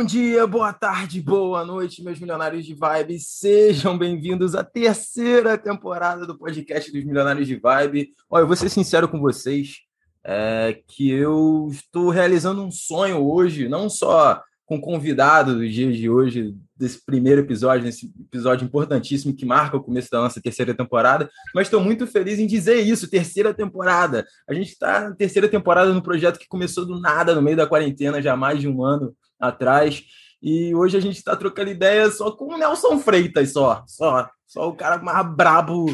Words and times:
Bom 0.00 0.06
dia, 0.06 0.46
boa 0.46 0.72
tarde, 0.72 1.20
boa 1.20 1.62
noite, 1.62 2.02
meus 2.02 2.18
milionários 2.18 2.64
de 2.64 2.72
vibe. 2.72 3.20
Sejam 3.20 3.98
bem-vindos 3.98 4.54
à 4.54 4.64
terceira 4.64 5.58
temporada 5.58 6.26
do 6.26 6.38
podcast 6.38 6.90
dos 6.90 7.04
Milionários 7.04 7.46
de 7.46 7.56
Vibe. 7.56 8.14
Olha, 8.30 8.44
eu 8.44 8.46
vou 8.46 8.56
ser 8.56 8.70
sincero 8.70 9.06
com 9.06 9.20
vocês, 9.20 9.80
é, 10.24 10.80
que 10.88 11.10
eu 11.10 11.68
estou 11.70 12.08
realizando 12.08 12.64
um 12.64 12.70
sonho 12.70 13.22
hoje, 13.22 13.68
não 13.68 13.90
só 13.90 14.42
com 14.64 14.76
o 14.76 14.80
convidado 14.80 15.56
dos 15.56 15.70
dias 15.70 15.94
de 15.94 16.08
hoje, 16.08 16.54
desse 16.74 17.04
primeiro 17.04 17.42
episódio, 17.42 17.84
desse 17.84 18.10
episódio 18.20 18.64
importantíssimo 18.64 19.36
que 19.36 19.44
marca 19.44 19.76
o 19.76 19.82
começo 19.82 20.08
da 20.10 20.20
nossa 20.20 20.40
terceira 20.40 20.72
temporada, 20.72 21.28
mas 21.54 21.66
estou 21.66 21.82
muito 21.82 22.06
feliz 22.06 22.38
em 22.38 22.46
dizer 22.46 22.80
isso, 22.80 23.10
terceira 23.10 23.52
temporada. 23.52 24.24
A 24.48 24.54
gente 24.54 24.68
está 24.68 25.10
na 25.10 25.14
terceira 25.14 25.46
temporada 25.46 25.92
no 25.92 26.02
projeto 26.02 26.38
que 26.38 26.48
começou 26.48 26.86
do 26.86 26.98
nada, 26.98 27.34
no 27.34 27.42
meio 27.42 27.56
da 27.58 27.66
quarentena, 27.66 28.22
já 28.22 28.32
há 28.32 28.36
mais 28.36 28.60
de 28.60 28.66
um 28.66 28.82
ano 28.82 29.14
atrás, 29.40 30.04
e 30.42 30.74
hoje 30.74 30.96
a 30.96 31.00
gente 31.00 31.16
está 31.16 31.34
trocando 31.34 31.70
ideia 31.70 32.10
só 32.10 32.30
com 32.30 32.54
o 32.54 32.58
Nelson 32.58 32.98
Freitas, 32.98 33.52
só, 33.52 33.82
só, 33.86 34.28
só 34.46 34.68
o 34.68 34.74
cara 34.74 34.98
mais 34.98 35.26
brabo 35.34 35.86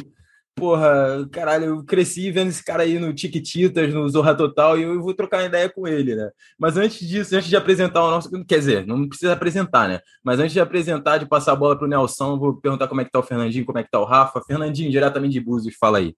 porra, 0.56 1.28
caralho, 1.30 1.66
eu 1.66 1.84
cresci 1.84 2.30
vendo 2.30 2.48
esse 2.48 2.64
cara 2.64 2.82
aí 2.82 2.98
no 2.98 3.12
Tiquititas, 3.12 3.92
no 3.92 4.08
Zorra 4.08 4.34
Total, 4.34 4.78
e 4.78 4.82
eu 4.82 5.02
vou 5.02 5.12
trocar 5.12 5.44
ideia 5.44 5.68
com 5.68 5.86
ele, 5.86 6.16
né? 6.16 6.30
Mas 6.58 6.78
antes 6.78 7.06
disso, 7.06 7.36
antes 7.36 7.48
de 7.48 7.56
apresentar 7.56 8.02
o 8.02 8.10
nosso. 8.10 8.30
Quer 8.46 8.58
dizer, 8.58 8.86
não 8.86 9.06
precisa 9.06 9.34
apresentar, 9.34 9.86
né? 9.86 10.00
Mas 10.24 10.40
antes 10.40 10.54
de 10.54 10.60
apresentar, 10.60 11.18
de 11.18 11.26
passar 11.26 11.52
a 11.52 11.56
bola 11.56 11.78
pro 11.78 11.86
Nelson, 11.86 12.38
vou 12.38 12.58
perguntar 12.58 12.88
como 12.88 13.02
é 13.02 13.04
que 13.04 13.10
tá 13.10 13.18
o 13.18 13.22
Fernandinho, 13.22 13.66
como 13.66 13.78
é 13.78 13.84
que 13.84 13.90
tá 13.90 14.00
o 14.00 14.04
Rafa. 14.04 14.40
Fernandinho, 14.40 14.90
diretamente 14.90 15.34
de 15.34 15.40
Búzios, 15.40 15.76
fala 15.78 15.98
aí. 15.98 16.14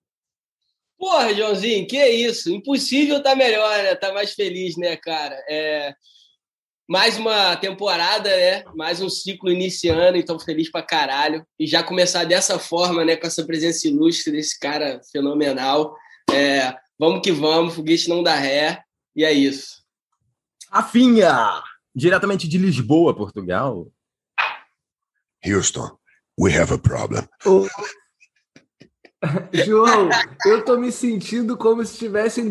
Porra, 0.97 1.35
Joãozinho, 1.35 1.87
que 1.87 2.05
isso? 2.07 2.53
Impossível 2.53 3.21
tá 3.21 3.35
melhor, 3.35 3.77
né? 3.83 3.97
Tá 3.97 4.13
mais 4.13 4.35
feliz, 4.35 4.77
né, 4.77 4.97
cara? 4.97 5.35
É 5.49 5.93
mais 6.89 7.19
uma 7.19 7.55
temporada, 7.55 8.31
né? 8.31 8.65
Mais 8.75 9.03
um 9.03 9.11
ciclo 9.11 9.51
iniciando, 9.51 10.17
então 10.17 10.41
feliz 10.41 10.71
pra 10.71 10.83
caralho. 10.83 11.47
E 11.59 11.67
já 11.67 11.83
começar 11.83 12.25
dessa 12.25 12.59
forma, 12.59 13.05
né? 13.05 13.15
Com 13.15 13.27
essa 13.27 13.45
presença 13.45 13.87
ilustre 13.87 14.33
desse 14.33 14.59
cara 14.59 14.99
fenomenal. 15.13 15.95
É, 16.31 16.75
vamos 16.99 17.21
que 17.21 17.31
vamos, 17.31 17.75
foguete 17.75 18.09
não 18.09 18.23
dá 18.23 18.35
ré. 18.35 18.83
E 19.15 19.23
é 19.23 19.33
isso. 19.33 19.83
Rafinha, 20.71 21.63
diretamente 21.95 22.49
de 22.49 22.57
Lisboa, 22.57 23.15
Portugal. 23.15 23.87
Houston, 25.45 25.91
we 26.41 26.57
have 26.57 26.73
a 26.73 26.79
problem. 26.79 27.29
João, 29.53 30.09
eu 30.47 30.65
tô 30.65 30.79
me 30.79 30.91
sentindo 30.91 31.57
como 31.57 31.85
se 31.85 31.93
estivessem 31.93 32.49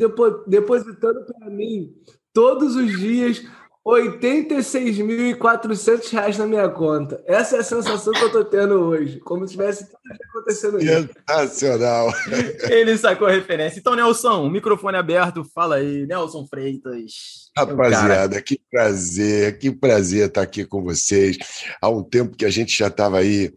depositando 0.47 1.25
para 1.25 1.49
mim 1.49 1.91
todos 2.33 2.75
os 2.75 2.99
dias 2.99 3.41
86.400 3.87 6.11
reais 6.11 6.37
na 6.37 6.45
minha 6.45 6.67
conta. 6.67 7.23
Essa 7.25 7.55
é 7.55 7.59
a 7.59 7.63
sensação 7.63 8.11
que 8.11 8.21
eu 8.21 8.29
tô 8.29 8.43
tendo 8.43 8.73
hoje. 8.73 9.21
Como 9.21 9.47
se 9.47 9.53
tivesse 9.53 9.85
tudo 9.85 9.97
acontecendo 10.29 10.83
isso. 10.83 11.07
Sensacional. 11.29 12.13
Ele 12.69 12.97
sacou 12.97 13.29
a 13.29 13.31
referência. 13.31 13.79
Então, 13.79 13.95
Nelson, 13.95 14.49
microfone 14.49 14.97
aberto, 14.97 15.49
fala 15.55 15.77
aí. 15.77 16.05
Nelson 16.05 16.45
Freitas. 16.47 17.49
Rapaziada, 17.55 18.41
que 18.41 18.59
prazer, 18.69 19.57
que 19.57 19.71
prazer 19.71 20.27
estar 20.27 20.41
aqui 20.41 20.65
com 20.65 20.83
vocês. 20.83 21.37
Há 21.81 21.87
um 21.89 22.03
tempo 22.03 22.35
que 22.35 22.43
a 22.43 22.49
gente 22.49 22.77
já 22.77 22.87
estava 22.87 23.19
aí 23.19 23.53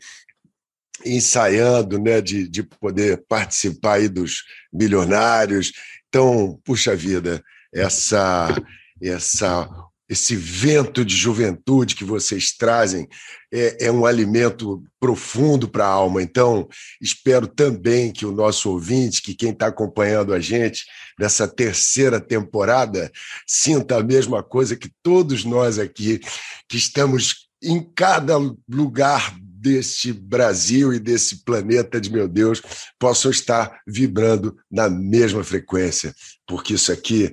ensaiando, 1.04 1.98
né, 1.98 2.20
de, 2.20 2.48
de 2.48 2.62
poder 2.62 3.24
participar 3.28 3.94
aí 3.94 4.08
dos 4.08 4.44
milionários. 4.72 5.72
Então, 6.08 6.56
puxa 6.64 6.94
vida, 6.94 7.42
essa 7.74 8.54
essa 9.02 9.68
esse 10.10 10.34
vento 10.34 11.04
de 11.04 11.14
juventude 11.14 11.94
que 11.94 12.02
vocês 12.02 12.50
trazem 12.50 13.08
é, 13.52 13.86
é 13.86 13.92
um 13.92 14.04
alimento 14.04 14.82
profundo 14.98 15.68
para 15.68 15.86
a 15.86 15.90
alma. 15.90 16.20
Então, 16.20 16.68
espero 17.00 17.46
também 17.46 18.10
que 18.10 18.26
o 18.26 18.32
nosso 18.32 18.70
ouvinte, 18.70 19.22
que 19.22 19.36
quem 19.36 19.50
está 19.50 19.68
acompanhando 19.68 20.34
a 20.34 20.40
gente 20.40 20.84
nessa 21.16 21.46
terceira 21.46 22.20
temporada, 22.20 23.08
sinta 23.46 23.98
a 23.98 24.02
mesma 24.02 24.42
coisa 24.42 24.74
que 24.74 24.90
todos 25.00 25.44
nós 25.44 25.78
aqui, 25.78 26.18
que 26.68 26.76
estamos 26.76 27.48
em 27.62 27.80
cada 27.80 28.36
lugar 28.68 29.32
deste 29.40 30.12
Brasil 30.12 30.92
e 30.92 30.98
desse 30.98 31.44
planeta 31.44 32.00
de 32.00 32.10
meu 32.10 32.26
Deus, 32.26 32.60
possam 32.98 33.30
estar 33.30 33.80
vibrando 33.86 34.56
na 34.68 34.90
mesma 34.90 35.44
frequência, 35.44 36.12
porque 36.48 36.74
isso 36.74 36.90
aqui, 36.90 37.32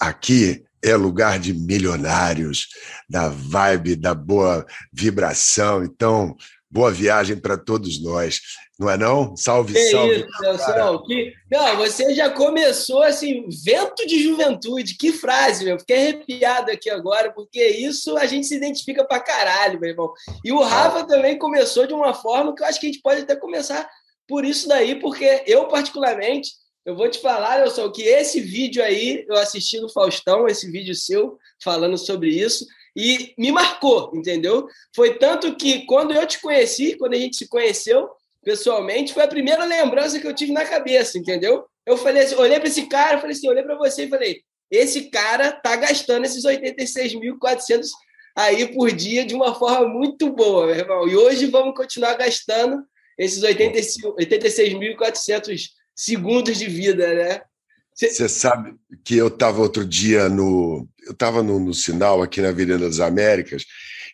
aqui 0.00 0.64
é 0.82 0.96
lugar 0.96 1.38
de 1.38 1.52
milionários, 1.52 2.68
da 3.08 3.28
vibe, 3.28 3.96
da 3.96 4.14
boa 4.14 4.66
vibração. 4.92 5.84
Então, 5.84 6.36
boa 6.70 6.90
viagem 6.90 7.36
para 7.36 7.58
todos 7.58 8.02
nós. 8.02 8.40
Não 8.78 8.88
é 8.88 8.96
não? 8.96 9.36
Salve, 9.36 9.74
que 9.74 9.90
salve. 9.90 10.20
Isso, 10.20 10.40
Nelson. 10.40 11.02
Que... 11.02 11.34
Não, 11.50 11.76
você 11.76 12.14
já 12.14 12.30
começou 12.30 13.02
assim, 13.02 13.46
vento 13.62 14.06
de 14.06 14.22
juventude. 14.22 14.96
Que 14.96 15.12
frase, 15.12 15.66
meu. 15.66 15.78
Fiquei 15.78 15.96
arrepiado 15.96 16.70
aqui 16.70 16.88
agora, 16.88 17.30
porque 17.30 17.62
isso 17.62 18.16
a 18.16 18.24
gente 18.24 18.46
se 18.46 18.56
identifica 18.56 19.04
para 19.04 19.20
caralho, 19.20 19.78
meu 19.78 19.90
irmão. 19.90 20.10
E 20.42 20.50
o 20.50 20.62
Rafa 20.62 21.04
também 21.04 21.38
começou 21.38 21.86
de 21.86 21.92
uma 21.92 22.14
forma 22.14 22.54
que 22.54 22.62
eu 22.62 22.66
acho 22.66 22.80
que 22.80 22.86
a 22.86 22.90
gente 22.90 23.02
pode 23.02 23.20
até 23.20 23.36
começar 23.36 23.86
por 24.26 24.46
isso 24.46 24.66
daí, 24.66 24.94
porque 24.94 25.42
eu, 25.46 25.66
particularmente, 25.66 26.50
eu 26.90 26.96
vou 26.96 27.08
te 27.08 27.20
falar, 27.20 27.58
Nelson, 27.58 27.88
que 27.92 28.02
esse 28.02 28.40
vídeo 28.40 28.82
aí, 28.82 29.24
eu 29.28 29.36
assisti 29.36 29.78
no 29.80 29.88
Faustão, 29.88 30.48
esse 30.48 30.68
vídeo 30.70 30.92
seu, 30.92 31.38
falando 31.62 31.96
sobre 31.96 32.30
isso, 32.30 32.66
e 32.96 33.32
me 33.38 33.52
marcou, 33.52 34.10
entendeu? 34.12 34.66
Foi 34.94 35.14
tanto 35.14 35.54
que 35.54 35.86
quando 35.86 36.12
eu 36.12 36.26
te 36.26 36.40
conheci, 36.40 36.96
quando 36.96 37.14
a 37.14 37.18
gente 37.18 37.36
se 37.36 37.46
conheceu 37.48 38.10
pessoalmente, 38.44 39.14
foi 39.14 39.22
a 39.22 39.28
primeira 39.28 39.64
lembrança 39.64 40.18
que 40.18 40.26
eu 40.26 40.34
tive 40.34 40.50
na 40.50 40.64
cabeça, 40.64 41.16
entendeu? 41.16 41.64
Eu 41.86 41.96
falei 41.96 42.24
assim, 42.24 42.34
olhei 42.34 42.58
para 42.58 42.68
esse 42.68 42.86
cara, 42.86 43.20
falei 43.20 43.36
assim, 43.36 43.48
olhei 43.48 43.62
para 43.62 43.78
você 43.78 44.06
e 44.06 44.08
falei, 44.08 44.42
esse 44.68 45.02
cara 45.10 45.52
tá 45.52 45.76
gastando 45.76 46.24
esses 46.24 46.44
86.400 46.44 47.86
aí 48.34 48.66
por 48.74 48.90
dia 48.90 49.24
de 49.24 49.36
uma 49.36 49.54
forma 49.54 49.86
muito 49.86 50.32
boa, 50.32 50.66
meu 50.66 50.74
irmão. 50.74 51.06
E 51.06 51.16
hoje 51.16 51.46
vamos 51.46 51.76
continuar 51.76 52.14
gastando 52.14 52.82
esses 53.16 53.44
86.400 53.44 55.78
segundos 55.94 56.58
de 56.58 56.66
vida, 56.66 57.14
né? 57.14 57.40
Você 57.94 58.28
sabe 58.28 58.74
que 59.04 59.16
eu 59.16 59.28
estava 59.28 59.60
outro 59.60 59.84
dia 59.84 60.28
no. 60.28 60.88
Eu 61.04 61.12
estava 61.12 61.42
no, 61.42 61.58
no, 61.60 61.74
sinal 61.74 62.22
aqui 62.22 62.40
na 62.40 62.48
Avenida 62.48 62.78
das 62.78 62.98
Américas. 62.98 63.64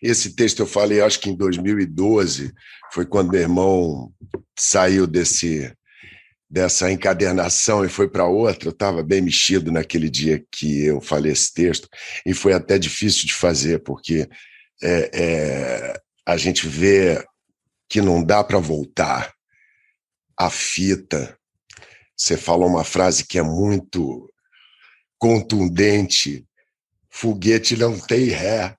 Esse 0.02 0.34
texto 0.34 0.60
eu 0.60 0.66
falei, 0.66 1.00
acho 1.00 1.20
que 1.20 1.30
em 1.30 1.36
2012, 1.36 2.52
foi 2.92 3.06
quando 3.06 3.30
meu 3.30 3.40
irmão 3.40 4.12
saiu 4.58 5.06
desse 5.06 5.72
dessa 6.48 6.90
encadernação 6.90 7.84
e 7.84 7.88
foi 7.88 8.08
para 8.08 8.26
outra. 8.26 8.68
Eu 8.68 8.72
estava 8.72 9.02
bem 9.02 9.20
mexido 9.20 9.70
naquele 9.70 10.08
dia 10.08 10.44
que 10.50 10.84
eu 10.84 11.00
falei 11.00 11.32
esse 11.32 11.52
texto, 11.52 11.88
e 12.24 12.32
foi 12.32 12.52
até 12.52 12.78
difícil 12.78 13.26
de 13.26 13.34
fazer, 13.34 13.80
porque 13.80 14.28
é, 14.82 15.10
é, 15.12 16.00
a 16.26 16.36
gente 16.36 16.66
vê 16.66 17.24
que 17.88 18.00
não 18.00 18.22
dá 18.22 18.42
para 18.42 18.58
voltar 18.58 19.32
a 20.38 20.50
fita 20.50 21.35
você 22.16 22.36
falou 22.36 22.68
uma 22.68 22.84
frase 22.84 23.26
que 23.26 23.38
é 23.38 23.42
muito 23.42 24.32
contundente: 25.18 26.46
foguete 27.10 27.76
não 27.76 27.98
tem 27.98 28.26
ré. 28.26 28.76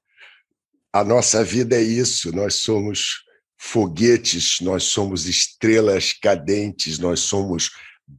A 0.92 1.04
nossa 1.04 1.44
vida 1.44 1.76
é 1.76 1.82
isso, 1.82 2.36
nós 2.36 2.56
somos 2.56 3.24
foguetes, 3.58 4.60
nós 4.62 4.84
somos 4.84 5.28
estrelas 5.28 6.14
cadentes, 6.14 6.98
nós 6.98 7.20
somos 7.20 7.72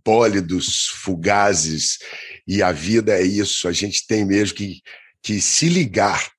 bólidos 0.04 0.86
fugazes, 0.88 1.98
e 2.46 2.62
a 2.62 2.70
vida 2.70 3.16
é 3.18 3.22
isso, 3.22 3.66
a 3.66 3.72
gente 3.72 4.06
tem 4.06 4.24
mesmo 4.24 4.56
que, 4.56 4.82
que 5.22 5.40
se 5.40 5.68
ligar 5.68 6.30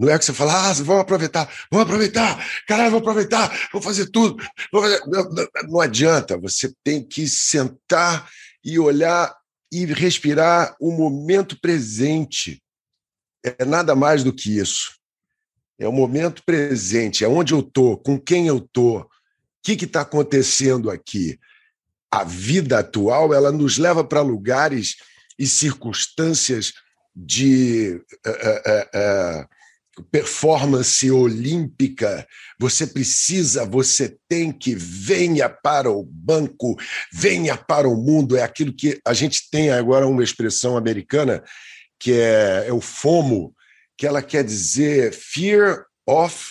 não 0.00 0.12
é 0.14 0.18
que 0.18 0.24
você 0.24 0.32
fala, 0.32 0.70
ah, 0.70 0.72
vamos 0.72 1.02
aproveitar, 1.02 1.52
vamos 1.70 1.86
aproveitar, 1.86 2.42
caralho, 2.66 2.90
vamos 2.90 3.06
aproveitar, 3.06 3.68
vamos 3.70 3.84
fazer 3.84 4.10
tudo. 4.10 4.42
Vamos 4.72 4.90
fazer... 4.90 5.06
Não, 5.06 5.24
não, 5.30 5.48
não 5.68 5.80
adianta, 5.80 6.38
você 6.38 6.72
tem 6.82 7.06
que 7.06 7.28
sentar 7.28 8.28
e 8.64 8.78
olhar 8.78 9.34
e 9.70 9.84
respirar 9.84 10.74
o 10.80 10.90
momento 10.90 11.60
presente. 11.60 12.62
É 13.44 13.64
nada 13.64 13.94
mais 13.94 14.24
do 14.24 14.32
que 14.32 14.58
isso. 14.58 14.98
É 15.78 15.86
o 15.86 15.92
momento 15.92 16.42
presente, 16.44 17.24
é 17.24 17.28
onde 17.28 17.52
eu 17.52 17.60
estou, 17.60 17.96
com 17.96 18.18
quem 18.18 18.46
eu 18.46 18.58
estou, 18.58 19.00
o 19.00 19.08
que 19.62 19.72
está 19.84 20.00
acontecendo 20.00 20.90
aqui. 20.90 21.38
A 22.10 22.24
vida 22.24 22.78
atual 22.78 23.32
ela 23.32 23.52
nos 23.52 23.78
leva 23.78 24.02
para 24.02 24.20
lugares 24.22 24.96
e 25.38 25.46
circunstâncias 25.46 26.72
de 27.14 28.02
uh, 28.26 28.30
uh, 28.30 29.42
uh, 29.42 29.59
performance 30.10 31.10
olímpica, 31.10 32.26
você 32.58 32.86
precisa, 32.86 33.64
você 33.64 34.16
tem 34.28 34.52
que 34.52 34.74
venha 34.74 35.48
para 35.48 35.90
o 35.90 36.02
banco, 36.02 36.76
venha 37.12 37.56
para 37.56 37.88
o 37.88 37.96
mundo. 37.96 38.36
É 38.36 38.42
aquilo 38.42 38.72
que 38.72 39.00
a 39.06 39.12
gente 39.12 39.50
tem 39.50 39.70
agora 39.70 40.06
uma 40.06 40.24
expressão 40.24 40.76
americana 40.76 41.42
que 41.98 42.12
é, 42.12 42.64
é 42.68 42.72
o 42.72 42.80
FOMO, 42.80 43.54
que 43.96 44.06
ela 44.06 44.22
quer 44.22 44.42
dizer 44.42 45.12
fear 45.12 45.84
of 46.06 46.46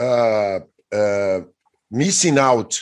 uh, 0.00 0.60
uh, 0.92 1.48
missing 1.90 2.38
out. 2.38 2.80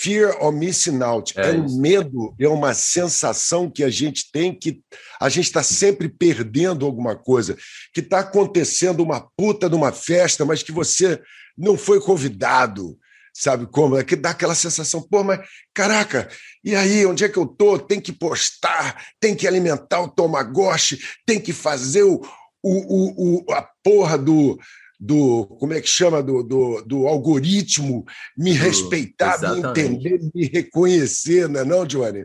Fear 0.00 0.36
of 0.40 0.56
missing 0.56 1.02
out. 1.02 1.32
É, 1.36 1.50
é 1.50 1.52
um 1.54 1.76
medo, 1.76 2.32
é 2.38 2.48
uma 2.48 2.72
sensação 2.72 3.68
que 3.68 3.82
a 3.82 3.90
gente 3.90 4.30
tem 4.30 4.56
que 4.56 4.80
a 5.20 5.28
gente 5.28 5.46
está 5.46 5.62
sempre 5.62 6.08
perdendo 6.08 6.86
alguma 6.86 7.16
coisa, 7.16 7.56
que 7.92 7.98
está 7.98 8.20
acontecendo 8.20 9.02
uma 9.02 9.20
puta 9.36 9.68
numa 9.68 9.90
festa, 9.90 10.44
mas 10.44 10.62
que 10.62 10.70
você 10.70 11.20
não 11.56 11.76
foi 11.76 12.00
convidado, 12.00 12.96
sabe 13.34 13.66
como? 13.66 13.96
É 13.96 14.04
que 14.04 14.14
dá 14.14 14.30
aquela 14.30 14.54
sensação, 14.54 15.02
pô, 15.02 15.24
mas 15.24 15.40
caraca, 15.74 16.28
e 16.62 16.76
aí, 16.76 17.04
onde 17.04 17.24
é 17.24 17.28
que 17.28 17.36
eu 17.36 17.46
tô? 17.46 17.76
Tem 17.76 18.00
que 18.00 18.12
postar, 18.12 19.04
tem 19.18 19.34
que 19.34 19.48
alimentar 19.48 20.00
o 20.00 20.08
Tomagotchi, 20.08 21.00
tem 21.26 21.40
que 21.40 21.52
fazer 21.52 22.04
o, 22.04 22.20
o, 22.62 23.44
o, 23.44 23.52
a 23.52 23.68
porra 23.82 24.16
do, 24.16 24.56
do 24.98 25.46
como 25.46 25.72
é 25.72 25.80
que 25.80 25.88
chama 25.88 26.22
do, 26.22 26.42
do, 26.42 26.82
do 26.82 27.06
algoritmo 27.06 28.04
me 28.36 28.52
respeitar, 28.52 29.38
me 29.52 29.60
entender, 29.60 30.18
me 30.34 30.46
reconhecer, 30.46 31.48
não 31.48 31.60
é 31.60 31.64
não, 31.64 31.86
Johnny? 31.86 32.24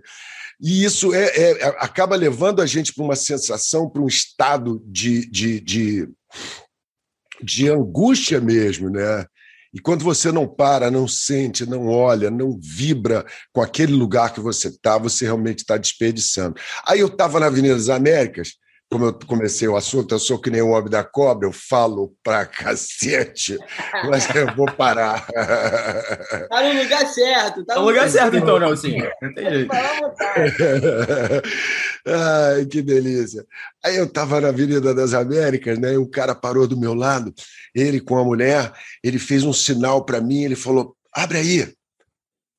E 0.59 0.83
isso 0.83 1.13
é, 1.13 1.25
é 1.25 1.65
acaba 1.79 2.15
levando 2.15 2.61
a 2.61 2.65
gente 2.65 2.93
para 2.93 3.03
uma 3.03 3.15
sensação, 3.15 3.89
para 3.89 4.01
um 4.01 4.07
estado 4.07 4.81
de, 4.85 5.29
de, 5.29 5.59
de, 5.59 6.09
de 7.43 7.69
angústia 7.69 8.39
mesmo, 8.39 8.89
né? 8.89 9.25
E 9.73 9.79
quando 9.79 10.03
você 10.03 10.31
não 10.31 10.47
para, 10.47 10.91
não 10.91 11.07
sente, 11.07 11.65
não 11.65 11.87
olha, 11.87 12.29
não 12.29 12.59
vibra 12.61 13.25
com 13.51 13.61
aquele 13.61 13.91
lugar 13.91 14.31
que 14.31 14.39
você 14.39 14.67
está, 14.67 14.99
você 14.99 15.25
realmente 15.25 15.59
está 15.59 15.77
desperdiçando. 15.77 16.55
Aí 16.85 16.99
eu 16.99 17.07
estava 17.07 17.39
na 17.39 17.47
Avenida 17.47 17.73
das 17.73 17.89
Américas, 17.89 18.53
como 18.93 19.05
eu 19.05 19.13
comecei 19.25 19.67
o 19.67 19.75
assunto, 19.75 20.13
eu 20.13 20.19
sou 20.19 20.39
que 20.39 20.51
nem 20.51 20.61
o 20.61 20.69
homem 20.69 20.87
da 20.87 21.03
cobra, 21.03 21.47
eu 21.47 21.51
falo 21.51 22.15
pra 22.23 22.45
cacete, 22.45 23.57
mas 24.07 24.29
eu 24.35 24.53
vou 24.55 24.67
parar. 24.71 25.25
Tá 26.49 26.61
no 26.61 26.81
lugar 26.81 27.07
certo. 27.07 27.65
Tá 27.65 27.75
no, 27.75 27.81
lugar 27.81 28.09
certo, 28.09 28.35
então, 28.37 28.59
não, 28.59 28.75
tem 28.75 29.01
jeito. 29.01 29.71
Ai, 32.05 32.65
que 32.65 32.81
delícia. 32.81 33.45
Aí 33.83 33.97
eu 33.97 34.05
estava 34.05 34.39
na 34.39 34.49
Avenida 34.49 34.93
das 34.93 35.13
Américas, 35.13 35.79
né? 35.79 35.93
E 35.93 35.97
um 35.97 36.09
cara 36.09 36.35
parou 36.35 36.67
do 36.67 36.77
meu 36.77 36.93
lado, 36.93 37.33
ele 37.73 37.99
com 37.99 38.17
a 38.17 38.23
mulher, 38.23 38.71
ele 39.03 39.17
fez 39.17 39.43
um 39.43 39.53
sinal 39.53 40.05
para 40.05 40.21
mim, 40.21 40.43
ele 40.43 40.55
falou: 40.55 40.95
abre 41.13 41.39
aí, 41.39 41.73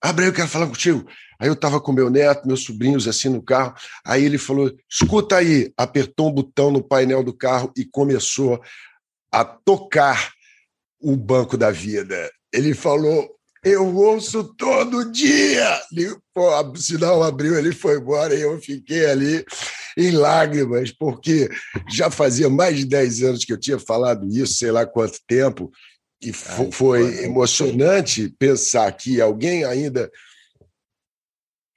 abre 0.03 0.25
aí, 0.25 0.31
eu 0.31 0.35
quero 0.35 0.49
falar 0.49 0.67
contigo. 0.67 1.07
Aí 1.44 1.50
eu 1.50 1.52
estava 1.52 1.79
com 1.79 1.93
meu 1.93 2.08
neto, 2.08 2.49
meus 2.49 2.64
sobrinhos 2.64 3.06
assim 3.06 3.29
no 3.29 3.43
carro. 3.43 3.75
Aí 4.02 4.25
ele 4.25 4.38
falou: 4.38 4.75
escuta 4.91 5.37
aí, 5.37 5.70
apertou 5.76 6.31
um 6.31 6.32
botão 6.32 6.70
no 6.70 6.82
painel 6.82 7.23
do 7.23 7.35
carro 7.35 7.70
e 7.76 7.85
começou 7.85 8.62
a 9.31 9.44
tocar 9.44 10.32
o 10.99 11.14
banco 11.14 11.58
da 11.58 11.70
vida. 11.70 12.32
Ele 12.50 12.73
falou: 12.73 13.29
eu 13.62 13.94
ouço 13.94 14.43
todo 14.56 15.12
dia. 15.12 15.82
Ele, 15.93 16.17
pô, 16.32 16.49
o 16.62 16.76
sinal 16.76 17.23
abriu, 17.23 17.58
ele 17.58 17.73
foi 17.73 17.99
embora 17.99 18.35
e 18.35 18.41
eu 18.41 18.58
fiquei 18.58 19.05
ali 19.05 19.44
em 19.99 20.12
lágrimas, 20.12 20.93
porque 20.93 21.50
já 21.91 22.11
fazia 22.11 22.49
mais 22.49 22.79
de 22.79 22.87
10 22.87 23.23
anos 23.23 23.44
que 23.44 23.52
eu 23.52 23.61
tinha 23.61 23.79
falado 23.79 24.26
isso, 24.35 24.55
sei 24.55 24.70
lá 24.70 24.87
quanto 24.87 25.19
tempo, 25.29 25.70
e 26.23 26.32
foi 26.32 27.23
emocionante 27.23 28.35
pensar 28.38 28.91
que 28.93 29.20
alguém 29.20 29.62
ainda 29.62 30.11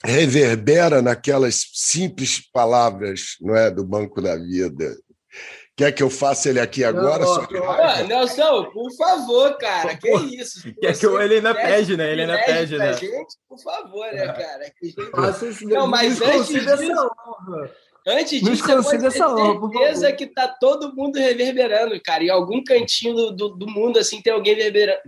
reverbera 0.07 1.01
naquelas 1.01 1.65
simples 1.74 2.42
palavras, 2.51 3.36
não 3.42 3.56
é, 3.56 3.69
do 3.69 3.83
Banco 3.83 4.21
da 4.21 4.38
Vida. 4.38 4.95
Quer 5.75 5.92
que 5.92 6.01
eu 6.01 6.09
faça 6.09 6.50
ele 6.50 6.59
aqui 6.59 6.83
agora? 6.83 7.24
Não, 7.24 7.45
não, 7.51 8.07
Nelson, 8.07 8.63
por 8.71 8.92
favor, 8.95 9.57
cara, 9.57 9.95
que 9.95 10.09
isso? 10.36 10.74
Quer 10.80 10.98
que 10.98 11.06
eu, 11.06 11.21
ele 11.21 11.36
ainda 11.36 11.54
pede, 11.54 11.95
né? 11.95 12.12
Ele 12.12 12.21
ainda 12.21 12.38
pede, 12.44 12.77
né? 12.77 12.94
Gente, 12.94 13.36
por 13.48 13.59
favor, 13.62 14.12
né, 14.12 14.25
cara? 14.27 14.74
Não, 15.63 15.86
mas 15.86 16.19
antes 16.19 16.48
disso, 16.48 17.12
antes 18.07 18.42
disso, 18.42 18.63
você 18.63 18.81
pode 18.81 19.01
ter 19.03 19.12
certeza 19.12 20.12
que 20.13 20.25
tá 20.25 20.48
todo 20.48 20.95
mundo 20.95 21.19
reverberando, 21.19 22.01
cara. 22.01 22.24
Em 22.24 22.30
algum 22.30 22.63
cantinho 22.63 23.13
do, 23.13 23.31
do, 23.36 23.50
do 23.50 23.68
mundo, 23.68 24.00
assim, 24.00 24.19
tem 24.19 24.33
alguém 24.33 24.56
reverberando, 24.56 25.01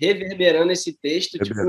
reverberando 0.00 0.72
esse 0.72 0.98
texto, 1.00 1.38
tipo, 1.38 1.60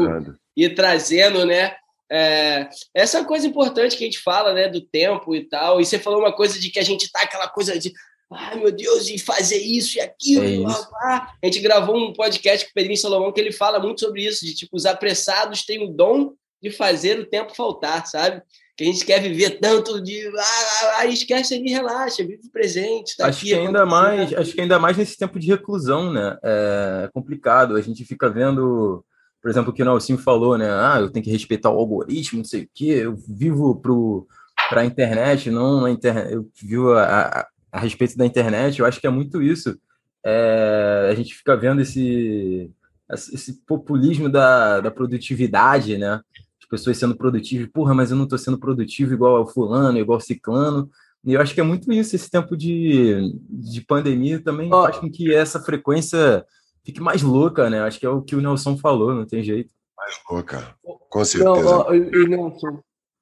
e 0.57 0.69
trazendo, 0.69 1.45
né? 1.45 1.75
É, 2.11 2.69
essa 2.93 3.23
coisa 3.23 3.45
importante 3.45 3.95
que 3.95 4.03
a 4.03 4.07
gente 4.07 4.19
fala, 4.19 4.53
né, 4.53 4.67
do 4.67 4.81
tempo 4.81 5.35
e 5.35 5.47
tal, 5.47 5.79
e 5.79 5.85
você 5.85 5.99
falou 5.99 6.19
uma 6.19 6.33
coisa 6.33 6.59
de 6.59 6.69
que 6.69 6.79
a 6.79 6.83
gente 6.83 7.11
tá 7.11 7.21
aquela 7.21 7.47
coisa 7.47 7.77
de 7.77 7.93
ai 8.31 8.55
meu 8.59 8.71
Deus, 8.71 9.09
e 9.09 9.17
fazer 9.17 9.57
isso 9.57 9.97
e 9.97 10.01
aquilo, 10.01 10.43
é 10.43 10.49
isso. 10.49 10.87
A 11.01 11.37
gente 11.45 11.59
gravou 11.59 11.97
um 11.97 12.13
podcast 12.13 12.65
com 12.65 12.71
o 12.71 12.73
Pedrinho 12.73 12.97
Salomão 12.97 13.31
que 13.31 13.39
ele 13.39 13.51
fala 13.51 13.79
muito 13.79 14.01
sobre 14.01 14.23
isso, 14.25 14.45
de 14.45 14.53
tipo, 14.53 14.75
os 14.75 14.85
apressados 14.85 15.65
têm 15.65 15.83
o 15.83 15.91
dom 15.91 16.33
de 16.61 16.69
fazer 16.69 17.19
o 17.19 17.25
tempo 17.25 17.55
faltar, 17.55 18.05
sabe? 18.05 18.41
Que 18.77 18.83
a 18.83 18.87
gente 18.87 19.05
quer 19.05 19.21
viver 19.21 19.59
tanto 19.59 20.01
de 20.01 20.27
ah, 20.27 20.41
ah, 20.41 20.95
ah 20.99 21.05
esquece 21.07 21.55
ali, 21.55 21.71
relaxa, 21.71 22.23
vive 22.23 22.47
o 22.47 22.51
presente. 22.51 23.17
Tá 23.17 23.27
acho 23.27 23.39
aqui, 23.39 23.49
que 23.49 23.55
ainda 23.55 23.85
mais, 23.85 24.33
acho 24.33 24.53
que 24.53 24.61
ainda 24.61 24.79
mais 24.79 24.95
nesse 24.95 25.17
tempo 25.17 25.39
de 25.39 25.47
reclusão, 25.47 26.11
né? 26.11 26.37
É 26.43 27.09
complicado, 27.13 27.75
a 27.75 27.81
gente 27.81 28.05
fica 28.05 28.29
vendo 28.29 29.03
por 29.41 29.49
exemplo, 29.49 29.71
o 29.71 29.73
que 29.73 29.81
o 29.81 29.85
Nelson 29.85 30.17
falou, 30.17 30.57
né? 30.57 30.69
Ah, 30.69 30.97
eu 30.99 31.09
tenho 31.09 31.23
que 31.23 31.31
respeitar 31.31 31.69
o 31.69 31.77
algoritmo, 31.77 32.39
não 32.39 32.45
sei 32.45 32.63
o 32.63 32.69
quê, 32.73 33.01
eu 33.03 33.15
vivo 33.15 33.75
para 34.69 34.81
a 34.81 34.85
internet, 34.85 35.49
não 35.49 35.81
na 35.81 35.91
internet, 35.91 36.33
eu 36.33 36.47
vivo 36.61 36.93
a, 36.93 37.21
a, 37.21 37.47
a, 37.71 37.79
respeito 37.79 38.17
da 38.17 38.25
internet, 38.25 38.79
eu 38.79 38.85
acho 38.85 38.99
que 38.99 39.07
é 39.07 39.09
muito 39.09 39.41
isso. 39.41 39.79
É, 40.25 41.07
a 41.09 41.15
gente 41.15 41.33
fica 41.33 41.55
vendo 41.55 41.81
esse, 41.81 42.69
esse 43.09 43.53
populismo 43.65 44.29
da, 44.29 44.81
da 44.81 44.91
produtividade, 44.91 45.97
né? 45.97 46.21
As 46.61 46.67
pessoas 46.69 46.97
sendo 46.97 47.15
produtivas, 47.15 47.69
porra, 47.71 47.93
mas 47.93 48.11
eu 48.11 48.17
não 48.17 48.25
estou 48.25 48.37
sendo 48.37 48.59
produtivo 48.59 49.13
igual 49.13 49.37
ao 49.37 49.47
fulano, 49.47 49.97
igual 49.97 50.17
ao 50.17 50.21
ciclano. 50.21 50.89
E 51.25 51.33
eu 51.33 51.41
acho 51.41 51.53
que 51.53 51.61
é 51.61 51.63
muito 51.63 51.91
isso, 51.91 52.15
esse 52.15 52.29
tempo 52.29 52.55
de, 52.55 53.33
de 53.49 53.81
pandemia 53.81 54.41
também 54.41 54.69
oh. 54.71 54.83
faz 54.83 54.97
com 54.97 55.09
que 55.09 55.33
essa 55.33 55.59
frequência 55.59 56.45
fique 56.89 57.01
mais 57.01 57.21
louca, 57.21 57.69
né? 57.69 57.81
Acho 57.81 57.99
que 57.99 58.05
é 58.05 58.09
o 58.09 58.21
que 58.21 58.35
o 58.35 58.41
Nelson 58.41 58.75
falou, 58.77 59.13
não 59.13 59.25
tem 59.25 59.43
jeito. 59.43 59.73
Mais 59.95 60.19
louca, 60.29 60.75
com 61.09 61.23
certeza. 61.23 61.61
Não, 61.61 61.79
ó, 61.81 61.93
e 61.93 62.27
Nelson, 62.27 62.79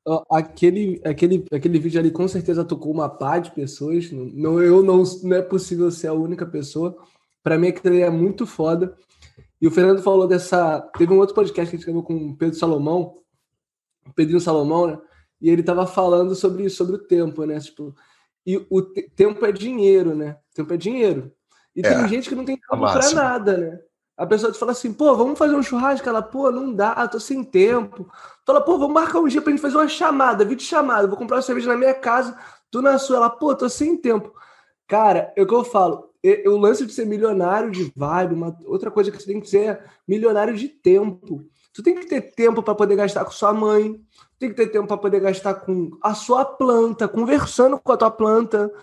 ó, 0.07 0.23
aquele, 0.31 1.01
aquele, 1.03 1.45
aquele 1.51 1.79
vídeo 1.79 1.99
ali 1.99 2.11
com 2.11 2.27
certeza 2.27 2.63
tocou 2.63 2.91
uma 2.91 3.09
pá 3.09 3.39
de 3.39 3.51
pessoas. 3.51 4.09
Não, 4.11 4.61
eu 4.61 4.81
não, 4.81 5.03
não 5.23 5.37
é 5.37 5.41
possível 5.41 5.91
ser 5.91 6.07
a 6.07 6.13
única 6.13 6.45
pessoa. 6.45 6.97
Para 7.43 7.57
mim, 7.57 7.67
aquele 7.67 8.01
é 8.01 8.09
muito 8.09 8.45
foda. 8.47 8.95
E 9.61 9.67
o 9.67 9.71
Fernando 9.71 10.01
falou 10.01 10.27
dessa. 10.27 10.81
Teve 10.97 11.13
um 11.13 11.19
outro 11.19 11.35
podcast 11.35 11.69
que 11.69 11.75
a 11.75 11.77
gente 11.77 11.85
gravou 11.85 12.03
com 12.03 12.15
o 12.15 12.37
Pedro 12.37 12.57
Salomão, 12.57 13.15
o 14.07 14.13
Pedrinho 14.13 14.39
Salomão, 14.39 14.87
né? 14.87 14.99
E 15.41 15.49
ele 15.49 15.61
tava 15.61 15.85
falando 15.85 16.33
sobre, 16.35 16.69
sobre 16.69 16.95
o 16.95 16.99
tempo, 16.99 17.43
né? 17.45 17.59
Tipo, 17.59 17.93
e 18.45 18.65
o 18.69 18.81
te 18.81 19.09
tempo 19.15 19.45
é 19.45 19.51
dinheiro, 19.51 20.15
né? 20.15 20.37
Tempo 20.53 20.73
é 20.73 20.77
dinheiro. 20.77 21.31
E 21.77 21.81
é, 21.85 21.93
tem 21.93 22.07
gente 22.07 22.27
que 22.27 22.33
não 22.33 22.43
tem 22.43 22.57
tempo 22.57 22.75
para 22.75 23.11
nada, 23.11 23.55
né? 23.55 23.79
A 24.17 24.25
pessoa 24.25 24.51
te 24.51 24.57
fala 24.57 24.71
assim, 24.71 24.91
pô, 24.91 25.15
vamos 25.15 25.37
fazer 25.37 25.55
um 25.55 25.61
churrasco? 25.61 26.09
Ela, 26.09 26.23
pô, 26.23 26.51
não 26.51 26.73
dá, 26.73 27.07
tô 27.07 27.19
sem 27.19 27.43
tempo. 27.43 28.09
Fala, 28.43 28.59
pô, 28.59 28.75
vamos 28.79 28.95
marcar 28.95 29.19
um 29.19 29.27
dia 29.27 29.43
pra 29.43 29.51
gente 29.51 29.61
fazer 29.61 29.77
uma 29.77 29.87
chamada, 29.87 30.43
vídeo 30.43 30.65
chamada. 30.65 31.07
Vou 31.07 31.15
comprar 31.15 31.35
uma 31.35 31.43
cerveja 31.43 31.67
na 31.67 31.77
minha 31.77 31.93
casa, 31.93 32.35
tu 32.71 32.81
na 32.81 32.97
sua. 32.97 33.17
Ela, 33.17 33.29
pô, 33.29 33.53
tô 33.53 33.69
sem 33.69 33.95
tempo. 33.95 34.33
Cara, 34.87 35.31
é 35.35 35.43
o 35.43 35.45
que 35.45 35.53
eu 35.53 35.63
falo. 35.63 36.09
O 36.47 36.57
lance 36.57 36.83
de 36.83 36.93
ser 36.93 37.05
milionário 37.05 37.69
de 37.69 37.93
vibe, 37.95 38.33
uma 38.33 38.57
outra 38.65 38.89
coisa 38.89 39.11
que 39.11 39.21
você 39.21 39.27
tem 39.27 39.39
que 39.39 39.47
ser 39.47 39.69
é 39.69 39.83
milionário 40.07 40.55
de 40.55 40.67
tempo. 40.67 41.45
Tu 41.71 41.83
tem 41.83 41.93
que 41.93 42.07
ter 42.07 42.21
tempo 42.21 42.63
para 42.63 42.73
poder 42.73 42.95
gastar 42.95 43.23
com 43.23 43.29
sua 43.29 43.53
mãe, 43.53 44.01
tem 44.39 44.49
que 44.49 44.55
ter 44.55 44.67
tempo 44.67 44.87
para 44.87 44.97
poder 44.97 45.19
gastar 45.19 45.53
com 45.53 45.91
a 46.01 46.15
sua 46.15 46.43
planta, 46.43 47.07
conversando 47.07 47.79
com 47.79 47.91
a 47.91 47.97
tua 47.97 48.09
planta, 48.09 48.73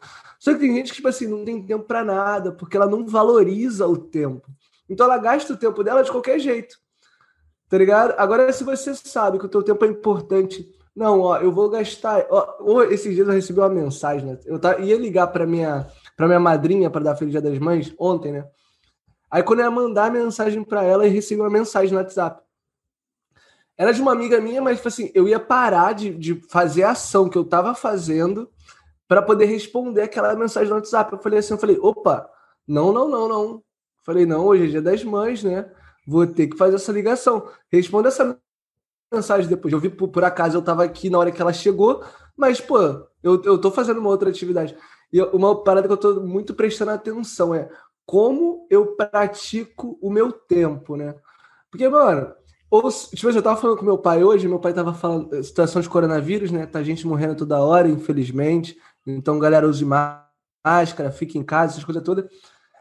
só 0.44 0.52
que 0.52 0.60
tem 0.60 0.74
gente 0.74 0.90
que, 0.90 0.96
tipo 0.96 1.08
assim, 1.08 1.26
não 1.26 1.42
tem 1.42 1.62
tempo 1.62 1.84
para 1.84 2.04
nada, 2.04 2.52
porque 2.52 2.76
ela 2.76 2.86
não 2.86 3.06
valoriza 3.06 3.86
o 3.86 3.96
tempo. 3.96 4.46
Então 4.86 5.06
ela 5.06 5.16
gasta 5.16 5.54
o 5.54 5.56
tempo 5.56 5.82
dela 5.82 6.02
de 6.02 6.10
qualquer 6.10 6.38
jeito. 6.38 6.76
Tá 7.66 7.78
ligado? 7.78 8.12
Agora, 8.18 8.52
se 8.52 8.62
você 8.62 8.94
sabe 8.94 9.38
que 9.38 9.46
o 9.46 9.48
teu 9.48 9.62
tempo 9.62 9.82
é 9.86 9.88
importante, 9.88 10.70
não, 10.94 11.22
ó, 11.22 11.38
eu 11.38 11.50
vou 11.50 11.70
gastar. 11.70 12.26
Ó, 12.28 12.82
esses 12.82 13.14
dias 13.14 13.26
eu 13.26 13.32
recebi 13.32 13.58
uma 13.58 13.70
mensagem, 13.70 14.26
né? 14.26 14.38
Eu 14.44 14.60
ia 14.80 14.98
ligar 14.98 15.28
para 15.28 15.46
minha, 15.46 15.88
pra 16.14 16.26
minha 16.26 16.38
madrinha 16.38 16.90
para 16.90 17.04
dar 17.04 17.16
Feliz 17.16 17.32
Dia 17.32 17.40
das 17.40 17.58
Mães 17.58 17.94
ontem, 17.98 18.30
né? 18.30 18.46
Aí 19.30 19.42
quando 19.42 19.60
eu 19.60 19.64
ia 19.64 19.70
mandar 19.70 20.08
a 20.08 20.10
mensagem 20.10 20.62
para 20.62 20.84
ela, 20.84 21.06
eu 21.06 21.10
recebi 21.10 21.40
uma 21.40 21.48
mensagem 21.48 21.92
no 21.92 21.96
WhatsApp. 21.96 22.42
Era 23.78 23.92
de 23.92 24.02
uma 24.02 24.12
amiga 24.12 24.38
minha, 24.42 24.60
mas 24.60 24.76
tipo 24.76 24.88
assim, 24.88 25.10
eu 25.14 25.26
ia 25.26 25.40
parar 25.40 25.94
de, 25.94 26.10
de 26.10 26.34
fazer 26.50 26.82
a 26.82 26.90
ação 26.90 27.30
que 27.30 27.38
eu 27.38 27.46
tava 27.46 27.74
fazendo 27.74 28.50
para 29.08 29.23
poder 29.23 29.46
responder 29.46 30.02
aquela 30.02 30.34
mensagem 30.34 30.68
no 30.68 30.76
WhatsApp. 30.76 31.12
Eu 31.12 31.18
falei 31.18 31.38
assim, 31.38 31.54
eu 31.54 31.58
falei, 31.58 31.78
opa, 31.80 32.28
não, 32.66 32.92
não, 32.92 33.08
não, 33.08 33.28
não. 33.28 33.62
Falei, 34.04 34.26
não, 34.26 34.46
hoje 34.46 34.64
é 34.64 34.66
dia 34.68 34.82
das 34.82 35.02
mães, 35.04 35.42
né? 35.42 35.70
Vou 36.06 36.26
ter 36.26 36.49
que 36.49 36.56
fazer 36.56 36.76
essa 36.76 36.92
ligação. 36.92 37.49
Responda 37.70 38.08
essa 38.08 38.38
mensagem 39.12 39.49
depois. 39.49 39.73
Eu 39.73 39.80
vi 39.80 39.88
por, 39.88 40.08
por 40.08 40.25
acaso, 40.25 40.56
eu 40.56 40.61
estava 40.61 40.84
aqui 40.84 41.08
na 41.08 41.18
hora 41.18 41.32
que 41.32 41.40
ela 41.40 41.52
chegou, 41.52 42.04
mas, 42.37 42.61
pô, 42.61 42.78
eu, 43.23 43.42
eu 43.44 43.58
tô 43.58 43.70
fazendo 43.70 44.00
uma 44.00 44.11
outra 44.11 44.28
atividade. 44.28 44.76
E 45.12 45.20
uma 45.23 45.62
parada 45.62 45.87
que 45.87 45.92
eu 45.92 45.96
estou 45.96 46.26
muito 46.26 46.54
prestando 46.54 46.90
atenção 46.90 47.54
é 47.54 47.70
como 48.04 48.66
eu 48.70 48.96
pratico 48.96 49.99
o 50.02 50.11
meu 50.11 50.30
tempo, 50.32 50.96
né? 50.96 51.14
Porque, 51.70 51.88
mano, 51.88 52.34
ou, 52.70 52.90
tipo 52.90 53.28
assim, 53.28 53.38
eu 53.38 53.42
tava 53.42 53.61
falando 53.61 53.78
com 53.78 53.84
meu 53.84 53.96
pai 53.96 54.25
hoje, 54.25 54.49
meu 54.49 54.58
pai 54.58 54.75
tava 54.75 54.92
falando 54.92 55.32
eh, 55.34 55.42
situação 55.42 55.80
de 55.80 55.88
coronavírus, 55.88 56.50
né? 56.50 56.66
Tá 56.66 56.82
gente 56.82 57.06
morrendo 57.06 57.37
toda 57.37 57.62
hora, 57.62 57.88
infelizmente. 57.88 58.76
Então, 59.06 59.38
galera, 59.38 59.68
use 59.68 59.84
máscara, 59.84 61.11
fique 61.11 61.38
em 61.38 61.42
casa, 61.42 61.73
essas 61.73 61.84
coisas 61.84 62.02
todas. 62.02 62.25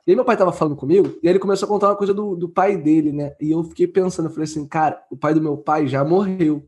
E 0.05 0.11
aí 0.11 0.15
meu 0.15 0.25
pai 0.25 0.35
tava 0.35 0.51
falando 0.51 0.75
comigo, 0.75 1.17
e 1.23 1.27
ele 1.27 1.39
começou 1.39 1.65
a 1.65 1.69
contar 1.69 1.89
uma 1.89 1.95
coisa 1.95 2.13
do, 2.13 2.35
do 2.35 2.49
pai 2.49 2.75
dele, 2.75 3.13
né? 3.13 3.35
E 3.39 3.51
eu 3.51 3.63
fiquei 3.63 3.87
pensando, 3.87 4.29
falei 4.29 4.43
assim, 4.43 4.67
cara, 4.67 5.01
o 5.09 5.15
pai 5.15 5.33
do 5.33 5.41
meu 5.41 5.57
pai 5.57 5.87
já 5.87 6.03
morreu. 6.03 6.67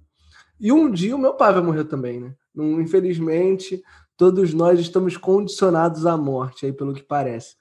E 0.59 0.71
um 0.71 0.89
dia 0.89 1.15
o 1.15 1.19
meu 1.19 1.33
pai 1.33 1.53
vai 1.53 1.61
morrer 1.61 1.83
também, 1.83 2.21
né? 2.21 2.33
Infelizmente, 2.55 3.83
todos 4.15 4.53
nós 4.53 4.79
estamos 4.79 5.17
condicionados 5.17 6.05
à 6.05 6.15
morte, 6.15 6.65
aí 6.65 6.71
pelo 6.71 6.93
que 6.93 7.03
parece. 7.03 7.55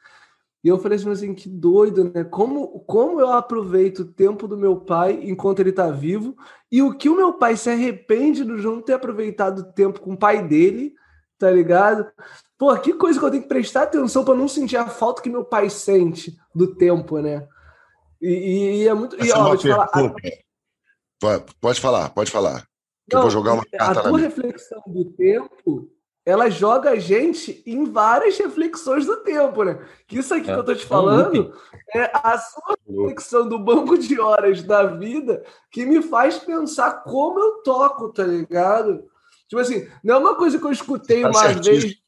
E 0.62 0.68
eu 0.68 0.78
falei 0.78 0.96
assim, 0.96 1.34
que 1.34 1.48
doido, 1.48 2.04
né? 2.04 2.22
Como, 2.24 2.80
como 2.86 3.20
eu 3.20 3.32
aproveito 3.32 3.98
o 3.98 4.12
tempo 4.12 4.46
do 4.46 4.56
meu 4.56 4.76
pai 4.76 5.20
enquanto 5.24 5.58
ele 5.58 5.72
tá 5.72 5.90
vivo, 5.90 6.36
e 6.70 6.80
o 6.80 6.96
que 6.96 7.08
o 7.08 7.16
meu 7.16 7.32
pai 7.34 7.56
se 7.56 7.68
arrepende 7.68 8.44
do 8.44 8.56
não 8.56 8.80
ter 8.80 8.94
aproveitado 8.94 9.58
o 9.58 9.72
tempo 9.72 10.00
com 10.00 10.14
o 10.14 10.18
pai 10.18 10.46
dele, 10.46 10.94
tá 11.44 11.50
ligado? 11.50 12.10
Pô, 12.56 12.74
que 12.78 12.94
coisa 12.94 13.18
que 13.18 13.26
eu 13.26 13.30
tenho 13.30 13.42
que 13.42 13.48
prestar 13.48 13.82
atenção 13.82 14.24
para 14.24 14.34
não 14.34 14.48
sentir 14.48 14.78
a 14.78 14.86
falta 14.86 15.20
que 15.20 15.28
meu 15.28 15.44
pai 15.44 15.68
sente 15.68 16.34
do 16.54 16.74
tempo, 16.74 17.18
né? 17.18 17.46
E, 18.18 18.82
e 18.82 18.88
é 18.88 18.94
muito. 18.94 19.22
e, 19.22 19.30
ó, 19.30 19.44
vou 19.44 19.56
te 19.58 19.68
falar, 19.68 19.90
Pode 21.60 21.80
falar, 21.80 22.08
pode 22.10 22.30
falar. 22.30 22.66
Não, 23.12 23.18
eu 23.18 23.22
vou 23.22 23.30
jogar 23.30 23.52
uma 23.52 23.64
carta 23.66 24.00
A 24.00 24.02
tua 24.04 24.18
reflexão 24.18 24.82
do 24.86 25.04
tempo, 25.12 25.90
ela 26.24 26.48
joga 26.48 26.92
a 26.92 26.98
gente 26.98 27.62
em 27.66 27.84
várias 27.84 28.38
reflexões 28.38 29.04
do 29.04 29.16
tempo, 29.18 29.62
né? 29.62 29.86
Que 30.06 30.20
isso 30.20 30.32
aqui 30.32 30.50
é, 30.50 30.54
que 30.54 30.60
eu 30.60 30.64
tô 30.64 30.74
te 30.74 30.86
falando 30.86 31.54
é 31.94 32.10
a 32.14 32.38
sua 32.38 32.78
reflexão 32.88 33.46
do 33.46 33.58
banco 33.58 33.98
de 33.98 34.18
horas 34.18 34.62
da 34.62 34.84
vida 34.84 35.44
que 35.70 35.84
me 35.84 36.00
faz 36.00 36.38
pensar 36.38 37.02
como 37.02 37.38
eu 37.38 37.62
toco, 37.62 38.10
tá 38.10 38.24
ligado? 38.24 39.04
Tipo 39.54 39.60
assim, 39.60 39.86
não 40.02 40.16
é 40.16 40.18
uma 40.18 40.34
coisa 40.34 40.58
que 40.58 40.64
eu 40.64 40.72
escutei 40.72 41.22
tá 41.22 41.28
uma 41.28 41.38
certíssimo. 41.38 41.80
vez 41.80 42.04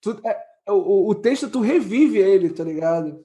Tu, 0.00 0.20
é, 0.26 0.36
o, 0.68 1.10
o 1.10 1.14
texto 1.14 1.48
tu 1.48 1.60
revive 1.60 2.18
ele, 2.18 2.50
tá 2.50 2.64
ligado? 2.64 3.24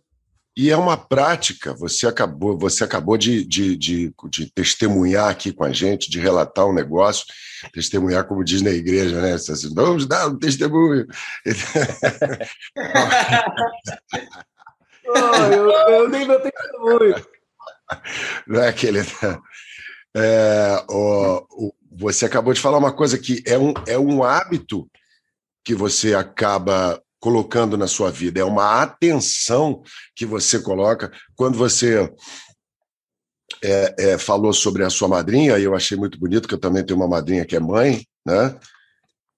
E 0.56 0.70
é 0.70 0.78
uma 0.78 0.96
prática, 0.96 1.74
você 1.74 2.06
acabou, 2.06 2.56
você 2.56 2.84
acabou 2.84 3.18
de, 3.18 3.44
de, 3.44 3.76
de, 3.76 4.14
de, 4.30 4.52
testemunhar 4.52 5.30
aqui 5.30 5.52
com 5.52 5.64
a 5.64 5.72
gente, 5.72 6.12
de 6.12 6.20
relatar 6.20 6.68
um 6.68 6.74
negócio, 6.74 7.26
testemunhar, 7.74 8.28
como 8.28 8.44
diz 8.44 8.62
na 8.62 8.70
igreja, 8.70 9.20
né? 9.20 9.34
Assim, 9.34 9.74
Vamos 9.74 10.06
dar 10.06 10.28
um 10.28 10.38
testemunho. 10.38 11.08
oh, 15.08 15.18
eu, 15.52 15.72
eu 15.72 16.08
nem 16.10 16.28
meu 16.28 16.40
testemunho. 16.40 17.26
Não 18.46 18.62
é 18.62 18.68
aquele. 18.68 19.02
Né? 19.02 19.40
É, 20.16 20.86
o, 20.90 21.46
o, 21.52 21.74
você 21.98 22.26
acabou 22.26 22.54
de 22.54 22.62
falar 22.62 22.78
uma 22.78 22.94
coisa 22.94 23.18
que 23.18 23.44
é 23.46 23.58
um, 23.58 23.74
é 23.88 23.98
um 23.98 24.24
hábito 24.24 24.90
que 25.64 25.74
você 25.74 26.14
acaba 26.14 27.02
colocando 27.20 27.76
na 27.78 27.88
sua 27.88 28.12
vida, 28.12 28.40
é 28.40 28.44
uma 28.44 28.82
atenção 28.82 29.82
que 30.16 30.26
você 30.26 30.60
coloca 30.60 31.12
quando 31.36 31.58
você 31.58 32.10
é, 33.64 33.96
é, 33.98 34.18
falou 34.18 34.54
sobre 34.54 34.84
a 34.84 34.90
sua 34.90 35.08
madrinha, 35.08 35.58
e 35.58 35.64
eu 35.64 35.76
achei 35.76 35.98
muito 35.98 36.20
bonito, 36.20 36.48
que 36.48 36.54
eu 36.54 36.60
também 36.60 36.86
tenho 36.86 37.00
uma 37.00 37.08
madrinha 37.08 37.46
que 37.46 37.56
é 37.56 37.60
mãe, 37.60 38.06
né? 38.26 38.58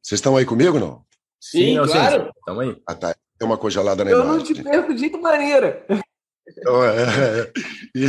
Vocês 0.03 0.19
estão 0.19 0.35
aí 0.35 0.45
comigo, 0.45 0.79
não? 0.79 1.03
Sim, 1.39 1.77
Sim 1.77 1.91
claro. 1.91 2.31
Estamos 2.37 2.63
aí. 2.63 2.81
Ah, 2.85 2.95
tá. 2.95 3.15
Tem 3.37 3.47
uma 3.47 3.57
congelada 3.57 4.03
na 4.03 4.11
eu 4.11 4.21
imagem. 4.21 4.33
Eu 4.33 4.37
não 4.37 4.43
te 4.43 4.63
perco 4.63 4.93
de 4.93 5.09
maneira. 5.17 5.85
Então, 6.49 6.83
é, 6.83 7.51
e, 7.95 8.07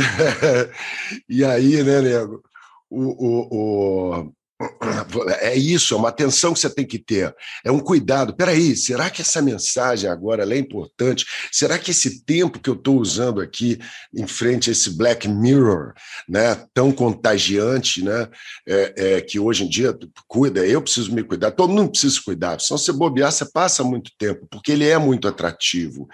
e, 1.37 1.45
aí, 1.45 1.83
né, 1.83 2.01
nego? 2.01 2.43
O, 2.89 3.01
o, 3.01 3.47
o, 3.51 4.33
é 5.41 5.55
isso, 5.55 5.93
é 5.93 5.97
uma 5.97 6.09
atenção 6.09 6.53
que 6.53 6.59
você 6.59 6.69
tem 6.69 6.85
que 6.85 6.97
ter, 6.97 7.33
é 7.63 7.71
um 7.71 7.79
cuidado. 7.79 8.35
Peraí, 8.35 8.75
será 8.75 9.09
que 9.09 9.21
essa 9.21 9.41
mensagem 9.41 10.09
agora 10.09 10.43
é 10.43 10.57
importante? 10.57 11.25
Será 11.51 11.77
que 11.77 11.91
esse 11.91 12.23
tempo 12.23 12.59
que 12.59 12.69
eu 12.69 12.73
estou 12.73 12.99
usando 12.99 13.41
aqui 13.41 13.77
em 14.13 14.25
frente 14.25 14.69
a 14.69 14.73
esse 14.73 14.89
Black 14.97 15.27
Mirror, 15.27 15.93
né, 16.27 16.65
tão 16.73 16.91
contagiante, 16.91 18.03
né, 18.03 18.27
é, 18.67 18.93
é, 18.97 19.21
que 19.21 19.39
hoje 19.39 19.65
em 19.65 19.69
dia 19.69 19.97
cuida, 20.27 20.65
eu 20.65 20.81
preciso 20.81 21.13
me 21.13 21.23
cuidar, 21.23 21.51
todo 21.51 21.73
mundo 21.73 21.91
precisa 21.91 22.19
cuidar, 22.23 22.59
senão 22.59 22.77
você 22.77 22.91
bobear, 22.91 23.31
você 23.31 23.45
passa 23.45 23.83
muito 23.83 24.11
tempo, 24.17 24.47
porque 24.49 24.71
ele 24.71 24.87
é 24.87 24.97
muito 24.97 25.27
atrativo, 25.27 26.07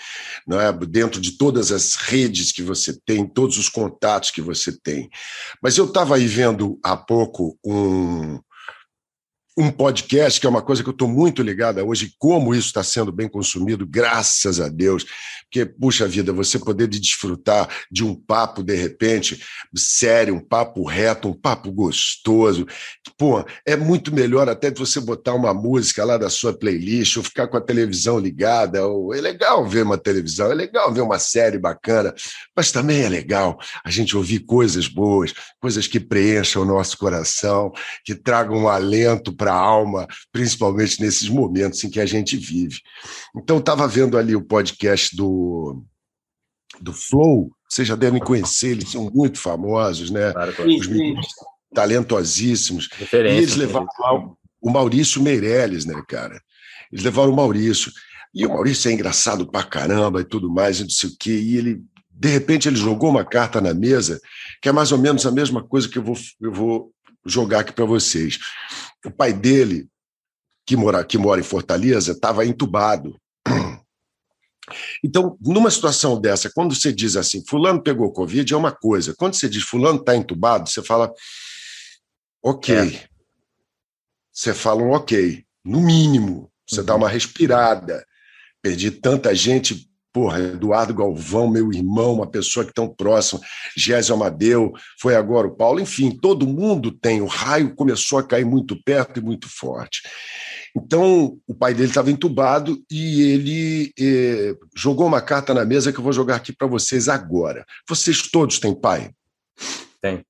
né, 0.46 0.72
dentro 0.90 1.22
de 1.22 1.38
todas 1.38 1.72
as 1.72 1.96
redes 1.96 2.52
que 2.52 2.62
você 2.62 2.98
tem, 3.06 3.26
todos 3.26 3.58
os 3.58 3.70
contatos 3.70 4.32
que 4.32 4.42
você 4.42 4.78
tem. 4.78 5.10
Mas 5.62 5.78
eu 5.78 5.86
estava 5.86 6.16
aí 6.16 6.28
vendo 6.28 6.78
há 6.84 6.98
pouco 6.98 7.58
um 7.64 8.40
um 9.58 9.72
podcast, 9.72 10.40
que 10.40 10.46
é 10.46 10.50
uma 10.50 10.62
coisa 10.62 10.84
que 10.84 10.90
eu 10.90 10.94
estou 10.94 11.08
muito 11.08 11.42
ligada 11.42 11.84
hoje, 11.84 12.14
como 12.20 12.54
isso 12.54 12.68
está 12.68 12.84
sendo 12.84 13.12
bem 13.12 13.28
consumido, 13.28 13.88
graças 13.88 14.60
a 14.60 14.70
Deus. 14.70 15.04
Porque, 15.46 15.66
puxa 15.66 16.08
vida, 16.08 16.32
você 16.32 16.60
poder 16.60 16.88
desfrutar 16.88 17.68
de 17.90 18.04
um 18.04 18.14
papo, 18.14 18.62
de 18.62 18.76
repente, 18.76 19.42
sério, 19.76 20.36
um 20.36 20.40
papo 20.40 20.86
reto, 20.86 21.30
um 21.30 21.34
papo 21.34 21.72
gostoso. 21.72 22.68
Pô, 23.18 23.44
é 23.66 23.76
muito 23.76 24.14
melhor 24.14 24.48
até 24.48 24.70
de 24.70 24.78
você 24.78 25.00
botar 25.00 25.34
uma 25.34 25.54
música 25.54 26.06
lá 26.06 26.18
da 26.18 26.30
sua 26.30 26.54
playlist, 26.54 27.18
ou 27.18 27.24
ficar 27.24 27.48
com 27.48 27.58
a 27.58 27.62
televisão 27.62 28.20
ligada. 28.20 28.86
Ou... 28.86 29.14
É 29.16 29.22
legal 29.22 29.66
ver 29.66 29.84
uma 29.84 29.98
televisão, 29.98 30.52
é 30.52 30.54
legal 30.54 30.94
ver 30.94 31.02
uma 31.02 31.18
série 31.18 31.58
bacana, 31.58 32.14
mas 32.56 32.72
também 32.72 33.02
é 33.02 33.10
legal 33.10 33.58
a 33.84 33.90
gente 33.90 34.16
ouvir 34.16 34.42
coisas 34.42 34.88
boas, 34.88 35.34
coisas 35.60 35.88
que 35.88 36.00
preencham 36.00 36.62
o 36.62 36.66
nosso 36.66 36.98
coração, 36.98 37.72
que 38.04 38.14
tragam 38.14 38.58
um 38.58 38.68
alento 38.68 39.34
para 39.34 39.47
para 39.48 39.54
a 39.54 39.58
alma, 39.58 40.06
principalmente 40.32 41.02
nesses 41.02 41.30
momentos 41.30 41.82
em 41.84 41.90
que 41.90 42.02
a 42.02 42.06
gente 42.06 42.36
vive. 42.36 42.82
Então, 43.36 43.60
estava 43.60 43.88
vendo 43.88 44.18
ali 44.18 44.36
o 44.36 44.44
podcast 44.44 45.16
do, 45.16 45.82
do 46.82 46.92
Flow, 46.92 47.50
vocês 47.70 47.88
já 47.88 47.96
devem 47.96 48.20
conhecer, 48.20 48.72
eles 48.72 48.92
são 48.92 49.10
muito 49.10 49.40
famosos, 49.40 50.10
né? 50.12 50.34
Claro, 50.34 50.52
Os 50.52 50.88
meninos 50.88 51.28
talentosíssimos. 51.74 52.90
E 53.00 53.16
eles 53.16 53.56
levaram 53.56 53.88
o 54.62 54.70
Maurício 54.70 55.22
Meirelles, 55.22 55.86
né, 55.86 56.02
cara? 56.08 56.42
Eles 56.92 57.06
levaram 57.06 57.32
o 57.32 57.36
Maurício. 57.36 57.92
E 58.34 58.46
o 58.46 58.50
Maurício 58.50 58.90
é 58.90 58.94
engraçado 58.94 59.50
pra 59.50 59.64
caramba 59.64 60.20
e 60.20 60.26
tudo 60.26 60.52
mais, 60.52 60.80
e 60.80 60.84
não 60.84 60.90
sei 60.90 61.10
o 61.10 61.16
quê. 61.18 61.32
E 61.32 61.58
ele, 61.58 61.82
de 62.12 62.28
repente, 62.28 62.68
ele 62.68 62.76
jogou 62.76 63.10
uma 63.10 63.24
carta 63.24 63.62
na 63.62 63.74
mesa, 63.74 64.20
que 64.62 64.68
é 64.68 64.74
mais 64.74 64.92
ou 64.92 64.98
menos 64.98 65.26
a 65.26 65.32
mesma 65.32 65.64
coisa 65.64 65.88
que 65.88 65.98
eu 65.98 66.04
vou, 66.04 66.18
eu 66.42 66.52
vou 66.52 66.92
jogar 67.28 67.60
aqui 67.60 67.74
para 67.74 67.86
vocês. 67.86 68.40
O 69.06 69.12
pai 69.12 69.34
dele, 69.34 69.88
que 70.66 70.76
mora, 70.76 71.04
que 71.04 71.18
mora 71.18 71.40
em 71.40 71.44
Fortaleza, 71.44 72.14
estava 72.14 72.46
entubado. 72.46 73.20
Então, 75.04 75.38
numa 75.40 75.72
situação 75.72 76.20
dessa, 76.20 76.52
quando 76.54 76.76
você 76.76 76.92
diz 76.92 77.16
assim, 77.16 77.44
fulano 77.48 77.82
pegou 77.82 78.12
Covid, 78.12 78.54
é 78.54 78.58
uma 78.58 78.72
coisa. 78.72 79.16
Quando 79.16 79.36
você 79.36 79.48
diz 79.48 79.64
fulano 79.64 80.00
está 80.00 80.16
entubado, 80.16 80.70
você 80.70 80.84
fala, 80.84 81.12
ok. 82.44 82.76
É. 82.76 83.08
Você 84.32 84.54
fala 84.54 84.84
um 84.84 84.92
ok, 84.92 85.46
no 85.64 85.82
mínimo. 85.82 86.52
Você 86.68 86.82
uhum. 86.82 86.86
dá 86.86 86.96
uma 86.96 87.10
respirada. 87.10 88.06
Perdi 88.62 88.92
tanta 88.92 89.34
gente 89.34 89.90
porra, 90.12 90.40
Eduardo 90.40 90.94
Galvão, 90.94 91.50
meu 91.50 91.72
irmão, 91.72 92.16
uma 92.16 92.28
pessoa 92.28 92.66
que 92.66 92.74
tão 92.74 92.88
próxima, 92.88 93.40
Gésio 93.76 94.16
Amadeu, 94.16 94.74
foi 95.00 95.16
agora 95.16 95.48
o 95.48 95.56
Paulo, 95.56 95.80
enfim, 95.80 96.12
todo 96.12 96.48
mundo 96.48 96.92
tem. 96.92 97.22
O 97.22 97.26
raio 97.26 97.76
começou 97.76 98.20
a 98.20 98.24
cair 98.24 98.46
muito 98.46 98.82
perto 98.84 99.20
e 99.20 99.24
muito 99.24 99.48
forte. 99.50 100.02
Então, 100.76 101.40
o 101.48 101.56
pai 101.56 101.74
dele 101.74 101.90
estava 101.90 102.12
entubado 102.12 102.84
e 102.92 103.22
ele 103.22 103.94
eh, 104.00 104.56
jogou 104.76 105.08
uma 105.08 105.22
carta 105.22 105.54
na 105.54 105.66
mesa 105.66 105.92
que 105.92 106.00
eu 106.00 106.04
vou 106.04 106.14
jogar 106.14 106.36
aqui 106.36 106.54
para 106.54 106.68
vocês 106.68 107.10
agora. 107.10 107.66
Vocês 107.88 108.22
todos 108.22 108.60
têm 108.60 108.80
pai? 108.80 109.12
Tem. 110.02 110.24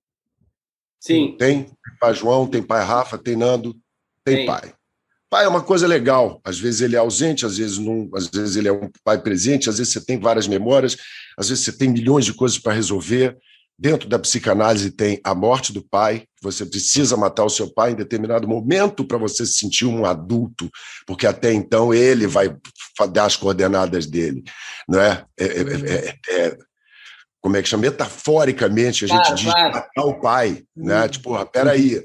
Sim. 1.00 1.36
Tem? 1.38 1.64
Tem 1.64 1.98
pai 2.00 2.14
João, 2.14 2.48
tem 2.48 2.64
pai 2.64 2.84
Rafa, 2.84 3.18
tem 3.18 3.36
Nando, 3.36 3.76
tem, 4.24 4.38
tem. 4.38 4.46
pai. 4.46 4.74
Pai 5.30 5.44
é 5.44 5.48
uma 5.48 5.62
coisa 5.62 5.86
legal. 5.86 6.40
Às 6.44 6.58
vezes 6.58 6.82
ele 6.82 6.96
é 6.96 7.00
ausente, 7.00 7.46
às 7.46 7.58
vezes 7.58 7.78
não, 7.78 8.10
às 8.16 8.28
vezes 8.28 8.56
ele 8.56 8.70
é 8.70 8.72
um 8.72 8.90
pai 9.04 9.22
presente, 9.22 9.70
às 9.70 9.78
vezes 9.78 9.92
você 9.92 10.02
tem 10.02 10.18
várias 10.18 10.48
memórias, 10.48 10.96
às 11.38 11.50
vezes 11.50 11.66
você 11.66 11.72
tem 11.74 11.90
milhões 11.90 12.26
de 12.26 12.34
coisas 12.34 12.58
para 12.58 12.74
resolver. 12.74 13.38
Dentro 13.80 14.10
da 14.10 14.18
psicanálise 14.18 14.90
tem 14.90 15.20
a 15.24 15.36
morte 15.36 15.72
do 15.72 15.84
pai, 15.84 16.24
você 16.42 16.66
precisa 16.66 17.16
matar 17.16 17.44
o 17.44 17.50
seu 17.50 17.72
pai 17.72 17.92
em 17.92 17.96
determinado 17.96 18.48
momento 18.48 19.06
para 19.06 19.20
você 19.20 19.46
se 19.46 19.54
sentir 19.54 19.86
um 19.86 20.04
adulto, 20.04 20.68
porque 21.06 21.28
até 21.28 21.54
então 21.54 21.94
ele 21.94 22.26
vai 22.26 22.56
dar 23.12 23.26
as 23.26 23.36
coordenadas 23.36 24.08
dele, 24.08 24.44
não 24.90 25.00
é? 25.00 25.24
é, 25.40 25.46
é, 25.46 26.16
é, 26.28 26.48
é 26.48 26.58
como 27.40 27.56
é 27.56 27.62
que 27.62 27.70
chama? 27.70 27.84
Metaforicamente 27.84 29.06
a 29.06 29.08
gente 29.08 29.22
claro, 29.22 29.36
diz 29.36 29.54
claro. 29.54 29.74
matar 29.74 30.06
o 30.06 30.20
pai, 30.20 30.64
né? 30.76 31.08
Tipo, 31.08 31.46
peraí, 31.46 32.04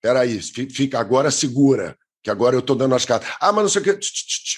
peraí, 0.00 0.40
fica 0.40 0.98
agora 0.98 1.30
segura 1.30 1.94
que 2.24 2.30
agora 2.30 2.56
eu 2.56 2.60
estou 2.60 2.74
dando 2.74 2.94
as 2.94 3.04
cartas. 3.04 3.28
Ah, 3.38 3.52
mas 3.52 3.64
não 3.64 3.68
sei 3.68 3.82
o 3.82 3.84
quê. 3.84 3.98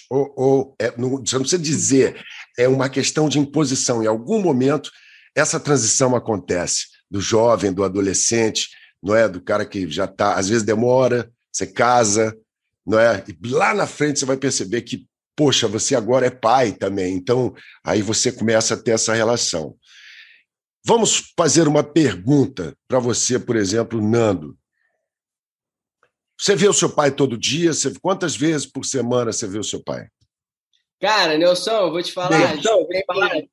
Ou, 0.09 0.35
ou 0.37 0.77
é, 0.81 0.95
não, 0.97 1.19
você 1.19 1.35
não 1.35 1.43
precisa 1.43 1.61
dizer, 1.61 2.25
é 2.57 2.69
uma 2.69 2.89
questão 2.89 3.29
de 3.29 3.41
imposição. 3.41 4.05
Em 4.05 4.07
algum 4.07 4.41
momento, 4.41 4.89
essa 5.35 5.59
transição 5.59 6.15
acontece 6.15 6.87
do 7.11 7.21
jovem, 7.21 7.73
do 7.73 7.83
adolescente, 7.83 8.71
não 9.03 9.17
é? 9.17 9.29
Do 9.29 9.41
cara 9.41 9.67
que 9.67 9.91
já 9.91 10.05
está, 10.05 10.35
às 10.35 10.49
vezes 10.49 10.63
demora, 10.63 11.29
você 11.53 11.67
casa, 11.67 12.39
não 12.87 13.01
é? 13.01 13.25
E 13.27 13.49
lá 13.49 13.75
na 13.75 13.87
frente 13.87 14.21
você 14.21 14.25
vai 14.25 14.37
perceber 14.37 14.83
que, 14.83 15.05
poxa, 15.35 15.67
você 15.67 15.97
agora 15.97 16.25
é 16.25 16.31
pai 16.31 16.71
também. 16.71 17.17
Então, 17.17 17.53
aí 17.85 18.01
você 18.01 18.31
começa 18.31 18.75
a 18.75 18.77
ter 18.77 18.93
essa 18.93 19.13
relação. 19.13 19.75
Vamos 20.85 21.33
fazer 21.37 21.67
uma 21.67 21.83
pergunta 21.83 22.77
para 22.87 23.01
você, 23.01 23.41
por 23.41 23.57
exemplo, 23.57 24.01
Nando. 24.01 24.57
Você 26.39 26.55
vê 26.55 26.69
o 26.69 26.73
seu 26.73 26.91
pai 26.91 27.11
todo 27.11 27.39
dia? 27.39 27.73
Você... 27.73 27.99
Quantas 27.99 28.37
vezes 28.37 28.67
por 28.67 28.85
semana 28.85 29.33
você 29.33 29.47
vê 29.47 29.59
o 29.59 29.65
seu 29.65 29.83
pai? 29.83 30.09
Cara, 31.01 31.37
Nelson, 31.37 31.71
eu 31.71 31.91
vou 31.91 32.03
te 32.03 32.13
falar. 32.13 32.39
Nelson, 32.39 32.87
tem, 32.87 33.51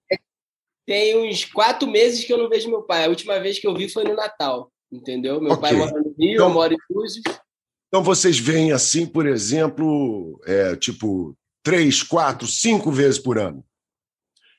tem 0.85 1.17
uns 1.17 1.45
quatro 1.45 1.89
meses 1.89 2.23
que 2.25 2.31
eu 2.31 2.37
não 2.37 2.49
vejo 2.49 2.69
meu 2.69 2.83
pai. 2.83 3.05
A 3.05 3.09
última 3.09 3.39
vez 3.39 3.59
que 3.59 3.67
eu 3.67 3.75
vi 3.75 3.89
foi 3.89 4.03
no 4.03 4.15
Natal, 4.15 4.71
entendeu? 4.91 5.41
Meu 5.41 5.53
okay. 5.53 5.69
pai 5.69 5.73
mora 5.73 5.91
no 5.91 6.15
Rio, 6.17 6.33
então, 6.33 6.47
eu 6.47 6.53
moro 6.53 6.73
em 6.73 6.77
Búzios. 6.89 7.23
Então 7.87 8.03
vocês 8.03 8.39
veem 8.39 8.71
assim, 8.71 9.05
por 9.05 9.27
exemplo, 9.27 10.41
é, 10.45 10.75
tipo, 10.75 11.37
três, 11.61 12.01
quatro, 12.01 12.47
cinco 12.47 12.91
vezes 12.91 13.19
por 13.19 13.37
ano? 13.37 13.63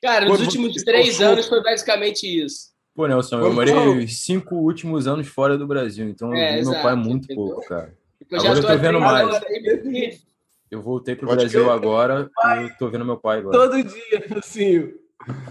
Cara, 0.01 0.27
nos 0.27 0.37
Quando 0.37 0.47
últimos 0.47 0.75
três 0.85 1.21
anos 1.21 1.47
foi 1.47 1.63
basicamente 1.63 2.25
isso. 2.27 2.75
Pô, 2.95 3.07
Nelson, 3.09 3.41
eu 3.41 3.53
morei 3.53 3.75
os 3.75 4.23
cinco 4.23 4.55
últimos 4.55 5.09
anos 5.09 5.27
fora 5.27 5.59
do 5.59 5.67
Brasil, 5.67 6.09
então 6.09 6.33
é, 6.33 6.61
eu 6.61 6.65
vi 6.65 6.71
meu 6.71 6.83
pai 6.83 6.95
muito 6.95 7.25
entendeu? 7.25 7.45
pouco, 7.47 7.67
cara. 7.67 7.97
Eu 8.31 8.41
agora 8.41 8.59
eu 8.59 8.67
tô 8.67 8.79
vendo 8.79 9.01
mais. 9.01 10.25
Eu 10.71 10.83
voltei 10.83 11.15
pro 11.15 11.29
Brasil 11.29 11.71
agora 11.71 12.31
e 12.65 12.79
tô 12.79 12.89
vendo 12.89 13.05
meu 13.05 13.17
pai 13.17 13.39
agora. 13.39 13.57
Todo 13.57 13.83
dia, 13.83 14.27
assim. 14.37 14.93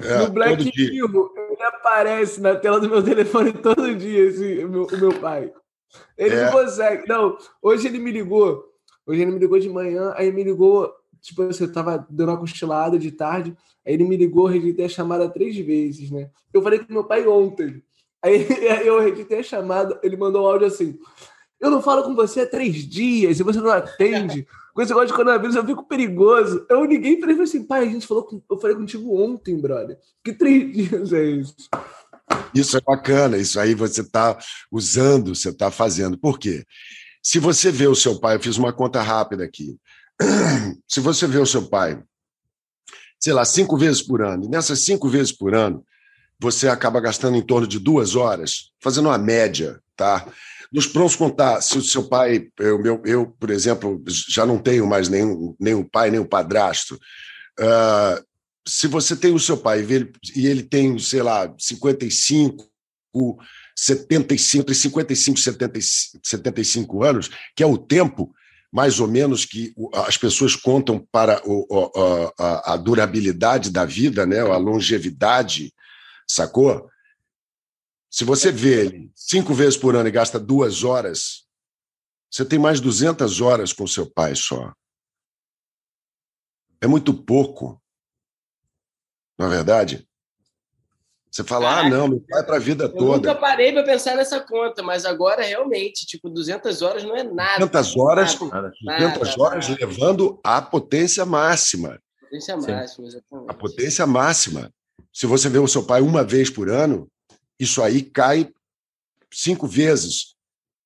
É, 0.01 0.17
no 0.19 0.29
Black 0.31 0.71
Hill, 0.75 1.31
ele 1.49 1.63
aparece 1.63 2.39
na 2.41 2.55
tela 2.55 2.79
do 2.79 2.89
meu 2.89 3.01
telefone 3.01 3.53
todo 3.53 3.95
dia, 3.95 4.29
assim, 4.29 4.63
o 4.63 4.69
meu, 4.69 4.83
o 4.85 4.97
meu 4.97 5.19
pai. 5.19 5.51
Ele 6.17 6.35
é. 6.35 6.45
não 6.45 6.51
consegue. 6.51 7.07
Não, 7.07 7.37
hoje 7.61 7.87
ele 7.87 7.99
me 7.99 8.11
ligou. 8.11 8.65
Hoje 9.05 9.21
ele 9.21 9.31
me 9.31 9.39
ligou 9.39 9.59
de 9.59 9.69
manhã, 9.69 10.13
aí 10.15 10.31
me 10.31 10.43
ligou, 10.43 10.93
tipo, 11.21 11.45
você 11.45 11.67
tava 11.67 12.05
dando 12.09 12.29
uma 12.29 12.39
cochilada 12.39 12.97
de 12.97 13.11
tarde, 13.11 13.55
aí 13.85 13.93
ele 13.93 14.05
me 14.05 14.15
ligou, 14.15 14.45
rejeitei 14.45 14.85
a 14.85 14.89
chamada 14.89 15.27
três 15.29 15.57
vezes, 15.57 16.09
né? 16.09 16.29
Eu 16.53 16.61
falei 16.61 16.79
com 16.79 16.93
meu 16.93 17.03
pai 17.03 17.27
ontem. 17.27 17.83
Aí 18.21 18.45
eu 18.85 18.99
rejeitei 18.99 19.39
a 19.39 19.43
chamada, 19.43 19.99
ele 20.03 20.15
mandou 20.15 20.43
um 20.43 20.47
áudio 20.47 20.67
assim. 20.67 20.97
Eu 21.63 21.71
não 21.71 21.81
falo 21.81 22.03
com 22.03 22.13
você 22.13 22.41
há 22.41 22.45
três 22.45 22.85
dias 22.85 23.39
e 23.39 23.43
você 23.43 23.61
não 23.61 23.71
atende. 23.71 24.45
Com 24.73 24.81
esse 24.81 24.91
negócio 24.91 25.07
de 25.07 25.13
coronavírus, 25.13 25.55
eu 25.55 25.65
fico 25.65 25.87
perigoso. 25.87 26.65
Eu 26.69 26.83
liguei 26.83 27.15
para 27.15 27.29
ele 27.29 27.35
falei 27.35 27.49
assim, 27.49 27.63
pai, 27.63 27.83
a 27.83 27.89
gente 27.89 28.05
falou, 28.05 28.23
com... 28.25 28.41
eu 28.51 28.57
falei 28.57 28.75
contigo 28.75 29.17
ontem, 29.17 29.57
brother. 29.57 29.97
Que 30.21 30.33
três 30.33 30.73
dias 30.75 31.13
é 31.13 31.23
isso? 31.23 31.55
Isso 32.53 32.75
é 32.75 32.81
bacana, 32.81 33.37
isso 33.37 33.57
aí 33.57 33.73
você 33.73 34.01
está 34.01 34.37
usando, 34.69 35.33
você 35.33 35.51
está 35.51 35.71
fazendo. 35.71 36.17
Por 36.17 36.37
quê? 36.37 36.65
Se 37.23 37.39
você 37.39 37.71
vê 37.71 37.87
o 37.87 37.95
seu 37.95 38.19
pai, 38.19 38.35
eu 38.35 38.41
fiz 38.41 38.57
uma 38.57 38.73
conta 38.73 39.01
rápida 39.01 39.45
aqui. 39.45 39.77
Se 40.85 40.99
você 40.99 41.25
vê 41.27 41.37
o 41.37 41.45
seu 41.45 41.69
pai, 41.69 42.03
sei 43.17 43.31
lá, 43.31 43.45
cinco 43.45 43.77
vezes 43.77 44.01
por 44.01 44.21
ano, 44.21 44.43
e 44.43 44.49
nessas 44.49 44.83
cinco 44.83 45.07
vezes 45.07 45.31
por 45.31 45.55
ano, 45.55 45.81
você 46.37 46.67
acaba 46.67 46.99
gastando 46.99 47.37
em 47.37 47.41
torno 47.41 47.65
de 47.65 47.79
duas 47.79 48.17
horas, 48.17 48.73
fazendo 48.81 49.07
uma 49.07 49.17
média, 49.17 49.79
tá? 49.95 50.27
Nos 50.73 50.87
prontos 50.87 51.15
contar, 51.15 51.61
se 51.61 51.77
o 51.77 51.83
seu 51.83 52.05
pai, 52.05 52.47
eu, 52.59 52.81
meu, 52.81 53.01
eu, 53.05 53.27
por 53.27 53.51
exemplo, 53.51 54.03
já 54.27 54.45
não 54.45 54.57
tenho 54.57 54.87
mais 54.87 55.07
nenhum, 55.07 55.55
nenhum 55.59 55.83
pai, 55.83 56.09
nem 56.09 56.19
o 56.19 56.27
padrasto, 56.27 56.95
uh, 57.59 58.23
se 58.67 58.87
você 58.87 59.15
tem 59.15 59.33
o 59.33 59.39
seu 59.39 59.57
pai 59.57 59.85
e 60.35 60.47
ele 60.47 60.63
tem, 60.63 60.97
sei 60.97 61.21
lá, 61.21 61.53
55, 61.59 62.67
75, 63.77 64.61
entre 64.61 64.75
55 64.75 65.39
e 65.39 65.81
75 66.23 67.03
anos, 67.03 67.29
que 67.55 67.61
é 67.61 67.65
o 67.65 67.77
tempo 67.77 68.33
mais 68.71 68.99
ou 68.99 69.07
menos 69.07 69.45
que 69.45 69.71
as 70.07 70.17
pessoas 70.17 70.55
contam 70.55 71.05
para 71.11 71.39
a, 72.39 72.73
a 72.73 72.77
durabilidade 72.77 73.69
da 73.69 73.85
vida, 73.85 74.25
né? 74.25 74.39
a 74.39 74.57
longevidade, 74.57 75.71
sacou? 76.27 76.89
Se 78.13 78.23
você 78.23 78.51
vê 78.51 78.85
ele 78.85 79.11
cinco 79.15 79.55
vezes 79.55 79.75
por 79.75 79.95
ano 79.95 80.07
e 80.07 80.11
gasta 80.11 80.39
duas 80.39 80.83
horas, 80.83 81.47
você 82.29 82.45
tem 82.45 82.59
mais 82.59 82.79
200 82.79 83.41
horas 83.41 83.73
com 83.73 83.87
seu 83.87 84.07
pai 84.07 84.35
só. 84.35 84.71
É 86.79 86.85
muito 86.85 87.11
pouco. 87.11 87.81
Não 89.35 89.47
é 89.47 89.49
verdade? 89.49 90.07
Você 91.31 91.43
fala, 91.43 91.79
ah, 91.79 91.89
não, 91.89 92.07
meu 92.07 92.21
pai 92.21 92.41
é 92.41 92.43
para 92.43 92.57
a 92.57 92.59
vida 92.59 92.87
toda. 92.87 93.03
Eu 93.03 93.33
nunca 93.33 93.33
parei 93.33 93.73
para 93.73 93.83
pensar 93.83 94.15
nessa 94.15 94.39
conta, 94.39 94.83
mas 94.83 95.05
agora 95.05 95.41
realmente, 95.41 96.05
tipo, 96.05 96.29
200 96.29 96.83
horas 96.83 97.03
não 97.03 97.17
é 97.17 97.23
nada. 97.23 97.65
200 97.65 97.97
horas, 97.97 98.39
nada, 98.39 98.71
200 98.79 98.81
nada, 98.83 99.41
horas 99.41 99.69
nada. 99.69 99.79
levando 99.83 100.39
a 100.43 100.61
potência 100.61 101.25
máxima. 101.25 101.99
Potência 102.21 102.55
máxima, 102.57 103.07
exatamente. 103.07 103.49
A 103.49 103.53
potência 103.55 104.05
máxima. 104.05 104.71
Se 105.11 105.25
você 105.25 105.49
vê 105.49 105.57
o 105.57 105.67
seu 105.67 105.83
pai 105.83 106.01
uma 106.01 106.23
vez 106.23 106.51
por 106.51 106.69
ano, 106.69 107.11
isso 107.63 107.81
aí 107.81 108.01
cai 108.01 108.49
cinco 109.31 109.67
vezes. 109.67 110.33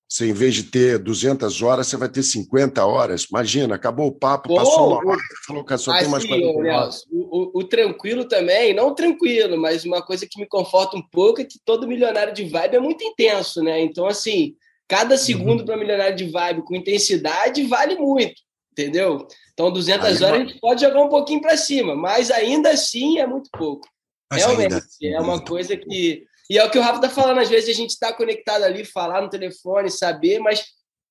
Você, 0.09 0.29
em 0.29 0.33
vez 0.33 0.55
de 0.55 0.63
ter 0.63 0.97
200 0.99 1.61
horas, 1.61 1.87
você 1.87 1.97
vai 1.97 2.07
ter 2.07 2.23
50 2.23 2.85
horas. 2.85 3.25
Imagina, 3.29 3.75
acabou 3.75 4.07
o 4.07 4.11
papo, 4.11 4.55
passou 4.55 4.87
uma 4.87 5.11
hora, 5.11 5.19
falou 5.45 5.65
que 5.65 5.77
só 5.77 5.99
tem 5.99 6.07
mais 6.07 6.25
40 6.25 6.61
Nelson, 6.61 7.05
o, 7.11 7.59
o, 7.59 7.63
tranquilo 7.65 8.23
também, 8.23 8.73
não 8.73 8.95
tranquilo, 8.95 9.57
mas 9.59 9.83
uma 9.83 10.01
coisa 10.01 10.25
que 10.25 10.39
me 10.39 10.47
conforta 10.47 10.95
um 10.95 11.01
pouco 11.01 11.41
é 11.41 11.43
que 11.43 11.59
todo 11.65 11.87
milionário 11.87 12.33
de 12.33 12.45
vibe 12.45 12.77
é 12.77 12.79
muito 12.79 13.03
intenso, 13.03 13.61
né? 13.61 13.81
Então, 13.81 14.07
assim, 14.07 14.55
cada 14.87 15.15
uhum. 15.15 15.21
segundo 15.21 15.59
uhum. 15.59 15.65
para 15.65 15.77
milionário 15.77 16.15
de 16.15 16.29
vibe 16.29 16.63
com 16.63 16.75
intensidade 16.75 17.65
vale 17.65 17.97
muito, 17.97 18.41
entendeu? 18.71 19.27
Então, 19.51 19.69
200 19.73 20.05
aí, 20.05 20.23
horas 20.23 20.23
a 20.23 20.45
gente 20.45 20.59
pode 20.61 20.79
jogar 20.79 21.01
um 21.01 21.09
pouquinho 21.09 21.41
para 21.41 21.57
cima, 21.57 21.95
mas 21.95 22.31
ainda 22.31 22.69
assim 22.69 23.19
é 23.19 23.27
muito 23.27 23.49
pouco. 23.51 23.85
Mas 24.31 24.45
Realmente, 24.45 24.75
assim, 24.75 25.07
é 25.07 25.19
uma 25.19 25.43
coisa 25.43 25.75
que 25.75 26.26
e 26.49 26.57
é 26.57 26.65
o 26.65 26.69
que 26.69 26.77
o 26.77 26.81
Rafa 26.81 27.01
tá 27.01 27.09
falando, 27.09 27.39
às 27.39 27.49
vezes 27.49 27.69
a 27.69 27.73
gente 27.73 27.91
está 27.91 28.13
conectado 28.13 28.63
ali, 28.63 28.85
falar 28.85 29.21
no 29.21 29.29
telefone, 29.29 29.89
saber, 29.91 30.39
mas 30.39 30.63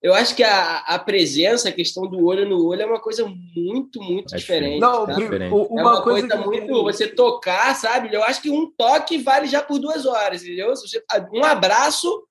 eu 0.02 0.14
acho 0.14 0.36
que 0.36 0.42
a, 0.42 0.78
a 0.78 0.98
presença, 0.98 1.68
a 1.68 1.72
questão 1.72 2.06
do 2.06 2.24
olho 2.24 2.48
no 2.48 2.66
olho 2.66 2.82
é 2.82 2.86
uma 2.86 3.00
coisa 3.00 3.26
muito, 3.26 4.00
muito 4.00 4.34
é 4.34 4.38
diferente. 4.38 4.78
Não, 4.78 5.06
tá? 5.06 5.14
diferente. 5.14 5.52
uma, 5.52 5.80
é 5.80 5.84
uma 5.84 6.02
coisa, 6.02 6.28
coisa 6.28 6.44
muito. 6.44 6.82
Você 6.84 7.08
tocar, 7.08 7.74
sabe? 7.74 8.14
Eu 8.14 8.22
acho 8.22 8.40
que 8.42 8.50
um 8.50 8.70
toque 8.70 9.18
vale 9.18 9.46
já 9.46 9.62
por 9.62 9.78
duas 9.78 10.06
horas, 10.06 10.42
entendeu? 10.42 10.68
Você, 10.68 11.02
um 11.32 11.44
abraço, 11.44 12.24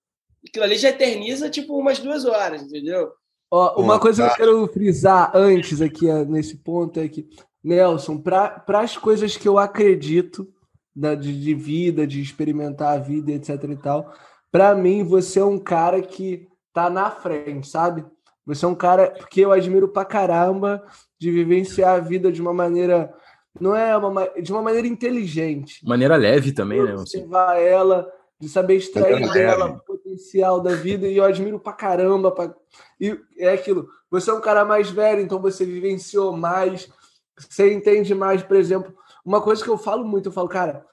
aquilo 0.48 0.64
ali 0.64 0.78
já 0.78 0.90
eterniza 0.90 1.50
tipo 1.50 1.78
umas 1.78 2.00
duas 2.00 2.24
horas, 2.26 2.62
entendeu? 2.62 3.12
Ó, 3.52 3.82
uma 3.82 4.00
coisa 4.00 4.26
que 4.26 4.32
eu 4.32 4.36
quero 4.36 4.68
frisar 4.68 5.32
antes 5.36 5.82
aqui 5.82 6.12
nesse 6.28 6.58
ponto 6.58 7.00
é 7.00 7.08
que, 7.08 7.28
Nelson, 7.64 8.18
para 8.18 8.64
as 8.68 8.98
coisas 8.98 9.38
que 9.38 9.48
eu 9.48 9.58
acredito, 9.58 10.48
da, 10.96 11.14
de, 11.14 11.40
de 11.40 11.54
vida, 11.54 12.08
de 12.08 12.22
experimentar 12.22 12.96
a 12.96 13.02
vida, 13.02 13.32
etc 13.32 13.64
e 13.70 13.76
tal. 13.76 14.14
Para 14.52 14.74
mim, 14.74 15.04
você 15.04 15.40
é 15.40 15.46
um 15.46 15.60
cara 15.60 16.02
que 16.02 16.48
tá 16.74 16.90
na 16.90 17.12
frente, 17.12 17.68
sabe? 17.68 18.06
Você 18.46 18.64
é 18.64 18.68
um 18.68 18.76
cara 18.76 19.12
porque 19.12 19.42
eu 19.42 19.52
admiro 19.52 19.88
pra 19.88 20.06
caramba 20.06 20.84
de 21.20 21.32
vivenciar 21.32 21.96
a 21.96 22.00
vida 22.00 22.32
de 22.32 22.42
uma 22.42 22.54
maneira 22.54 23.14
não 23.60 23.76
é 23.76 23.96
uma 23.96 24.28
de 24.42 24.52
uma 24.52 24.62
maneira 24.62 24.88
inteligente. 24.88 25.86
Maneira 25.86 26.16
leve 26.16 26.52
também, 26.52 26.84
né? 26.84 26.94
Observar 26.94 27.58
ela, 27.58 28.12
de 28.40 28.50
saber 28.50 28.76
extrair 28.76 29.32
dela 29.32 29.68
o 29.68 29.80
potencial 29.80 30.60
da 30.60 30.76
vida 30.76 31.08
e 31.08 31.18
eu 31.18 31.24
admiro 31.24 31.60
pra 31.60 31.74
caramba. 31.74 32.32
Pra... 32.32 32.54
E 33.00 33.18
é 33.38 33.54
aquilo. 33.54 33.88
Você 34.12 34.30
é 34.30 34.34
um 34.34 34.42
cara 34.42 34.66
mais 34.66 34.90
velho, 34.90 35.22
então 35.22 35.42
você 35.42 35.66
vivenciou 35.66 36.36
mais, 36.36 36.90
você 37.38 37.74
entende 37.74 38.14
mais, 38.14 38.44
por 38.44 38.58
exemplo, 38.58 38.94
uma 39.26 39.42
coisa 39.42 39.64
que 39.64 39.70
eu 39.70 39.78
falo 39.78 40.06
muito, 40.06 40.30
eu 40.30 40.32
falo, 40.32 40.48
cara, 40.48 40.86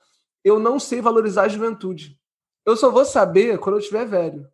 eu 0.42 0.58
não 0.58 0.80
sei 0.80 1.00
valorizar 1.00 1.42
a 1.42 1.48
juventude. 1.48 2.18
Eu 2.64 2.76
só 2.76 2.90
vou 2.90 3.04
saber 3.04 3.58
quando 3.58 3.76
eu 3.76 3.80
estiver 3.80 4.06
velho. 4.06 4.48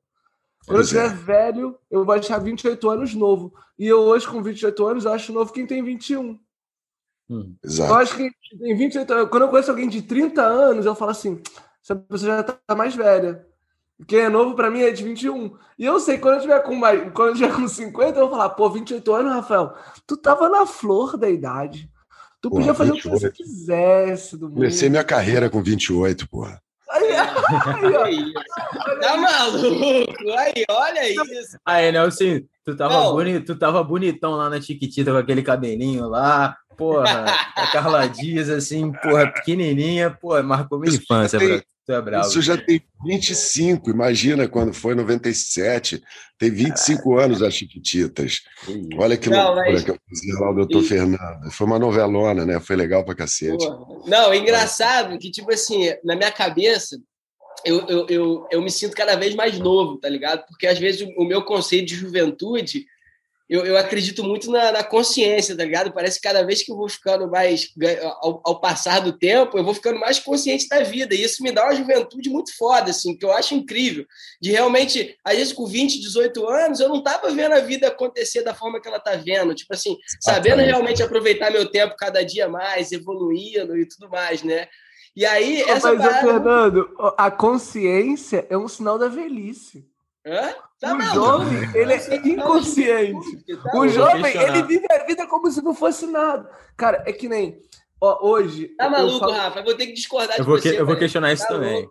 Quando 0.67 0.79
eu 0.79 0.83
estiver 0.83 1.07
é. 1.07 1.09
velho, 1.09 1.79
eu 1.91 2.05
vou 2.05 2.14
achar 2.14 2.38
28 2.38 2.91
anos 2.91 3.14
novo. 3.14 3.55
E 3.79 3.87
eu 3.87 4.01
hoje, 4.01 4.27
com 4.27 4.43
28 4.43 4.87
anos, 4.87 5.05
eu 5.05 5.12
acho 5.12 5.33
novo 5.33 5.53
quem 5.53 5.67
tem 5.67 5.83
21. 5.83 6.38
Hum, 7.31 7.55
exato. 7.62 7.93
Eu 7.93 7.97
acho 7.97 8.17
que 8.17 8.31
tem 8.59 8.77
28 8.77 9.12
anos. 9.12 9.31
Quando 9.31 9.43
eu 9.45 9.49
conheço 9.49 9.71
alguém 9.71 9.88
de 9.88 10.03
30 10.03 10.43
anos, 10.43 10.85
eu 10.85 10.95
falo 10.95 11.11
assim: 11.11 11.41
essa 11.83 11.95
pessoa 11.95 12.37
já 12.37 12.43
tá 12.43 12.75
mais 12.75 12.95
velha. 12.95 13.47
Quem 14.07 14.21
é 14.21 14.29
novo 14.29 14.55
para 14.55 14.71
mim 14.71 14.81
é 14.81 14.91
de 14.91 15.03
21. 15.03 15.57
E 15.79 15.85
eu 15.85 15.99
sei, 15.99 16.19
quando 16.19 16.37
eu 16.37 16.41
tiver 16.41 16.61
com 16.61 16.75
mais, 16.75 17.12
quando 17.12 17.31
eu 17.31 17.35
tiver 17.35 17.55
com 17.55 17.67
50, 17.67 18.19
eu 18.19 18.29
vou 18.29 18.37
falar, 18.37 18.51
pô, 18.51 18.71
28 18.71 19.12
anos, 19.12 19.33
Rafael, 19.33 19.75
tu 20.07 20.17
tava 20.17 20.49
na 20.49 20.67
flor 20.67 21.17
da 21.17 21.29
idade. 21.29 21.91
Tu 22.40 22.51
podia 22.51 22.74
fazer 22.74 22.92
28. 22.92 23.09
o 23.09 23.18
que 23.18 23.20
você 23.20 23.31
quisesse 23.31 24.37
do 24.37 24.46
mundo. 24.46 24.55
Comecei 24.55 24.88
minha 24.88 25.05
carreira 25.05 25.51
com 25.51 25.62
28, 25.62 26.29
porra. 26.29 26.61
Aí 26.90 27.12
Aí, 28.05 28.33
tá 29.01 29.16
maluco? 29.16 30.12
Aí, 30.38 30.64
olha 30.70 31.11
isso. 31.11 31.59
Aí, 31.64 31.92
Nelson, 31.92 32.40
tu 32.64 32.77
tava, 32.77 33.11
bonito, 33.11 33.44
tu 33.44 33.59
tava 33.59 33.83
bonitão 33.83 34.33
lá 34.33 34.48
na 34.48 34.61
Chiquitita 34.61 35.11
com 35.11 35.18
aquele 35.18 35.42
cabelinho 35.42 36.09
lá. 36.09 36.57
Porra, 36.79 37.25
a 37.57 37.67
Carla 37.67 38.07
Dias, 38.07 38.49
assim, 38.49 38.93
porra, 38.93 39.27
pequenininha, 39.33 40.11
porra, 40.11 40.45
marcou 40.45 40.79
minha 40.79 40.95
infância, 40.95 41.37
tem, 41.37 41.61
tu 41.85 41.93
é 41.93 42.01
bravo. 42.01 42.29
Isso 42.29 42.41
já 42.41 42.57
tem 42.57 42.81
25, 43.05 43.91
imagina 43.91 44.47
quando 44.47 44.73
foi 44.73 44.95
97, 44.95 46.01
tem 46.38 46.53
25 46.53 47.03
Caraca. 47.03 47.25
anos 47.25 47.43
as 47.43 47.53
Chiquititas. 47.53 48.43
Olha 48.97 49.17
que 49.17 49.29
não, 49.29 49.55
loucura 49.55 49.73
mas... 49.73 49.83
que 49.83 49.91
eu 49.91 49.99
fazia 50.09 50.35
lá 50.38 50.51
o 50.53 50.55
Doutor 50.55 50.85
e... 50.85 50.87
Fernando. 50.87 51.51
Foi 51.51 51.67
uma 51.67 51.81
novelona, 51.81 52.47
né? 52.47 52.61
Foi 52.61 52.77
legal 52.77 53.05
pra 53.05 53.17
cacete. 53.17 53.67
Porra. 53.67 54.03
Não, 54.07 54.33
engraçado 54.33 55.19
que, 55.19 55.33
tipo 55.33 55.53
assim, 55.53 55.93
na 56.05 56.14
minha 56.14 56.31
cabeça, 56.31 56.97
eu, 57.64 57.85
eu, 57.88 58.07
eu, 58.09 58.49
eu 58.53 58.62
me 58.62 58.71
sinto 58.71 58.95
cada 58.95 59.17
vez 59.17 59.35
mais 59.35 59.59
novo, 59.59 59.99
tá 59.99 60.09
ligado? 60.09 60.47
Porque 60.47 60.69
às 60.69 60.79
vezes 60.79 61.01
o, 61.01 61.23
o 61.23 61.25
meu 61.27 61.43
conceito 61.43 61.88
de 61.88 61.97
juventude 61.97 62.87
eu, 63.48 63.64
eu 63.64 63.78
acredito 63.78 64.22
muito 64.22 64.50
na, 64.50 64.70
na, 64.70 64.84
consciência, 64.84 65.56
tá 65.56 65.64
ligado? 65.64 65.92
Parece 65.92 66.20
que 66.20 66.28
cada 66.28 66.44
vez 66.44 66.62
que 66.62 66.70
eu 66.70 66.76
vou 66.76 66.88
ficando 66.88 67.30
mais, 67.30 67.72
ao, 68.20 68.42
ao, 68.44 68.61
passar 68.61 69.00
do 69.00 69.16
tempo, 69.16 69.56
eu 69.56 69.64
vou 69.64 69.72
ficando 69.72 69.98
mais 69.98 70.18
consciente 70.18 70.68
da 70.68 70.82
vida. 70.82 71.14
E 71.14 71.22
isso 71.22 71.42
me 71.42 71.50
dá 71.50 71.64
uma 71.64 71.74
juventude 71.74 72.28
muito 72.28 72.54
foda, 72.56 72.90
assim, 72.90 73.16
que 73.16 73.24
eu 73.24 73.32
acho 73.32 73.54
incrível. 73.54 74.04
De 74.40 74.50
realmente, 74.50 75.16
às 75.24 75.37
vezes 75.37 75.52
com 75.54 75.64
20, 75.64 75.98
18 75.98 76.46
anos, 76.46 76.80
eu 76.80 76.90
não 76.90 77.02
tava 77.02 77.30
vendo 77.30 77.52
a 77.52 77.61
vida 77.61 77.88
acontecer 77.88 78.42
da 78.42 78.54
forma 78.54 78.80
que 78.80 78.88
ela 78.88 79.00
tá 79.00 79.16
vendo. 79.16 79.54
Tipo 79.54 79.72
assim, 79.72 79.96
sabendo 80.20 80.61
realmente 80.61 81.02
aproveitar 81.02 81.50
meu 81.50 81.70
tempo 81.70 81.96
cada 81.96 82.22
dia 82.22 82.48
mais, 82.48 82.92
evoluindo 82.92 83.78
e 83.78 83.88
tudo 83.88 84.11
mais, 84.11 84.42
né? 84.42 84.68
E 85.16 85.24
aí, 85.24 85.62
essa 85.62 85.94
Mas, 85.94 86.02
parada... 86.02 86.20
Fernando, 86.20 86.88
a 87.16 87.30
consciência 87.30 88.46
é 88.50 88.58
um 88.58 88.68
sinal 88.68 88.98
da 88.98 89.08
velhice. 89.08 89.84
Hã? 90.29 90.55
Tá 90.79 90.95
o 90.95 91.01
jovem, 91.01 91.71
ele 91.75 91.93
é 91.93 92.17
inconsciente. 92.17 93.45
Tá 93.64 93.79
o 93.79 93.88
jovem, 93.88 94.37
ele 94.37 94.62
vive 94.62 94.87
a 94.93 95.05
vida 95.05 95.27
como 95.27 95.51
se 95.51 95.62
não 95.62 95.75
fosse 95.75 96.07
nada. 96.07 96.49
Cara, 96.77 97.03
é 97.07 97.12
que 97.12 97.29
nem. 97.29 97.61
Ó, 98.01 98.29
hoje. 98.29 98.69
Tá 98.77 98.88
maluco, 98.88 99.19
falo... 99.19 99.33
Rafa? 99.33 99.59
Eu 99.59 99.64
vou 99.64 99.75
ter 99.75 99.87
que 99.87 99.93
discordar 99.95 100.37
eu 100.38 100.45
de 100.45 100.49
vou 100.49 100.59
você. 100.59 100.71
Que, 100.71 100.81
eu 100.81 100.87
vou 100.87 100.97
questionar 100.97 101.33
isso 101.33 101.43
tá 101.43 101.49
também. 101.49 101.88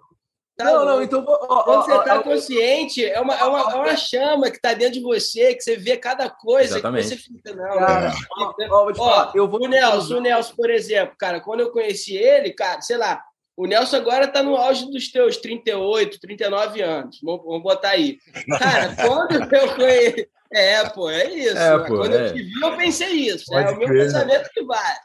Tá 0.56 0.66
não, 0.66 0.86
não, 0.86 1.02
então. 1.04 1.24
Ó, 1.28 1.64
Quando 1.64 1.86
você 1.86 1.98
está 1.98 2.24
consciente, 2.24 3.06
é 3.06 3.20
uma, 3.20 3.36
é, 3.36 3.44
uma, 3.44 3.60
é 3.60 3.76
uma 3.76 3.96
chama 3.98 4.50
que 4.50 4.56
está 4.56 4.74
dentro 4.74 4.94
de 4.94 5.02
você, 5.02 5.54
que 5.54 5.62
você 5.62 5.76
vê 5.76 5.98
cada 5.98 6.30
coisa 6.30 6.76
Exatamente. 6.76 7.10
que 7.10 7.16
você 7.16 7.18
fica. 7.18 7.54
Não, 7.56 7.78
cara, 7.78 8.14
ó, 8.32 8.92
ó, 8.98 9.32
eu 9.36 9.48
vou. 9.48 9.64
O 9.64 9.68
Nelson, 9.68 10.18
o 10.18 10.22
Nelson, 10.22 10.54
por 10.56 10.70
exemplo, 10.70 11.16
cara, 11.20 11.42
quando 11.42 11.60
eu 11.60 11.72
conheci 11.72 12.16
ele, 12.16 12.54
cara, 12.54 12.82
sei 12.82 12.98
lá, 12.98 13.22
o 13.58 13.66
Nelson 13.66 13.98
agora 13.98 14.26
está 14.26 14.44
no 14.44 14.56
auge 14.56 14.90
dos 14.92 15.12
teus 15.12 15.38
38, 15.38 16.20
39 16.20 16.82
anos. 16.84 17.20
Vamos 17.24 17.64
botar 17.64 17.90
aí. 17.90 18.20
Cara, 18.60 18.96
quando 19.04 19.56
eu 19.56 19.76
conheci. 19.76 20.30
É, 20.54 20.88
pô, 20.90 21.10
é 21.10 21.34
isso. 21.34 21.58
É, 21.58 21.78
pô, 21.80 21.98
quando 21.98 22.16
é. 22.16 22.28
eu 22.28 22.34
te 22.34 22.44
vi, 22.44 22.62
eu 22.62 22.78
pensei 22.78 23.10
isso. 23.10 23.46
Pode 23.48 23.68
é 23.68 23.72
o 23.72 23.78
meu 23.78 23.90
pensamento 23.90 24.50
que 24.54 24.64
vai. 24.64 24.96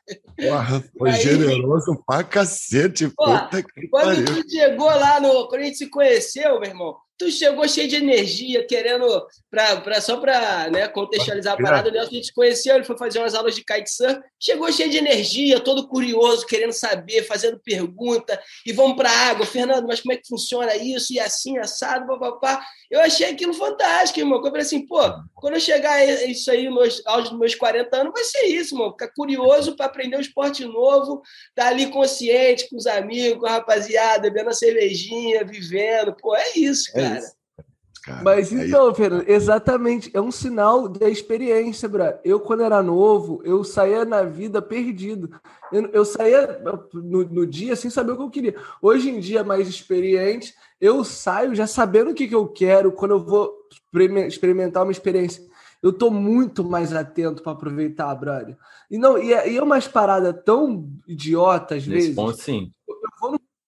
Porra, 0.40 0.84
foi 0.96 1.10
aí, 1.10 1.20
generoso 1.20 2.00
pra 2.06 2.22
cacete. 2.22 3.08
Pô, 3.08 3.24
puta 3.24 3.62
que 3.62 3.88
quando 3.88 4.24
pariu. 4.24 4.44
tu 4.44 4.50
chegou 4.50 4.86
lá 4.86 5.18
no. 5.18 5.48
Quando 5.48 5.62
a 5.62 5.64
gente 5.64 5.78
se 5.78 5.90
conheceu, 5.90 6.60
meu 6.60 6.70
irmão, 6.70 6.96
tu 7.22 7.30
chegou 7.30 7.68
cheio 7.68 7.88
de 7.88 7.96
energia, 7.96 8.66
querendo, 8.66 9.06
pra, 9.48 9.76
pra, 9.76 10.00
só 10.00 10.16
para 10.16 10.68
né, 10.70 10.88
contextualizar 10.88 11.54
a 11.54 11.56
parada, 11.56 11.88
o 11.88 11.92
Nelson 11.92 12.10
a 12.10 12.14
gente 12.14 12.26
se 12.26 12.34
conheceu, 12.34 12.74
ele 12.74 12.84
foi 12.84 12.98
fazer 12.98 13.20
umas 13.20 13.34
aulas 13.34 13.54
de 13.54 13.64
kitesurf, 13.64 14.20
chegou 14.40 14.72
cheio 14.72 14.90
de 14.90 14.98
energia, 14.98 15.60
todo 15.60 15.86
curioso, 15.86 16.46
querendo 16.46 16.72
saber, 16.72 17.22
fazendo 17.22 17.60
pergunta, 17.64 18.40
e 18.66 18.72
vamos 18.72 18.96
para 18.96 19.10
a 19.10 19.28
água, 19.28 19.46
Fernando, 19.46 19.86
mas 19.86 20.00
como 20.00 20.12
é 20.12 20.16
que 20.16 20.26
funciona 20.26 20.74
isso, 20.74 21.12
e 21.12 21.20
assim, 21.20 21.58
assado, 21.58 22.06
papapá. 22.06 22.64
Eu 22.90 23.00
achei 23.00 23.30
aquilo 23.30 23.54
fantástico, 23.54 24.20
irmão, 24.20 24.38
eu 24.38 24.44
falei 24.44 24.62
assim, 24.62 24.86
pô, 24.86 25.00
quando 25.34 25.54
eu 25.54 25.60
chegar 25.60 26.04
isso 26.28 26.50
aí 26.50 26.68
aos 27.06 27.32
meus 27.32 27.54
40 27.54 27.96
anos, 27.96 28.12
vai 28.12 28.24
ser 28.24 28.46
isso, 28.46 28.74
irmão, 28.74 28.90
ficar 28.90 29.08
curioso 29.14 29.76
para 29.76 29.86
aprender 29.86 30.16
um 30.16 30.20
esporte 30.20 30.64
novo, 30.64 31.22
tá 31.54 31.68
ali 31.68 31.86
consciente 31.86 32.68
com 32.68 32.76
os 32.76 32.86
amigos, 32.86 33.38
com 33.38 33.46
a 33.46 33.52
rapaziada, 33.52 34.22
bebendo 34.22 34.50
a 34.50 34.54
cervejinha, 34.54 35.44
vivendo, 35.44 36.14
pô, 36.20 36.34
é 36.36 36.52
isso, 36.56 36.90
é 36.94 37.02
cara. 37.02 37.11
É 37.11 37.11
Cara, 38.02 38.20
Mas 38.24 38.52
então, 38.52 38.88
aí... 38.88 38.94
Fernando, 38.96 39.28
exatamente, 39.28 40.10
é 40.12 40.20
um 40.20 40.32
sinal 40.32 40.88
da 40.88 41.08
experiência, 41.08 41.88
bro. 41.88 42.12
Eu, 42.24 42.40
quando 42.40 42.64
era 42.64 42.82
novo, 42.82 43.40
eu 43.44 43.62
saía 43.62 44.04
na 44.04 44.24
vida 44.24 44.60
perdido. 44.60 45.30
Eu, 45.70 45.86
eu 45.92 46.04
saía 46.04 46.60
no, 46.92 47.24
no, 47.24 47.46
dia 47.46 47.76
sem 47.76 47.90
saber 47.90 48.12
o 48.12 48.16
que 48.16 48.22
eu 48.22 48.30
queria. 48.30 48.56
Hoje 48.80 49.08
em 49.08 49.20
dia, 49.20 49.44
mais 49.44 49.68
experiente, 49.68 50.52
eu 50.80 51.04
saio 51.04 51.54
já 51.54 51.66
sabendo 51.66 52.10
o 52.10 52.14
que, 52.14 52.26
que 52.26 52.34
eu 52.34 52.48
quero 52.48 52.90
quando 52.90 53.12
eu 53.12 53.24
vou 53.24 53.54
experimentar 54.26 54.82
uma 54.82 54.90
experiência. 54.90 55.44
Eu 55.80 55.92
tô 55.92 56.10
muito 56.10 56.64
mais 56.64 56.92
atento 56.92 57.40
para 57.40 57.52
aproveitar, 57.52 58.12
brother. 58.16 58.56
E 58.90 58.98
não, 58.98 59.16
e 59.16 59.32
é, 59.32 59.50
e 59.50 59.56
é 59.56 59.62
umas 59.62 59.86
paradas 59.86 60.34
tão 60.44 60.88
idiotas 61.06 61.78
às 61.78 61.86
Nesse 61.86 62.00
vezes. 62.00 62.14
Ponto, 62.14 62.36
sim. 62.36 62.72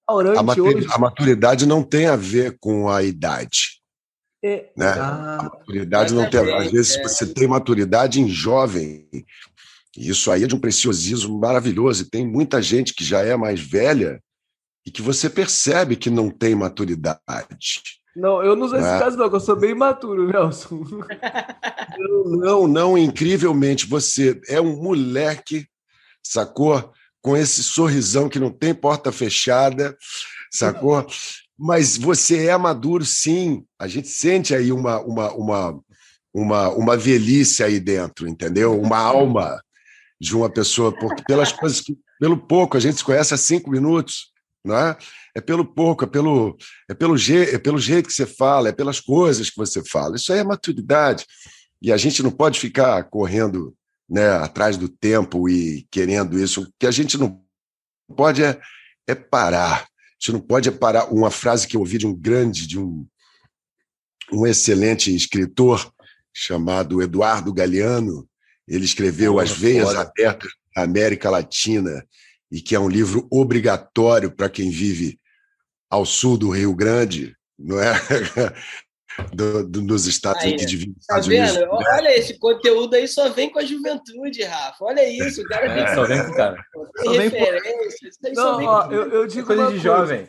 Restaurante 0.07 0.39
a, 0.39 0.43
maturidade, 0.43 0.85
hoje... 0.85 0.95
a 0.95 0.99
maturidade 0.99 1.67
não 1.67 1.83
tem 1.83 2.07
a 2.07 2.17
ver 2.17 2.57
com 2.61 2.89
a 2.89 3.03
idade. 3.03 3.81
É, 4.45 4.71
né? 4.77 4.89
Ah, 4.89 5.39
a 5.41 5.43
maturidade 5.45 6.13
não 6.13 6.29
tem. 6.29 6.55
Às 6.55 6.71
vezes 6.71 6.97
é. 6.97 7.03
você 7.03 7.27
tem 7.27 7.49
maturidade 7.49 8.21
em 8.21 8.29
jovem. 8.29 9.09
Isso 9.97 10.31
aí 10.31 10.45
é 10.45 10.47
de 10.47 10.55
um 10.55 10.61
preciosismo 10.61 11.39
maravilhoso. 11.39 12.03
E 12.03 12.11
tem 12.11 12.27
muita 12.27 12.61
gente 12.61 12.93
que 12.93 13.03
já 13.03 13.21
é 13.21 13.35
mais 13.37 13.61
velha 13.61 14.21
e 14.87 14.91
que 14.91 15.01
você 15.01 15.31
percebe 15.31 15.97
que 15.97 16.11
não 16.11 16.29
tem 16.29 16.55
maturidade. 16.55 17.81
Não, 18.15 18.43
eu 18.43 18.55
não 18.55 18.69
sou 18.69 18.79
esse 18.79 18.89
é? 18.89 18.99
caso, 18.99 19.17
não, 19.17 19.27
eu 19.27 19.41
sou 19.41 19.57
bem 19.57 19.75
maturo, 19.75 20.29
Nelson. 20.29 20.85
Não, 21.97 22.25
não, 22.25 22.69
não, 22.69 22.99
incrivelmente. 22.99 23.87
Você 23.87 24.41
é 24.49 24.61
um 24.61 24.83
moleque, 24.83 25.67
sacou? 26.23 26.93
Com 27.25 27.35
esse 27.37 27.63
sorrisão 27.63 28.29
que 28.29 28.39
não 28.39 28.51
tem 28.51 28.75
porta 28.75 29.11
fechada, 29.11 29.97
sacou? 30.53 31.07
Mas 31.59 31.97
você 31.97 32.49
é 32.49 32.57
maduro, 32.59 33.03
sim. 33.03 33.65
A 33.79 33.89
gente 33.89 34.09
sente 34.09 34.55
aí 34.55 34.71
uma, 34.71 35.01
uma, 35.01 35.33
uma, 35.33 35.81
uma, 36.35 36.69
uma 36.69 36.97
velhice 36.99 37.65
aí 37.65 37.81
dentro, 37.81 38.29
entendeu? 38.29 38.79
Uma 38.79 38.99
alma 38.99 39.59
de 40.21 40.37
uma 40.37 40.51
pessoa, 40.51 40.93
porque 40.93 41.23
pelas 41.27 41.51
coisas 41.51 41.81
que, 41.81 41.97
pelo 42.21 42.37
pouco, 42.37 42.77
a 42.77 42.81
gente 42.81 42.99
se 42.99 43.05
conhece 43.05 43.33
há 43.33 43.39
cinco 43.39 43.71
minutos, 43.71 44.33
não 44.63 44.77
é? 44.77 44.97
É 45.35 45.41
pelo 45.41 45.65
pouco, 45.65 46.05
é 46.05 46.07
pelo, 46.07 46.57
é 46.91 46.95
pelo, 46.95 47.17
je, 47.17 47.55
é 47.55 47.59
pelo 47.59 47.79
jeito 47.79 48.09
que 48.09 48.15
você 48.15 48.27
fala, 48.27 48.69
é 48.69 48.73
pelas 48.73 49.01
coisas 49.01 49.49
que 49.49 49.57
você 49.57 49.83
fala. 49.83 50.17
Isso 50.17 50.31
aí 50.31 50.41
é 50.41 50.45
maturidade. 50.45 51.25
E 51.81 51.91
a 51.91 51.97
gente 51.97 52.23
não 52.23 52.31
pode 52.31 52.61
ficar 52.61 53.03
correndo 53.05 53.75
né, 54.09 54.29
atrás 54.31 54.77
do 54.77 54.89
tempo 54.89 55.49
e 55.49 55.87
querendo 55.91 56.39
isso. 56.39 56.63
O 56.63 56.69
que 56.79 56.87
a 56.87 56.91
gente 56.91 57.17
não 57.19 57.43
pode 58.17 58.43
é, 58.43 58.61
é 59.07 59.15
parar 59.15 59.87
gente 60.25 60.33
não 60.33 60.41
pode 60.41 60.71
parar. 60.71 61.13
Uma 61.13 61.31
frase 61.31 61.69
que 61.69 61.77
eu 61.77 61.81
ouvi 61.81 61.99
de 61.99 62.07
um 62.07 62.15
grande, 62.15 62.67
de 62.67 62.79
um, 62.79 63.07
um 64.33 64.47
excelente 64.47 65.15
escritor 65.15 65.93
chamado 66.33 67.03
Eduardo 67.03 67.53
Galeano. 67.53 68.27
Ele 68.67 68.85
escreveu 68.85 69.39
As 69.39 69.53
Veias 69.53 69.89
fora. 69.89 70.01
Abertas 70.01 70.51
da 70.75 70.83
América 70.83 71.29
Latina, 71.29 72.05
e 72.51 72.61
que 72.61 72.75
é 72.75 72.81
um 72.81 72.89
livro 72.89 73.29
obrigatório 73.31 74.31
para 74.31 74.49
quem 74.49 74.71
vive 74.71 75.19
ao 75.91 76.07
sul 76.07 76.39
do 76.39 76.51
Rio 76.51 76.75
Grande, 76.75 77.37
não 77.59 77.79
é? 77.79 77.93
do, 79.33 79.65
do, 79.65 79.83
dos 79.83 80.07
Estados, 80.07 80.43
aí, 80.43 80.57
que 80.57 80.67
divide 80.67 80.93
tá 80.93 81.01
Estados 81.01 81.27
Unidos. 81.27 81.55
Né? 81.57 81.67
Olha, 81.69 82.19
esse 82.19 82.39
conteúdo 82.39 82.95
aí 82.95 83.07
só 83.07 83.29
vem 83.31 83.51
com 83.51 83.59
a 83.59 83.65
juventude, 83.65 84.43
Rafa. 84.43 84.85
Olha 84.85 85.09
isso, 85.09 85.43
o 85.43 85.45
cara 85.45 85.67
é, 85.67 85.95
só 85.95 86.05
vem 86.05 86.25
com 86.25 86.33
cara. 86.35 86.65
Tem 86.97 87.05
só 87.05 87.13
referências. 87.13 88.19
Vem 88.23 88.33
Não, 88.33 88.65
ó, 88.65 88.91
eu, 88.91 89.11
eu 89.11 89.27
digo 89.27 89.47
coisa 89.47 89.71
de 89.71 89.79
jovem. 89.79 90.29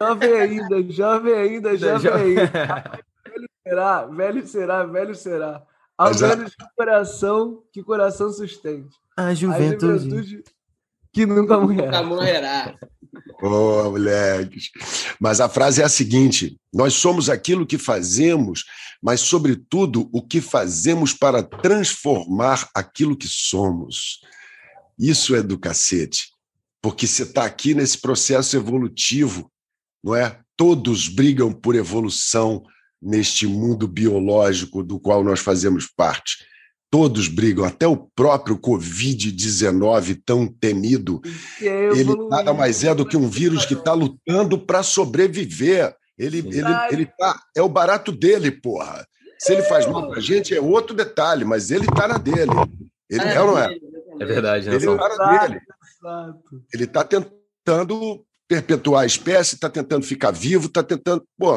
Jovem 0.00 0.32
ainda, 0.32 0.92
jovem 0.92 1.34
ainda, 1.34 1.76
jovem 1.76 2.12
ainda. 2.12 3.00
velho 3.24 3.48
será, 3.66 4.06
velho 4.06 4.46
será, 4.46 4.84
velho 4.84 5.14
será. 5.14 5.62
Ao 5.96 6.14
menos 6.18 6.54
que 6.54 6.64
coração, 6.76 7.62
que 7.70 7.82
coração 7.82 8.32
sustente. 8.32 8.96
A 9.16 9.34
juventude. 9.34 9.84
A 9.84 9.98
juventude 9.98 10.44
que 11.12 11.26
nunca 11.26 11.58
morrerá. 11.58 11.86
Nunca 11.86 12.02
morrerá. 12.02 12.74
Boa, 13.40 13.90
moleques. 13.90 14.70
Mas 15.20 15.40
a 15.40 15.48
frase 15.48 15.82
é 15.82 15.84
a 15.84 15.88
seguinte: 15.88 16.58
nós 16.72 16.94
somos 16.94 17.28
aquilo 17.28 17.66
que 17.66 17.78
fazemos, 17.78 18.64
mas, 19.02 19.20
sobretudo, 19.20 20.08
o 20.12 20.22
que 20.22 20.40
fazemos 20.40 21.12
para 21.12 21.42
transformar 21.42 22.68
aquilo 22.74 23.16
que 23.16 23.28
somos. 23.28 24.20
Isso 24.98 25.34
é 25.34 25.42
do 25.42 25.58
cacete, 25.58 26.28
porque 26.82 27.06
você 27.06 27.22
está 27.22 27.44
aqui 27.44 27.74
nesse 27.74 27.98
processo 27.98 28.56
evolutivo, 28.56 29.50
não 30.04 30.14
é? 30.14 30.38
Todos 30.56 31.08
brigam 31.08 31.52
por 31.52 31.74
evolução 31.74 32.62
neste 33.00 33.46
mundo 33.46 33.88
biológico 33.88 34.84
do 34.84 35.00
qual 35.00 35.24
nós 35.24 35.40
fazemos 35.40 35.86
parte. 35.86 36.49
Todos 36.90 37.28
brigam, 37.28 37.64
até 37.64 37.86
o 37.86 37.96
próprio 37.96 38.58
Covid-19 38.58 40.20
tão 40.26 40.46
temido, 40.46 41.20
ele 41.60 42.16
nada 42.28 42.52
mais 42.52 42.82
é 42.82 42.94
do 42.94 43.06
que 43.06 43.16
um 43.16 43.28
vírus 43.28 43.64
que 43.64 43.74
está 43.74 43.92
lutando 43.92 44.58
para 44.58 44.82
sobreviver. 44.82 45.94
Ele, 46.18 46.38
ele, 46.38 46.74
ele 46.90 47.06
tá, 47.06 47.40
é 47.56 47.62
o 47.62 47.68
barato 47.68 48.12
dele, 48.12 48.50
porra. 48.50 49.06
Se 49.38 49.52
ele 49.52 49.62
faz 49.62 49.86
mal 49.86 50.10
pra 50.10 50.20
gente, 50.20 50.54
é 50.54 50.60
outro 50.60 50.94
detalhe, 50.94 51.44
mas 51.44 51.70
ele 51.70 51.86
tá 51.86 52.06
na 52.06 52.18
dele. 52.18 52.52
Ele 53.08 53.24
é, 53.24 53.34
é 53.34 53.40
ou 53.40 53.46
não 53.52 53.58
é? 53.58 53.74
É 54.20 54.24
verdade, 54.26 54.68
né? 54.68 54.74
Ele 54.74 54.86
tá 54.86 55.16
na 55.16 55.38
dele. 55.38 55.60
Ele 56.74 56.86
tá 56.86 57.04
tentando 57.04 58.24
perpetuar 58.46 59.04
a 59.04 59.06
espécie, 59.06 59.54
está 59.54 59.70
tentando 59.70 60.04
ficar 60.04 60.30
vivo, 60.30 60.66
está 60.66 60.82
tentando. 60.82 61.24
Pô, 61.38 61.54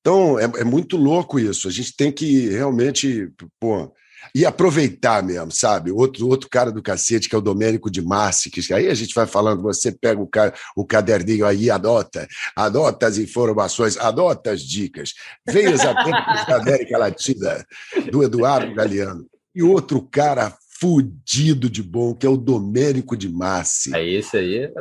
então 0.00 0.38
é, 0.38 0.44
é, 0.44 0.64
muito 0.64 0.96
louco 0.96 1.38
isso. 1.38 1.68
A 1.68 1.70
gente 1.70 1.94
tem 1.94 2.10
que 2.10 2.48
realmente. 2.48 3.30
Pô, 3.60 3.92
e 4.34 4.46
aproveitar 4.46 5.22
mesmo, 5.22 5.50
sabe? 5.50 5.90
Outro, 5.90 6.28
outro 6.28 6.48
cara 6.48 6.70
do 6.70 6.82
cacete, 6.82 7.28
que 7.28 7.34
é 7.34 7.38
o 7.38 7.42
Domênico 7.42 7.90
de 7.90 8.02
Massi, 8.02 8.50
que 8.50 8.72
aí 8.72 8.88
a 8.88 8.94
gente 8.94 9.14
vai 9.14 9.26
falando, 9.26 9.62
você 9.62 9.90
pega 9.92 10.20
o, 10.20 10.26
ca, 10.26 10.52
o 10.76 10.84
caderninho 10.84 11.46
aí, 11.46 11.70
adota, 11.70 12.28
adota 12.54 13.06
as 13.06 13.18
informações, 13.18 13.96
adota 13.96 14.52
as 14.52 14.62
dicas. 14.62 15.14
Venha 15.48 15.70
exatamente 15.70 16.46
da 16.46 16.56
América 16.56 16.98
Latina, 16.98 17.64
do 18.10 18.22
Eduardo 18.22 18.74
Galeano. 18.74 19.26
E 19.54 19.62
outro 19.62 20.00
cara 20.02 20.56
fudido 20.80 21.68
de 21.68 21.82
bom, 21.82 22.14
que 22.14 22.24
é 22.24 22.28
o 22.28 22.36
Domênico 22.36 23.16
de 23.16 23.28
Massi. 23.28 23.94
É 23.94 24.02
esse 24.02 24.36
aí, 24.36 24.72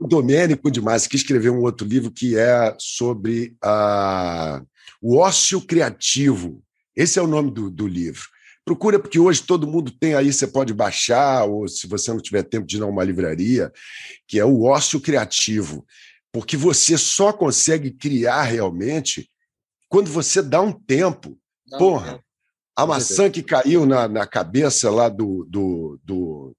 O 0.00 0.06
Domênico 0.06 0.70
de 0.70 0.80
Massi, 0.80 1.08
que 1.08 1.16
escreveu 1.16 1.54
um 1.54 1.60
outro 1.60 1.86
livro 1.86 2.10
que 2.10 2.36
é 2.36 2.74
sobre 2.78 3.54
a... 3.62 4.62
o 5.00 5.18
ócio 5.18 5.60
criativo. 5.60 6.62
Esse 6.96 7.18
é 7.18 7.22
o 7.22 7.26
nome 7.26 7.50
do, 7.50 7.70
do 7.70 7.86
livro. 7.86 8.22
Procura, 8.64 8.98
porque 8.98 9.18
hoje 9.18 9.42
todo 9.42 9.66
mundo 9.66 9.90
tem 9.90 10.14
aí, 10.14 10.32
você 10.32 10.46
pode 10.46 10.72
baixar, 10.72 11.44
ou 11.44 11.66
se 11.66 11.86
você 11.88 12.12
não 12.12 12.20
tiver 12.20 12.44
tempo 12.44 12.66
de 12.66 12.76
ir 12.76 12.82
a 12.82 12.86
uma 12.86 13.02
livraria, 13.02 13.72
que 14.26 14.38
é 14.38 14.44
o 14.44 14.62
ócio 14.62 15.00
criativo. 15.00 15.84
Porque 16.32 16.56
você 16.56 16.96
só 16.96 17.32
consegue 17.32 17.90
criar 17.90 18.42
realmente 18.42 19.28
quando 19.88 20.10
você 20.10 20.40
dá 20.40 20.60
um 20.60 20.72
tempo. 20.72 21.36
Dá 21.68 21.76
Porra, 21.76 22.06
um 22.06 22.10
tempo. 22.12 22.24
a 22.76 22.86
maçã 22.86 23.30
que 23.30 23.42
caiu 23.42 23.84
na, 23.84 24.06
na 24.08 24.26
cabeça 24.26 24.90
lá 24.90 25.08
do. 25.08 25.44
do, 25.50 25.98
do, 26.04 26.56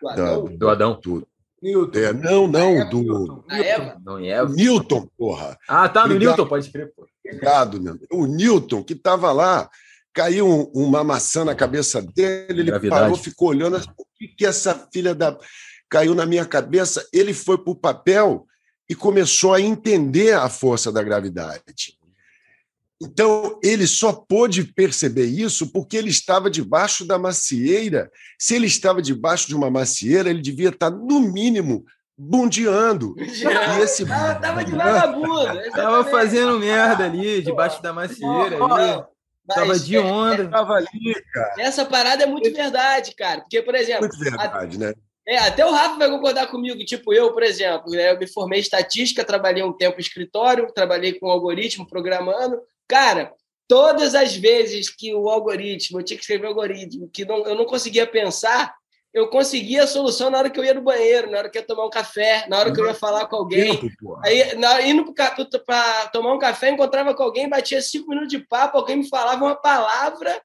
do 0.00 0.08
Adão? 0.08 0.44
Da, 0.44 0.56
do, 0.56 0.68
Adão. 0.68 1.00
Do, 1.02 1.28
Newton. 1.62 1.98
É, 1.98 2.12
não, 2.12 2.46
não, 2.46 2.88
do. 2.88 3.02
Newton. 3.02 3.44
Newton. 3.50 4.54
Newton, 4.54 5.08
porra. 5.18 5.58
Ah, 5.68 5.88
tá, 5.88 6.06
no 6.06 6.14
Newton, 6.14 6.46
pode 6.46 6.64
escrever. 6.64 6.92
Obrigado, 7.26 7.82
meu. 7.82 7.98
O 8.10 8.26
Newton, 8.26 8.82
que 8.82 8.94
estava 8.94 9.30
lá 9.32 9.68
caiu 10.12 10.70
uma 10.74 11.04
maçã 11.04 11.44
na 11.44 11.54
cabeça 11.54 12.02
dele, 12.02 12.60
ele 12.60 12.64
Gravidade. 12.64 13.02
parou, 13.02 13.16
ficou 13.16 13.48
olhando, 13.48 13.76
o 13.76 14.04
que, 14.16 14.28
que 14.28 14.46
essa 14.46 14.88
filha 14.92 15.14
da. 15.14 15.36
caiu 15.88 16.14
na 16.14 16.26
minha 16.26 16.44
cabeça. 16.44 17.06
Ele 17.12 17.32
foi 17.32 17.58
para 17.58 17.72
o 17.72 17.76
papel 17.76 18.46
e 18.88 18.94
começou 18.94 19.54
a 19.54 19.60
entender 19.60 20.34
a 20.34 20.48
força 20.48 20.90
da 20.90 21.02
gravidade. 21.02 21.98
Então, 23.02 23.58
ele 23.62 23.86
só 23.86 24.12
pôde 24.12 24.62
perceber 24.62 25.24
isso 25.24 25.72
porque 25.72 25.96
ele 25.96 26.10
estava 26.10 26.50
debaixo 26.50 27.06
da 27.06 27.18
macieira. 27.18 28.10
Se 28.38 28.54
ele 28.54 28.66
estava 28.66 29.00
debaixo 29.00 29.48
de 29.48 29.54
uma 29.54 29.70
macieira, 29.70 30.28
ele 30.28 30.42
devia 30.42 30.68
estar, 30.68 30.90
no 30.90 31.20
mínimo, 31.20 31.86
bundeando. 32.18 33.14
E 33.16 33.82
esse 33.82 34.02
Estava 34.02 34.62
de 34.62 34.72
vagabundo. 34.72 35.60
Estava 35.60 36.04
fazendo 36.04 36.58
merda 36.58 37.06
ali, 37.06 37.40
debaixo 37.40 37.82
da 37.82 37.90
macieira. 37.90 38.58
Ali. 39.54 39.68
Tava 39.68 39.78
de 39.78 39.98
onda. 39.98 40.42
É, 40.42 40.48
tava 40.48 40.72
ali, 40.74 41.22
cara. 41.32 41.54
Essa 41.58 41.84
parada 41.84 42.24
é 42.24 42.26
muito 42.26 42.52
verdade, 42.52 43.14
cara. 43.14 43.40
Porque, 43.40 43.62
por 43.62 43.74
exemplo. 43.74 44.02
Muito 44.02 44.18
verdade, 44.18 44.76
a, 44.76 44.78
né? 44.78 44.94
É, 45.26 45.38
até 45.38 45.64
o 45.64 45.70
Rafa 45.70 45.96
vai 45.96 46.10
concordar 46.10 46.48
comigo. 46.48 46.84
Tipo, 46.84 47.12
eu, 47.12 47.32
por 47.32 47.42
exemplo, 47.42 47.90
né, 47.92 48.10
eu 48.10 48.18
me 48.18 48.26
formei 48.26 48.58
em 48.58 48.62
estatística, 48.62 49.24
trabalhei 49.24 49.62
um 49.62 49.72
tempo 49.72 49.98
em 49.98 50.00
escritório, 50.00 50.72
trabalhei 50.74 51.12
com 51.12 51.30
algoritmo, 51.30 51.86
programando. 51.86 52.58
Cara, 52.88 53.32
todas 53.68 54.16
as 54.16 54.34
vezes 54.34 54.90
que 54.90 55.14
o 55.14 55.28
algoritmo, 55.28 56.00
eu 56.00 56.04
tinha 56.04 56.16
que 56.16 56.24
escrever 56.24 56.46
o 56.46 56.48
algoritmo, 56.48 57.08
que 57.08 57.24
não, 57.24 57.46
eu 57.46 57.54
não 57.54 57.64
conseguia 57.64 58.06
pensar, 58.06 58.74
eu 59.12 59.28
conseguia 59.28 59.84
a 59.84 59.88
solução 59.88 60.30
na 60.30 60.38
hora 60.38 60.50
que 60.50 60.58
eu 60.58 60.64
ia 60.64 60.74
no 60.74 60.82
banheiro, 60.82 61.30
na 61.30 61.38
hora 61.38 61.50
que 61.50 61.58
eu 61.58 61.62
ia 61.62 61.66
tomar 61.66 61.86
um 61.86 61.90
café, 61.90 62.46
na 62.48 62.58
hora 62.58 62.72
que 62.72 62.80
eu 62.80 62.86
ia 62.86 62.94
falar 62.94 63.26
com 63.26 63.36
alguém. 63.36 63.76
Tempo, 63.76 64.18
aí, 64.24 64.54
na, 64.56 64.82
indo 64.82 65.12
para 65.12 66.06
tomar 66.12 66.32
um 66.32 66.38
café, 66.38 66.70
encontrava 66.70 67.14
com 67.14 67.22
alguém, 67.22 67.48
batia 67.48 67.82
cinco 67.82 68.08
minutos 68.08 68.30
de 68.30 68.38
papo, 68.38 68.78
alguém 68.78 68.96
me 68.96 69.08
falava 69.08 69.44
uma 69.44 69.56
palavra, 69.56 70.40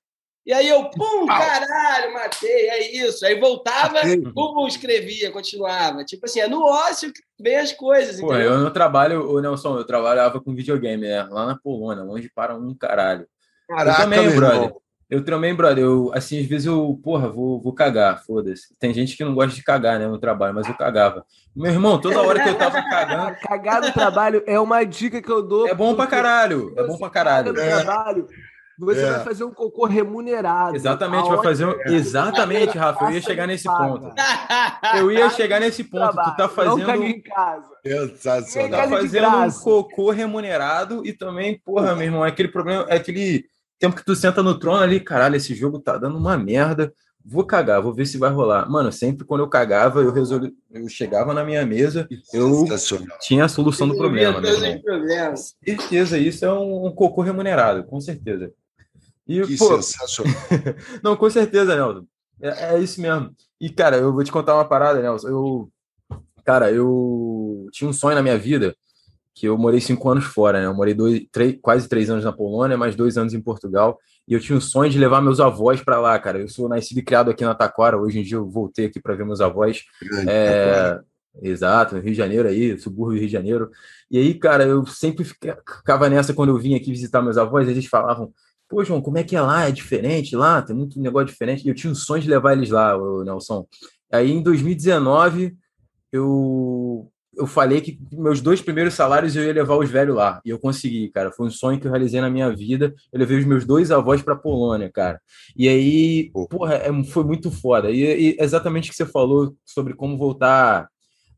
e 0.46 0.54
aí 0.54 0.68
eu, 0.68 0.90
pum, 0.92 1.26
caralho, 1.26 2.14
matei, 2.14 2.70
é 2.70 2.96
isso. 2.96 3.26
Aí 3.26 3.40
voltava, 3.40 4.00
pum, 4.32 4.68
escrevia, 4.68 5.32
continuava. 5.32 6.06
Tipo 6.06 6.26
assim, 6.26 6.40
é 6.40 6.48
no 6.48 6.64
ócio 6.64 7.12
que 7.12 7.20
vem 7.40 7.58
as 7.58 7.74
coisas. 7.74 8.22
Pô, 8.22 8.36
eu 8.36 8.60
não 8.60 8.72
trabalho, 8.72 9.28
o 9.28 9.42
Nelson, 9.42 9.80
eu 9.80 9.84
trabalhava 9.84 10.40
com 10.40 10.54
videogame, 10.54 11.08
né? 11.08 11.24
lá 11.24 11.48
na 11.48 11.58
Polônia, 11.58 12.04
longe 12.04 12.30
para 12.30 12.56
um 12.56 12.76
caralho. 12.76 13.28
Caraca, 13.68 14.02
eu 14.02 14.04
também, 14.04 14.36
brother. 14.36 14.64
Irmão. 14.66 14.82
Eu 15.10 15.24
também, 15.24 15.54
brother, 15.54 15.84
eu, 15.84 16.12
assim, 16.16 16.40
às 16.40 16.48
vezes 16.48 16.66
eu, 16.66 17.00
porra, 17.04 17.30
vou, 17.30 17.62
vou 17.62 17.74
cagar, 17.74 18.24
foda-se. 18.24 18.76
Tem 18.80 18.92
gente 18.92 19.16
que 19.16 19.24
não 19.24 19.36
gosta 19.36 19.56
de 19.56 19.64
cagar, 19.64 20.00
né, 20.00 20.08
no 20.08 20.18
trabalho, 20.18 20.56
mas 20.56 20.68
eu 20.68 20.74
cagava. 20.74 21.24
Meu 21.56 21.72
irmão, 21.72 22.02
toda 22.02 22.22
hora 22.22 22.42
que 22.42 22.50
eu 22.50 22.58
tava 22.58 22.82
cagando... 22.90 23.36
Cagar 23.40 23.82
no 23.82 23.92
trabalho 23.92 24.44
é 24.48 24.60
uma 24.60 24.84
dica 24.84 25.22
que 25.22 25.32
eu 25.32 25.44
dou. 25.44 25.68
É 25.68 25.76
bom 25.76 25.94
pra 25.96 26.08
caralho, 26.08 26.74
é 26.76 26.84
bom 26.84 26.98
pra 26.98 27.10
caralho. 27.10 27.54
No 27.54 27.60
é. 27.60 27.84
trabalho, 27.84 28.28
você 28.80 29.02
é. 29.02 29.12
vai 29.12 29.24
fazer 29.24 29.44
um 29.44 29.54
cocô 29.54 29.86
remunerado. 29.86 30.76
Exatamente, 30.76 31.30
vai 31.30 31.44
fazer 31.44 31.66
um... 31.66 31.80
Exatamente, 31.86 32.78
Rafa, 32.78 33.06
eu 33.06 33.12
ia 33.12 33.22
chegar 33.22 33.48
nesse 33.48 33.66
ponto. 33.66 34.12
Eu 34.98 35.12
ia 35.12 35.30
chegar 35.30 35.60
nesse 35.60 35.84
ponto. 35.84 36.16
Tu 36.16 36.36
tá 36.36 36.50
fazendo. 36.50 36.88
Não 36.88 37.04
em 37.04 37.22
casa. 37.22 37.70
Sensacional. 37.86 38.82
Tá 38.82 38.88
fazendo 38.88 39.28
um 39.28 39.52
cocô 39.52 40.10
remunerado 40.10 41.06
e 41.06 41.14
também, 41.14 41.62
porra, 41.64 41.96
meu 41.96 42.06
irmão, 42.06 42.26
é 42.26 42.30
aquele 42.30 42.50
problema, 42.50 42.86
é 42.90 42.96
aquele 42.96 43.46
tempo 43.80 43.96
que 43.96 44.06
tu 44.06 44.16
senta 44.16 44.42
no 44.42 44.58
trono 44.58 44.82
ali, 44.82 45.00
caralho, 45.00 45.36
esse 45.36 45.54
jogo 45.54 45.80
tá 45.80 45.98
dando 45.98 46.18
uma 46.18 46.38
merda. 46.38 46.94
Vou 47.28 47.44
cagar, 47.44 47.82
vou 47.82 47.92
ver 47.92 48.06
se 48.06 48.20
vai 48.20 48.30
rolar. 48.30 48.70
Mano, 48.70 48.92
sempre 48.92 49.26
quando 49.26 49.42
eu 49.42 49.50
cagava, 49.50 50.00
eu 50.00 50.12
resolvi, 50.12 50.54
eu 50.72 50.88
chegava 50.88 51.34
na 51.34 51.44
minha 51.44 51.66
mesa, 51.66 52.08
eu 52.32 52.66
tinha 53.20 53.46
a 53.46 53.48
solução 53.48 53.88
do 53.88 53.98
problema. 53.98 54.40
Né, 54.40 54.52
certeza, 55.36 56.20
isso 56.20 56.46
é 56.46 56.54
um, 56.54 56.86
um, 56.86 56.92
cocô 56.92 57.24
remunerado, 57.24 57.84
com 57.84 58.00
certeza. 58.00 58.52
E, 59.28 59.42
que 59.42 59.58
pô, 59.58 59.82
sensacional. 59.82 60.36
não, 61.02 61.16
com 61.16 61.28
certeza, 61.32 61.76
Nelson. 61.76 62.06
É, 62.40 62.76
é, 62.76 62.80
isso 62.80 63.02
mesmo. 63.02 63.32
E, 63.60 63.72
cara, 63.72 63.98
eu 63.98 64.14
vou 64.14 64.24
te 64.24 64.32
contar 64.32 64.54
uma 64.54 64.66
parada, 64.66 65.02
Nelson. 65.02 65.28
Eu, 65.28 65.70
cara, 66.44 66.72
eu 66.72 67.68
tinha 67.72 67.90
um 67.90 67.94
sonho 67.94 68.16
na 68.16 68.22
minha 68.22 68.38
vida 68.38 68.76
que 69.36 69.48
eu 69.50 69.58
morei 69.58 69.82
cinco 69.82 70.10
anos 70.10 70.24
fora, 70.24 70.62
né? 70.62 70.66
Eu 70.66 70.74
morei 70.74 70.94
dois, 70.94 71.22
três, 71.30 71.58
quase 71.62 71.90
três 71.90 72.10
anos 72.10 72.24
na 72.24 72.32
Polônia, 72.32 72.78
mais 72.78 72.96
dois 72.96 73.18
anos 73.18 73.34
em 73.34 73.42
Portugal. 73.42 74.00
E 74.26 74.34
eu 74.34 74.40
tinha 74.40 74.58
o 74.58 74.62
sonho 74.62 74.90
de 74.90 74.98
levar 74.98 75.22
meus 75.22 75.42
avós 75.42 75.82
para 75.82 76.00
lá, 76.00 76.18
cara. 76.18 76.40
Eu 76.40 76.48
sou 76.48 76.70
nascido 76.70 77.00
e 77.00 77.04
criado 77.04 77.30
aqui 77.30 77.44
na 77.44 77.54
Taquara. 77.54 78.00
Hoje 78.00 78.20
em 78.20 78.24
dia 78.24 78.38
eu 78.38 78.50
voltei 78.50 78.86
aqui 78.86 79.00
para 79.00 79.14
ver 79.14 79.26
meus 79.26 79.42
avós. 79.42 79.84
É, 80.26 81.00
exato, 81.44 81.98
Rio 81.98 82.12
de 82.12 82.14
Janeiro 82.14 82.48
aí, 82.48 82.80
subúrbio 82.80 83.16
do 83.16 83.20
Rio 83.20 83.28
de 83.28 83.34
Janeiro. 83.34 83.70
E 84.10 84.18
aí, 84.18 84.34
cara, 84.34 84.64
eu 84.64 84.86
sempre 84.86 85.26
ficava 85.26 86.10
nessa 86.10 86.34
quando 86.34 86.50
eu 86.50 86.58
vim 86.58 86.74
aqui 86.74 86.90
visitar 86.90 87.22
meus 87.22 87.38
avós. 87.38 87.68
Eles 87.68 87.88
falavam: 87.88 88.34
Pô, 88.70 88.86
João, 88.86 89.02
como 89.02 89.18
é 89.18 89.24
que 89.24 89.36
é 89.36 89.42
lá? 89.42 89.68
É 89.68 89.72
diferente 89.72 90.34
lá? 90.34 90.62
Tem 90.62 90.74
muito 90.74 90.98
negócio 91.02 91.28
diferente. 91.28 91.66
E 91.66 91.70
eu 91.70 91.76
tinha 91.76 91.92
o 91.92 91.96
sonho 91.96 92.24
de 92.24 92.30
levar 92.30 92.54
eles 92.54 92.70
lá, 92.70 92.98
Nelson. 93.26 93.68
Aí 94.10 94.32
em 94.32 94.42
2019 94.42 95.58
eu 96.10 97.12
eu 97.38 97.48
falei 97.48 97.82
que 97.82 98.00
meus 98.12 98.42
dois 98.42 98.62
primeiros 98.62 98.94
salários 98.94 99.36
eu 99.36 99.44
ia 99.44 99.54
levar 99.54 99.76
os 99.78 99.90
velhos 99.90 100.16
lá. 100.16 100.42
E 100.46 100.50
eu 100.50 100.60
consegui, 100.60 101.10
cara. 101.10 101.32
Foi 101.32 101.48
um 101.48 101.52
sonho 101.52 101.80
que 101.80 101.88
eu 101.88 101.92
realizei 101.92 102.22
na 102.22 102.30
minha 102.30 102.50
vida. 102.54 102.94
Eu 103.12 103.20
levei 103.20 103.38
os 103.38 103.46
meus 103.46 103.66
dois 103.66 103.92
avós 103.92 104.22
para 104.22 104.36
Polônia, 104.36 104.90
cara. 104.92 105.22
E 105.56 105.68
aí, 105.68 106.32
porra, 106.50 106.76
é, 106.76 107.04
foi 107.04 107.24
muito 107.24 107.52
foda. 107.52 107.92
E, 107.92 108.04
e, 108.04 108.38
exatamente 108.40 108.90
o 108.90 108.92
que 108.92 108.98
você 108.98 109.06
falou 109.06 109.56
sobre 109.66 109.94
como 109.94 110.18
voltar 110.18 110.88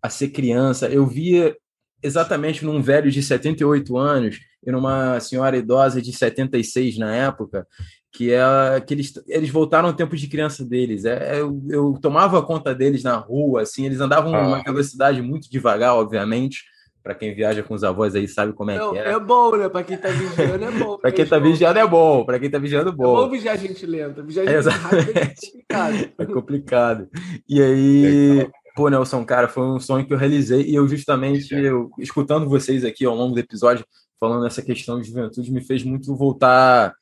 a 0.02 0.10
ser 0.10 0.30
criança. 0.30 0.88
Eu 0.88 1.06
via 1.06 1.56
exatamente 2.02 2.64
num 2.64 2.82
velho 2.82 3.10
de 3.10 3.22
78 3.24 3.98
anos 3.98 4.40
e 4.66 4.72
numa 4.72 5.20
senhora 5.20 5.58
idosa 5.58 6.02
de 6.02 6.14
76 6.14 6.98
na 6.98 7.16
época, 7.16 7.68
que 8.12 8.32
é 8.32 8.42
que 8.86 8.94
eles, 8.94 9.14
eles 9.28 9.50
voltaram 9.50 9.90
ao 9.90 9.94
tempo 9.94 10.16
de 10.16 10.28
criança 10.28 10.66
deles. 10.66 11.06
É, 11.06 11.36
é, 11.36 11.42
eu, 11.42 11.62
eu 11.70 12.00
tomava 12.02 12.42
conta 12.42 12.74
deles 12.74 13.04
na 13.04 13.16
rua, 13.16 13.62
assim, 13.62 13.86
eles 13.86 14.00
andavam 14.00 14.34
ah. 14.34 14.44
numa 14.44 14.64
velocidade 14.64 15.22
muito 15.22 15.50
devagar, 15.50 15.96
obviamente. 15.96 16.64
Para 17.04 17.16
quem 17.16 17.34
viaja 17.34 17.64
com 17.64 17.74
os 17.74 17.86
avós 17.86 18.16
aí 18.16 18.28
sabe 18.28 18.52
como 18.52 18.70
é 18.70 18.78
Não, 18.78 18.92
que 18.92 18.98
é. 18.98 19.12
É 19.14 19.20
bom, 19.20 19.56
né? 19.56 19.70
Para 19.70 19.82
quem 19.82 19.98
tá 19.98 20.10
vigiando 20.10 20.66
é 20.66 20.72
bom. 20.72 20.98
para 21.00 21.12
quem 21.12 21.26
tá 21.26 21.40
vigiando 21.40 21.80
é 21.80 21.88
bom. 21.88 22.26
Para 22.26 22.40
quem 22.40 22.50
tá 22.50 22.60
vigiando 22.60 22.90
é 22.90 22.92
bom. 22.92 23.18
É 23.18 23.26
bom 23.26 23.30
vigiar 23.30 23.58
gente 23.58 23.86
lenta. 23.86 24.22
Vigiar 24.22 24.46
gente 24.46 24.68
é, 24.68 24.72
rápida 24.72 25.12
é 25.22 25.26
complicado. 25.26 26.12
É 26.18 26.26
complicado. 26.26 27.10
E 27.48 27.62
aí, 27.62 28.50
pô, 28.76 28.90
Nelson, 28.90 29.24
cara, 29.24 29.48
foi 29.48 29.64
um 29.64 29.80
sonho 29.80 30.06
que 30.06 30.14
eu 30.14 30.18
realizei 30.18 30.64
e 30.64 30.76
eu 30.76 30.86
justamente, 30.86 31.56
eu, 31.56 31.90
escutando 31.98 32.50
vocês 32.50 32.84
aqui 32.84 33.06
ao 33.06 33.16
longo 33.16 33.36
do 33.36 33.40
episódio, 33.40 33.86
falando 34.20 34.46
essa 34.46 34.62
questão 34.62 35.00
de 35.00 35.08
juventude, 35.08 35.50
me 35.50 35.64
fez 35.64 35.84
muito 35.84 36.14
voltar 36.14 36.94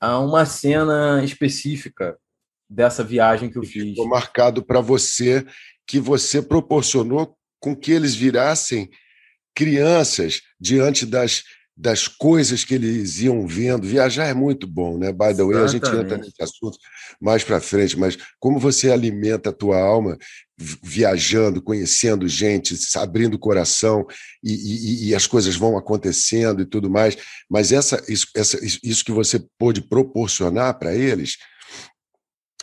a 0.00 0.18
uma 0.18 0.46
cena 0.46 1.22
específica 1.24 2.16
dessa 2.68 3.02
viagem 3.02 3.50
que 3.50 3.58
eu 3.58 3.62
fiz. 3.62 3.90
Ficou 3.90 4.08
marcado 4.08 4.62
para 4.62 4.80
você 4.80 5.44
que 5.86 5.98
você 5.98 6.42
proporcionou 6.42 7.36
com 7.60 7.74
que 7.74 7.92
eles 7.92 8.14
virassem 8.14 8.90
crianças 9.54 10.42
diante 10.60 11.04
das, 11.04 11.42
das 11.76 12.06
coisas 12.06 12.64
que 12.64 12.74
eles 12.74 13.20
iam 13.20 13.46
vendo. 13.46 13.86
Viajar 13.86 14.26
é 14.26 14.34
muito 14.34 14.66
bom, 14.66 14.98
né? 14.98 15.10
By 15.10 15.34
the 15.34 15.42
way, 15.42 15.64
a 15.64 15.66
gente 15.66 15.88
entra 15.88 16.18
nesse 16.18 16.40
assunto 16.40 16.78
mais 17.20 17.42
para 17.42 17.60
frente, 17.60 17.98
mas 17.98 18.16
como 18.38 18.58
você 18.58 18.90
alimenta 18.90 19.50
a 19.50 19.52
tua 19.52 19.80
alma 19.80 20.16
viajando, 20.82 21.62
conhecendo 21.62 22.26
gente, 22.26 22.76
abrindo 22.96 23.34
o 23.34 23.38
coração 23.38 24.04
e, 24.42 24.52
e, 24.52 25.08
e, 25.08 25.14
as 25.14 25.24
coisas 25.24 25.54
vão 25.54 25.78
acontecendo 25.78 26.60
e 26.60 26.66
tudo 26.66 26.90
mais, 26.90 27.16
mas 27.48 27.70
essa, 27.70 28.02
isso, 28.08 28.26
essa, 28.34 28.58
isso 28.64 29.04
que 29.04 29.12
você 29.12 29.44
pôde 29.56 29.80
proporcionar 29.80 30.76
para 30.78 30.94
eles 30.94 31.36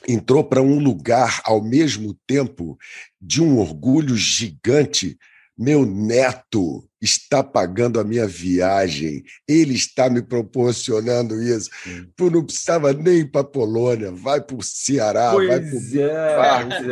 entrou 0.07 0.43
para 0.43 0.61
um 0.61 0.77
lugar 0.77 1.41
ao 1.45 1.63
mesmo 1.63 2.15
tempo 2.27 2.77
de 3.19 3.41
um 3.41 3.57
orgulho 3.57 4.15
gigante. 4.15 5.17
Meu 5.57 5.85
neto 5.85 6.87
está 7.05 7.43
pagando 7.43 7.99
a 7.99 8.03
minha 8.03 8.27
viagem, 8.27 9.23
ele 9.47 9.73
está 9.73 10.09
me 10.09 10.21
proporcionando 10.21 11.41
isso. 11.41 11.69
Tu 12.15 12.29
não 12.29 12.43
precisava 12.43 12.91
nem 12.91 13.19
ir 13.19 13.31
para 13.31 13.43
Polônia, 13.43 14.11
vai 14.11 14.41
para 14.41 14.57
o 14.57 14.63
Ceará, 14.63 15.31
pois 15.31 15.47
vai 15.47 15.59
para 15.59 15.69
o. 15.69 16.01
É, 16.01 16.65
pois 16.65 16.89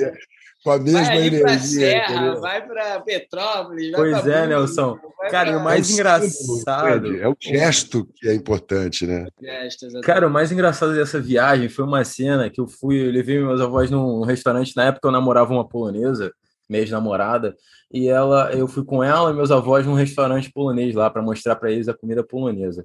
é, 0.00 0.12
com 0.66 0.72
a 0.72 0.78
mesma 0.80 1.00
vai 1.00 1.26
energia. 1.28 1.90
Serra, 1.92 2.34
vai 2.40 2.66
para 2.66 3.00
Petrópolis. 3.00 3.92
Vai 3.92 4.00
pois 4.00 4.26
é, 4.26 4.46
Nelson. 4.48 4.98
Cara, 5.30 5.50
pra... 5.52 5.60
o 5.60 5.64
mais 5.64 5.88
é 5.88 5.92
engraçado. 5.92 7.16
É 7.16 7.28
o 7.28 7.36
gesto 7.40 8.04
que 8.16 8.28
é 8.28 8.34
importante, 8.34 9.06
né? 9.06 9.28
Gesto, 9.40 10.00
Cara, 10.00 10.26
o 10.26 10.30
mais 10.30 10.50
engraçado 10.50 10.92
dessa 10.92 11.20
viagem 11.20 11.68
foi 11.68 11.84
uma 11.84 12.04
cena 12.04 12.50
que 12.50 12.60
eu 12.60 12.66
fui, 12.66 13.06
eu 13.06 13.12
levei 13.12 13.38
meus 13.38 13.60
avós 13.60 13.92
num 13.92 14.22
restaurante. 14.22 14.74
Na 14.74 14.86
época 14.86 15.06
eu 15.06 15.12
namorava 15.12 15.52
uma 15.52 15.68
polonesa, 15.68 16.32
minha 16.68 16.82
ex-namorada, 16.82 17.56
e 17.92 18.08
ela, 18.08 18.52
eu 18.52 18.66
fui 18.66 18.84
com 18.84 19.02
ela 19.02 19.30
e 19.30 19.34
meus 19.34 19.50
avós 19.50 19.86
num 19.86 19.94
restaurante 19.94 20.50
polonês 20.52 20.94
lá 20.94 21.08
para 21.08 21.22
mostrar 21.22 21.56
para 21.56 21.70
eles 21.70 21.88
a 21.88 21.94
comida 21.94 22.22
polonesa. 22.22 22.84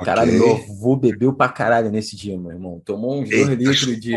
Okay. 0.00 0.06
Caralho, 0.06 0.32
meu 0.32 0.56
avô 0.56 0.96
bebeu 0.96 1.32
pra 1.34 1.48
caralho 1.48 1.90
nesse 1.90 2.16
dia, 2.16 2.38
meu 2.38 2.50
irmão. 2.50 2.80
Tomou 2.84 3.20
uns 3.20 3.28
dois 3.28 3.48
litros 3.48 4.00
de. 4.00 4.14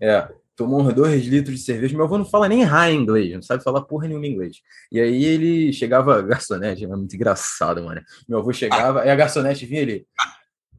É, 0.00 0.28
tomou 0.56 0.80
uns 0.80 0.94
dois 0.94 1.24
litros 1.24 1.58
de 1.58 1.64
cerveja. 1.64 1.94
Meu 1.94 2.06
avô 2.06 2.18
não 2.18 2.24
fala 2.24 2.48
nem 2.48 2.62
high 2.62 2.94
inglês, 2.94 3.32
não 3.34 3.42
sabe 3.42 3.62
falar 3.62 3.82
porra 3.82 4.08
nenhuma 4.08 4.26
inglês. 4.26 4.56
E 4.90 5.00
aí 5.00 5.24
ele 5.24 5.72
chegava, 5.72 6.20
garçonete, 6.22 6.84
é 6.84 6.88
muito 6.88 7.14
engraçado, 7.14 7.82
mano. 7.82 8.00
Meu 8.28 8.38
avô 8.38 8.52
chegava, 8.52 9.04
e 9.04 9.10
a 9.10 9.14
garçonete 9.14 9.66
vinha 9.66 9.82
ali. 9.82 10.06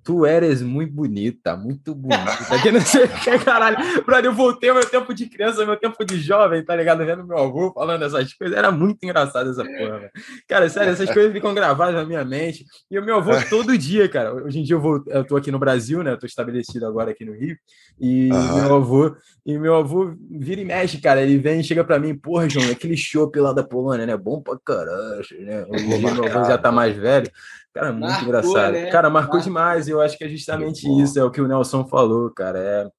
Tu 0.03 0.25
eres 0.25 0.63
muito 0.63 0.91
bonita, 0.93 1.55
muito 1.55 1.93
bonita. 1.93 2.59
Que 2.61 2.71
não 2.71 2.81
sei 2.81 3.05
o 3.05 3.07
que, 3.07 3.37
caralho. 3.39 3.77
Brother, 4.03 4.25
eu 4.25 4.33
voltei 4.33 4.69
ao 4.69 4.75
meu 4.75 4.85
tempo 4.85 5.13
de 5.13 5.27
criança, 5.27 5.61
ao 5.61 5.67
meu 5.67 5.77
tempo 5.77 6.03
de 6.03 6.17
jovem, 6.19 6.65
tá 6.65 6.75
ligado? 6.75 7.05
Vendo 7.05 7.25
meu 7.25 7.37
avô 7.37 7.71
falando 7.71 8.03
essas 8.03 8.33
coisas. 8.33 8.57
Era 8.57 8.71
muito 8.71 9.03
engraçado 9.03 9.51
essa 9.51 9.63
porra, 9.63 9.99
velho. 9.99 10.11
Cara, 10.47 10.69
sério, 10.69 10.91
essas 10.91 11.11
coisas 11.11 11.31
ficam 11.31 11.53
gravadas 11.53 11.93
na 11.93 12.03
minha 12.03 12.25
mente. 12.25 12.65
E 12.89 12.97
o 12.97 13.05
meu 13.05 13.17
avô 13.17 13.31
todo 13.47 13.77
dia, 13.77 14.09
cara. 14.09 14.33
Hoje 14.33 14.59
em 14.59 14.63
dia 14.63 14.75
eu, 14.75 14.81
vou, 14.81 15.03
eu 15.05 15.23
tô 15.23 15.35
aqui 15.35 15.51
no 15.51 15.59
Brasil, 15.59 16.01
né? 16.01 16.13
Eu 16.13 16.19
tô 16.19 16.25
estabelecido 16.25 16.87
agora 16.87 17.11
aqui 17.11 17.23
no 17.23 17.33
Rio. 17.33 17.55
E 17.99 18.31
uhum. 18.31 18.55
meu 18.55 18.75
avô, 18.75 19.15
e 19.45 19.57
meu 19.59 19.75
avô 19.75 20.15
vira 20.31 20.61
e 20.61 20.65
mexe, 20.65 20.99
cara. 20.99 21.21
Ele 21.21 21.37
vem 21.37 21.59
e 21.59 21.63
chega 21.63 21.83
pra 21.83 21.99
mim, 21.99 22.15
porra, 22.15 22.49
João, 22.49 22.71
aquele 22.71 22.97
chopp 22.97 23.39
lá 23.39 23.53
da 23.53 23.63
Polônia, 23.63 24.07
né? 24.07 24.17
Bom 24.17 24.41
pra 24.41 24.57
caralho, 24.65 25.23
né? 25.41 25.65
Hoje 25.69 25.97
meu 25.99 26.25
avô 26.25 26.43
já 26.43 26.57
tá 26.57 26.71
mais 26.71 26.97
velho. 26.97 27.29
Cara, 27.73 27.91
muito 27.91 28.07
marcou, 28.07 28.27
engraçado. 28.27 28.73
Né? 28.73 28.85
Cara, 28.87 29.09
marcou, 29.09 29.35
marcou 29.35 29.39
demais. 29.39 29.87
Eu 29.87 30.01
acho 30.01 30.17
que 30.17 30.23
é 30.23 30.29
justamente 30.29 30.87
isso, 31.01 31.17
é 31.17 31.23
o 31.23 31.31
que 31.31 31.41
o 31.41 31.47
Nelson 31.47 31.85
falou, 31.85 32.29
cara. 32.29 32.59
É... 32.59 32.89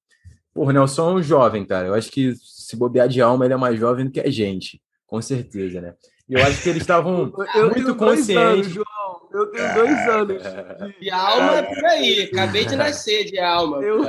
Porra, 0.53 0.69
o 0.69 0.73
Nelson 0.73 1.09
é 1.09 1.13
um 1.13 1.23
jovem, 1.23 1.65
cara. 1.65 1.87
Eu 1.87 1.93
acho 1.93 2.11
que 2.11 2.33
se 2.35 2.75
bobear 2.75 3.07
de 3.07 3.21
alma, 3.21 3.45
ele 3.45 3.53
é 3.53 3.57
mais 3.57 3.79
jovem 3.79 4.05
do 4.05 4.11
que 4.11 4.19
a 4.19 4.29
gente, 4.29 4.81
com 5.05 5.21
certeza, 5.21 5.81
né? 5.81 5.93
E 6.27 6.35
eu 6.35 6.43
acho 6.43 6.61
que 6.63 6.69
eles 6.69 6.81
estavam 6.81 7.31
muito 7.73 7.95
conscientes. 7.95 8.37
Anos, 8.37 8.67
João. 8.67 9.13
Eu 9.33 9.47
tenho 9.47 9.73
dois 9.73 9.89
é. 9.91 10.09
anos. 10.09 10.43
De 11.01 11.09
alma 11.09 11.57
é 11.57 11.63
por 11.63 11.85
aí. 11.85 12.29
Acabei 12.31 12.65
de 12.65 12.75
nascer 12.77 13.25
de 13.25 13.39
alma. 13.39 13.77
Eu... 13.81 14.03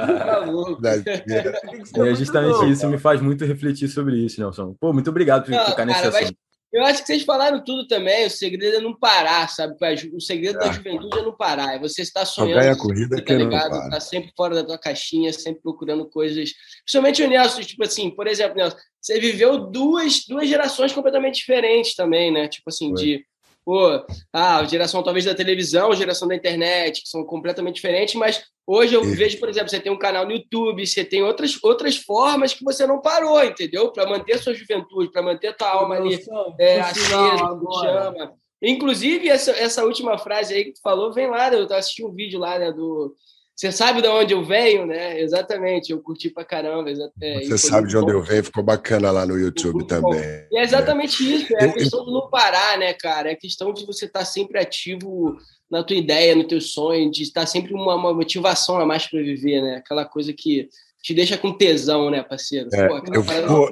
É 2.05 2.14
justamente 2.14 2.70
isso 2.70 2.87
me 2.88 2.98
faz 2.98 3.22
muito 3.22 3.44
refletir 3.44 3.88
sobre 3.88 4.16
isso, 4.16 4.38
Nelson. 4.40 4.74
Pô, 4.79 4.92
muito 4.92 5.09
obrigado 5.09 5.44
por 5.44 5.50
Não, 5.50 5.64
ficar 5.64 5.87
nesse 5.87 6.07
assunto. 6.07 6.37
Eu 6.74 6.84
acho 6.84 7.02
que 7.02 7.06
vocês 7.06 7.22
falaram 7.22 7.62
tudo 7.62 7.87
também. 7.87 8.26
O 8.26 8.30
segredo 8.30 8.78
é 8.78 8.80
não 8.80 8.98
parar, 8.98 9.48
sabe? 9.48 9.76
O 10.12 10.20
segredo 10.20 10.58
é. 10.58 10.64
da 10.64 10.72
juventude 10.72 11.20
é 11.20 11.22
não 11.22 11.37
parar. 11.37 11.76
É 11.76 11.78
você 11.78 12.02
estar 12.02 12.26
sonhando. 12.26 12.60
Ganha 12.60 12.72
a 12.72 12.76
corrida 12.76 13.24
tá 13.24 13.34
ligado? 13.34 13.90
Tá 13.90 14.00
sempre 14.00 14.32
fora 14.37 14.56
da 14.56 14.64
tua 14.64 14.76
caixinha, 14.76 15.32
sempre 15.32 15.62
procurando 15.62 16.04
coisas. 16.10 16.50
Principalmente 16.84 17.22
o 17.22 17.28
Nelson, 17.28 17.60
tipo 17.60 17.84
assim, 17.84 18.10
por 18.10 18.26
exemplo, 18.26 18.56
Nelson, 18.56 18.76
você 19.00 19.20
viveu 19.20 19.70
duas, 19.70 20.24
duas 20.26 20.48
gerações 20.48 20.92
completamente 20.92 21.37
diferentes 21.37 21.94
também, 21.94 22.32
né? 22.32 22.48
Tipo 22.48 22.68
assim, 22.68 22.88
Foi. 22.88 23.04
de 23.04 23.26
pô, 23.64 24.05
ah, 24.33 24.64
geração 24.64 25.03
talvez 25.03 25.24
da 25.24 25.35
televisão, 25.35 25.94
geração 25.94 26.29
da 26.29 26.35
internet, 26.35 27.03
que 27.03 27.09
são 27.09 27.24
completamente 27.24 27.77
diferentes, 27.77 28.14
mas 28.14 28.44
hoje 28.66 28.94
eu 28.94 29.03
vejo, 29.03 29.38
por 29.38 29.48
exemplo, 29.48 29.70
você 29.70 29.81
tem 29.81 29.90
um 29.90 29.98
canal 29.98 30.27
no 30.27 30.33
YouTube, 30.33 30.87
você 30.87 31.05
tem 31.05 31.22
outras, 31.22 31.59
outras 31.62 31.96
formas 31.96 32.53
que 32.53 32.64
você 32.64 32.87
não 32.87 33.00
parou, 33.00 33.42
entendeu? 33.42 33.90
Para 33.90 34.09
manter 34.09 34.35
a 34.35 34.38
sua 34.38 34.55
juventude, 34.55 35.11
para 35.11 35.22
manter 35.22 35.48
a 35.48 35.53
tua 35.55 35.68
alma 35.68 35.96
ali 35.96 36.18
é, 36.59 36.81
acesa, 36.81 37.37
chama. 37.83 38.35
Inclusive, 38.62 39.29
essa, 39.29 39.50
essa 39.53 39.85
última 39.85 40.16
frase 40.18 40.55
aí 40.55 40.64
que 40.64 40.72
tu 40.72 40.81
falou, 40.83 41.12
vem 41.12 41.29
lá, 41.29 41.53
eu 41.53 41.70
assisti 41.74 42.05
um 42.05 42.14
vídeo 42.14 42.38
lá, 42.38 42.59
né, 42.59 42.72
do 42.72 43.14
você 43.56 43.70
sabe 43.70 44.02
de 44.02 44.08
onde 44.08 44.34
eu 44.34 44.44
venho, 44.44 44.84
né? 44.84 45.20
Exatamente, 45.20 45.92
eu 45.92 46.00
curti 46.00 46.28
pra 46.28 46.44
caramba. 46.44 46.90
É, 47.22 47.40
Você 47.44 47.56
sabe 47.56 47.86
de 47.86 47.96
onde 47.96 48.12
bom. 48.12 48.18
eu 48.18 48.22
venho, 48.22 48.42
ficou 48.42 48.64
bacana 48.64 49.12
lá 49.12 49.24
no 49.24 49.38
YouTube 49.38 49.86
também. 49.86 50.20
E 50.50 50.58
é 50.58 50.62
exatamente 50.64 51.22
né? 51.22 51.36
isso, 51.36 51.56
é 51.56 51.66
a 51.66 51.72
questão 51.72 52.00
eu... 52.00 52.06
de 52.06 52.12
não 52.12 52.28
parar, 52.28 52.76
né, 52.78 52.92
cara? 52.94 53.30
É 53.30 53.34
a 53.34 53.38
questão 53.38 53.72
de 53.72 53.86
você 53.86 54.06
estar 54.06 54.20
tá 54.20 54.24
sempre 54.24 54.58
ativo 54.58 55.36
na 55.70 55.84
tua 55.84 55.96
ideia, 55.96 56.34
no 56.34 56.48
teu 56.48 56.60
sonho, 56.60 57.10
de 57.12 57.22
estar 57.22 57.46
sempre 57.46 57.72
uma, 57.72 57.94
uma 57.94 58.12
motivação 58.12 58.80
a 58.80 58.84
mais 58.84 59.06
para 59.06 59.20
viver, 59.20 59.62
né? 59.62 59.76
Aquela 59.76 60.04
coisa 60.04 60.32
que 60.32 60.68
te 61.00 61.14
deixa 61.14 61.38
com 61.38 61.56
tesão, 61.56 62.10
né, 62.10 62.24
parceiro? 62.24 62.68
É, 62.72 62.88
Pô, 62.88 62.98
eu 63.12 63.22
vou, 63.22 63.70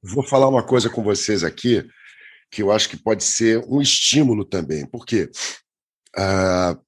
vou 0.00 0.22
falar 0.22 0.46
uma 0.48 0.62
coisa 0.62 0.88
com 0.88 1.02
vocês 1.02 1.42
aqui 1.42 1.84
que 2.52 2.62
eu 2.62 2.70
acho 2.70 2.88
que 2.88 2.96
pode 2.96 3.24
ser 3.24 3.64
um 3.68 3.82
estímulo 3.82 4.44
também, 4.44 4.86
porque 4.86 5.28
uh, 6.16 6.80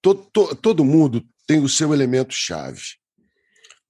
todo, 0.00 0.26
to, 0.32 0.56
todo 0.56 0.82
mundo 0.82 1.22
tem 1.50 1.58
o 1.58 1.68
seu 1.68 1.92
elemento 1.92 2.32
chave. 2.32 2.80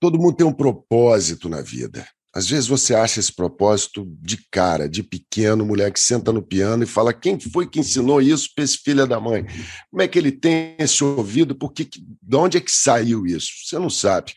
Todo 0.01 0.19
mundo 0.19 0.35
tem 0.35 0.47
um 0.47 0.53
propósito 0.53 1.47
na 1.47 1.61
vida. 1.61 2.09
Às 2.35 2.49
vezes 2.49 2.67
você 2.67 2.95
acha 2.95 3.21
esse 3.21 3.31
propósito 3.31 4.07
de 4.19 4.39
cara, 4.51 4.89
de 4.89 5.03
pequeno, 5.03 5.67
mulher 5.67 5.93
que 5.93 6.01
senta 6.01 6.33
no 6.33 6.43
piano 6.43 6.85
e 6.85 6.87
fala: 6.87 7.13
quem 7.13 7.39
foi 7.39 7.69
que 7.69 7.81
ensinou 7.81 8.23
isso 8.23 8.49
para 8.55 8.65
esse 8.65 8.79
filho 8.79 9.07
da 9.07 9.21
mãe? 9.21 9.45
Como 9.91 10.01
é 10.01 10.09
que 10.09 10.19
ele 10.19 10.33
tem 10.33 10.75
esse 10.79 11.05
ouvido? 11.05 11.55
Por 11.55 11.75
que, 11.75 11.85
de 11.85 12.37
onde 12.37 12.57
é 12.57 12.63
que 12.63 12.73
saiu 12.73 13.27
isso? 13.27 13.51
Você 13.67 13.79
não 13.79 13.91
sabe. 13.91 14.33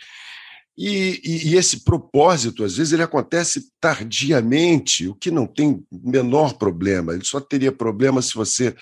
E, 0.77 1.21
e, 1.23 1.51
e, 1.51 1.55
esse 1.55 1.85
propósito, 1.85 2.65
às 2.65 2.75
vezes, 2.75 2.91
ele 2.91 3.03
acontece 3.03 3.69
tardiamente, 3.79 5.07
o 5.07 5.15
que 5.15 5.31
não 5.31 5.47
tem 5.47 5.81
menor 5.89 6.57
problema. 6.57 7.13
Ele 7.13 7.23
só 7.23 7.39
teria 7.39 7.71
problema 7.71 8.21
se 8.21 8.33
você 8.33 8.75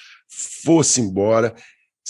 fosse 0.64 1.00
embora 1.00 1.54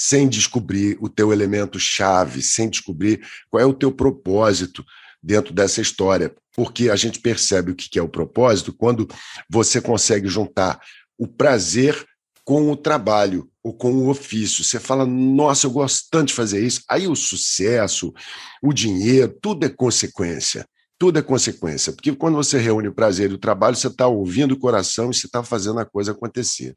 sem 0.02 0.28
descobrir 0.28 0.98
o 1.00 1.08
teu 1.08 1.32
elemento 1.32 1.80
chave, 1.80 2.42
sem 2.42 2.68
descobrir 2.68 3.24
qual 3.52 3.62
é 3.62 3.66
o 3.66 3.74
teu 3.74 3.92
propósito 3.92 4.84
dentro 5.22 5.54
dessa 5.54 5.80
história, 5.80 6.36
porque 6.56 6.90
a 6.90 6.96
gente 6.96 7.20
percebe 7.20 7.72
o 7.72 7.76
que 7.76 8.00
é 8.00 8.02
o 8.02 8.10
propósito 8.10 8.74
quando 8.74 9.08
você 9.48 9.80
consegue 9.80 10.28
juntar 10.28 10.82
o 11.20 11.28
prazer 11.28 12.04
com 12.44 12.72
o 12.72 12.76
trabalho 12.76 13.48
ou 13.64 13.76
com 13.76 13.94
o 13.94 14.10
ofício. 14.10 14.64
Você 14.64 14.80
fala, 14.80 15.06
nossa, 15.06 15.68
eu 15.68 15.72
gosto 15.72 16.08
tanto 16.10 16.30
de 16.30 16.34
fazer 16.34 16.66
isso. 16.66 16.82
Aí 16.90 17.08
o 17.08 17.16
sucesso, 17.16 18.12
o 18.60 18.74
dinheiro, 18.74 19.38
tudo 19.40 19.68
é 19.68 19.70
consequência. 19.70 20.66
Tudo 21.02 21.18
é 21.18 21.22
consequência, 21.24 21.92
porque 21.92 22.14
quando 22.14 22.36
você 22.36 22.60
reúne 22.60 22.88
o 22.88 22.94
prazer 22.94 23.32
e 23.32 23.34
o 23.34 23.40
trabalho, 23.40 23.76
você 23.76 23.88
está 23.88 24.06
ouvindo 24.06 24.52
o 24.52 24.60
coração 24.60 25.10
e 25.10 25.16
você 25.16 25.26
está 25.26 25.42
fazendo 25.42 25.80
a 25.80 25.86
coisa 25.86 26.12
acontecer. 26.12 26.76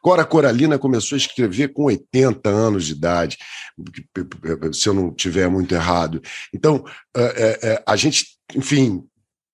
Cora 0.00 0.24
Coralina 0.24 0.78
começou 0.78 1.14
a 1.14 1.18
escrever 1.18 1.74
com 1.74 1.84
80 1.84 2.48
anos 2.48 2.86
de 2.86 2.92
idade, 2.92 3.36
se 4.72 4.88
eu 4.88 4.94
não 4.94 5.12
tiver 5.12 5.50
muito 5.50 5.74
errado. 5.74 6.22
Então, 6.54 6.86
é, 7.14 7.60
é, 7.62 7.82
a 7.86 7.94
gente, 7.96 8.38
enfim, 8.54 9.04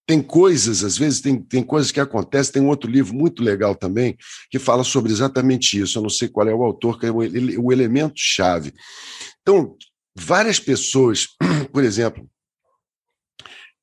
tem 0.06 0.22
coisas, 0.22 0.84
às 0.84 0.96
vezes, 0.96 1.20
tem, 1.20 1.42
tem 1.42 1.64
coisas 1.64 1.90
que 1.90 1.98
acontecem. 1.98 2.52
Tem 2.52 2.62
um 2.62 2.68
outro 2.68 2.88
livro 2.88 3.12
muito 3.12 3.42
legal 3.42 3.74
também 3.74 4.16
que 4.48 4.58
fala 4.60 4.84
sobre 4.84 5.10
exatamente 5.10 5.80
isso. 5.80 5.98
Eu 5.98 6.02
não 6.02 6.10
sei 6.10 6.28
qual 6.28 6.46
é 6.46 6.54
o 6.54 6.62
autor, 6.62 6.96
que 6.96 7.06
é 7.06 7.10
o, 7.10 7.16
o 7.16 7.72
elemento-chave. 7.72 8.72
Então, 9.40 9.76
várias 10.14 10.60
pessoas, 10.60 11.26
por 11.72 11.82
exemplo, 11.82 12.24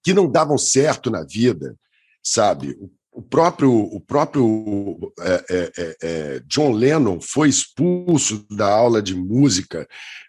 que 0.03 0.13
não 0.13 0.29
davam 0.29 0.57
certo 0.57 1.09
na 1.09 1.23
vida, 1.23 1.75
sabe? 2.23 2.77
O 3.11 3.21
próprio, 3.21 3.71
o 3.71 3.99
próprio 3.99 5.13
é, 5.19 5.45
é, 5.49 5.71
é, 5.77 5.97
é, 6.01 6.39
John 6.45 6.71
Lennon 6.71 7.19
foi 7.19 7.49
expulso 7.49 8.45
da 8.49 8.71
aula 8.71 9.01
de 9.01 9.15
música 9.15 9.87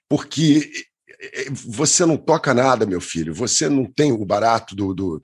porque 0.09 0.71
você 1.53 2.07
não 2.07 2.17
toca 2.17 2.55
nada, 2.55 2.87
meu 2.87 3.01
filho. 3.01 3.35
Você 3.35 3.69
não 3.69 3.85
tem 3.85 4.13
o 4.13 4.25
barato 4.25 4.75
do, 4.75 4.95
do, 4.95 5.23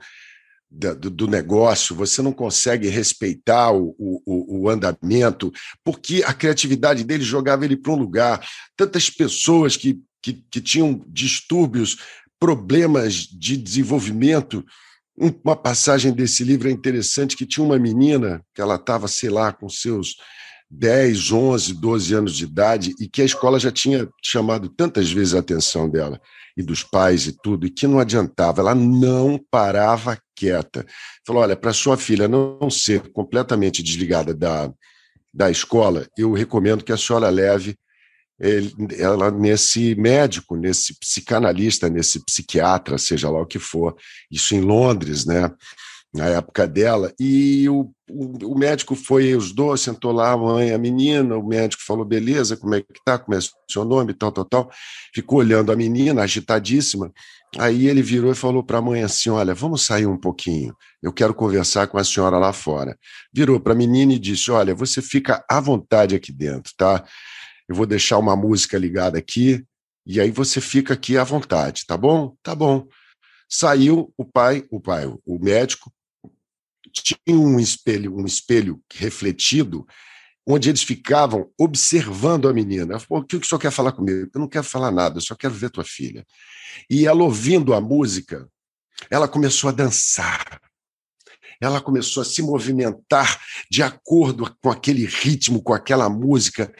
do, 0.70 1.10
do 1.10 1.26
negócio, 1.26 1.96
você 1.96 2.20
não 2.20 2.32
consegue 2.32 2.88
respeitar 2.88 3.72
o, 3.72 3.94
o, 3.98 4.62
o, 4.62 4.68
andamento, 4.68 5.52
porque 5.82 6.22
a 6.26 6.34
criatividade 6.34 7.02
dele 7.04 7.24
jogava 7.24 7.64
ele 7.64 7.76
para 7.76 7.92
um 7.92 7.96
lugar. 7.96 8.46
Tantas 8.76 9.08
pessoas 9.08 9.76
que, 9.76 10.00
que, 10.22 10.34
que 10.50 10.60
tinham 10.60 11.02
distúrbios, 11.08 11.96
problemas 12.38 13.14
de 13.14 13.56
desenvolvimento. 13.56 14.64
Uma 15.42 15.56
passagem 15.56 16.12
desse 16.12 16.44
livro 16.44 16.68
é 16.68 16.72
interessante 16.72 17.36
que 17.36 17.46
tinha 17.46 17.64
uma 17.64 17.78
menina 17.78 18.42
que 18.54 18.60
ela 18.60 18.76
estava, 18.76 19.08
sei 19.08 19.30
lá, 19.30 19.52
com 19.52 19.68
seus 19.68 20.16
10, 20.70 21.32
11, 21.32 21.74
12 21.74 22.14
anos 22.14 22.36
de 22.36 22.44
idade 22.44 22.94
e 23.00 23.08
que 23.08 23.22
a 23.22 23.24
escola 23.24 23.58
já 23.58 23.70
tinha 23.70 24.08
chamado 24.22 24.68
tantas 24.68 25.10
vezes 25.10 25.34
a 25.34 25.38
atenção 25.38 25.88
dela 25.88 26.20
e 26.56 26.62
dos 26.62 26.82
pais 26.82 27.26
e 27.26 27.32
tudo, 27.32 27.66
e 27.66 27.70
que 27.70 27.86
não 27.86 27.98
adiantava, 27.98 28.62
ela 28.62 28.74
não 28.74 29.38
parava 29.50 30.18
quieta. 30.34 30.84
Falou: 31.26 31.42
olha, 31.42 31.56
para 31.56 31.72
sua 31.72 31.96
filha 31.96 32.26
não 32.26 32.70
ser 32.70 33.12
completamente 33.12 33.82
desligada 33.82 34.34
da, 34.34 34.72
da 35.32 35.50
escola, 35.50 36.06
eu 36.16 36.32
recomendo 36.32 36.82
que 36.82 36.92
a 36.92 36.96
senhora 36.96 37.28
leve 37.28 37.76
ele, 38.38 38.72
ela 38.98 39.30
nesse 39.30 39.94
médico, 39.94 40.56
nesse 40.56 40.98
psicanalista, 40.98 41.88
nesse 41.88 42.24
psiquiatra, 42.24 42.98
seja 42.98 43.30
lá 43.30 43.40
o 43.40 43.46
que 43.46 43.58
for, 43.58 43.96
isso 44.30 44.54
em 44.54 44.60
Londres, 44.60 45.24
né? 45.24 45.50
na 46.16 46.26
época 46.26 46.66
dela, 46.66 47.12
e 47.20 47.68
o, 47.68 47.90
o, 48.10 48.52
o, 48.52 48.58
médico 48.58 48.94
foi 48.94 49.34
os 49.34 49.52
dois, 49.52 49.82
sentou 49.82 50.12
lá 50.12 50.32
a 50.32 50.36
mãe, 50.36 50.72
a 50.72 50.78
menina, 50.78 51.36
o 51.36 51.46
médico 51.46 51.82
falou, 51.84 52.04
beleza, 52.04 52.56
como 52.56 52.74
é 52.74 52.80
que 52.80 53.00
tá, 53.04 53.18
como 53.18 53.34
é 53.34 53.38
o 53.38 53.42
seu 53.70 53.84
nome, 53.84 54.14
tal, 54.14 54.32
tal, 54.32 54.44
tal, 54.44 54.70
ficou 55.14 55.40
olhando 55.40 55.70
a 55.70 55.76
menina, 55.76 56.22
agitadíssima, 56.22 57.12
aí 57.58 57.86
ele 57.86 58.02
virou 58.02 58.32
e 58.32 58.34
falou 58.34 58.62
para 58.64 58.78
a 58.78 58.82
mãe 58.82 59.02
assim, 59.02 59.28
olha, 59.28 59.54
vamos 59.54 59.84
sair 59.84 60.06
um 60.06 60.16
pouquinho, 60.16 60.74
eu 61.02 61.12
quero 61.12 61.34
conversar 61.34 61.86
com 61.86 61.98
a 61.98 62.04
senhora 62.04 62.38
lá 62.38 62.52
fora. 62.52 62.96
Virou 63.32 63.60
para 63.60 63.74
a 63.74 63.76
menina 63.76 64.14
e 64.14 64.18
disse, 64.18 64.50
olha, 64.50 64.74
você 64.74 65.00
fica 65.00 65.44
à 65.48 65.60
vontade 65.60 66.16
aqui 66.16 66.32
dentro, 66.32 66.72
tá? 66.76 67.04
Eu 67.68 67.74
vou 67.74 67.86
deixar 67.86 68.18
uma 68.18 68.36
música 68.36 68.78
ligada 68.78 69.18
aqui, 69.18 69.64
e 70.06 70.20
aí 70.20 70.30
você 70.30 70.60
fica 70.60 70.94
aqui 70.94 71.16
à 71.18 71.24
vontade, 71.24 71.84
tá 71.86 71.96
bom? 71.96 72.36
Tá 72.42 72.54
bom. 72.54 72.86
Saiu 73.48 74.12
o 74.16 74.24
pai, 74.24 74.64
o 74.70 74.80
pai, 74.80 75.06
o 75.06 75.38
médico, 75.38 75.92
tinha 76.92 77.18
um 77.28 77.58
espelho, 77.58 78.16
um 78.16 78.24
espelho 78.24 78.80
refletido, 78.92 79.86
onde 80.46 80.68
eles 80.68 80.82
ficavam 80.82 81.50
observando 81.58 82.48
a 82.48 82.52
menina. 82.52 82.92
Ela 82.92 83.00
falou, 83.00 83.24
o 83.24 83.26
que 83.26 83.36
o 83.36 83.44
senhor 83.44 83.58
quer 83.58 83.72
falar 83.72 83.92
comigo? 83.92 84.30
Eu 84.32 84.40
não 84.40 84.48
quero 84.48 84.64
falar 84.64 84.90
nada, 84.90 85.18
eu 85.18 85.22
só 85.22 85.34
quero 85.34 85.54
ver 85.54 85.70
tua 85.70 85.84
filha. 85.84 86.24
E 86.88 87.06
ela 87.06 87.24
ouvindo 87.24 87.74
a 87.74 87.80
música, 87.80 88.48
ela 89.10 89.28
começou 89.28 89.68
a 89.68 89.72
dançar 89.72 90.60
ela 91.60 91.80
começou 91.80 92.22
a 92.22 92.24
se 92.24 92.42
movimentar 92.42 93.40
de 93.70 93.82
acordo 93.82 94.54
com 94.60 94.70
aquele 94.70 95.06
ritmo, 95.06 95.62
com 95.62 95.72
aquela 95.72 96.08
música. 96.08 96.72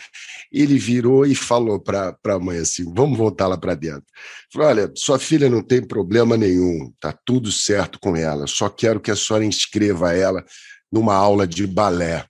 Ele 0.53 0.79
virou 0.79 1.27
e 1.27 1.35
falou 1.35 1.81
para 1.81 2.17
a 2.25 2.39
mãe 2.39 2.59
assim: 2.59 2.93
vamos 2.95 3.17
voltar 3.17 3.47
lá 3.47 3.57
para 3.57 3.75
dentro. 3.75 4.05
Falou: 4.53 4.69
olha, 4.69 4.93
sua 4.95 5.19
filha 5.19 5.49
não 5.49 5.63
tem 5.63 5.83
problema 5.83 6.37
nenhum, 6.37 6.93
tá 7.01 7.17
tudo 7.25 7.51
certo 7.51 7.99
com 7.99 8.17
ela, 8.17 8.47
só 8.47 8.69
quero 8.69 9.01
que 9.01 9.11
a 9.11 9.17
senhora 9.17 9.45
inscreva 9.45 10.13
ela 10.15 10.45
numa 10.93 11.15
aula 11.15 11.47
de 11.47 11.67
balé. 11.67 12.25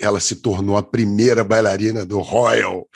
Ela 0.00 0.20
se 0.20 0.36
tornou 0.36 0.76
a 0.76 0.82
primeira 0.82 1.42
bailarina 1.42 2.06
do 2.06 2.20
Royal. 2.20 2.88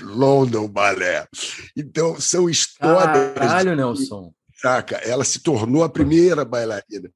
London 0.00 0.68
Ballet. 0.68 1.28
Então, 1.76 2.18
são 2.20 2.48
histórias. 2.48 3.34
Caralho, 3.34 3.76
Nelson. 3.76 4.32
Saca? 4.60 4.96
Ela 4.96 5.24
se 5.24 5.40
tornou 5.40 5.82
a 5.82 5.88
primeira 5.88 6.44
bailarina. 6.44 7.10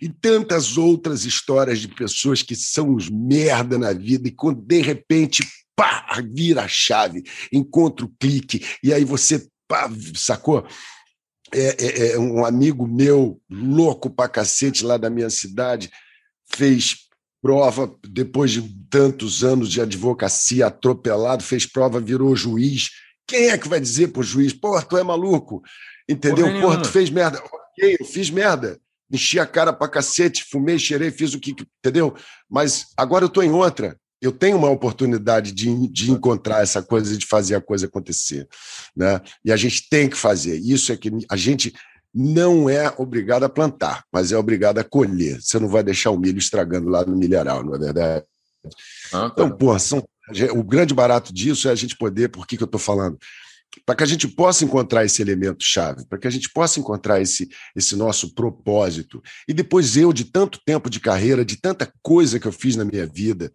E 0.00 0.08
tantas 0.08 0.76
outras 0.76 1.24
histórias 1.24 1.78
de 1.78 1.88
pessoas 1.88 2.42
que 2.42 2.54
são 2.54 2.94
os 2.94 3.08
merda 3.08 3.78
na 3.78 3.92
vida 3.92 4.28
e 4.28 4.32
quando 4.32 4.60
de 4.60 4.80
repente, 4.80 5.46
pá, 5.76 6.22
vira 6.32 6.62
a 6.62 6.68
chave, 6.68 7.22
encontra 7.52 8.04
o 8.04 8.12
clique, 8.20 8.64
e 8.82 8.92
aí 8.92 9.04
você, 9.04 9.46
pá, 9.68 9.90
sacou? 10.14 10.66
É, 11.54 11.76
é, 11.78 12.12
é, 12.12 12.18
um 12.18 12.44
amigo 12.46 12.86
meu, 12.86 13.40
louco 13.50 14.08
pra 14.08 14.28
cacete, 14.28 14.84
lá 14.84 14.96
da 14.96 15.10
minha 15.10 15.28
cidade, 15.28 15.90
fez 16.54 16.96
prova, 17.42 17.94
depois 18.08 18.52
de 18.52 18.62
tantos 18.88 19.42
anos 19.42 19.68
de 19.68 19.80
advocacia 19.80 20.66
atropelado, 20.66 21.42
fez 21.42 21.66
prova, 21.66 22.00
virou 22.00 22.34
juiz. 22.34 22.90
Quem 23.26 23.50
é 23.50 23.58
que 23.58 23.68
vai 23.68 23.80
dizer 23.80 24.08
pro 24.08 24.22
juiz, 24.22 24.52
pô, 24.52 24.80
tu 24.82 24.96
é 24.96 25.02
maluco? 25.02 25.62
Entendeu? 26.08 26.46
Porra, 26.60 26.80
tu 26.80 26.88
fez 26.88 27.10
merda. 27.10 27.38
Ok, 27.38 27.96
eu 28.00 28.06
fiz 28.06 28.30
merda 28.30 28.80
enchi 29.12 29.38
a 29.38 29.46
cara 29.46 29.72
pra 29.72 29.88
cacete, 29.88 30.44
fumei, 30.50 30.78
cheirei, 30.78 31.10
fiz 31.10 31.34
o 31.34 31.40
que. 31.40 31.54
Entendeu? 31.78 32.14
Mas 32.48 32.86
agora 32.96 33.24
eu 33.24 33.28
estou 33.28 33.42
em 33.42 33.50
outra. 33.50 33.96
Eu 34.20 34.32
tenho 34.32 34.56
uma 34.56 34.70
oportunidade 34.70 35.52
de, 35.52 35.88
de 35.88 36.10
encontrar 36.10 36.62
essa 36.62 36.80
coisa, 36.80 37.16
de 37.16 37.26
fazer 37.26 37.56
a 37.56 37.60
coisa 37.60 37.86
acontecer. 37.86 38.48
Né? 38.96 39.20
E 39.44 39.50
a 39.52 39.56
gente 39.56 39.88
tem 39.90 40.08
que 40.08 40.16
fazer. 40.16 40.56
Isso 40.58 40.92
é 40.92 40.96
que 40.96 41.10
a 41.28 41.36
gente 41.36 41.74
não 42.14 42.68
é 42.68 42.92
obrigado 42.98 43.44
a 43.44 43.48
plantar, 43.48 44.04
mas 44.12 44.30
é 44.32 44.36
obrigado 44.36 44.78
a 44.78 44.84
colher. 44.84 45.40
Você 45.40 45.58
não 45.58 45.68
vai 45.68 45.82
deixar 45.82 46.10
o 46.10 46.18
milho 46.18 46.38
estragando 46.38 46.88
lá 46.88 47.04
no 47.04 47.16
milharal, 47.16 47.64
não 47.64 47.74
é 47.74 47.78
verdade? 47.78 48.24
Ah, 49.12 49.28
tá. 49.28 49.30
Então, 49.32 49.50
pô, 49.50 49.76
são, 49.78 50.04
o 50.54 50.62
grande 50.62 50.94
barato 50.94 51.32
disso 51.32 51.68
é 51.68 51.72
a 51.72 51.74
gente 51.74 51.96
poder, 51.96 52.28
por 52.28 52.46
que, 52.46 52.56
que 52.56 52.62
eu 52.62 52.66
estou 52.66 52.80
falando? 52.80 53.18
Para 53.86 53.96
que 53.96 54.02
a 54.02 54.06
gente 54.06 54.28
possa 54.28 54.64
encontrar 54.64 55.04
esse 55.04 55.22
elemento 55.22 55.64
chave, 55.64 56.06
para 56.06 56.18
que 56.18 56.26
a 56.26 56.30
gente 56.30 56.50
possa 56.50 56.78
encontrar 56.78 57.20
esse, 57.20 57.48
esse 57.74 57.96
nosso 57.96 58.34
propósito. 58.34 59.22
E 59.48 59.52
depois 59.52 59.96
eu, 59.96 60.12
de 60.12 60.24
tanto 60.24 60.60
tempo 60.64 60.90
de 60.90 61.00
carreira, 61.00 61.44
de 61.44 61.56
tanta 61.56 61.92
coisa 62.02 62.38
que 62.38 62.46
eu 62.46 62.52
fiz 62.52 62.76
na 62.76 62.84
minha 62.84 63.06
vida, 63.06 63.50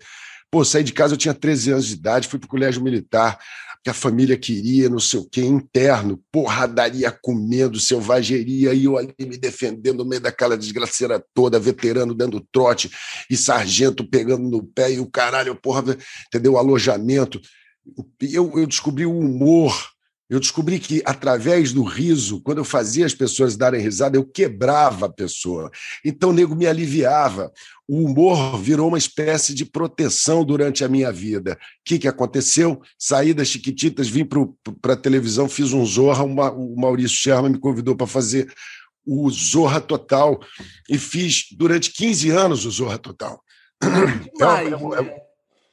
pô, 0.51 0.65
saí 0.65 0.83
de 0.83 0.93
casa, 0.93 1.13
eu 1.13 1.17
tinha 1.17 1.33
13 1.33 1.71
anos 1.71 1.87
de 1.87 1.93
idade, 1.93 2.27
fui 2.27 2.39
para 2.39 2.47
o 2.47 2.49
colégio 2.49 2.83
militar, 2.83 3.37
que 3.83 3.89
a 3.89 3.93
família 3.93 4.37
queria, 4.37 4.89
não 4.89 4.99
sei 4.99 5.19
o 5.19 5.29
quê, 5.29 5.41
interno, 5.41 6.21
porradaria 6.31 7.09
comendo, 7.09 7.79
selvageria, 7.79 8.73
e 8.73 8.83
eu 8.83 8.97
ali 8.97 9.13
me 9.19 9.37
defendendo 9.37 9.99
no 9.99 10.09
meio 10.09 10.21
daquela 10.21 10.57
desgraceira 10.57 11.23
toda, 11.33 11.59
veterano 11.59 12.13
dando 12.13 12.45
trote, 12.51 12.91
e 13.29 13.37
sargento 13.37 14.05
pegando 14.05 14.49
no 14.49 14.63
pé, 14.63 14.91
e 14.91 14.99
o 14.99 15.09
caralho, 15.09 15.55
porra, 15.55 15.95
entendeu? 16.27 16.57
Alojamento. 16.57 17.39
Eu, 18.19 18.51
eu 18.59 18.67
descobri 18.67 19.05
o 19.05 19.17
humor 19.17 19.73
eu 20.29 20.39
descobri 20.41 20.77
que, 20.77 21.01
através 21.05 21.71
do 21.71 21.83
riso, 21.83 22.41
quando 22.41 22.57
eu 22.57 22.65
fazia 22.65 23.05
as 23.05 23.13
pessoas 23.13 23.55
darem 23.55 23.81
risada, 23.81 24.17
eu 24.17 24.25
quebrava 24.25 25.05
a 25.05 25.11
pessoa. 25.11 25.71
Então, 26.03 26.31
o 26.31 26.33
nego 26.33 26.53
me 26.53 26.67
aliviava. 26.67 27.51
O 27.87 28.03
humor 28.03 28.59
virou 28.59 28.89
uma 28.89 28.97
espécie 28.97 29.53
de 29.53 29.63
proteção 29.63 30.43
durante 30.43 30.83
a 30.83 30.89
minha 30.89 31.11
vida. 31.13 31.53
O 31.53 31.57
que, 31.85 31.97
que 31.97 32.07
aconteceu? 32.09 32.81
Saí 32.99 33.33
das 33.33 33.47
Chiquititas, 33.47 34.09
vim 34.09 34.27
para 34.81 34.93
a 34.93 34.97
televisão, 34.97 35.47
fiz 35.47 35.71
um 35.71 35.85
Zorra. 35.85 36.25
Uma, 36.25 36.51
o 36.51 36.75
Maurício 36.75 37.15
Sherman 37.15 37.53
me 37.53 37.59
convidou 37.59 37.95
para 37.95 38.05
fazer 38.05 38.51
o 39.05 39.29
Zorra 39.29 39.79
Total. 39.79 40.37
E 40.89 40.97
fiz 40.97 41.45
durante 41.53 41.93
15 41.93 42.29
anos 42.31 42.65
o 42.65 42.71
Zorra 42.71 42.97
Total. 42.97 43.41
Demais, 43.81 44.73
é, 44.73 44.75
é, 44.75 45.07
é, 45.07 45.26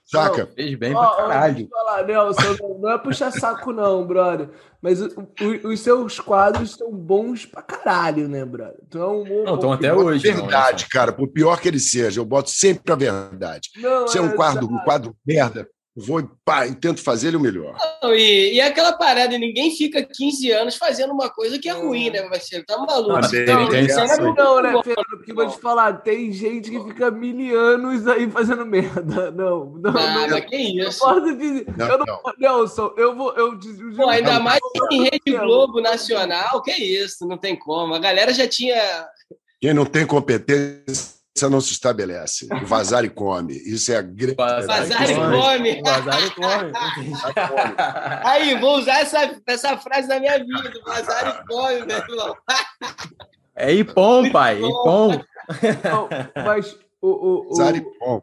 Saca? 0.04 0.44
Não, 0.44 0.52
fez 0.52 0.74
bem 0.74 0.92
pra 0.92 1.16
caralho. 1.16 1.68
Falar, 1.68 2.06
Nelson, 2.06 2.78
não 2.78 2.90
é 2.90 2.98
puxar 2.98 3.30
saco, 3.30 3.72
não, 3.72 4.06
brother. 4.06 4.50
Mas 4.82 5.00
o, 5.00 5.08
o, 5.40 5.68
os 5.68 5.80
seus 5.80 6.20
quadros 6.20 6.72
são 6.72 6.92
bons 6.92 7.46
pra 7.46 7.62
caralho, 7.62 8.28
né, 8.28 8.44
brother? 8.44 8.80
Tu 8.90 8.98
é 8.98 9.06
um 9.06 9.44
Não, 9.44 9.54
estão 9.54 9.72
até 9.72 9.94
hoje. 9.94 10.30
Verdade, 10.30 10.82
não, 10.84 10.90
cara. 10.90 11.10
Por 11.10 11.28
pior 11.28 11.58
que 11.58 11.68
ele 11.68 11.80
seja, 11.80 12.20
eu 12.20 12.24
boto 12.24 12.50
sempre 12.50 12.92
a 12.92 12.96
verdade. 12.96 13.70
Não, 13.76 14.06
Se 14.06 14.18
é, 14.18 14.20
é 14.20 14.24
um 14.24 14.36
quadro, 14.36 14.66
um 14.66 14.78
quadro 14.80 15.16
merda, 15.26 15.66
vou 15.96 16.20
e 16.20 16.28
pá, 16.44 16.66
e 16.66 16.74
tento 16.74 17.00
fazer 17.02 17.28
ele 17.28 17.36
o 17.36 17.40
melhor. 17.40 17.76
Não, 18.02 18.12
e, 18.12 18.54
e 18.54 18.60
aquela 18.60 18.92
parada, 18.92 19.38
ninguém 19.38 19.74
fica 19.76 20.02
15 20.02 20.50
anos 20.50 20.76
fazendo 20.76 21.12
uma 21.12 21.30
coisa 21.30 21.58
que 21.58 21.68
é 21.68 21.72
ruim, 21.72 22.10
né, 22.10 22.22
Marcelo? 22.28 22.64
Tá 22.64 22.76
maluco? 22.78 23.20
Também, 23.20 23.46
não, 23.46 23.68
tem 23.68 23.86
não, 23.86 24.06
não, 24.06 24.34
não, 24.34 24.62
né, 24.62 24.82
Fernando? 24.82 25.16
Porque 25.16 25.32
vou 25.32 25.48
te 25.48 25.60
falar, 25.60 25.92
tem 26.02 26.32
gente 26.32 26.70
que 26.70 26.82
fica 26.82 27.10
mil 27.12 27.58
anos 27.58 28.06
aí 28.08 28.28
fazendo 28.28 28.66
merda. 28.66 29.30
Não, 29.30 29.66
não, 29.66 29.90
ah, 29.90 30.26
não. 30.26 30.28
Mas 30.30 30.44
que 30.46 30.56
isso? 30.56 31.08
Eu 31.08 31.36
dizer, 31.36 31.66
não, 31.76 31.86
eu 31.86 31.98
não, 31.98 32.22
Nelson, 32.38 32.94
eu 32.96 33.14
vou. 33.14 33.32
Eu, 33.34 33.52
eu, 33.52 33.96
Pô, 33.96 34.08
ainda 34.08 34.40
mais 34.40 34.60
em 34.90 35.04
Rede 35.04 35.38
Globo 35.38 35.80
Nacional, 35.80 36.60
que 36.62 36.72
isso, 36.72 37.26
não 37.26 37.38
tem 37.38 37.56
como. 37.56 37.94
A 37.94 37.98
galera 38.00 38.34
já 38.34 38.48
tinha. 38.48 39.06
Quem 39.60 39.72
não 39.72 39.86
tem 39.86 40.04
competência 40.04 41.23
não 41.50 41.60
se 41.60 41.72
estabelece. 41.72 42.46
Vazar 42.64 43.04
e 43.04 43.10
come. 43.10 43.54
Isso 43.54 43.90
é 43.92 43.96
a 43.96 44.02
grande. 44.02 44.36
Vazar 44.36 45.10
e 45.10 45.14
come. 45.14 45.82
Vazar 45.84 46.24
e 46.24 46.30
come. 46.30 46.72
Aí, 48.24 48.60
vou 48.60 48.78
usar 48.78 49.00
essa, 49.00 49.40
essa 49.46 49.76
frase 49.76 50.08
na 50.08 50.20
minha 50.20 50.38
vida. 50.38 50.72
Vazar 50.86 51.42
e 51.42 51.46
come, 51.46 51.86
meu 51.86 51.98
irmão. 51.98 52.36
É 53.56 53.72
Ipom, 53.72 54.30
pai. 54.30 54.58
Ipom. 54.58 55.20
Não, 55.82 56.08
mas 56.44 56.76
o. 57.02 57.08
o, 57.08 57.52
o... 57.52 57.56
Vazar 57.56 57.76
e 57.76 57.80
come. 57.80 58.22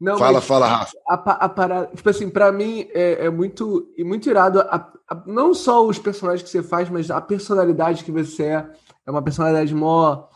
Não, 0.00 0.18
fala, 0.18 0.40
fala, 0.40 0.66
Rafa. 0.66 0.92
A, 1.08 1.14
a, 1.14 1.48
parada, 1.48 1.90
tipo 1.94 2.10
assim, 2.10 2.28
pra 2.28 2.50
mim 2.50 2.86
é, 2.92 3.26
é 3.26 3.30
muito, 3.30 3.90
muito 3.98 4.28
irado. 4.28 4.60
A, 4.60 4.92
a, 5.08 5.22
não 5.26 5.54
só 5.54 5.86
os 5.86 5.98
personagens 5.98 6.42
que 6.42 6.50
você 6.50 6.62
faz, 6.62 6.90
mas 6.90 7.10
a 7.10 7.20
personalidade 7.20 8.04
que 8.04 8.12
você 8.12 8.44
é. 8.44 8.70
É 9.06 9.10
uma 9.10 9.22
personalidade 9.22 9.74
mó, 9.74 10.26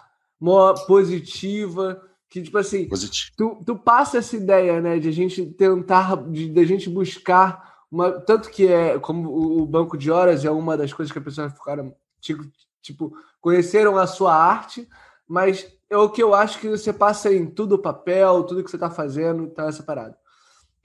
mó 0.41 0.73
positiva. 0.87 2.03
Que, 2.29 2.43
tipo 2.43 2.59
assim, 2.59 2.89
tu, 3.37 3.63
tu 3.65 3.77
passa 3.77 4.19
essa 4.19 4.37
ideia, 4.37 4.83
né, 4.83 4.99
de 4.99 5.09
a 5.09 5.13
gente 5.13 5.47
tentar, 5.47 6.15
de, 6.29 6.51
de 6.51 6.61
a 6.61 6.65
gente 6.65 6.91
buscar 6.91 7.79
uma. 7.91 8.13
Tanto 8.21 8.51
que 8.51 8.67
é, 8.67 8.99
como 8.99 9.63
o, 9.63 9.65
banco 9.65 9.97
de 9.97 10.11
horas 10.11 10.45
é 10.45 10.51
uma 10.51 10.77
das 10.77 10.93
coisas 10.93 11.11
que 11.11 11.19
as 11.19 11.25
pessoas 11.25 11.53
ficaram, 11.55 11.95
tipo, 12.21 12.45
tipo, 12.83 13.13
conheceram 13.41 13.97
a 13.97 14.07
sua 14.07 14.35
arte, 14.35 14.87
mas 15.27 15.67
é 15.89 15.97
o 15.97 16.11
que 16.11 16.23
eu 16.23 16.35
acho 16.35 16.61
que 16.61 16.69
você 16.69 16.93
passa 16.93 17.33
em 17.33 17.47
tudo 17.47 17.77
o 17.77 17.79
papel, 17.79 18.45
tudo 18.45 18.63
que 18.63 18.71
você 18.71 18.77
está 18.77 18.91
fazendo, 18.91 19.49
tá 19.49 19.67
essa 19.67 19.83
parada. 19.83 20.17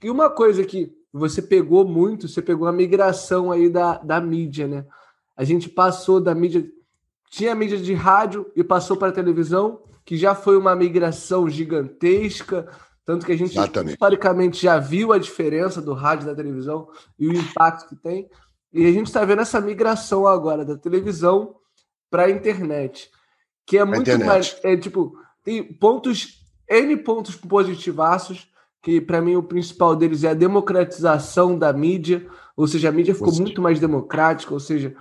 E 0.02 0.10
uma 0.10 0.30
coisa 0.30 0.64
que 0.64 0.92
você 1.12 1.40
pegou 1.40 1.86
muito, 1.86 2.26
você 2.26 2.42
pegou 2.42 2.66
a 2.66 2.72
migração 2.72 3.52
aí 3.52 3.68
da, 3.68 3.98
da 3.98 4.20
mídia, 4.20 4.66
né? 4.66 4.86
A 5.36 5.44
gente 5.44 5.68
passou 5.68 6.20
da 6.20 6.34
mídia, 6.34 6.66
tinha 7.34 7.54
mídia 7.54 7.78
de 7.78 7.94
rádio 7.94 8.50
e 8.54 8.62
passou 8.62 8.96
para 8.96 9.08
a 9.08 9.12
televisão, 9.12 9.82
que 10.04 10.16
já 10.16 10.34
foi 10.34 10.56
uma 10.56 10.74
migração 10.74 11.48
gigantesca, 11.48 12.68
tanto 13.04 13.26
que 13.26 13.32
a 13.32 13.36
gente 13.36 13.52
Exatamente. 13.52 13.94
historicamente 13.94 14.62
já 14.62 14.78
viu 14.78 15.12
a 15.12 15.18
diferença 15.18 15.80
do 15.80 15.94
rádio 15.94 16.24
e 16.24 16.30
da 16.30 16.34
televisão 16.34 16.88
e 17.18 17.28
o 17.28 17.32
impacto 17.32 17.88
que 17.88 17.96
tem. 17.96 18.28
E 18.72 18.86
a 18.86 18.92
gente 18.92 19.06
está 19.06 19.24
vendo 19.24 19.42
essa 19.42 19.60
migração 19.60 20.26
agora 20.26 20.64
da 20.64 20.76
televisão 20.76 21.56
para 22.10 22.24
a 22.24 22.30
internet 22.30 23.10
que 23.66 23.78
é 23.78 23.84
muito 23.84 24.18
mais. 24.24 24.56
É, 24.62 24.76
tipo, 24.76 25.16
tem 25.42 25.62
pontos, 25.62 26.40
N 26.68 26.96
pontos 26.98 27.36
positivaços, 27.36 28.48
que 28.82 29.00
para 29.00 29.20
mim 29.20 29.36
o 29.36 29.42
principal 29.42 29.96
deles 29.96 30.24
é 30.24 30.30
a 30.30 30.34
democratização 30.34 31.58
da 31.58 31.72
mídia, 31.72 32.26
ou 32.56 32.66
seja, 32.66 32.88
a 32.88 32.92
mídia 32.92 33.14
ficou 33.14 33.34
muito 33.34 33.60
mais 33.60 33.80
democrática, 33.80 34.52
ou 34.52 34.60
seja, 34.60 34.94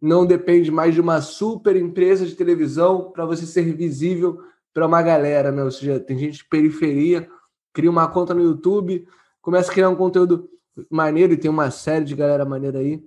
não 0.00 0.24
depende 0.24 0.70
mais 0.70 0.94
de 0.94 1.00
uma 1.00 1.20
super 1.20 1.76
empresa 1.76 2.24
de 2.24 2.34
televisão 2.34 3.10
para 3.10 3.24
você 3.24 3.44
ser 3.44 3.74
visível 3.74 4.40
para 4.72 4.86
uma 4.86 5.02
galera, 5.02 5.50
né? 5.50 5.64
Ou 5.64 5.70
seja, 5.70 5.98
tem 5.98 6.16
gente 6.16 6.38
de 6.38 6.44
periferia, 6.44 7.28
cria 7.72 7.90
uma 7.90 8.06
conta 8.06 8.32
no 8.32 8.42
YouTube, 8.42 9.06
começa 9.40 9.70
a 9.70 9.74
criar 9.74 9.88
um 9.88 9.96
conteúdo 9.96 10.48
maneiro 10.90 11.32
e 11.32 11.36
tem 11.36 11.50
uma 11.50 11.70
série 11.70 12.04
de 12.04 12.14
galera 12.14 12.44
maneira 12.44 12.78
aí. 12.78 13.02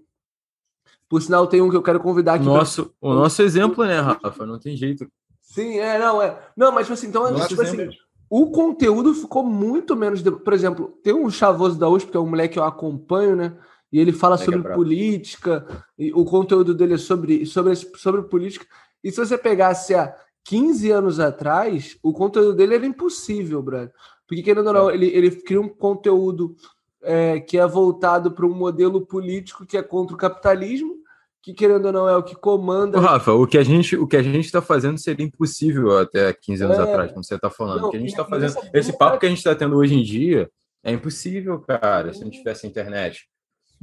Por 1.08 1.22
sinal, 1.22 1.48
tem 1.48 1.62
um 1.62 1.70
que 1.70 1.76
eu 1.76 1.84
quero 1.84 2.00
convidar 2.00 2.36
aqui. 2.36 2.46
Nosso, 2.46 2.86
pra... 2.86 3.10
O 3.10 3.14
nosso 3.14 3.42
exemplo, 3.42 3.86
né, 3.86 4.00
Rafa? 4.00 4.46
Não 4.46 4.60
tem 4.60 4.76
jeito. 4.76 5.10
Sim, 5.40 5.80
é, 5.80 6.00
não, 6.00 6.22
é. 6.22 6.38
Não, 6.56 6.72
mas 6.72 6.88
tipo 6.88 6.94
assim, 6.94 7.08
então, 7.08 7.48
tipo 7.48 7.62
assim, 7.62 7.90
o 8.30 8.50
conteúdo 8.50 9.14
ficou 9.14 9.44
muito 9.44 9.96
menos. 9.96 10.24
De... 10.24 10.32
Por 10.32 10.54
exemplo, 10.54 10.98
tem 11.04 11.14
um 11.14 11.30
chavoso 11.30 11.78
da 11.78 11.90
USP, 11.90 12.12
que 12.12 12.18
é 12.18 12.20
um 12.20 12.30
moleque 12.30 12.54
que 12.54 12.60
eu 12.60 12.64
acompanho, 12.64 13.36
né? 13.36 13.54
E 13.92 14.00
ele 14.00 14.14
fala 14.14 14.38
sobre 14.38 14.62
política, 14.74 15.66
e 15.98 16.14
o 16.14 16.24
conteúdo 16.24 16.74
dele 16.74 16.94
é 16.94 16.98
sobre, 16.98 17.46
sobre, 17.46 17.76
sobre 17.76 18.22
política. 18.24 18.66
E 19.04 19.12
se 19.12 19.18
você 19.18 19.38
pegasse 19.38 19.94
há 19.94 20.16
15 20.46 20.92
anos 20.92 21.20
atrás, 21.20 21.98
o 22.02 22.14
conteúdo 22.14 22.54
dele 22.54 22.76
era 22.76 22.86
impossível, 22.86 23.62
brother. 23.62 23.92
Porque, 24.28 24.44
querendo 24.44 24.68
ou 24.68 24.74
não, 24.74 24.90
é. 24.90 24.94
ele, 24.94 25.08
ele 25.08 25.32
cria 25.32 25.60
um 25.60 25.68
conteúdo 25.68 26.56
é, 27.04 27.40
que 27.40 27.58
é 27.58 27.68
voltado 27.68 28.32
para 28.32 28.46
um 28.46 28.54
modelo 28.54 29.06
político 29.06 29.66
que 29.66 29.76
é 29.78 29.84
contra 29.84 30.16
o 30.16 30.18
capitalismo, 30.18 30.96
que 31.42 31.54
querendo 31.54 31.86
ou 31.86 31.92
não 31.92 32.08
é 32.08 32.16
o 32.16 32.24
que 32.24 32.36
comanda. 32.36 32.98
Ô, 32.98 33.02
Rafa, 33.02 33.34
o 33.34 33.48
que 33.48 33.58
a 33.58 33.64
gente 33.64 33.98
o 33.98 34.08
que 34.08 34.16
a 34.16 34.22
gente 34.22 34.46
está 34.46 34.62
fazendo 34.62 34.98
seria 34.98 35.26
impossível 35.26 35.98
até 35.98 36.32
15 36.32 36.64
anos 36.64 36.78
é... 36.78 36.82
atrás, 36.82 37.12
como 37.12 37.24
você 37.24 37.36
está 37.36 37.50
falando. 37.50 37.82
Não, 37.82 37.88
o 37.88 37.92
que 37.92 37.98
a 37.98 38.00
gente 38.00 38.10
está 38.10 38.24
fazendo, 38.24 38.56
esse 38.74 38.96
papo 38.98 39.20
que 39.20 39.26
a 39.26 39.30
gente 39.30 39.40
está 39.40 39.56
tendo 39.56 39.76
hoje 39.76 39.96
em 39.96 40.04
dia 40.04 40.50
é 40.84 40.92
impossível, 40.92 41.60
cara, 41.60 42.14
se 42.14 42.24
não 42.24 42.30
tivesse 42.30 42.68
internet. 42.68 43.28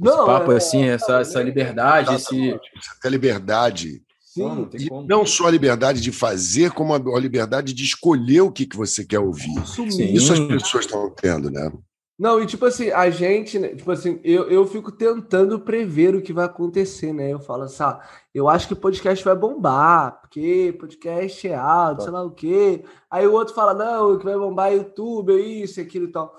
Esse 0.01 0.15
não, 0.15 0.25
papo 0.25 0.51
é, 0.51 0.57
assim, 0.57 0.85
essa, 0.85 1.19
essa 1.19 1.41
liberdade, 1.41 2.15
esse 2.15 2.59
essa 2.77 3.09
liberdade. 3.09 4.01
Sim. 4.21 4.69
Não, 4.89 5.03
não, 5.03 5.25
só 5.25 5.47
a 5.47 5.51
liberdade 5.51 6.01
de 6.01 6.11
fazer, 6.11 6.71
como 6.71 6.93
a, 6.93 7.19
liberdade 7.19 7.73
de 7.73 7.83
escolher 7.83 8.41
o 8.41 8.51
que, 8.51 8.65
que 8.65 8.77
você 8.77 9.03
quer 9.03 9.19
ouvir. 9.19 9.57
Isso, 9.61 9.83
Isso 9.87 10.33
as 10.33 10.39
pessoas 10.39 10.85
estão 10.85 11.09
tendo, 11.09 11.49
né? 11.49 11.71
Não, 12.19 12.41
e 12.41 12.45
tipo 12.45 12.65
assim, 12.65 12.91
a 12.91 13.09
gente, 13.09 13.57
né, 13.57 13.69
tipo 13.69 13.89
assim, 13.89 14.19
eu, 14.25 14.49
eu 14.49 14.67
fico 14.67 14.91
tentando 14.91 15.57
prever 15.57 16.15
o 16.15 16.21
que 16.21 16.33
vai 16.33 16.45
acontecer, 16.45 17.13
né? 17.13 17.31
Eu 17.31 17.39
falo 17.39 17.63
assim, 17.63 17.81
ah, 17.81 18.01
eu 18.33 18.49
acho 18.49 18.67
que 18.67 18.75
podcast 18.75 19.23
vai 19.23 19.35
bombar, 19.35 20.19
porque 20.19 20.75
podcast 20.77 21.47
é 21.47 21.55
alto, 21.55 22.03
sei 22.03 22.11
lá 22.11 22.21
o 22.21 22.31
quê. 22.31 22.83
Aí 23.09 23.25
o 23.25 23.31
outro 23.31 23.55
fala, 23.55 23.73
não, 23.73 24.13
o 24.13 24.19
que 24.19 24.25
vai 24.25 24.35
bombar 24.35 24.67
é 24.71 24.75
YouTube, 24.75 25.31
é 25.33 25.39
isso, 25.39 25.79
aquilo 25.79 26.05
e 26.05 26.11
tal. 26.11 26.37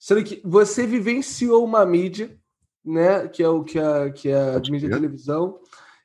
Sendo 0.00 0.24
que 0.24 0.42
você 0.44 0.84
vivenciou 0.84 1.64
uma 1.64 1.86
mídia, 1.86 2.36
né? 2.84 3.28
Que 3.28 3.42
é 3.42 3.48
o 3.48 3.62
que 3.62 3.78
a, 3.78 4.10
que 4.10 4.28
é 4.28 4.56
a 4.56 4.58
mídia 4.70 4.88
de 4.88 4.90
televisão. 4.90 5.58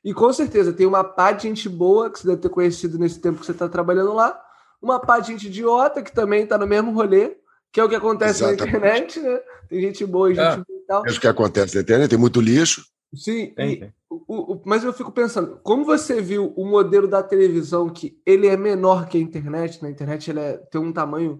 E 0.04 0.14
com 0.14 0.32
certeza 0.32 0.72
tem 0.72 0.86
uma 0.86 1.02
pá 1.02 1.32
de 1.32 1.44
gente 1.44 1.68
boa 1.68 2.10
que 2.10 2.20
você 2.20 2.28
deve 2.28 2.40
ter 2.40 2.48
conhecido 2.48 2.98
nesse 2.98 3.20
tempo 3.20 3.40
que 3.40 3.46
você 3.46 3.52
está 3.52 3.68
trabalhando 3.68 4.12
lá, 4.12 4.40
uma 4.80 5.00
pá 5.00 5.18
de 5.18 5.28
gente 5.28 5.48
idiota 5.48 6.02
que 6.02 6.14
também 6.14 6.44
está 6.44 6.56
no 6.56 6.66
mesmo 6.66 6.92
rolê 6.92 7.36
que 7.76 7.80
é 7.80 7.84
o 7.84 7.90
que 7.90 7.94
acontece 7.94 8.42
Exatamente. 8.42 8.62
na 8.62 8.78
internet, 8.78 9.20
né? 9.20 9.40
Tem 9.68 9.80
gente 9.82 10.06
boa 10.06 10.32
e 10.32 10.34
gente 10.34 10.46
é. 10.46 10.54
ruim 10.54 10.64
e 10.70 10.86
tal. 10.86 11.06
É 11.06 11.10
o 11.10 11.20
que 11.20 11.26
acontece 11.26 11.74
na 11.74 11.82
internet, 11.82 12.08
tem 12.08 12.18
muito 12.18 12.40
lixo. 12.40 12.86
Sim, 13.14 13.52
tem, 13.54 13.72
e, 13.72 13.76
tem. 13.80 13.94
O, 14.08 14.54
o, 14.54 14.62
mas 14.64 14.82
eu 14.82 14.94
fico 14.94 15.12
pensando, 15.12 15.60
como 15.62 15.84
você 15.84 16.22
viu 16.22 16.54
o 16.56 16.64
modelo 16.64 17.06
da 17.06 17.22
televisão 17.22 17.90
que 17.90 18.18
ele 18.24 18.46
é 18.46 18.56
menor 18.56 19.06
que 19.06 19.18
a 19.18 19.20
internet, 19.20 19.82
na 19.82 19.90
internet 19.90 20.30
ele 20.30 20.40
é, 20.40 20.56
tem 20.56 20.80
um 20.80 20.90
tamanho 20.90 21.38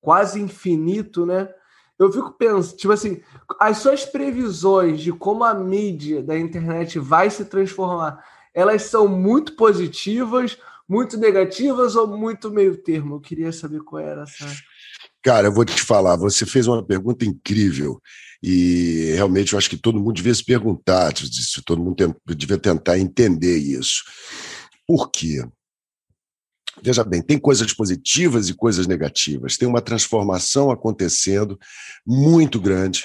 quase 0.00 0.40
infinito, 0.40 1.24
né? 1.24 1.48
Eu 1.98 2.12
fico 2.12 2.32
pensando, 2.32 2.76
tipo 2.76 2.92
assim, 2.92 3.20
as 3.58 3.78
suas 3.78 4.04
previsões 4.04 5.00
de 5.00 5.12
como 5.12 5.44
a 5.44 5.54
mídia 5.54 6.22
da 6.22 6.38
internet 6.38 6.98
vai 6.98 7.30
se 7.30 7.44
transformar, 7.44 8.22
elas 8.54 8.82
são 8.82 9.08
muito 9.08 9.56
positivas, 9.56 10.58
muito 10.88 11.16
negativas 11.16 11.96
ou 11.96 12.06
muito 12.06 12.50
meio 12.50 12.76
termo? 12.76 13.16
Eu 13.16 13.20
queria 13.20 13.52
saber 13.52 13.80
qual 13.80 14.02
era 14.02 14.22
essa. 14.22 14.46
Cara, 15.22 15.48
eu 15.48 15.52
vou 15.52 15.64
te 15.64 15.82
falar, 15.82 16.16
você 16.16 16.46
fez 16.46 16.66
uma 16.66 16.82
pergunta 16.84 17.24
incrível 17.24 18.00
e 18.42 19.12
realmente 19.14 19.52
eu 19.52 19.58
acho 19.58 19.68
que 19.68 19.76
todo 19.76 19.98
mundo 19.98 20.14
devia 20.14 20.34
se 20.34 20.44
perguntar, 20.44 21.12
se 21.16 21.62
todo 21.64 21.82
mundo 21.82 22.14
devia 22.26 22.58
tentar 22.58 22.98
entender 22.98 23.56
isso. 23.56 24.04
Por 24.86 25.10
quê? 25.10 25.42
Veja 26.82 27.02
bem, 27.02 27.22
tem 27.22 27.38
coisas 27.38 27.72
positivas 27.72 28.48
e 28.48 28.54
coisas 28.54 28.86
negativas. 28.86 29.56
Tem 29.56 29.66
uma 29.66 29.80
transformação 29.80 30.70
acontecendo 30.70 31.58
muito 32.06 32.60
grande 32.60 33.04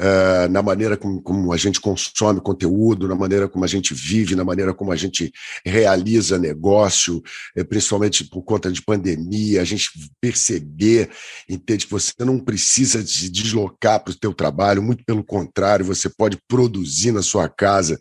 uh, 0.00 0.48
na 0.50 0.62
maneira 0.62 0.96
como, 0.96 1.20
como, 1.20 1.52
a 1.52 1.56
gente 1.56 1.80
consome 1.80 2.40
conteúdo, 2.40 3.08
na 3.08 3.14
maneira 3.14 3.48
como 3.48 3.64
a 3.64 3.68
gente 3.68 3.94
vive, 3.94 4.34
na 4.34 4.44
maneira 4.44 4.74
como 4.74 4.92
a 4.92 4.96
gente 4.96 5.32
realiza 5.64 6.38
negócio, 6.38 7.22
uh, 7.56 7.64
principalmente 7.64 8.24
por 8.24 8.42
conta 8.42 8.70
de 8.70 8.82
pandemia, 8.82 9.60
a 9.60 9.64
gente 9.64 9.90
perceber, 10.20 11.10
entende 11.48 11.86
que 11.86 11.92
você 11.92 12.12
não 12.20 12.38
precisa 12.38 13.04
se 13.06 13.28
deslocar 13.30 14.02
para 14.02 14.12
o 14.12 14.18
teu 14.18 14.32
trabalho, 14.32 14.82
muito 14.82 15.04
pelo 15.04 15.24
contrário, 15.24 15.84
você 15.84 16.08
pode 16.08 16.38
produzir 16.48 17.12
na 17.12 17.22
sua 17.22 17.48
casa, 17.48 17.98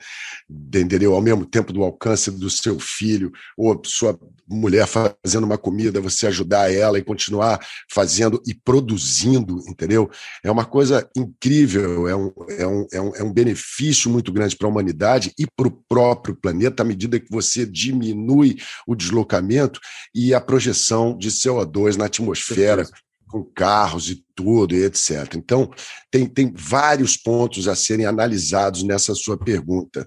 entendeu? 0.49 1.15
Ao 1.15 1.21
mesmo 1.21 1.45
tempo 1.45 1.71
do 1.71 1.83
alcance 1.83 2.31
do 2.31 2.49
seu 2.49 2.79
filho 2.79 3.31
ou 3.57 3.81
sua 3.85 4.17
mulher 4.47 4.87
fazendo 4.87 5.43
uma 5.43 5.57
comida, 5.57 5.99
você 5.99 6.27
ajudar 6.27 6.71
ela 6.71 6.99
e 6.99 7.03
continuar 7.03 7.59
fazendo 7.89 8.41
e 8.45 8.53
produzindo, 8.53 9.59
entendeu? 9.67 10.09
É 10.43 10.51
uma 10.51 10.65
coisa 10.65 11.09
incrível, 11.15 11.84
é 12.07 12.15
um, 12.15 12.31
é 12.49 12.67
um, 12.67 12.87
é 12.91 13.01
um, 13.01 13.15
é 13.15 13.23
um 13.23 13.33
benefício 13.33 14.09
muito 14.09 14.31
grande 14.31 14.55
para 14.55 14.67
a 14.67 14.71
humanidade 14.71 15.31
e 15.37 15.45
para 15.55 15.67
o 15.67 15.83
próprio 15.87 16.35
planeta, 16.35 16.83
à 16.83 16.85
medida 16.85 17.19
que 17.19 17.31
você 17.31 17.65
diminui 17.65 18.57
o 18.87 18.95
deslocamento 18.95 19.79
e 20.13 20.33
a 20.33 20.41
projeção 20.41 21.17
de 21.17 21.29
CO2 21.29 21.95
na 21.95 22.05
atmosfera 22.05 22.85
com 23.27 23.43
carros 23.43 24.09
e 24.09 24.23
tudo, 24.35 24.75
e 24.75 24.83
etc. 24.83 25.35
Então, 25.35 25.69
tem, 26.11 26.25
tem 26.25 26.53
vários 26.55 27.17
pontos 27.17 27.67
a 27.67 27.75
serem 27.75 28.05
analisados 28.05 28.83
nessa 28.83 29.13
sua 29.15 29.37
pergunta. 29.37 30.05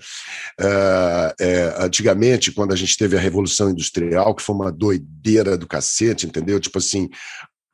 Uh, 0.58 1.34
é, 1.38 1.74
antigamente, 1.78 2.52
quando 2.52 2.72
a 2.72 2.76
gente 2.76 2.96
teve 2.96 3.16
a 3.16 3.20
Revolução 3.20 3.70
Industrial, 3.70 4.34
que 4.34 4.42
foi 4.42 4.54
uma 4.54 4.72
doideira 4.72 5.58
do 5.58 5.66
cacete, 5.66 6.26
entendeu? 6.26 6.60
Tipo 6.60 6.78
assim, 6.78 7.08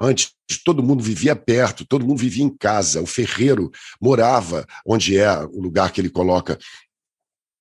Antes, 0.01 0.33
todo 0.65 0.83
mundo 0.83 1.03
vivia 1.03 1.37
perto, 1.37 1.87
todo 1.87 2.07
mundo 2.07 2.19
vivia 2.19 2.45
em 2.45 2.57
casa. 2.57 3.01
O 3.01 3.07
ferreiro 3.07 3.71
morava 4.01 4.67
onde 4.87 5.17
é 5.17 5.31
o 5.45 5.61
lugar 5.61 5.93
que 5.93 6.01
ele 6.01 6.11
coloca 6.11 6.59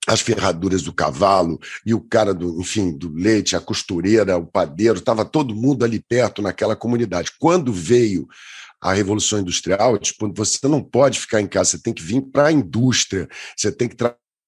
as 0.05 0.19
ferraduras 0.19 0.81
do 0.81 0.93
cavalo 0.93 1.59
e 1.85 1.93
o 1.93 2.01
cara 2.01 2.33
do, 2.33 2.59
enfim, 2.59 2.97
do 2.97 3.13
leite, 3.13 3.55
a 3.55 3.61
costureira, 3.61 4.37
o 4.37 4.45
padeiro, 4.45 4.99
estava 4.99 5.23
todo 5.23 5.55
mundo 5.55 5.85
ali 5.85 5.99
perto 5.99 6.41
naquela 6.41 6.75
comunidade. 6.75 7.31
Quando 7.39 7.71
veio 7.71 8.27
a 8.81 8.91
revolução 8.91 9.39
industrial, 9.39 9.97
tipo, 9.97 10.31
você 10.35 10.67
não 10.67 10.83
pode 10.83 11.19
ficar 11.19 11.39
em 11.39 11.47
casa, 11.47 11.71
você 11.71 11.81
tem 11.81 11.93
que 11.93 12.03
vir 12.03 12.21
para 12.21 12.47
a 12.47 12.51
indústria, 12.51 13.29
você 13.55 13.71
tem 13.71 13.87
que 13.87 13.95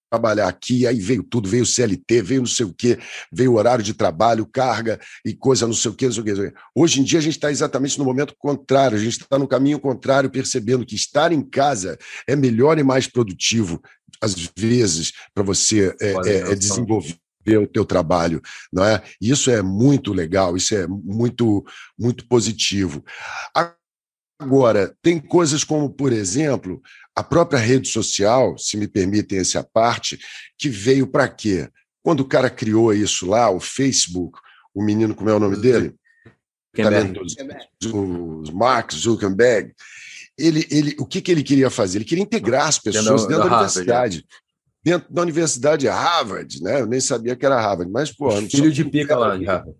trabalhar 0.09 0.47
aqui, 0.47 0.85
aí 0.87 0.99
veio 0.99 1.23
tudo, 1.23 1.49
veio 1.49 1.65
CLT, 1.65 2.21
veio 2.21 2.41
não 2.41 2.47
sei 2.47 2.65
o 2.65 2.73
quê, 2.73 2.97
veio 3.31 3.53
horário 3.53 3.83
de 3.83 3.93
trabalho, 3.93 4.45
carga 4.45 4.99
e 5.25 5.33
coisa 5.33 5.67
não 5.67 5.73
sei 5.73 5.91
o 5.91 5.93
quê, 5.93 6.05
não 6.05 6.13
sei 6.13 6.21
o 6.21 6.25
quê. 6.25 6.53
Hoje 6.75 7.01
em 7.01 7.03
dia 7.03 7.19
a 7.19 7.21
gente 7.21 7.35
está 7.35 7.51
exatamente 7.51 7.97
no 7.97 8.05
momento 8.05 8.35
contrário, 8.37 8.97
a 8.97 9.01
gente 9.01 9.21
está 9.21 9.37
no 9.37 9.47
caminho 9.47 9.79
contrário, 9.79 10.29
percebendo 10.29 10.85
que 10.85 10.95
estar 10.95 11.31
em 11.31 11.41
casa 11.41 11.97
é 12.27 12.35
melhor 12.35 12.77
e 12.77 12.83
mais 12.83 13.07
produtivo, 13.07 13.81
às 14.21 14.33
vezes, 14.57 15.11
para 15.33 15.43
você 15.43 15.95
é, 16.01 16.11
é, 16.11 16.37
é 16.51 16.55
desenvolver 16.55 17.17
o 17.61 17.67
teu 17.67 17.85
trabalho, 17.85 18.41
não 18.73 18.83
é? 18.83 19.03
Isso 19.21 19.51
é 19.51 19.61
muito 19.61 20.13
legal, 20.13 20.57
isso 20.57 20.73
é 20.73 20.87
muito 20.87 21.63
muito 21.97 22.27
positivo. 22.27 23.03
Agora, 24.37 24.93
tem 25.01 25.17
coisas 25.19 25.63
como, 25.63 25.89
por 25.89 26.11
exemplo, 26.11 26.81
a 27.15 27.23
própria 27.23 27.59
rede 27.59 27.87
social, 27.87 28.57
se 28.57 28.75
me 28.75 28.87
permitem 28.87 29.39
essa 29.39 29.63
parte, 29.63 30.19
que 30.57 30.67
veio 30.67 31.07
para 31.07 31.27
quê? 31.27 31.69
Quando 32.03 32.19
o 32.19 32.27
cara 32.27 32.49
criou 32.49 32.93
isso 32.93 33.25
lá, 33.25 33.49
o 33.49 33.59
Facebook, 33.59 34.37
o 34.73 34.83
menino, 34.83 35.15
como 35.15 35.29
é 35.29 35.33
o 35.33 35.39
nome 35.39 35.55
dele? 35.55 35.95
O 37.93 38.43
Mark 38.53 38.91
Zuckerberg. 38.93 39.73
Ele, 40.37 40.67
ele, 40.69 40.95
o 40.99 41.05
que, 41.05 41.21
que 41.21 41.31
ele 41.31 41.41
queria 41.41 41.69
fazer? 41.69 41.99
Ele 41.99 42.05
queria 42.05 42.23
integrar 42.23 42.67
as 42.67 42.77
pessoas 42.77 43.25
dentro 43.25 43.43
da, 43.43 43.49
da 43.49 43.55
universidade. 43.55 44.25
Dentro 44.83 45.11
da 45.11 45.21
universidade 45.21 45.87
Harvard, 45.87 46.61
né? 46.61 46.81
Eu 46.81 46.85
nem 46.85 46.99
sabia 46.99 47.35
que 47.37 47.45
era 47.45 47.59
Harvard, 47.59 47.89
mas, 47.89 48.11
pô. 48.11 48.29
Filho 48.41 48.71
de 48.71 48.83
pica 48.83 49.17
lá 49.17 49.37
de 49.37 49.45
Harvard 49.45 49.75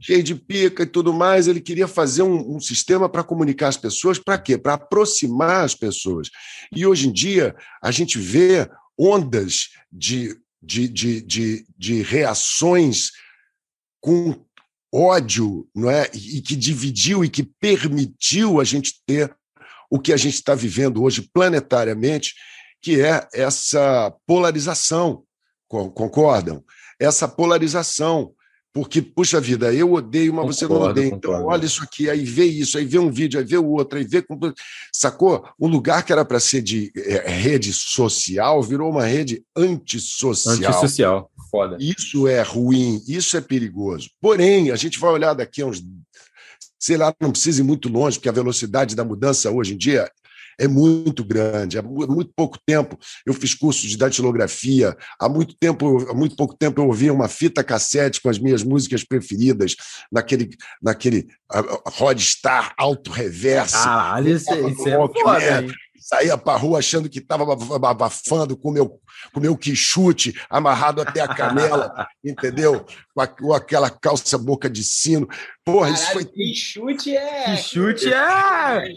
cheio 0.00 0.22
de 0.22 0.34
pica 0.34 0.82
e 0.82 0.86
tudo 0.86 1.12
mais. 1.12 1.48
Ele 1.48 1.60
queria 1.60 1.88
fazer 1.88 2.22
um, 2.22 2.56
um 2.56 2.60
sistema 2.60 3.08
para 3.08 3.24
comunicar 3.24 3.68
as 3.68 3.76
pessoas, 3.76 4.18
para 4.18 4.38
quê? 4.38 4.56
Para 4.58 4.74
aproximar 4.74 5.64
as 5.64 5.74
pessoas. 5.74 6.30
E 6.74 6.86
hoje 6.86 7.08
em 7.08 7.12
dia, 7.12 7.54
a 7.82 7.90
gente 7.90 8.18
vê 8.18 8.68
ondas 8.98 9.70
de, 9.90 10.36
de, 10.62 10.88
de, 10.88 11.20
de, 11.22 11.66
de 11.76 12.02
reações 12.02 13.10
com 14.00 14.34
ódio, 14.92 15.68
não 15.74 15.90
é? 15.90 16.08
E 16.14 16.40
que 16.40 16.56
dividiu 16.56 17.24
e 17.24 17.28
que 17.28 17.42
permitiu 17.42 18.60
a 18.60 18.64
gente 18.64 18.94
ter 19.06 19.34
o 19.90 19.98
que 20.00 20.12
a 20.12 20.16
gente 20.16 20.34
está 20.34 20.54
vivendo 20.54 21.02
hoje 21.02 21.28
planetariamente, 21.32 22.34
que 22.80 23.00
é 23.00 23.26
essa 23.32 24.14
polarização. 24.26 25.24
Concordam? 25.68 26.64
Essa 26.98 27.26
polarização 27.26 28.32
porque, 28.76 29.00
puxa 29.00 29.40
vida, 29.40 29.72
eu 29.72 29.94
odeio, 29.94 30.34
mas 30.34 30.42
concordo, 30.42 30.54
você 30.54 30.68
não 30.68 30.90
odeia. 30.90 31.06
Então, 31.06 31.32
concordo. 31.32 31.46
olha 31.46 31.64
isso 31.64 31.82
aqui, 31.82 32.10
aí 32.10 32.22
vê 32.26 32.44
isso, 32.44 32.76
aí 32.76 32.84
vê 32.84 32.98
um 32.98 33.10
vídeo, 33.10 33.40
aí 33.40 33.46
vê 33.46 33.56
o 33.56 33.66
outro, 33.70 33.98
aí 33.98 34.04
vê. 34.04 34.22
Sacou? 34.92 35.48
Um 35.58 35.66
lugar 35.66 36.04
que 36.04 36.12
era 36.12 36.26
para 36.26 36.38
ser 36.38 36.60
de 36.60 36.92
é, 36.94 37.26
rede 37.26 37.72
social 37.72 38.62
virou 38.62 38.90
uma 38.90 39.06
rede 39.06 39.42
antissocial. 39.56 40.56
Antissocial, 40.56 41.30
foda. 41.50 41.78
Isso 41.80 42.28
é 42.28 42.42
ruim, 42.42 43.02
isso 43.08 43.34
é 43.38 43.40
perigoso. 43.40 44.10
Porém, 44.20 44.70
a 44.70 44.76
gente 44.76 45.00
vai 45.00 45.10
olhar 45.10 45.32
daqui 45.32 45.62
a 45.62 45.66
uns. 45.66 45.82
Sei 46.78 46.98
lá, 46.98 47.14
não 47.18 47.30
precisa 47.30 47.62
ir 47.62 47.64
muito 47.64 47.88
longe, 47.88 48.18
porque 48.18 48.28
a 48.28 48.32
velocidade 48.32 48.94
da 48.94 49.06
mudança 49.06 49.50
hoje 49.50 49.72
em 49.72 49.78
dia 49.78 50.06
é 50.58 50.66
muito 50.66 51.24
grande. 51.24 51.78
Há 51.78 51.82
muito 51.82 52.32
pouco 52.34 52.58
tempo 52.64 52.98
eu 53.24 53.34
fiz 53.34 53.54
curso 53.54 53.86
de 53.86 53.96
datilografia, 53.96 54.96
há 55.18 55.28
muito 55.28 55.54
tempo, 55.58 56.10
há 56.10 56.14
muito 56.14 56.36
pouco 56.36 56.56
tempo 56.56 56.80
eu 56.80 56.86
ouvia 56.86 57.12
uma 57.12 57.28
fita 57.28 57.64
cassete 57.64 58.20
com 58.20 58.28
as 58.28 58.38
minhas 58.38 58.62
músicas 58.62 59.04
preferidas 59.04 59.76
naquele 60.10 60.50
naquele 60.82 61.28
Rodstar 61.86 62.74
alto 62.76 63.10
reverso. 63.10 63.74
Caralho, 63.74 64.28
isso, 64.28 64.52
isso 64.52 64.88
é 64.88 64.96
foda, 64.96 65.66
saía 66.06 66.38
para 66.38 66.58
rua 66.58 66.78
achando 66.78 67.08
que 67.08 67.18
estava 67.18 67.44
abafando 67.88 68.56
com 68.56 68.70
meu 68.70 69.00
com 69.32 69.40
meu 69.40 69.56
quichute 69.56 70.34
amarrado 70.48 71.00
até 71.00 71.20
a 71.20 71.28
canela, 71.28 72.06
entendeu? 72.24 72.84
Com, 73.14 73.20
a, 73.20 73.26
com, 73.26 73.52
aquela 73.52 73.90
calça 73.90 74.38
boca 74.38 74.70
de 74.70 74.84
sino. 74.84 75.26
Porra, 75.64 75.88
Caralho, 75.88 75.94
isso 75.94 76.12
foi. 76.12 76.24
Quichute 76.24 77.16
é. 77.16 77.56
Quichute 77.56 78.12
é. 78.12 78.88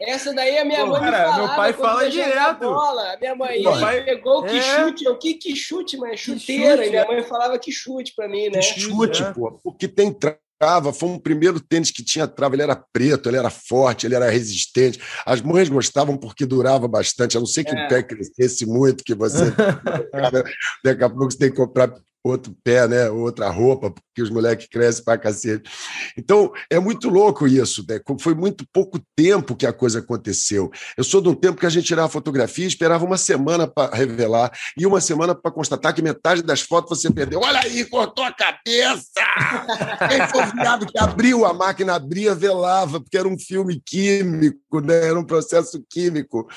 Essa 0.00 0.34
daí 0.34 0.58
a 0.58 0.64
minha 0.64 0.80
Pô, 0.80 0.88
mãe 0.88 1.00
cara, 1.00 1.18
falava, 1.18 1.38
meu 1.38 1.56
pai 1.56 1.72
fala 1.72 2.10
direto. 2.10 2.60
Bola. 2.60 3.16
Minha 3.20 3.34
mãe 3.34 3.62
pai... 3.62 4.04
pegou 4.04 4.40
o 4.40 4.44
quichute. 4.44 5.06
É. 5.06 5.10
O 5.10 5.18
que 5.18 5.34
quichute, 5.34 5.96
mas 5.96 6.20
chuteira. 6.20 6.84
E 6.84 6.90
minha 6.90 7.06
mãe 7.06 7.22
falava 7.22 7.58
quichute 7.58 8.12
para 8.14 8.28
mim, 8.28 8.48
né? 8.50 8.60
Quichute, 8.60 9.22
é. 9.22 9.32
pô. 9.32 9.60
Porque 9.62 9.86
tem 9.86 10.12
trava, 10.12 10.92
foi 10.92 11.08
um 11.08 11.18
primeiro 11.18 11.60
tênis 11.60 11.90
que 11.90 12.02
tinha 12.02 12.26
trava, 12.26 12.54
ele 12.54 12.62
era 12.62 12.76
preto, 12.76 13.28
ele 13.28 13.36
era 13.36 13.50
forte, 13.50 14.06
ele 14.06 14.14
era 14.14 14.30
resistente. 14.30 15.00
As 15.26 15.40
mães 15.40 15.68
gostavam 15.68 16.16
porque 16.16 16.46
durava 16.46 16.88
bastante, 16.88 17.36
a 17.36 17.40
não 17.40 17.46
ser 17.46 17.64
que 17.64 17.76
é. 17.76 17.84
o 17.84 17.88
pé 17.88 18.02
crescesse 18.02 18.66
muito, 18.66 19.04
que 19.04 19.14
você. 19.14 19.44
Daqui 20.84 21.04
a 21.04 21.08
pouco 21.08 21.30
você 21.30 21.38
tem 21.38 21.50
que 21.50 21.56
comprar 21.56 21.92
outro 22.24 22.56
pé, 22.64 22.88
né? 22.88 23.10
outra 23.10 23.50
roupa, 23.50 23.90
porque 23.90 24.22
os 24.22 24.30
moleques 24.30 24.66
crescem 24.66 25.04
para 25.04 25.18
cacete. 25.18 25.70
Então, 26.16 26.50
é 26.70 26.78
muito 26.78 27.10
louco 27.10 27.46
isso. 27.46 27.84
Né? 27.86 28.00
Foi 28.18 28.34
muito 28.34 28.66
pouco 28.72 28.98
tempo 29.14 29.54
que 29.54 29.66
a 29.66 29.72
coisa 29.72 29.98
aconteceu. 29.98 30.70
Eu 30.96 31.04
sou 31.04 31.20
de 31.20 31.28
um 31.28 31.34
tempo 31.34 31.60
que 31.60 31.66
a 31.66 31.70
gente 31.70 31.84
tirava 31.84 32.08
fotografia 32.08 32.64
e 32.64 32.68
esperava 32.68 33.04
uma 33.04 33.18
semana 33.18 33.66
para 33.66 33.94
revelar 33.94 34.50
e 34.76 34.86
uma 34.86 35.02
semana 35.02 35.34
para 35.34 35.50
constatar 35.50 35.94
que 35.94 36.00
metade 36.00 36.42
das 36.42 36.62
fotos 36.62 36.98
você 36.98 37.10
perdeu. 37.10 37.40
Olha 37.40 37.60
aí, 37.60 37.84
cortou 37.84 38.24
a 38.24 38.32
cabeça! 38.32 39.04
Quem 40.08 40.26
foi 40.28 40.46
viado 40.52 40.86
que 40.86 40.98
abriu 40.98 41.44
a 41.44 41.52
máquina, 41.52 41.94
abria, 41.94 42.34
velava, 42.34 43.00
porque 43.00 43.18
era 43.18 43.28
um 43.28 43.38
filme 43.38 43.82
químico, 43.84 44.80
né? 44.80 45.08
era 45.08 45.18
um 45.18 45.26
processo 45.26 45.84
químico. 45.90 46.48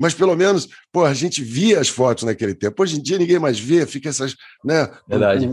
Mas, 0.00 0.12
pelo 0.12 0.34
menos, 0.34 0.68
pô, 0.92 1.04
a 1.04 1.14
gente 1.14 1.44
via 1.44 1.78
as 1.78 1.88
fotos 1.88 2.24
naquele 2.24 2.54
tempo. 2.54 2.82
Hoje 2.82 2.98
em 2.98 3.02
dia, 3.02 3.18
ninguém 3.18 3.38
mais 3.38 3.60
vê, 3.60 3.86
fica 3.86 4.08
essas... 4.08 4.34
Né? 4.64 4.90
Verdade. 5.08 5.48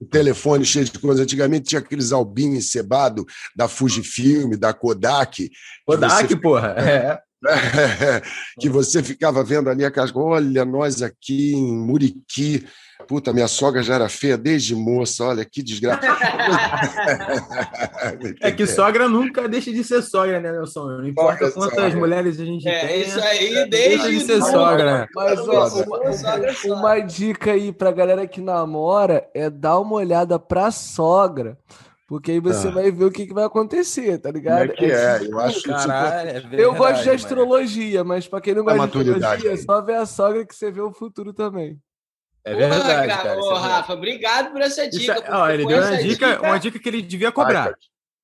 O, 0.00 0.06
telefone 0.10 0.64
cheio 0.64 0.84
de 0.84 0.98
coisas. 0.98 1.22
Antigamente 1.22 1.68
tinha 1.68 1.80
aqueles 1.80 2.12
albinhos 2.12 2.64
encebado 2.64 3.24
da 3.54 3.68
Fujifilm, 3.68 4.56
da 4.56 4.72
Kodak. 4.72 5.50
Kodak, 5.86 6.36
porra. 6.36 6.74
É. 6.78 7.20
que 8.58 8.68
você 8.68 9.02
ficava 9.02 9.44
vendo 9.44 9.70
ali 9.70 9.84
aquelas. 9.84 10.14
Olha, 10.14 10.64
nós 10.64 11.02
aqui 11.02 11.52
em 11.54 11.76
Muriqui. 11.76 12.66
Puta, 13.08 13.32
minha 13.32 13.48
sogra 13.48 13.82
já 13.82 13.94
era 13.94 14.06
feia 14.06 14.36
desde 14.36 14.76
moça, 14.76 15.24
olha 15.24 15.42
que 15.42 15.62
desgraça. 15.62 16.02
é 18.42 18.52
que 18.52 18.66
sogra 18.66 19.08
nunca 19.08 19.48
deixa 19.48 19.72
de 19.72 19.82
ser 19.82 20.02
sogra, 20.02 20.38
né, 20.38 20.52
Nelson? 20.52 20.88
Não 20.88 21.08
importa 21.08 21.50
quantas 21.50 21.74
sogra. 21.74 21.98
mulheres 21.98 22.38
a 22.38 22.44
gente 22.44 22.68
é, 22.68 22.86
tem. 22.86 23.00
Isso 23.00 23.18
aí, 23.18 23.70
desde 23.70 23.70
deixa 23.70 24.10
de 24.10 24.20
ser 24.20 24.42
sogra. 24.42 25.08
Mas 25.14 25.40
ó, 25.48 25.84
uma, 25.84 26.02
uma 26.76 27.00
dica 27.00 27.52
aí 27.52 27.72
pra 27.72 27.90
galera 27.90 28.26
que 28.26 28.42
namora 28.42 29.26
é 29.32 29.48
dar 29.48 29.78
uma 29.78 29.94
olhada 29.94 30.38
pra 30.38 30.70
sogra. 30.70 31.56
Porque 32.06 32.32
aí 32.32 32.40
você 32.40 32.68
ah. 32.68 32.72
vai 32.72 32.90
ver 32.90 33.06
o 33.06 33.10
que, 33.10 33.26
que, 33.26 33.32
vai 33.32 33.44
acontecer, 33.44 34.18
tá 34.18 34.30
ligado? 34.30 34.64
É 34.64 34.68
que 34.68 34.84
é, 34.84 35.26
eu 35.26 35.40
acho 35.40 35.62
Caralho, 35.62 36.28
é 36.28 36.32
verdade, 36.34 36.62
Eu 36.62 36.74
gosto 36.74 37.04
de 37.04 37.10
astrologia, 37.10 38.04
mas 38.04 38.28
para 38.28 38.42
quem 38.42 38.54
não 38.54 38.64
gosta 38.64 39.02
de 39.02 39.10
astrologia, 39.10 39.52
é 39.52 39.56
só 39.56 39.80
ver 39.80 39.96
a 39.96 40.04
sogra 40.04 40.44
que 40.44 40.54
você 40.54 40.70
vê 40.70 40.82
o 40.82 40.92
futuro 40.92 41.32
também. 41.32 41.80
É 42.48 42.54
verdade, 42.54 43.08
cara. 43.08 43.40
Ô, 43.40 43.56
é 43.56 43.58
Rafa, 43.58 43.92
obrigado 43.92 44.52
por 44.52 44.60
essa 44.60 44.88
dica. 44.88 45.14
Isso, 45.14 45.24
ó, 45.28 45.48
ele 45.50 45.66
deu 45.66 45.78
uma 45.78 45.96
dica, 45.96 46.28
dica, 46.28 46.42
uma 46.42 46.58
dica 46.58 46.78
que 46.78 46.88
ele 46.88 47.02
devia 47.02 47.30
cobrar. 47.30 47.74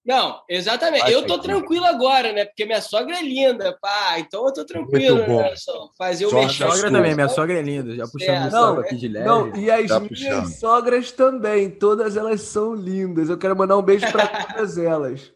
Não, 0.04 0.42
exatamente. 0.50 1.10
eu 1.10 1.26
tô 1.26 1.38
tranquilo 1.38 1.86
agora, 1.86 2.30
né? 2.30 2.44
Porque 2.44 2.66
minha 2.66 2.82
sogra 2.82 3.18
é 3.18 3.22
linda, 3.22 3.76
pá. 3.80 4.18
Então 4.18 4.46
eu 4.46 4.52
tô 4.52 4.64
tranquilo, 4.64 5.16
né? 5.26 5.56
Só 5.56 5.88
fazer 5.96 6.26
o 6.26 6.34
Minha 6.34 6.48
sogra 6.50 6.90
também, 6.90 7.14
minha 7.14 7.28
sogra 7.28 7.58
é 7.58 7.62
linda. 7.62 7.96
Já 7.96 8.06
puxamos 8.06 8.48
o 8.48 8.50
saco 8.50 8.80
aqui 8.80 8.96
de 8.96 9.08
leve. 9.08 9.26
Não, 9.26 9.56
e 9.56 9.70
as 9.70 9.86
minhas 9.86 10.08
puxando. 10.08 10.46
sogras 10.48 11.12
também. 11.12 11.70
Todas 11.70 12.18
elas 12.18 12.42
são 12.42 12.74
lindas. 12.74 13.30
Eu 13.30 13.38
quero 13.38 13.56
mandar 13.56 13.78
um 13.78 13.82
beijo 13.82 14.10
para 14.12 14.26
todas 14.52 14.76
elas. 14.76 15.32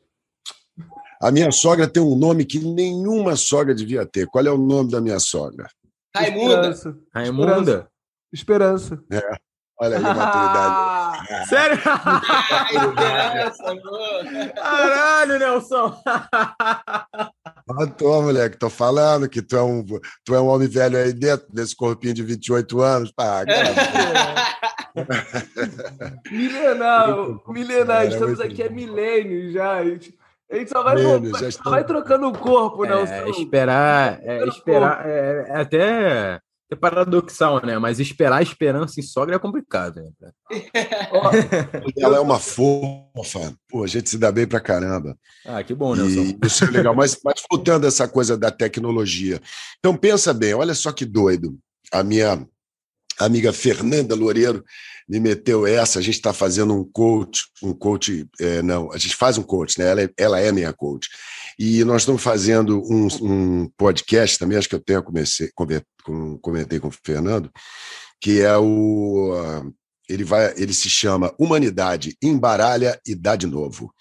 A 1.20 1.30
minha 1.30 1.50
sogra 1.50 1.88
tem 1.88 2.02
um 2.02 2.14
nome 2.14 2.44
que 2.44 2.58
nenhuma 2.58 3.36
sogra 3.36 3.74
devia 3.74 4.04
ter. 4.04 4.26
Qual 4.26 4.44
é 4.44 4.50
o 4.50 4.58
nome 4.58 4.90
da 4.90 5.00
minha 5.00 5.18
sogra? 5.18 5.66
Raimunda. 6.14 6.70
Esperança. 6.70 6.98
Raimunda. 7.14 7.90
Esperança. 8.32 8.98
É. 9.10 9.48
Olha 9.80 9.96
aí 9.96 10.04
a 10.04 10.14
maturidade. 10.14 10.88
Sério? 11.48 11.78
Caralho, 14.54 15.38
Nelson! 15.38 16.02
Ah, 16.04 17.30
tô, 17.96 18.22
moleque, 18.22 18.58
tô 18.58 18.68
falando 18.68 19.28
que 19.28 19.40
tu 19.40 19.56
é, 19.56 19.62
um, 19.62 19.84
tu 20.24 20.34
é 20.34 20.40
um 20.40 20.48
homem 20.48 20.66
velho 20.66 20.98
aí 20.98 21.12
dentro 21.12 21.46
desse 21.52 21.76
corpinho 21.76 22.14
de 22.14 22.24
28 22.24 22.80
anos. 22.80 23.12
Pá, 23.12 23.44
milenar, 26.28 27.14
milenar, 27.46 28.06
estamos 28.06 28.40
aqui 28.40 28.64
há 28.64 28.70
milênios 28.70 29.52
já. 29.52 29.74
A 29.74 29.84
gente, 29.84 30.12
a 30.50 30.56
gente 30.56 30.70
só 30.70 30.82
vai, 30.82 30.96
só 31.52 31.70
vai 31.70 31.84
trocando 31.84 32.26
o 32.26 32.36
corpo, 32.36 32.84
é, 32.84 32.88
Nelson. 32.88 33.28
Esperar, 33.28 34.18
é, 34.22 34.44
esperar, 34.48 35.06
é, 35.06 35.44
é 35.48 35.60
até 35.60 36.40
é 36.70 36.76
paradoxal, 36.76 37.64
né? 37.64 37.78
Mas 37.78 37.98
esperar 37.98 38.38
a 38.38 38.42
esperança 38.42 39.00
em 39.00 39.02
sogra 39.02 39.36
é 39.36 39.38
complicado. 39.38 40.02
Né? 40.20 40.30
Ela 41.96 42.18
é 42.18 42.20
uma 42.20 42.38
fofa. 42.38 43.54
Pô, 43.68 43.84
a 43.84 43.86
gente 43.86 44.10
se 44.10 44.18
dá 44.18 44.30
bem 44.30 44.46
pra 44.46 44.60
caramba. 44.60 45.16
Ah, 45.46 45.62
que 45.62 45.74
bom, 45.74 45.94
Nelson. 45.94 46.38
isso 46.44 46.64
é 46.64 46.70
legal. 46.70 46.94
Mas, 46.94 47.18
mas 47.24 47.42
voltando 47.50 47.86
essa 47.86 48.06
coisa 48.06 48.36
da 48.36 48.50
tecnologia. 48.50 49.40
Então, 49.78 49.96
pensa 49.96 50.34
bem, 50.34 50.54
olha 50.54 50.74
só 50.74 50.92
que 50.92 51.04
doido. 51.04 51.58
A 51.90 52.02
minha, 52.02 52.46
amiga 53.18 53.52
Fernanda 53.52 54.14
Loureiro 54.14 54.64
me 55.08 55.18
meteu 55.18 55.66
essa. 55.66 55.98
A 55.98 56.02
gente 56.02 56.14
está 56.14 56.32
fazendo 56.32 56.74
um 56.74 56.84
coach, 56.84 57.42
um 57.62 57.72
coach, 57.72 58.26
é, 58.40 58.62
não, 58.62 58.92
a 58.92 58.98
gente 58.98 59.16
faz 59.16 59.36
um 59.36 59.42
coach, 59.42 59.78
né? 59.78 59.90
Ela 59.90 60.02
é, 60.02 60.10
ela 60.16 60.40
é 60.40 60.52
minha 60.52 60.72
coach. 60.72 61.08
E 61.58 61.84
nós 61.84 62.02
estamos 62.02 62.22
fazendo 62.22 62.80
um, 62.88 63.08
um 63.20 63.70
podcast 63.76 64.38
também, 64.38 64.56
acho 64.56 64.68
que 64.68 64.74
eu 64.76 64.80
tenho 64.80 65.02
comecei, 65.02 65.50
comentei 66.40 66.78
com 66.78 66.88
o 66.88 66.92
Fernando, 67.04 67.50
que 68.20 68.40
é 68.40 68.56
o. 68.56 69.34
Ele, 70.08 70.24
vai, 70.24 70.54
ele 70.56 70.72
se 70.72 70.88
chama 70.88 71.34
Humanidade, 71.38 72.16
Embaralha 72.22 72.98
e 73.06 73.14
Dá 73.14 73.34
de 73.36 73.46
Novo. 73.46 73.92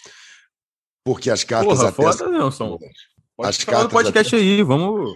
Porque 1.04 1.30
as 1.30 1.44
cartas 1.44 1.80
Porra, 1.80 1.90
até. 1.90 2.04
Foda, 2.04 2.30
Nelson. 2.30 2.78
Pode 3.36 3.50
as 3.50 3.64
cartas 3.64 3.92
podcast 3.92 4.36
até... 4.36 4.44
aí, 4.44 4.62
vamos 4.62 5.14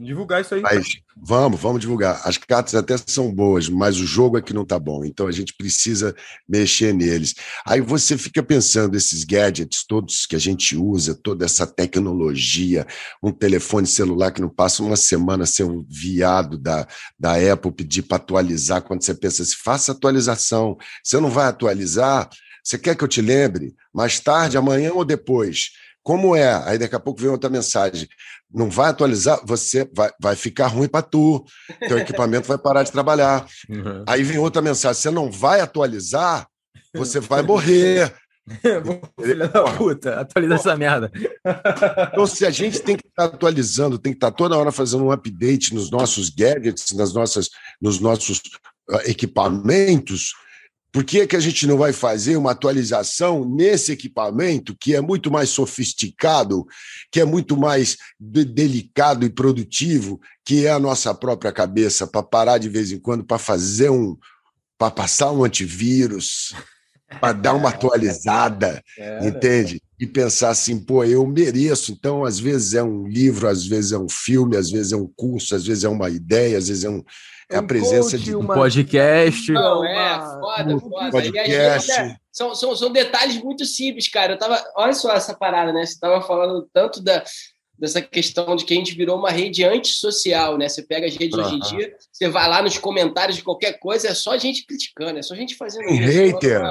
divulgar 0.00 0.40
isso 0.40 0.54
aí. 0.54 0.60
Mas, 0.60 0.96
vamos, 1.16 1.60
vamos 1.60 1.80
divulgar. 1.80 2.20
As 2.24 2.36
cartas 2.36 2.74
até 2.74 2.96
são 2.96 3.32
boas, 3.32 3.68
mas 3.68 3.98
o 3.98 4.06
jogo 4.06 4.38
é 4.38 4.42
que 4.42 4.52
não 4.52 4.64
tá 4.64 4.78
bom. 4.78 5.04
Então 5.04 5.26
a 5.26 5.32
gente 5.32 5.54
precisa 5.54 6.14
mexer 6.48 6.92
neles. 6.92 7.34
Aí 7.64 7.80
você 7.80 8.18
fica 8.18 8.42
pensando 8.42 8.96
esses 8.96 9.24
gadgets 9.24 9.84
todos 9.86 10.26
que 10.26 10.36
a 10.36 10.38
gente 10.38 10.76
usa, 10.76 11.14
toda 11.14 11.44
essa 11.44 11.66
tecnologia, 11.66 12.86
um 13.22 13.32
telefone 13.32 13.86
celular 13.86 14.32
que 14.32 14.40
não 14.40 14.48
passa 14.48 14.82
uma 14.82 14.96
semana 14.96 15.46
ser 15.46 15.64
um 15.64 15.84
viado 15.88 16.58
da, 16.58 16.86
da 17.18 17.34
Apple 17.52 17.72
pedir 17.72 18.02
para 18.02 18.16
atualizar. 18.16 18.82
Quando 18.82 19.02
você 19.02 19.14
pensa 19.14 19.42
assim, 19.42 19.56
faça 19.56 19.92
atualização. 19.92 20.76
Você 21.02 21.20
não 21.20 21.30
vai 21.30 21.46
atualizar? 21.46 22.28
Você 22.62 22.78
quer 22.78 22.96
que 22.96 23.02
eu 23.02 23.08
te 23.08 23.20
lembre? 23.20 23.74
Mais 23.92 24.20
tarde, 24.20 24.56
amanhã 24.56 24.92
ou 24.92 25.04
depois? 25.04 25.70
Como 26.02 26.34
é? 26.34 26.52
Aí 26.66 26.78
daqui 26.78 26.96
a 26.96 27.00
pouco 27.00 27.20
vem 27.20 27.30
outra 27.30 27.48
mensagem. 27.48 28.08
Não 28.52 28.68
vai 28.68 28.90
atualizar, 28.90 29.40
você 29.44 29.88
vai, 29.94 30.10
vai 30.20 30.36
ficar 30.36 30.66
ruim 30.66 30.88
para 30.88 31.02
tu. 31.02 31.44
Teu 31.86 31.98
equipamento 31.98 32.48
vai 32.48 32.58
parar 32.58 32.82
de 32.82 32.92
trabalhar. 32.92 33.46
Uhum. 33.68 34.04
Aí 34.06 34.22
vem 34.22 34.38
outra 34.38 34.60
mensagem. 34.60 35.00
Você 35.00 35.10
não 35.10 35.30
vai 35.30 35.60
atualizar, 35.60 36.46
você 36.92 37.20
vai 37.20 37.42
morrer. 37.42 38.12
Filha 39.22 39.48
da 39.48 39.62
puta, 39.74 40.20
atualiza 40.20 40.54
essa 40.56 40.76
merda. 40.76 41.10
Então, 42.12 42.26
se 42.26 42.44
a 42.44 42.50
gente 42.50 42.80
tem 42.80 42.96
que 42.96 43.06
estar 43.06 43.26
atualizando, 43.26 43.98
tem 43.98 44.12
que 44.12 44.16
estar 44.16 44.32
toda 44.32 44.56
hora 44.56 44.72
fazendo 44.72 45.04
um 45.04 45.12
update 45.12 45.72
nos 45.72 45.90
nossos 45.90 46.28
gadgets, 46.28 46.92
nas 46.92 47.12
nossas, 47.12 47.50
nos 47.80 48.00
nossos 48.00 48.42
ah, 48.90 49.02
equipamentos, 49.06 50.32
por 50.92 51.04
que, 51.04 51.26
que 51.26 51.34
a 51.34 51.40
gente 51.40 51.66
não 51.66 51.78
vai 51.78 51.90
fazer 51.90 52.36
uma 52.36 52.50
atualização 52.50 53.48
nesse 53.48 53.92
equipamento 53.92 54.76
que 54.78 54.94
é 54.94 55.00
muito 55.00 55.30
mais 55.30 55.48
sofisticado, 55.48 56.66
que 57.10 57.18
é 57.18 57.24
muito 57.24 57.56
mais 57.56 57.96
de 58.20 58.44
delicado 58.44 59.24
e 59.24 59.30
produtivo, 59.30 60.20
que 60.44 60.66
é 60.66 60.70
a 60.70 60.78
nossa 60.78 61.14
própria 61.14 61.50
cabeça, 61.50 62.06
para 62.06 62.22
parar 62.22 62.58
de 62.58 62.68
vez 62.68 62.92
em 62.92 62.98
quando, 62.98 63.24
para 63.24 63.38
fazer 63.38 63.90
um. 63.90 64.14
para 64.76 64.90
passar 64.90 65.32
um 65.32 65.44
antivírus, 65.44 66.54
para 67.18 67.32
dar 67.32 67.54
uma 67.54 67.70
atualizada, 67.70 68.82
é, 68.98 69.26
entende? 69.26 69.80
E 69.98 70.06
pensar 70.06 70.50
assim, 70.50 70.78
pô, 70.78 71.04
eu 71.04 71.26
mereço. 71.26 71.90
Então, 71.90 72.22
às 72.22 72.38
vezes 72.38 72.74
é 72.74 72.82
um 72.82 73.08
livro, 73.08 73.48
às 73.48 73.66
vezes 73.66 73.92
é 73.92 73.98
um 73.98 74.08
filme, 74.10 74.58
às 74.58 74.70
vezes 74.70 74.92
é 74.92 74.96
um 74.96 75.10
curso, 75.16 75.54
às 75.54 75.64
vezes 75.64 75.84
é 75.84 75.88
uma 75.88 76.10
ideia, 76.10 76.58
às 76.58 76.68
vezes 76.68 76.84
é 76.84 76.90
um 76.90 77.02
é 77.52 77.58
a 77.58 77.62
presença 77.62 78.12
coach, 78.12 78.24
de 78.24 78.34
um 78.34 78.46
podcast. 78.46 79.52
Não, 79.52 79.84
é, 79.84 80.18
foda, 80.40 80.78
foda. 80.78 81.10
Podcast. 81.10 81.92
É, 81.92 82.16
são, 82.30 82.54
são, 82.54 82.76
são 82.76 82.92
detalhes 82.92 83.42
muito 83.42 83.64
simples, 83.64 84.08
cara. 84.08 84.34
Eu 84.34 84.38
tava, 84.38 84.62
olha 84.76 84.94
só 84.94 85.12
essa 85.12 85.34
parada, 85.34 85.72
né? 85.72 85.84
Você 85.84 85.98
tava 85.98 86.22
falando 86.22 86.68
tanto 86.72 87.02
da, 87.02 87.22
dessa 87.78 88.00
questão 88.00 88.54
de 88.54 88.64
que 88.64 88.72
a 88.72 88.76
gente 88.76 88.94
virou 88.94 89.18
uma 89.18 89.30
rede 89.30 89.64
antissocial, 89.64 90.56
né? 90.56 90.68
Você 90.68 90.82
pega 90.82 91.06
as 91.06 91.16
redes 91.16 91.36
uhum. 91.36 91.44
hoje 91.44 91.54
em 91.56 91.58
dia, 91.58 91.96
você 92.12 92.28
vai 92.28 92.48
lá 92.48 92.62
nos 92.62 92.78
comentários 92.78 93.36
de 93.36 93.42
qualquer 93.42 93.78
coisa, 93.78 94.08
é 94.08 94.14
só 94.14 94.38
gente 94.38 94.64
criticando, 94.64 95.18
é 95.18 95.22
só 95.22 95.34
gente 95.34 95.56
fazendo 95.56 95.88
um 95.88 95.96
hater. 95.96 96.62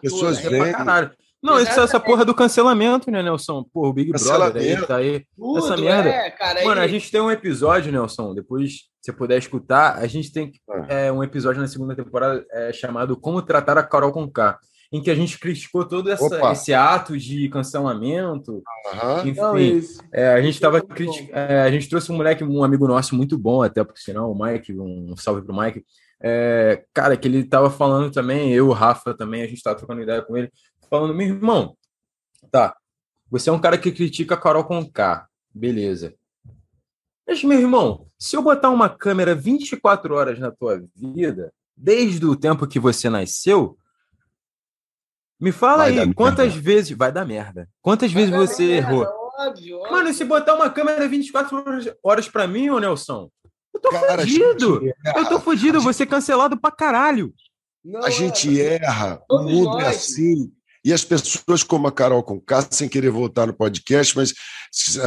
Pessoas 0.00 0.38
vêm 0.40 0.60
pra 0.60 0.72
caralho. 0.72 1.10
Não, 1.42 1.60
isso, 1.60 1.78
essa 1.78 2.00
porra 2.00 2.24
do 2.24 2.34
cancelamento, 2.34 3.10
né, 3.10 3.22
Nelson? 3.22 3.64
Pô, 3.72 3.88
o 3.88 3.92
Big 3.92 4.10
Brother 4.10 4.62
aí 4.62 4.86
tá 4.86 4.96
aí. 4.96 5.24
Tudo, 5.36 5.58
essa 5.58 5.76
merda. 5.76 6.08
É, 6.08 6.30
cara, 6.30 6.64
Mano, 6.64 6.80
aí... 6.80 6.86
a 6.86 6.88
gente 6.88 7.10
tem 7.10 7.20
um 7.20 7.30
episódio, 7.30 7.92
Nelson, 7.92 8.34
depois 8.34 8.88
você 9.00 9.12
puder 9.12 9.38
escutar, 9.38 9.98
a 9.98 10.06
gente 10.06 10.32
tem 10.32 10.50
ah. 10.68 10.86
é, 10.88 11.12
um 11.12 11.22
episódio 11.22 11.60
na 11.60 11.68
segunda 11.68 11.94
temporada 11.94 12.44
é, 12.50 12.72
chamado 12.72 13.16
Como 13.16 13.42
Tratar 13.42 13.78
a 13.78 13.82
Carol 13.82 14.12
com 14.12 14.28
K, 14.28 14.58
em 14.90 15.00
que 15.00 15.10
a 15.10 15.14
gente 15.14 15.38
criticou 15.38 15.84
todo 15.84 16.10
essa, 16.10 16.52
esse 16.52 16.74
ato 16.74 17.16
de 17.16 17.48
cancelamento. 17.48 18.52
Uhum. 18.52 19.28
Enfim, 19.28 19.86
é, 20.12 20.28
a 20.28 20.40
gente 20.40 20.58
tava 20.60 20.80
critic... 20.80 21.28
É, 21.32 21.62
a 21.62 21.70
gente 21.70 21.88
trouxe 21.88 22.10
um 22.10 22.16
moleque, 22.16 22.42
um 22.42 22.64
amigo 22.64 22.88
nosso 22.88 23.14
muito 23.14 23.38
bom, 23.38 23.62
até 23.62 23.84
porque 23.84 24.00
senão, 24.00 24.32
o 24.32 24.38
Mike, 24.38 24.72
um 24.78 25.16
salve 25.16 25.42
pro 25.42 25.56
Mike. 25.56 25.84
É, 26.20 26.82
cara, 26.94 27.16
que 27.16 27.28
ele 27.28 27.44
tava 27.44 27.70
falando 27.70 28.10
também, 28.10 28.52
eu, 28.52 28.68
o 28.68 28.72
Rafa 28.72 29.14
também, 29.14 29.42
a 29.42 29.46
gente 29.46 29.62
tava 29.62 29.76
trocando 29.76 30.00
ideia 30.00 30.22
com 30.22 30.36
ele, 30.36 30.50
falando, 30.88 31.14
meu 31.14 31.26
irmão, 31.26 31.76
tá, 32.50 32.76
você 33.30 33.50
é 33.50 33.52
um 33.52 33.60
cara 33.60 33.78
que 33.78 33.92
critica 33.92 34.34
a 34.34 34.40
Carol 34.40 34.64
com 34.64 34.88
K, 34.88 35.26
beleza. 35.54 36.14
Mas, 37.26 37.42
meu 37.42 37.58
irmão, 37.58 38.06
se 38.18 38.36
eu 38.36 38.42
botar 38.42 38.70
uma 38.70 38.88
câmera 38.88 39.34
24 39.34 40.14
horas 40.14 40.38
na 40.38 40.50
tua 40.50 40.82
vida, 40.94 41.52
desde 41.76 42.24
o 42.24 42.36
tempo 42.36 42.66
que 42.66 42.78
você 42.78 43.10
nasceu, 43.10 43.76
me 45.40 45.50
fala 45.52 45.84
vai 45.84 45.98
aí, 45.98 46.14
quantas 46.14 46.54
merda. 46.54 46.62
vezes. 46.62 46.96
Vai 46.96 47.12
dar 47.12 47.26
merda. 47.26 47.68
Quantas 47.82 48.12
vai 48.12 48.26
vezes 48.26 48.36
você 48.36 48.66
merda, 48.66 48.92
errou? 48.92 49.06
Óbvio, 49.38 49.78
óbvio. 49.78 49.92
Mano, 49.92 50.14
se 50.14 50.24
botar 50.24 50.54
uma 50.54 50.70
câmera 50.70 51.08
24 51.08 51.58
horas, 51.58 51.94
horas 52.02 52.28
pra 52.28 52.46
mim, 52.46 52.70
ô 52.70 52.78
Nelson, 52.78 53.28
eu 53.74 53.80
tô 53.80 53.90
Cara, 53.90 54.22
fudido. 54.22 54.80
Eu 55.14 55.28
tô 55.28 55.40
fudido, 55.40 55.78
eu 55.78 55.82
vou 55.82 55.92
ser 55.92 56.06
cancelado 56.06 56.56
pra 56.56 56.70
caralho. 56.70 57.34
Não, 57.84 58.02
a 58.02 58.10
gente 58.10 58.60
é. 58.60 58.82
erra, 58.82 59.22
o 59.30 59.42
mundo 59.42 59.78
é 59.80 59.88
assim. 59.88 60.52
E 60.86 60.92
as 60.92 61.02
pessoas 61.02 61.64
como 61.64 61.88
a 61.88 61.92
Carol 61.92 62.22
Conká, 62.22 62.64
sem 62.70 62.88
querer 62.88 63.10
voltar 63.10 63.44
no 63.44 63.52
podcast, 63.52 64.16
mas 64.16 64.32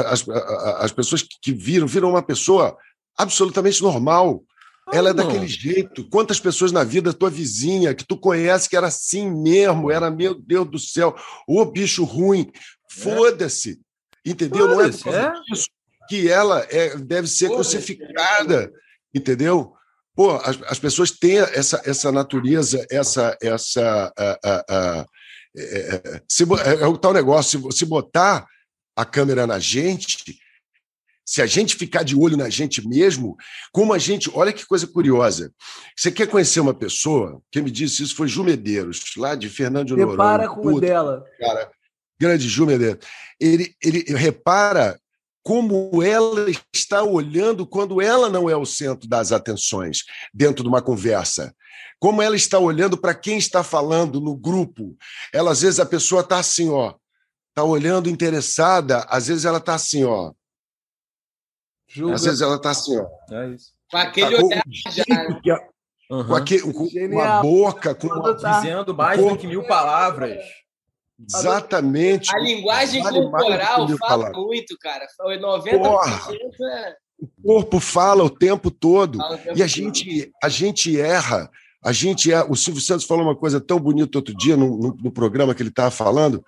as, 0.07 0.27
as 0.27 0.91
pessoas 0.91 1.23
que 1.41 1.53
viram, 1.53 1.87
viram 1.87 2.09
uma 2.09 2.21
pessoa 2.21 2.77
absolutamente 3.17 3.81
normal. 3.81 4.43
Ela 4.91 5.11
é 5.11 5.13
daquele 5.13 5.47
jeito. 5.47 6.03
Quantas 6.09 6.37
pessoas 6.37 6.73
na 6.73 6.83
vida, 6.83 7.13
tua 7.13 7.29
vizinha, 7.29 7.95
que 7.95 8.05
tu 8.05 8.17
conhece, 8.17 8.67
que 8.67 8.75
era 8.75 8.87
assim 8.87 9.31
mesmo, 9.31 9.89
era, 9.89 10.11
meu 10.11 10.35
Deus 10.35 10.69
do 10.69 10.77
céu, 10.77 11.15
ô 11.47 11.63
bicho 11.63 12.03
ruim, 12.03 12.51
foda-se. 12.91 13.79
Entendeu? 14.25 14.67
Não 14.67 14.81
é 14.81 14.91
por 14.91 15.01
causa 15.01 15.17
é? 15.17 15.33
disso 15.43 15.67
que 16.09 16.27
ela 16.29 16.59
é, 16.69 16.97
deve 16.97 17.29
ser 17.29 17.47
crucificada. 17.51 18.69
Entendeu? 19.15 19.71
Pô, 20.13 20.31
as, 20.43 20.61
as 20.63 20.77
pessoas 20.77 21.11
têm 21.11 21.37
essa, 21.37 21.81
essa 21.85 22.11
natureza, 22.11 22.85
essa, 22.91 23.37
essa 23.41 24.13
é, 24.19 24.39
é, 24.43 25.05
é, 25.55 26.21
se, 26.27 26.43
é, 26.43 26.83
é, 26.83 26.87
o 26.87 26.97
tal 26.97 27.13
negócio, 27.13 27.71
se, 27.71 27.79
se 27.79 27.85
botar 27.85 28.45
a 28.95 29.05
câmera 29.05 29.47
na 29.47 29.59
gente, 29.59 30.37
se 31.25 31.41
a 31.41 31.45
gente 31.45 31.75
ficar 31.75 32.03
de 32.03 32.15
olho 32.15 32.35
na 32.35 32.49
gente 32.49 32.87
mesmo, 32.87 33.35
como 33.71 33.93
a 33.93 33.97
gente. 33.97 34.29
Olha 34.33 34.51
que 34.51 34.65
coisa 34.65 34.87
curiosa. 34.87 35.53
Você 35.95 36.11
quer 36.11 36.27
conhecer 36.27 36.59
uma 36.59 36.73
pessoa? 36.73 37.41
Quem 37.51 37.61
me 37.61 37.71
disse 37.71 38.03
isso 38.03 38.15
foi 38.15 38.27
Ju 38.27 38.43
Medeiros, 38.43 39.13
lá 39.15 39.35
de 39.35 39.47
Fernando 39.49 39.87
de 39.87 39.95
Noronha. 39.95 40.11
Repara 40.11 40.49
com 40.49 40.73
o 40.73 40.81
dela. 40.81 41.23
Cara, 41.39 41.71
grande 42.19 42.47
Ju 42.47 42.65
Medeiros. 42.65 43.05
Ele, 43.39 43.75
ele 43.83 44.03
repara 44.15 44.99
como 45.49 46.03
ela 46.03 46.45
está 46.71 47.01
olhando 47.01 47.65
quando 47.65 47.99
ela 47.99 48.29
não 48.29 48.47
é 48.47 48.55
o 48.55 48.67
centro 48.67 49.09
das 49.09 49.31
atenções 49.31 50.03
dentro 50.31 50.61
de 50.61 50.69
uma 50.69 50.79
conversa 50.79 51.55
como 51.99 52.21
ela 52.21 52.35
está 52.35 52.59
olhando 52.59 52.95
para 52.95 53.15
quem 53.15 53.39
está 53.39 53.63
falando 53.63 54.21
no 54.21 54.35
grupo. 54.35 54.95
Ela, 55.33 55.51
às 55.51 55.61
vezes, 55.63 55.79
a 55.79 55.85
pessoa 55.85 56.21
está 56.21 56.37
assim, 56.37 56.69
ó, 56.69 56.93
está 57.49 57.63
olhando 57.63 58.09
interessada, 58.09 58.99
às 59.09 59.27
vezes 59.27 59.43
ela 59.43 59.57
está 59.57 59.73
assim, 59.73 60.05
ó. 60.05 60.31
Julga. 61.89 62.13
Às 62.13 62.23
vezes 62.23 62.41
ela 62.41 62.55
está 62.55 62.69
assim, 62.69 62.97
ó. 62.97 63.07
É 63.31 63.49
isso. 63.49 63.73
Com 63.91 63.97
aquele 63.97 64.37
tá, 64.37 64.43
olhar 64.45 65.41
já. 65.43 65.69
Uhum. 66.11 66.27
Com, 66.27 66.35
aquele, 66.35 66.61
com 66.73 66.83
uma 66.83 67.41
boca, 67.41 67.95
com 67.95 68.07
uma, 68.07 68.33
dizendo 68.33 68.95
mais 68.95 69.19
do 69.19 69.35
que 69.35 69.47
mil 69.47 69.63
palavras. 69.63 70.39
Exatamente. 71.21 72.35
A 72.35 72.39
linguagem 72.39 73.03
vale 73.03 73.21
corporal 73.21 73.87
fala 73.87 73.97
palavras. 73.97 74.37
muito, 74.37 74.77
cara. 74.79 75.05
90% 75.21 75.79
Porra. 75.79 76.33
é. 76.33 76.95
O 77.19 77.27
corpo 77.43 77.79
fala 77.79 78.23
o 78.23 78.29
tempo 78.29 78.71
todo. 78.71 79.19
O 79.19 79.37
tempo 79.37 79.57
e 79.57 79.63
a 79.63 79.67
gente, 79.67 80.31
a 80.41 80.47
gente 80.47 80.99
erra 80.99 81.49
a 81.83 81.91
gente 81.93 82.31
é. 82.31 82.43
O 82.43 82.55
Silvio 82.55 82.81
Santos 82.81 83.05
falou 83.05 83.23
uma 83.23 83.35
coisa 83.35 83.59
tão 83.59 83.79
bonita 83.79 84.17
outro 84.17 84.35
dia 84.35 84.57
no, 84.57 84.77
no, 84.77 84.97
no 85.01 85.11
programa 85.11 85.55
que 85.55 85.61
ele 85.61 85.69
estava 85.69 85.89
falando. 85.89 86.43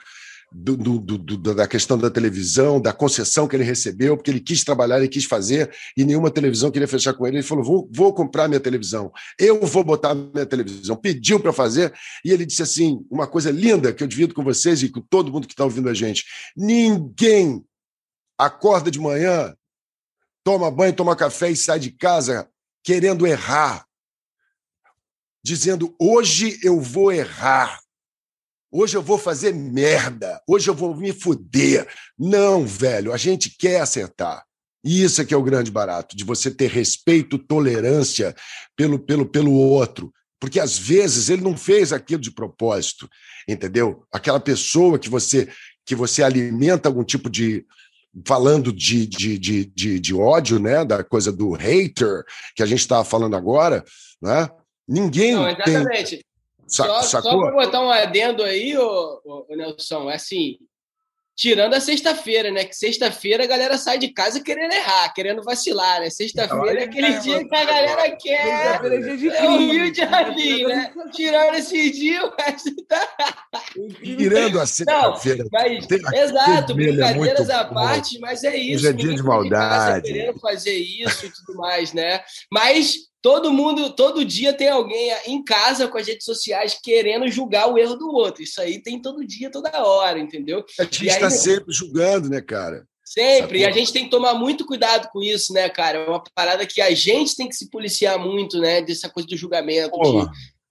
Do, 0.54 0.76
do, 0.76 1.00
do, 1.00 1.56
da 1.56 1.66
questão 1.66 1.98
da 1.98 2.10
televisão, 2.10 2.82
da 2.82 2.92
concessão 2.92 3.48
que 3.48 3.56
ele 3.56 3.64
recebeu, 3.64 4.18
porque 4.18 4.30
ele 4.30 4.42
quis 4.42 4.66
trabalhar, 4.66 4.98
ele 4.98 5.08
quis 5.08 5.24
fazer, 5.24 5.74
e 5.96 6.04
nenhuma 6.04 6.30
televisão 6.30 6.70
queria 6.70 6.90
fechar 6.90 7.14
com 7.14 7.26
ele. 7.26 7.38
Ele 7.38 7.44
falou: 7.44 7.64
vou, 7.64 7.90
vou 7.90 8.14
comprar 8.14 8.50
minha 8.50 8.60
televisão, 8.60 9.14
eu 9.40 9.66
vou 9.66 9.82
botar 9.82 10.14
minha 10.14 10.46
televisão. 10.46 10.98
Pediu 10.98 11.40
para 11.40 11.54
fazer, 11.54 11.94
e 12.26 12.32
ele 12.32 12.46
disse 12.46 12.62
assim: 12.62 13.00
uma 13.10 13.26
coisa 13.28 13.50
linda 13.50 13.94
que 13.94 14.04
eu 14.04 14.08
divido 14.08 14.34
com 14.34 14.44
vocês 14.44 14.84
e 14.84 14.90
com 14.90 15.00
todo 15.00 15.32
mundo 15.32 15.48
que 15.48 15.54
está 15.54 15.64
ouvindo 15.64 15.88
a 15.88 15.94
gente: 15.94 16.26
ninguém 16.56 17.64
acorda 18.38 18.92
de 18.92 19.00
manhã, 19.00 19.56
toma 20.44 20.70
banho, 20.70 20.94
toma 20.94 21.16
café 21.16 21.50
e 21.50 21.56
sai 21.56 21.80
de 21.80 21.92
casa 21.92 22.50
querendo 22.84 23.26
errar 23.26 23.86
dizendo: 25.44 25.96
hoje 26.00 26.60
eu 26.64 26.80
vou 26.80 27.12
errar, 27.12 27.82
hoje 28.72 28.96
eu 28.96 29.02
vou 29.02 29.18
fazer 29.18 29.54
merda, 29.54 30.42
hoje 30.48 30.70
eu 30.70 30.74
vou 30.74 30.96
me 30.96 31.12
fuder. 31.12 31.88
Não, 32.18 32.66
velho, 32.66 33.12
a 33.14 33.18
gente 33.18 33.56
quer 33.58 33.82
acertar. 33.82 34.44
E 34.84 35.04
isso 35.04 35.22
é 35.22 35.26
que 35.26 35.34
é 35.34 35.38
o 35.38 35.44
grande 35.44 35.70
barato, 35.70 36.16
de 36.16 36.24
você 36.24 36.50
ter 36.50 36.70
respeito, 36.70 37.38
tolerância 37.38 38.36
pelo, 38.76 38.98
pelo, 38.98 39.26
pelo 39.26 39.54
outro. 39.54 40.12
Porque 40.40 40.60
às 40.60 40.78
vezes 40.78 41.30
ele 41.30 41.44
não 41.44 41.56
fez 41.56 41.94
aquilo 41.94 42.22
de 42.22 42.32
propósito, 42.32 43.08
entendeu? 43.48 44.04
Aquela 44.12 44.40
pessoa 44.40 44.98
que 44.98 45.10
você 45.10 45.48
que 45.86 45.96
você 45.96 46.22
alimenta 46.22 46.88
algum 46.88 47.04
tipo 47.04 47.30
de, 47.30 47.66
falando 48.26 48.72
de, 48.72 49.08
de, 49.08 49.38
de, 49.38 49.66
de, 49.66 50.00
de 50.00 50.14
ódio, 50.14 50.60
né? 50.60 50.86
Da 50.86 51.04
coisa 51.04 51.32
do 51.32 51.52
hater 51.52 52.24
que 52.56 52.64
a 52.64 52.66
gente 52.66 52.80
estava 52.80 53.04
falando 53.04 53.36
agora, 53.36 53.84
né? 54.22 54.50
Ninguém. 54.88 55.36
Não, 55.36 55.50
exatamente. 55.50 56.18
Tem... 56.18 56.24
Sa 56.72 57.02
só, 57.04 57.22
só 57.22 57.38
para 57.38 57.52
botar 57.52 57.82
um 57.82 57.92
adendo 57.92 58.44
aí, 58.44 58.78
ô, 58.78 59.22
ô, 59.26 59.56
Nelson, 59.56 60.10
é 60.10 60.16
assim, 60.16 60.58
Tirando 61.42 61.74
a 61.74 61.80
sexta-feira, 61.80 62.52
né? 62.52 62.66
Que 62.66 62.76
sexta-feira 62.76 63.46
a 63.46 63.48
galera 63.48 63.76
sai 63.76 63.98
de 63.98 64.10
casa 64.10 64.44
querendo 64.44 64.74
errar, 64.74 65.12
querendo 65.12 65.42
vacilar, 65.42 66.02
né? 66.02 66.10
Sexta-feira 66.10 66.82
é 66.82 66.84
aquele 66.84 67.18
dia 67.20 67.44
que 67.48 67.56
a 67.56 67.66
galera 67.66 68.16
quer. 68.16 68.80
É 69.34 69.50
o 69.50 69.58
Rio 69.58 69.92
de 69.92 69.98
Janeiro, 69.98 70.70
né? 70.70 70.94
Tirando 71.12 71.56
esse 71.56 71.90
dia, 71.90 72.24
o 72.26 72.34
resto 72.40 72.76
tá. 72.88 73.08
Tirando 74.04 74.60
a 74.60 74.68
sexta-feira. 74.68 75.46
Exato, 76.14 76.76
brincadeiras 76.76 77.50
à 77.50 77.66
parte, 77.66 78.20
mas 78.20 78.44
é 78.44 78.56
isso. 78.56 78.86
Hoje 78.86 78.88
é 78.90 78.94
dia 78.94 79.16
de 79.16 79.24
maldade. 79.24 80.14
Querendo 80.14 80.40
fazer 80.40 80.76
isso 80.76 81.26
e 81.26 81.32
tudo 81.32 81.58
mais, 81.58 81.92
né? 81.92 82.22
Mas 82.52 83.11
Todo 83.22 83.54
mundo, 83.54 83.94
todo 83.96 84.26
dia 84.26 84.52
tem 84.52 84.68
alguém 84.68 85.12
em 85.28 85.44
casa 85.44 85.88
com 85.88 85.98
as 85.98 86.08
redes 86.08 86.26
sociais 86.26 86.80
querendo 86.82 87.30
julgar 87.30 87.72
o 87.72 87.78
erro 87.78 87.96
do 87.96 88.10
outro. 88.12 88.42
Isso 88.42 88.60
aí 88.60 88.82
tem 88.82 89.00
todo 89.00 89.26
dia, 89.26 89.52
toda 89.52 89.86
hora, 89.86 90.18
entendeu? 90.20 90.66
A 90.80 90.84
gente 90.84 91.08
está 91.08 91.30
sempre 91.30 91.72
julgando, 91.72 92.30
né, 92.30 92.42
cara? 92.42 92.88
Sempre. 93.06 93.60
E 93.60 93.66
a 93.66 93.72
gente 93.72 93.92
tem 93.92 94.06
que 94.06 94.10
tomar 94.10 94.34
muito 94.34 94.66
cuidado 94.66 95.10
com 95.12 95.22
isso, 95.22 95.52
né, 95.54 95.70
cara? 95.70 95.98
É 95.98 96.10
uma 96.10 96.24
parada 96.34 96.66
que 96.66 96.82
a 96.82 96.96
gente 96.96 97.36
tem 97.36 97.50
que 97.50 97.56
se 97.56 97.70
policiar 97.70 98.18
muito, 98.18 98.58
né? 98.58 98.82
Dessa 98.82 99.10
coisa 99.10 99.28
do 99.28 99.36
julgamento, 99.36 99.92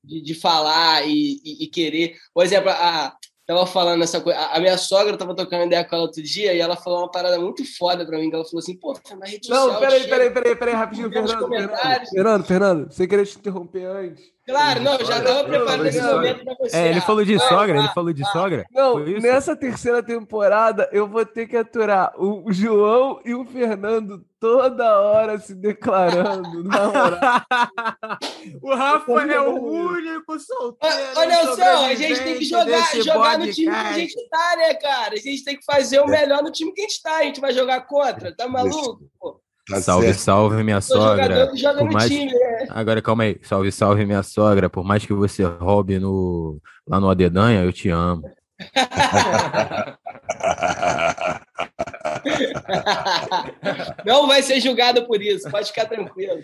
de, 0.03 0.21
de, 0.21 0.23
de, 0.23 0.35
falar 0.35 1.07
e, 1.07 1.39
e, 1.45 1.65
e, 1.65 1.67
querer. 1.69 2.17
Por 2.33 2.43
exemplo, 2.43 2.71
a, 2.71 3.15
tava 3.51 3.67
falando 3.67 4.03
essa 4.05 4.21
coisa. 4.21 4.39
A 4.39 4.61
minha 4.61 4.79
sogra 4.79 5.17
tava 5.17 5.35
tocando 5.35 5.65
ideia 5.65 5.85
com 5.85 5.97
ela 5.97 6.05
outro 6.05 6.23
dia 6.23 6.55
e 6.55 6.61
ela 6.61 6.77
falou 6.77 7.01
uma 7.01 7.11
parada 7.11 7.39
muito 7.39 7.65
foda 7.77 8.07
pra 8.07 8.17
mim. 8.17 8.31
ela 8.33 8.45
falou 8.45 8.61
assim, 8.61 8.77
pô, 8.77 8.97
na 9.19 9.27
rede 9.27 9.47
social. 9.47 9.73
Não, 9.73 9.81
peraí, 9.81 10.09
peraí, 10.09 10.31
peraí, 10.31 10.57
peraí, 10.57 10.75
rapidinho, 10.75 11.11
Fernando. 11.11 11.49
Fernando, 11.49 12.09
Fernando, 12.15 12.45
Fernando, 12.45 12.93
sem 12.93 13.09
querer 13.09 13.27
te 13.27 13.39
interromper 13.39 13.85
antes. 13.87 14.25
Claro, 14.51 14.81
não, 14.81 14.99
já 14.99 15.23
tava 15.23 15.45
preparando 15.45 15.87
esse 15.87 16.03
momento 16.03 16.45
pra 16.45 16.55
você. 16.59 16.77
É, 16.77 16.89
ele 16.89 17.01
falou 17.01 17.25
de 17.25 17.39
sogra, 17.39 17.79
ele 17.79 17.89
falou 17.89 18.13
de 18.13 18.25
sogra. 18.31 18.67
Não, 18.73 18.99
nessa 18.99 19.57
terceira 19.57 20.03
temporada 20.03 20.89
eu 20.93 21.07
vou 21.07 21.25
ter 21.25 21.47
que 21.47 21.57
aturar 21.57 22.13
o 22.17 22.53
João 22.53 23.21
e 23.25 23.35
o 23.35 23.45
Fernando 23.45 24.25
toda 24.41 25.01
hora 25.01 25.39
se 25.39 25.55
declarando. 25.55 26.65
o 28.63 28.75
Rafa 28.75 29.13
é 29.13 29.41
o 29.41 29.55
único 29.63 30.39
solteiro. 30.41 30.97
Olha 31.17 31.55
só, 31.55 31.85
a 31.85 31.95
gente 31.95 32.23
tem 32.23 32.39
que 32.39 32.45
jogar, 32.47 32.97
jogar 32.97 33.39
no 33.39 33.53
time 33.53 33.71
que 33.71 33.77
a 33.77 33.93
gente 33.93 34.29
tá, 34.29 34.57
né, 34.57 34.75
cara? 34.75 35.15
A 35.15 35.19
gente 35.19 35.45
tem 35.45 35.57
que 35.57 35.65
fazer 35.65 36.01
o 36.01 36.07
melhor 36.07 36.43
no 36.43 36.51
time 36.51 36.73
que 36.73 36.81
a 36.81 36.85
gente 36.85 37.03
tá. 37.03 37.17
A 37.19 37.25
gente 37.25 37.41
vai 37.41 37.53
jogar 37.53 37.83
contra, 37.83 38.35
tá 38.35 38.49
maluco? 38.49 39.01
Pô. 39.21 39.40
Tá 39.71 39.81
salve, 39.81 40.07
certo. 40.07 40.19
salve, 40.19 40.63
minha 40.63 40.81
sogra. 40.81 41.51
Por 41.79 41.93
mais... 41.93 42.11
Time, 42.11 42.33
né? 42.33 42.67
Agora, 42.71 43.01
calma 43.01 43.23
aí. 43.25 43.39
Salve, 43.43 43.71
salve, 43.71 44.05
minha 44.05 44.23
sogra. 44.23 44.69
Por 44.69 44.85
mais 44.85 45.07
que 45.07 45.13
você 45.13 45.45
roube 45.45 45.99
no... 45.99 46.61
lá 46.87 46.99
no 46.99 47.09
Adedanha, 47.09 47.63
eu 47.63 47.73
te 47.73 47.89
amo. 47.89 48.23
Não 54.05 54.27
vai 54.27 54.43
ser 54.43 54.61
julgado 54.61 55.07
por 55.07 55.23
isso, 55.23 55.51
pode 55.51 55.69
ficar 55.69 55.87
tranquilo. 55.87 56.43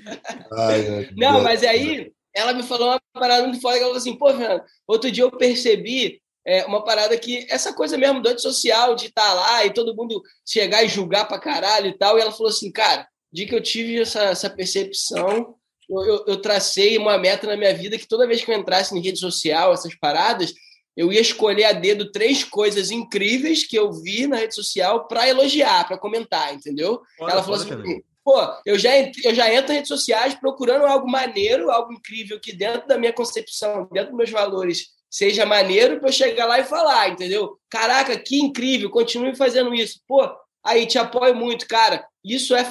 Ai, 0.53 1.11
Não, 1.17 1.43
mas 1.43 1.63
aí 1.63 2.13
ela 2.35 2.53
me 2.53 2.63
falou 2.63 2.89
uma 2.89 3.01
parada 3.13 3.43
muito 3.43 3.61
foda, 3.61 3.77
ela 3.77 3.87
falou 3.87 3.97
assim, 3.97 4.17
pô, 4.17 4.29
Fernando, 4.31 4.63
outro 4.87 5.11
dia 5.11 5.25
eu 5.25 5.31
percebi 5.31 6.21
é, 6.47 6.65
uma 6.65 6.85
parada 6.85 7.17
que, 7.19 7.47
essa 7.51 7.73
coisa 7.73 7.99
mesmo 7.99 8.21
do 8.21 8.39
social, 8.39 8.95
de 8.95 9.07
estar 9.07 9.23
tá 9.23 9.35
lá 9.35 9.65
e 9.65 9.73
todo 9.73 9.97
mundo 9.97 10.23
chegar 10.47 10.85
e 10.85 10.89
julgar 10.89 11.27
pra 11.27 11.41
caralho 11.41 11.89
e 11.89 11.99
tal, 11.99 12.19
e 12.19 12.21
ela 12.21 12.31
falou 12.31 12.49
assim, 12.49 12.71
cara, 12.71 13.07
de 13.33 13.47
que 13.47 13.55
eu 13.55 13.63
tive 13.63 14.01
essa, 14.01 14.25
essa 14.25 14.51
percepção, 14.51 15.55
eu, 15.89 16.03
eu, 16.03 16.25
eu, 16.27 16.37
tracei 16.41 16.99
uma 16.99 17.17
meta 17.19 17.47
na 17.47 17.57
minha 17.57 17.75
vida 17.75 17.99
que 17.99 18.09
toda 18.09 18.27
vez 18.27 18.45
que 18.45 18.51
eu 18.51 18.57
entrasse 18.57 18.97
em 18.97 19.01
rede 19.01 19.19
social, 19.19 19.73
essas 19.73 19.95
paradas, 19.95 20.53
eu 20.97 21.13
ia 21.13 21.21
escolher 21.21 21.65
a 21.65 21.73
dedo 21.73 22.11
três 22.11 22.43
coisas 22.43 22.91
incríveis 22.91 23.67
que 23.67 23.77
eu 23.77 23.93
vi 23.93 24.27
na 24.27 24.37
rede 24.37 24.55
social 24.55 25.07
para 25.07 25.29
elogiar, 25.29 25.87
para 25.87 25.99
comentar, 25.99 26.55
entendeu? 26.55 27.03
Olha, 27.21 27.33
Ela 27.33 27.43
falou 27.43 27.61
assim: 27.61 28.03
pô, 28.25 28.41
eu 28.65 28.79
já, 28.79 28.91
eu 29.23 29.35
já 29.35 29.53
entro 29.53 29.73
em 29.73 29.77
redes 29.77 29.89
sociais 29.89 30.35
procurando 30.35 30.87
algo 30.87 31.09
maneiro, 31.09 31.71
algo 31.71 31.93
incrível 31.93 32.41
que 32.41 32.53
dentro 32.53 32.89
da 32.89 32.99
minha 32.99 33.13
concepção, 33.13 33.89
dentro 33.93 34.11
dos 34.11 34.17
meus 34.17 34.31
valores, 34.31 34.89
seja 35.11 35.47
maneiro 35.47 36.01
para 36.01 36.09
eu 36.09 36.13
chegar 36.13 36.47
lá 36.47 36.59
e 36.59 36.65
falar, 36.65 37.11
entendeu? 37.11 37.59
Caraca, 37.71 38.19
que 38.19 38.41
incrível, 38.41 38.91
continue 38.91 39.37
fazendo 39.37 39.75
isso. 39.75 40.01
Pô, 40.09 40.29
aí 40.65 40.87
te 40.87 40.99
apoio 40.99 41.35
muito, 41.37 41.69
cara. 41.69 42.07
Isso 42.25 42.55
é 42.57 42.65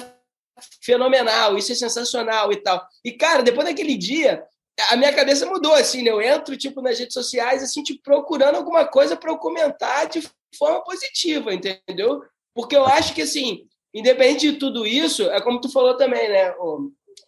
fenomenal, 0.82 1.56
isso 1.56 1.72
é 1.72 1.74
sensacional 1.74 2.52
e 2.52 2.56
tal. 2.56 2.86
E, 3.04 3.12
cara, 3.12 3.42
depois 3.42 3.66
daquele 3.66 3.96
dia, 3.96 4.42
a 4.90 4.96
minha 4.96 5.12
cabeça 5.12 5.46
mudou, 5.46 5.74
assim, 5.74 6.02
né? 6.02 6.10
Eu 6.10 6.20
entro, 6.20 6.56
tipo, 6.56 6.82
nas 6.82 6.98
redes 6.98 7.14
sociais, 7.14 7.62
assim, 7.62 7.82
tipo, 7.82 8.02
procurando 8.02 8.56
alguma 8.56 8.84
coisa 8.86 9.16
para 9.16 9.30
eu 9.30 9.38
comentar 9.38 10.08
de 10.08 10.22
forma 10.56 10.82
positiva, 10.84 11.52
entendeu? 11.52 12.22
Porque 12.54 12.76
eu 12.76 12.84
acho 12.84 13.14
que, 13.14 13.22
assim, 13.22 13.66
independente 13.94 14.52
de 14.52 14.58
tudo 14.58 14.86
isso, 14.86 15.30
é 15.30 15.40
como 15.40 15.60
tu 15.60 15.70
falou 15.70 15.96
também, 15.96 16.28
né? 16.28 16.54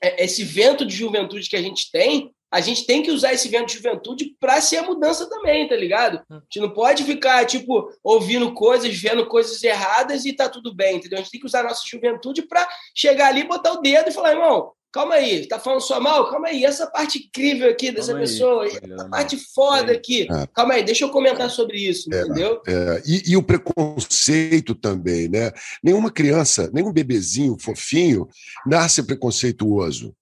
É, 0.02 0.24
esse 0.24 0.44
vento 0.44 0.84
de 0.84 0.94
juventude 0.94 1.48
que 1.48 1.56
a 1.56 1.62
gente 1.62 1.90
tem, 1.90 2.32
a 2.50 2.60
gente 2.60 2.86
tem 2.86 3.02
que 3.02 3.10
usar 3.10 3.32
esse 3.32 3.48
vento 3.48 3.66
de 3.66 3.74
juventude 3.74 4.36
para 4.40 4.60
ser 4.60 4.78
a 4.78 4.82
mudança 4.82 5.28
também, 5.28 5.68
tá 5.68 5.76
ligado? 5.76 6.22
Hum. 6.30 6.36
A 6.36 6.40
gente 6.40 6.60
não 6.60 6.70
pode 6.70 7.04
ficar, 7.04 7.44
tipo, 7.44 7.90
ouvindo 8.02 8.54
coisas, 8.54 8.96
vendo 8.96 9.26
coisas 9.26 9.62
erradas 9.62 10.24
e 10.24 10.32
tá 10.32 10.48
tudo 10.48 10.74
bem, 10.74 10.96
entendeu? 10.96 11.18
A 11.18 11.22
gente 11.22 11.30
tem 11.30 11.40
que 11.40 11.46
usar 11.46 11.60
a 11.60 11.64
nossa 11.64 11.82
juventude 11.86 12.42
para 12.42 12.66
chegar 12.94 13.28
ali, 13.28 13.46
botar 13.46 13.72
o 13.72 13.80
dedo 13.80 14.08
e 14.08 14.12
falar, 14.12 14.32
irmão, 14.32 14.72
calma 14.90 15.16
aí, 15.16 15.46
tá 15.46 15.58
falando 15.58 15.82
só 15.82 16.00
mal? 16.00 16.30
Calma 16.30 16.48
aí, 16.48 16.64
essa 16.64 16.86
parte 16.86 17.18
incrível 17.18 17.68
aqui 17.68 17.90
dessa 17.90 18.12
calma 18.12 18.20
pessoa, 18.20 18.64
aí, 18.64 18.78
essa 18.82 19.08
parte 19.08 19.36
foda 19.54 19.92
aqui, 19.92 20.22
é. 20.22 20.46
calma 20.54 20.74
aí, 20.74 20.82
deixa 20.82 21.04
eu 21.04 21.10
comentar 21.10 21.50
sobre 21.50 21.76
isso, 21.78 22.12
é, 22.12 22.22
entendeu? 22.22 22.62
É. 22.66 23.02
E, 23.06 23.32
e, 23.32 23.36
o 23.36 23.42
preconceito 23.42 24.74
também, 24.74 25.28
né? 25.28 25.52
Nenhuma 25.82 26.10
criança, 26.10 26.70
nenhum 26.72 26.92
bebezinho 26.92 27.58
fofinho 27.60 28.26
nasce 28.66 29.02
preconceituoso 29.02 30.14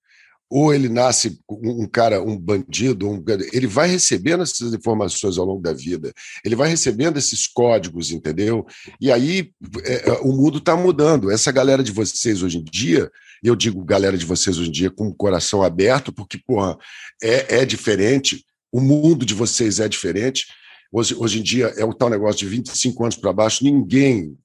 ou 0.49 0.73
ele 0.73 0.89
nasce 0.89 1.41
um 1.51 1.87
cara, 1.87 2.23
um 2.23 2.39
bandido, 2.39 3.09
um, 3.09 3.23
ele 3.53 3.67
vai 3.67 3.89
recebendo 3.89 4.43
essas 4.43 4.73
informações 4.73 5.39
ao 5.39 5.45
longo 5.45 5.61
da 5.61 5.73
vida, 5.73 6.13
ele 6.45 6.55
vai 6.55 6.69
recebendo 6.69 7.19
esses 7.19 7.49
códigos, 7.49 8.13
entendeu? 8.13 8.65
E 9.01 9.11
aí 9.11 9.51
é, 9.85 10.09
é 10.09 10.13
o 10.21 10.33
mundo 10.33 10.59
está 10.59 10.77
mudando. 10.77 11.31
Essa 11.31 11.51
galera 11.51 11.83
de 11.83 11.91
vocês 11.91 12.43
hoje 12.43 12.59
em 12.59 12.65
dia, 12.65 13.11
eu 13.43 13.57
digo 13.57 13.85
galera 13.85 14.17
de 14.17 14.25
vocês 14.25 14.57
hoje 14.57 14.69
em 14.69 14.73
dia 14.73 14.91
com 14.91 15.09
o 15.09 15.15
coração 15.15 15.63
aberto, 15.63 16.13
porque 16.13 16.39
porra, 16.39 16.79
é, 17.23 17.61
é 17.61 17.65
diferente, 17.65 18.45
o 18.71 18.81
mundo 18.81 19.27
de 19.27 19.35
vocês 19.35 19.81
é 19.81 19.89
diferente. 19.89 20.47
Hoje, 20.93 21.15
hoje 21.17 21.41
em 21.41 21.43
dia 21.43 21.67
é 21.77 21.85
o 21.85 21.93
tal 21.93 22.09
negócio 22.09 22.39
de 22.39 22.47
25 22.47 23.03
anos 23.03 23.17
para 23.17 23.33
baixo, 23.33 23.65
ninguém 23.65 24.37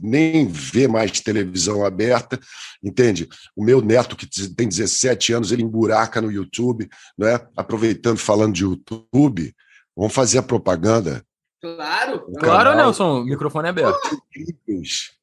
nem 0.00 0.46
vê 0.46 0.86
mais 0.86 1.20
televisão 1.20 1.84
aberta, 1.84 2.38
entende? 2.82 3.28
O 3.54 3.64
meu 3.64 3.80
neto, 3.80 4.16
que 4.16 4.26
tem 4.54 4.68
17 4.68 5.32
anos, 5.32 5.52
ele 5.52 5.62
emburaca 5.62 6.20
no 6.20 6.30
YouTube, 6.30 6.88
né? 7.18 7.40
aproveitando, 7.56 8.18
falando 8.18 8.54
de 8.54 8.62
YouTube, 8.62 9.54
vamos 9.96 10.14
fazer 10.14 10.38
a 10.38 10.42
propaganda. 10.42 11.24
Claro, 11.60 12.26
claro, 12.38 12.76
Nelson, 12.76 13.22
o 13.22 13.24
microfone 13.24 13.66
é 13.66 13.70
aberto. 13.70 13.98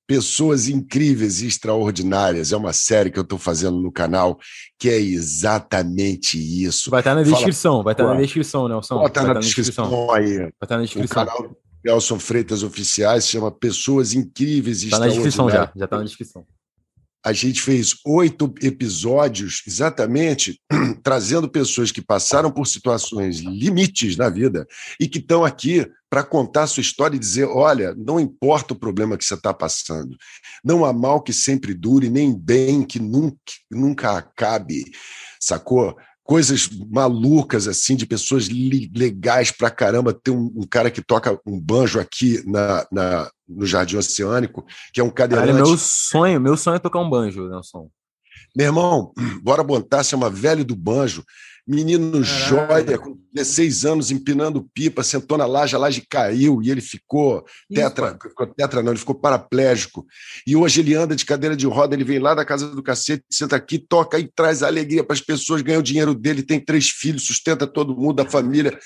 Pessoas 0.06 0.68
incríveis 0.68 1.42
e 1.42 1.48
extraordinárias. 1.48 2.52
É 2.52 2.58
uma 2.58 2.74
série 2.74 3.10
que 3.10 3.18
eu 3.18 3.24
estou 3.24 3.40
fazendo 3.40 3.80
no 3.80 3.92
canal 3.92 4.38
que 4.78 4.90
é 4.90 5.00
exatamente 5.00 6.38
isso. 6.38 6.90
Vai 6.90 7.00
estar 7.00 7.16
na 7.16 7.24
descrição, 7.24 7.74
Fala, 7.74 7.84
vai 7.84 7.94
estar 7.94 8.08
na 8.08 8.16
descrição, 8.16 8.68
Nelson. 8.68 8.98
Vai 8.98 9.08
estar 9.08 9.24
na, 9.24 9.40
descrição 9.40 10.12
aí. 10.12 10.38
Vai 10.40 10.52
estar 10.62 10.78
na 10.78 10.84
descrição. 10.84 11.26
canal 11.26 11.56
Nelson 11.84 12.20
Freitas 12.20 12.64
Oficiais, 12.64 13.28
chama 13.28 13.52
Pessoas 13.52 14.14
Incríveis 14.14 14.84
e 14.84 14.86
Está 14.86 15.00
na 15.00 15.08
descrição 15.08 15.50
já, 15.50 15.72
já 15.76 15.86
está 15.86 15.98
na 15.98 16.04
descrição. 16.04 16.46
A 17.26 17.32
gente 17.32 17.62
fez 17.62 17.96
oito 18.06 18.54
episódios 18.62 19.64
exatamente 19.66 20.60
trazendo 21.02 21.50
pessoas 21.50 21.90
que 21.90 22.02
passaram 22.02 22.52
por 22.52 22.68
situações 22.68 23.40
limites 23.40 24.18
na 24.18 24.30
vida 24.30 24.68
e 25.00 25.08
que 25.08 25.20
estão 25.20 25.46
aqui 25.46 25.90
para 26.10 26.22
contar 26.22 26.64
a 26.64 26.68
sua 26.68 26.82
história 26.82 27.16
e 27.16 27.20
dizer: 27.20 27.46
olha, 27.46 27.96
não 27.96 28.20
importa 28.20 28.74
o 28.74 28.78
problema 28.78 29.18
que 29.18 29.24
você 29.24 29.36
está 29.36 29.54
passando, 29.54 30.18
não 30.64 30.84
há 30.84 30.92
mal 30.92 31.22
que 31.22 31.32
sempre 31.32 31.74
dure, 31.74 32.10
nem 32.10 32.38
bem 32.38 32.84
que 32.84 33.00
nunca, 33.00 33.38
nunca 33.72 34.18
acabe, 34.18 34.84
sacou? 35.40 35.96
Coisas 36.24 36.70
malucas, 36.90 37.68
assim, 37.68 37.96
de 37.96 38.06
pessoas 38.06 38.48
legais 38.48 39.52
pra 39.52 39.70
caramba. 39.70 40.14
Tem 40.14 40.34
um, 40.34 40.52
um, 40.56 40.68
cara 40.68 40.90
que 40.90 41.02
toca 41.02 41.38
um 41.46 41.60
banjo 41.60 42.00
aqui 42.00 42.42
na, 42.50 42.88
na, 42.92 43.32
no 43.48 43.66
Jardim 43.66 43.98
Oceânico, 43.98 44.66
que 44.94 45.02
é 45.02 45.04
um 45.04 45.10
cadeirante. 45.10 45.52
Cara, 45.52 45.64
meu 45.66 45.78
sonho, 45.78 46.40
meu 46.40 46.56
sonho 46.56 46.78
é 46.78 46.80
tocar 46.80 47.00
um 47.00 47.10
banjo, 47.10 47.50
Nelson. 47.50 47.90
Meu 48.56 48.68
irmão, 48.68 49.12
bora 49.44 49.64
botar, 49.64 50.04
chama 50.04 50.30
Velho 50.30 50.64
do 50.64 50.76
Banjo. 50.76 51.24
Menino 51.66 52.22
joia, 52.22 52.98
com 52.98 53.18
16 53.32 53.86
anos, 53.86 54.12
empinando 54.12 54.70
pipa, 54.74 55.02
sentou 55.02 55.38
na 55.38 55.46
laje, 55.46 55.74
a 55.74 55.80
laje 55.80 56.06
caiu 56.10 56.62
e 56.62 56.70
ele 56.70 56.82
ficou 56.82 57.46
tetra, 57.74 58.18
ficou 58.22 58.48
tetra 58.48 58.84
não, 58.84 58.92
ele 58.92 59.00
ficou 59.00 59.16
paraplégico. 59.16 60.06
E 60.46 60.58
hoje 60.58 60.82
ele 60.82 60.94
anda 60.94 61.16
de 61.16 61.26
cadeira 61.26 61.56
de 61.56 61.66
roda, 61.66 61.96
ele 61.96 62.04
vem 62.04 62.20
lá 62.20 62.36
da 62.36 62.44
casa 62.44 62.68
do 62.68 62.84
cacete, 62.84 63.24
senta 63.32 63.56
aqui, 63.56 63.80
toca 63.80 64.20
e 64.20 64.28
traz 64.28 64.62
alegria 64.62 65.06
para 65.06 65.14
as 65.14 65.22
pessoas, 65.22 65.62
ganha 65.62 65.80
o 65.80 65.84
dinheiro 65.84 66.14
dele, 66.14 66.44
tem 66.44 66.60
três 66.60 66.90
filhos, 66.90 67.26
sustenta 67.26 67.66
todo 67.66 67.96
mundo, 67.96 68.20
a 68.20 68.30
família. 68.30 68.78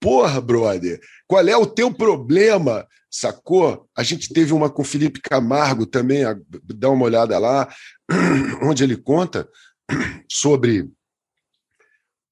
Porra, 0.00 0.40
brother, 0.40 1.00
qual 1.28 1.46
é 1.46 1.56
o 1.56 1.66
teu 1.66 1.94
problema? 1.94 2.84
Sacou? 3.08 3.88
A 3.96 4.02
gente 4.02 4.34
teve 4.34 4.52
uma 4.52 4.68
com 4.68 4.82
o 4.82 4.84
Felipe 4.84 5.20
Camargo 5.20 5.86
também, 5.86 6.24
dá 6.64 6.90
uma 6.90 7.04
olhada 7.04 7.38
lá, 7.38 7.72
onde 8.60 8.82
ele 8.82 8.96
conta 8.96 9.48
sobre 10.28 10.90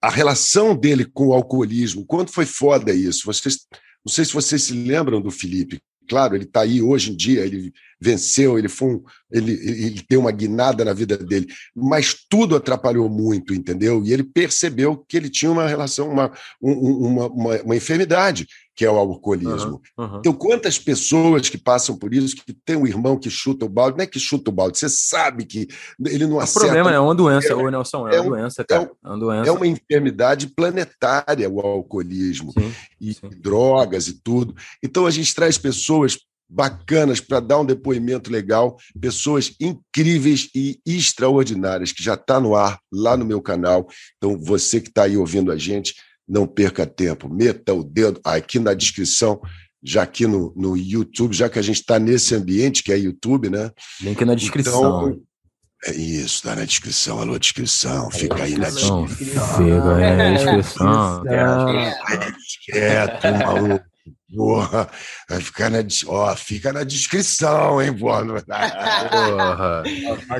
a 0.02 0.10
relação 0.10 0.74
dele 0.74 1.04
com 1.04 1.28
o 1.28 1.32
alcoolismo, 1.32 2.04
quanto 2.04 2.32
foi 2.32 2.44
foda 2.44 2.92
isso. 2.92 3.24
Vocês, 3.24 3.66
não 4.04 4.12
sei 4.12 4.24
se 4.24 4.32
vocês 4.32 4.64
se 4.64 4.72
lembram 4.72 5.22
do 5.22 5.30
Felipe. 5.30 5.80
Claro, 6.08 6.34
ele 6.34 6.44
está 6.44 6.62
aí 6.62 6.82
hoje 6.82 7.12
em 7.12 7.16
dia, 7.16 7.46
ele 7.46 7.72
venceu, 8.02 8.58
ele 8.58 8.68
foi 8.68 8.94
um, 8.94 9.02
ele, 9.30 9.52
ele 9.52 10.02
tem 10.06 10.18
uma 10.18 10.32
guinada 10.32 10.84
na 10.84 10.92
vida 10.92 11.16
dele, 11.16 11.46
mas 11.74 12.14
tudo 12.28 12.56
atrapalhou 12.56 13.08
muito, 13.08 13.54
entendeu? 13.54 14.02
E 14.04 14.12
ele 14.12 14.24
percebeu 14.24 14.96
que 15.08 15.16
ele 15.16 15.30
tinha 15.30 15.50
uma 15.50 15.66
relação, 15.66 16.10
uma, 16.10 16.32
uma, 16.60 17.28
uma, 17.28 17.62
uma 17.62 17.76
enfermidade, 17.76 18.46
que 18.74 18.84
é 18.84 18.90
o 18.90 18.96
alcoolismo. 18.96 19.80
Uhum, 19.96 20.04
uhum. 20.04 20.18
Então, 20.18 20.32
quantas 20.32 20.78
pessoas 20.78 21.48
que 21.48 21.58
passam 21.58 21.96
por 21.96 22.12
isso, 22.12 22.36
que 22.36 22.52
tem 22.52 22.76
um 22.76 22.86
irmão 22.86 23.18
que 23.18 23.30
chuta 23.30 23.64
o 23.64 23.68
balde, 23.68 23.96
não 23.96 24.04
é 24.04 24.06
que 24.06 24.18
chuta 24.18 24.50
o 24.50 24.52
balde, 24.52 24.78
você 24.78 24.88
sabe 24.88 25.44
que 25.44 25.68
ele 26.04 26.26
não 26.26 26.40
é 26.40 26.44
acerta. 26.44 26.66
O 26.66 26.72
problema 26.72 26.92
é 26.92 26.98
uma 26.98 27.14
doença, 27.14 27.56
ô 27.56 27.70
Nelson, 27.70 28.08
é, 28.08 28.16
é 28.16 28.20
uma 28.20 28.36
doença, 28.36 28.64
cara. 28.64 28.82
É, 28.82 29.08
uma 29.08 29.18
doença. 29.18 29.48
é 29.48 29.52
uma 29.52 29.66
enfermidade 29.66 30.48
planetária 30.48 31.48
o 31.48 31.60
alcoolismo, 31.60 32.52
sim, 32.52 32.72
e 33.00 33.14
sim. 33.14 33.30
drogas 33.40 34.08
e 34.08 34.14
tudo. 34.20 34.54
Então, 34.82 35.06
a 35.06 35.10
gente 35.10 35.34
traz 35.34 35.56
pessoas 35.56 36.18
bacanas 36.52 37.18
para 37.18 37.40
dar 37.40 37.60
um 37.60 37.64
depoimento 37.64 38.30
legal, 38.30 38.76
pessoas 39.00 39.54
incríveis 39.58 40.50
e 40.54 40.78
extraordinárias, 40.84 41.92
que 41.92 42.02
já 42.02 42.14
está 42.14 42.38
no 42.38 42.54
ar 42.54 42.78
lá 42.92 43.16
no 43.16 43.24
meu 43.24 43.40
canal. 43.40 43.88
Então, 44.18 44.38
você 44.38 44.80
que 44.80 44.88
está 44.88 45.04
aí 45.04 45.16
ouvindo 45.16 45.50
a 45.50 45.56
gente, 45.56 45.94
não 46.28 46.46
perca 46.46 46.86
tempo, 46.86 47.28
meta 47.28 47.72
o 47.72 47.82
dedo 47.82 48.20
aqui 48.22 48.58
na 48.58 48.74
descrição, 48.74 49.40
já 49.82 50.02
aqui 50.02 50.26
no, 50.26 50.52
no 50.54 50.76
YouTube, 50.76 51.34
já 51.34 51.48
que 51.48 51.58
a 51.58 51.62
gente 51.62 51.80
está 51.80 51.98
nesse 51.98 52.34
ambiente 52.34 52.82
que 52.82 52.92
é 52.92 52.98
YouTube, 52.98 53.48
né? 53.48 53.70
Link 54.00 54.22
na 54.24 54.34
descrição. 54.34 55.10
Então, 55.10 55.22
é 55.86 55.92
isso, 55.92 56.36
está 56.36 56.54
na 56.54 56.64
descrição, 56.64 57.18
alô, 57.18 57.36
descrição, 57.38 58.08
fica 58.10 58.44
aí 58.44 58.56
na 58.56 58.68
descrição. 58.68 59.08
Fica 59.08 59.96
aí 59.96 60.16
na 60.16 60.34
descrição. 60.34 61.24
Quieto, 62.66 63.24
maluco. 63.44 63.91
Porra, 64.34 64.90
vai 65.28 65.40
ficar 65.40 65.70
na, 65.70 65.78
ó, 66.06 66.34
fica 66.34 66.72
na 66.72 66.84
descrição, 66.84 67.80
hein, 67.82 67.96
porra. 67.96 68.24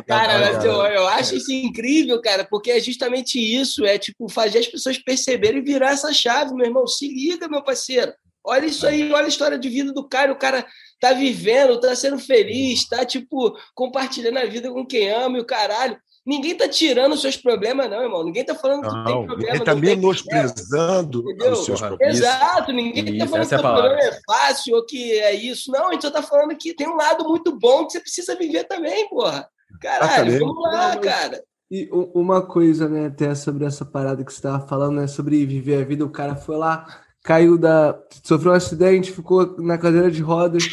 cara, 0.06 0.64
eu, 0.64 0.82
eu 0.86 1.06
acho 1.08 1.36
isso 1.36 1.52
incrível, 1.52 2.20
cara, 2.20 2.44
porque 2.44 2.70
é 2.70 2.80
justamente 2.80 3.38
isso, 3.38 3.84
é 3.84 3.98
tipo 3.98 4.28
fazer 4.28 4.60
as 4.60 4.66
pessoas 4.66 4.98
perceberem 4.98 5.60
e 5.60 5.64
virar 5.64 5.90
essa 5.90 6.12
chave, 6.12 6.54
meu 6.54 6.66
irmão. 6.66 6.86
Se 6.86 7.06
liga, 7.06 7.48
meu 7.48 7.62
parceiro. 7.62 8.12
Olha 8.44 8.66
isso 8.66 8.86
aí, 8.86 9.12
olha 9.12 9.26
a 9.26 9.28
história 9.28 9.58
de 9.58 9.68
vida 9.68 9.92
do 9.92 10.08
cara, 10.08 10.32
o 10.32 10.38
cara 10.38 10.66
tá 10.98 11.12
vivendo, 11.12 11.78
tá 11.78 11.94
sendo 11.94 12.18
feliz, 12.18 12.88
tá 12.88 13.04
tipo 13.04 13.56
compartilhando 13.74 14.38
a 14.38 14.46
vida 14.46 14.70
com 14.70 14.84
quem 14.84 15.10
ama 15.10 15.38
e 15.38 15.40
o 15.40 15.46
caralho. 15.46 15.96
Ninguém 16.24 16.56
tá 16.56 16.68
tirando 16.68 17.14
os 17.14 17.20
seus 17.20 17.36
problemas, 17.36 17.90
não, 17.90 18.00
irmão. 18.00 18.24
Ninguém 18.24 18.44
tá 18.44 18.54
falando 18.54 18.82
que 18.82 18.94
não, 18.94 19.04
tem 19.04 19.26
problema. 19.26 19.52
Ninguém 19.52 19.64
tá 19.64 19.74
menosprezando 19.74 21.24
os 21.50 21.64
seus 21.64 21.80
problemas. 21.80 22.18
Exato, 22.18 22.72
ninguém 22.72 23.04
tá 23.04 23.10
isso, 23.10 23.18
tá 23.18 23.26
falando 23.26 23.48
que 23.48 23.54
o 23.54 23.58
é 23.58 23.62
problema 23.62 24.00
é 24.00 24.20
fácil 24.24 24.76
ou 24.76 24.86
que 24.86 25.12
é 25.18 25.34
isso. 25.34 25.72
Não, 25.72 25.88
a 25.88 25.92
gente 25.92 26.02
só 26.02 26.10
tá 26.10 26.22
falando 26.22 26.56
que 26.56 26.74
tem 26.74 26.88
um 26.88 26.94
lado 26.94 27.24
muito 27.28 27.58
bom 27.58 27.86
que 27.86 27.92
você 27.92 28.00
precisa 28.00 28.36
viver 28.36 28.64
também, 28.64 29.08
porra. 29.08 29.48
Caralho, 29.80 30.38
vamos 30.38 30.62
lá, 30.62 30.96
cara. 30.96 31.42
E 31.68 31.88
uma 31.90 32.46
coisa, 32.46 32.88
né, 32.88 33.06
até 33.06 33.34
sobre 33.34 33.64
essa 33.64 33.84
parada 33.84 34.22
que 34.22 34.32
você 34.32 34.42
tava 34.42 34.64
falando, 34.66 35.00
né, 35.00 35.06
sobre 35.08 35.44
viver 35.44 35.82
a 35.82 35.84
vida, 35.84 36.04
o 36.04 36.10
cara 36.10 36.36
foi 36.36 36.56
lá, 36.56 36.86
caiu 37.24 37.58
da. 37.58 37.98
sofreu 38.22 38.52
um 38.52 38.54
acidente, 38.54 39.10
ficou 39.10 39.56
na 39.58 39.76
cadeira 39.76 40.10
de 40.10 40.22
rodas, 40.22 40.64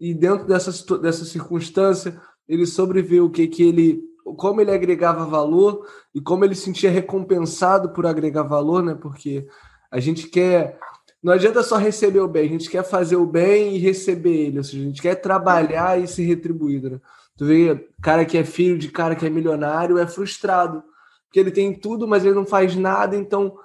e 0.00 0.14
dentro 0.14 0.46
dessa, 0.46 0.70
dessa 0.98 1.24
circunstância, 1.24 2.18
ele 2.48 2.66
sobreviveu, 2.66 3.26
o 3.26 3.30
que 3.30 3.48
que 3.48 3.64
ele 3.64 4.13
como 4.36 4.60
ele 4.60 4.70
agregava 4.70 5.26
valor 5.26 5.86
e 6.14 6.20
como 6.20 6.44
ele 6.44 6.54
sentia 6.54 6.90
recompensado 6.90 7.90
por 7.90 8.06
agregar 8.06 8.42
valor, 8.42 8.82
né? 8.82 8.94
Porque 8.94 9.46
a 9.90 10.00
gente 10.00 10.28
quer. 10.28 10.78
Não 11.22 11.32
adianta 11.32 11.62
só 11.62 11.76
receber 11.76 12.20
o 12.20 12.28
bem, 12.28 12.46
a 12.46 12.52
gente 12.52 12.68
quer 12.68 12.84
fazer 12.84 13.16
o 13.16 13.26
bem 13.26 13.74
e 13.74 13.78
receber 13.78 14.46
ele, 14.46 14.58
ou 14.58 14.64
seja, 14.64 14.82
a 14.82 14.86
gente 14.86 15.00
quer 15.00 15.14
trabalhar 15.14 15.98
e 15.98 16.06
ser 16.06 16.24
retribuído. 16.24 16.90
Né? 16.90 17.00
Tu 17.36 17.46
vê, 17.46 17.88
cara 18.02 18.26
que 18.26 18.36
é 18.36 18.44
filho 18.44 18.76
de 18.78 18.90
cara 18.90 19.16
que 19.16 19.24
é 19.24 19.30
milionário 19.30 19.98
é 19.98 20.06
frustrado, 20.06 20.82
porque 21.26 21.40
ele 21.40 21.50
tem 21.50 21.72
tudo, 21.72 22.06
mas 22.06 22.24
ele 22.24 22.34
não 22.34 22.44
faz 22.44 22.76
nada, 22.76 23.16
então 23.16 23.56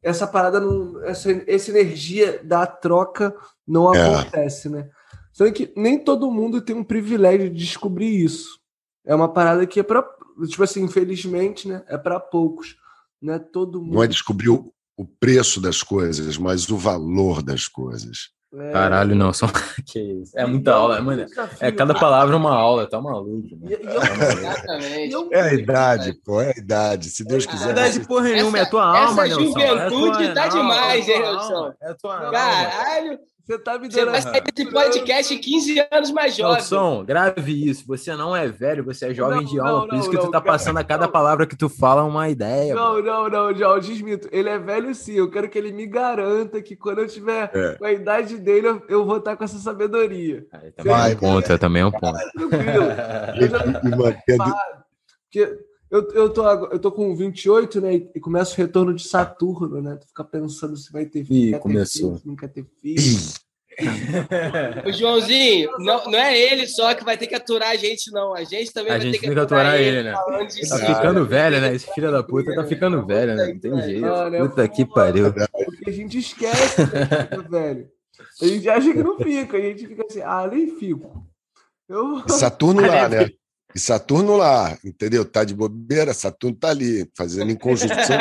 essa 0.00 0.26
parada, 0.28 0.60
não, 0.60 1.02
essa, 1.02 1.30
essa 1.46 1.70
energia 1.70 2.40
da 2.44 2.66
troca 2.66 3.34
não 3.66 3.92
é. 3.92 4.00
acontece, 4.00 4.68
né? 4.68 4.88
Sendo 5.32 5.52
que 5.52 5.72
nem 5.76 5.98
todo 5.98 6.30
mundo 6.30 6.60
tem 6.60 6.74
um 6.74 6.84
privilégio 6.84 7.50
de 7.50 7.64
descobrir 7.64 8.24
isso. 8.24 8.57
É 9.08 9.14
uma 9.14 9.32
parada 9.32 9.66
que 9.66 9.80
é 9.80 9.82
para, 9.82 10.06
tipo 10.46 10.62
assim, 10.62 10.82
infelizmente, 10.84 11.66
né? 11.66 11.82
É 11.88 11.96
para 11.96 12.20
poucos. 12.20 12.76
Não 13.20 13.32
é 13.32 13.38
todo 13.38 13.80
mundo. 13.80 13.94
Não 13.94 14.02
é 14.02 14.06
descobrir 14.06 14.50
o, 14.50 14.70
o 14.94 15.06
preço 15.06 15.62
das 15.62 15.82
coisas, 15.82 16.36
mas 16.36 16.68
o 16.68 16.76
valor 16.76 17.42
das 17.42 17.66
coisas. 17.66 18.28
É... 18.54 18.70
Caralho, 18.70 19.14
não, 19.14 19.32
só 19.32 19.46
que 19.86 19.98
isso. 19.98 20.38
É 20.38 20.44
muita 20.46 20.74
aula, 20.74 21.00
mano. 21.00 21.24
É 21.58 21.72
cada 21.72 21.94
palavra 21.94 22.36
uma 22.36 22.54
aula, 22.54 22.86
tá 22.86 23.00
maluco. 23.00 23.48
Né? 23.60 23.78
Exatamente. 23.80 25.16
É 25.32 25.40
a 25.40 25.54
idade, 25.54 26.12
pô, 26.22 26.42
é 26.42 26.52
a 26.54 26.58
idade. 26.58 27.08
Se 27.08 27.24
Deus 27.24 27.46
quiser. 27.46 27.68
É 27.68 27.72
idade 27.72 28.00
porra 28.06 28.28
nenhuma, 28.28 28.58
é 28.58 28.66
tua 28.66 28.84
alma, 28.84 29.26
Essa 29.26 29.34
juventude 29.34 30.24
é 30.24 30.34
tá 30.34 30.48
demais, 30.48 31.08
hein, 31.08 31.18
Nelson? 31.18 31.72
É 31.80 31.94
tua 31.94 32.30
Caralho. 32.30 33.18
Você 33.48 33.58
tá 33.58 33.78
me 33.78 33.88
dando. 33.88 33.92
Você 33.92 34.04
vai 34.04 34.20
sair 34.20 34.42
desse 34.42 34.70
podcast 34.70 35.38
15 35.38 35.88
anos 35.90 36.10
mais 36.10 36.36
jovem. 36.36 36.56
Nelson, 36.56 37.02
grave 37.02 37.70
isso. 37.70 37.82
Você 37.86 38.14
não 38.14 38.36
é 38.36 38.46
velho, 38.46 38.84
você 38.84 39.06
é 39.06 39.14
jovem 39.14 39.38
não, 39.38 39.44
de 39.44 39.58
alma. 39.58 39.72
Não, 39.72 39.88
por 39.88 39.98
isso 39.98 40.10
que 40.10 40.18
tu 40.18 40.26
tá 40.26 40.32
cara, 40.32 40.44
passando 40.44 40.76
a 40.76 40.84
cada 40.84 41.08
palavra 41.08 41.46
que 41.46 41.56
tu 41.56 41.66
fala 41.66 42.04
uma 42.04 42.28
ideia. 42.28 42.74
Não, 42.74 43.02
não, 43.02 43.30
não, 43.30 43.54
já 43.54 43.78
desmito. 43.78 44.28
Ele 44.30 44.50
é 44.50 44.58
velho 44.58 44.94
sim. 44.94 45.14
Eu 45.14 45.30
quero 45.30 45.48
que 45.48 45.56
ele 45.56 45.72
me 45.72 45.86
garanta 45.86 46.60
que 46.60 46.76
quando 46.76 46.98
eu 46.98 47.08
tiver 47.08 47.50
é. 47.54 47.74
com 47.76 47.86
a 47.86 47.92
idade 47.92 48.36
dele, 48.36 48.68
eu, 48.68 48.82
eu 48.86 49.06
vou 49.06 49.16
estar 49.16 49.34
com 49.34 49.44
essa 49.44 49.58
sabedoria. 49.58 50.46
Aí, 50.52 50.70
também 50.70 50.92
é 50.92 51.06
um 51.06 51.16
ponto, 51.16 51.50
é 51.50 51.56
também 51.56 51.82
é 51.82 51.86
um 51.86 51.90
ponto. 51.90 52.18
Tranquilo. 52.32 52.88
Porque 55.24 55.58
eu, 55.90 56.10
eu, 56.12 56.30
tô, 56.30 56.46
eu 56.46 56.78
tô 56.78 56.92
com 56.92 57.14
28, 57.16 57.80
né? 57.80 57.94
E 58.14 58.20
começa 58.20 58.52
o 58.52 58.56
retorno 58.56 58.94
de 58.94 59.06
Saturno, 59.06 59.80
né? 59.80 59.96
Tu 59.96 60.06
fica 60.08 60.24
pensando 60.24 60.76
se 60.76 60.92
vai 60.92 61.06
ter 61.06 61.24
filho. 61.24 61.56
Ih, 61.56 61.60
começou. 61.60 62.10
Filho, 62.10 62.20
se 62.20 62.28
não 62.28 62.36
quer 62.36 62.48
ter 62.48 62.66
filho. 62.80 63.02
o 64.86 64.92
Joãozinho, 64.92 65.70
não, 65.78 66.04
não 66.06 66.18
é 66.18 66.36
ele 66.36 66.66
só 66.66 66.92
que 66.94 67.04
vai 67.04 67.16
ter 67.16 67.28
que 67.28 67.34
aturar 67.34 67.70
a 67.70 67.76
gente, 67.76 68.10
não. 68.10 68.34
A 68.34 68.42
gente 68.42 68.72
também 68.72 68.90
a 68.90 68.96
vai 68.96 69.00
gente 69.00 69.20
ter 69.20 69.26
que 69.26 69.38
aturar, 69.38 69.66
aturar 69.66 69.80
ele, 69.80 70.02
né? 70.02 70.12
Tá 70.12 70.94
ficando 70.94 71.24
velho, 71.24 71.60
né? 71.60 71.74
Esse 71.74 71.94
filho 71.94 72.10
da 72.10 72.22
puta 72.22 72.54
tá 72.54 72.64
ficando 72.64 73.06
velho, 73.06 73.34
né? 73.34 73.46
Não 73.46 73.58
tem 73.58 73.82
jeito. 73.82 74.30
Né? 74.30 74.38
Puta 74.40 74.68
que 74.68 74.84
pariu. 74.84 75.32
Porque 75.32 75.90
a 75.90 75.92
gente 75.92 76.18
esquece, 76.18 76.80
né, 76.82 77.48
velho. 77.48 77.88
A 78.42 78.46
gente 78.46 78.68
acha 78.68 78.92
que 78.92 79.02
não 79.02 79.16
fica, 79.16 79.56
a 79.56 79.60
gente 79.60 79.86
fica 79.86 80.04
assim, 80.04 80.22
ah, 80.22 80.48
nem 80.52 80.76
fico. 80.76 81.24
Eu... 81.88 82.28
Saturno 82.28 82.82
lá, 82.86 83.08
né? 83.08 83.30
E 83.74 83.78
Saturno 83.78 84.36
lá, 84.36 84.78
entendeu? 84.84 85.24
Tá 85.24 85.44
de 85.44 85.54
bobeira, 85.54 86.14
Saturno 86.14 86.56
tá 86.56 86.70
ali, 86.70 87.08
fazendo 87.14 87.50
em 87.50 87.56
conjunção. 87.56 88.18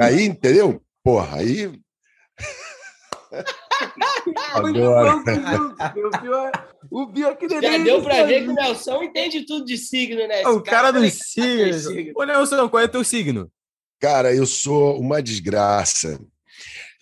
aí, 0.00 0.24
entendeu? 0.24 0.82
Porra, 1.02 1.38
aí. 1.38 1.72
Agora. 4.54 5.22
O 6.90 7.06
pior 7.06 7.36
que 7.36 7.48
Já 7.48 7.78
deu 7.78 8.02
pra 8.02 8.24
ver 8.24 8.44
que 8.44 8.50
o 8.50 8.54
Nelson 8.54 9.02
entende 9.02 9.46
tudo 9.46 9.64
de 9.64 9.78
signo, 9.78 10.26
né? 10.28 10.42
Esse 10.42 10.50
o 10.50 10.60
cara, 10.60 10.92
cara 10.92 11.00
dos 11.00 11.12
signos. 11.32 11.86
Ô, 12.14 12.24
Nelson, 12.24 12.68
qual 12.68 12.82
é 12.82 12.88
teu 12.88 13.02
signo? 13.02 13.50
Cara, 13.98 14.34
eu 14.34 14.46
sou 14.46 14.98
uma 15.00 15.22
desgraça. 15.22 16.20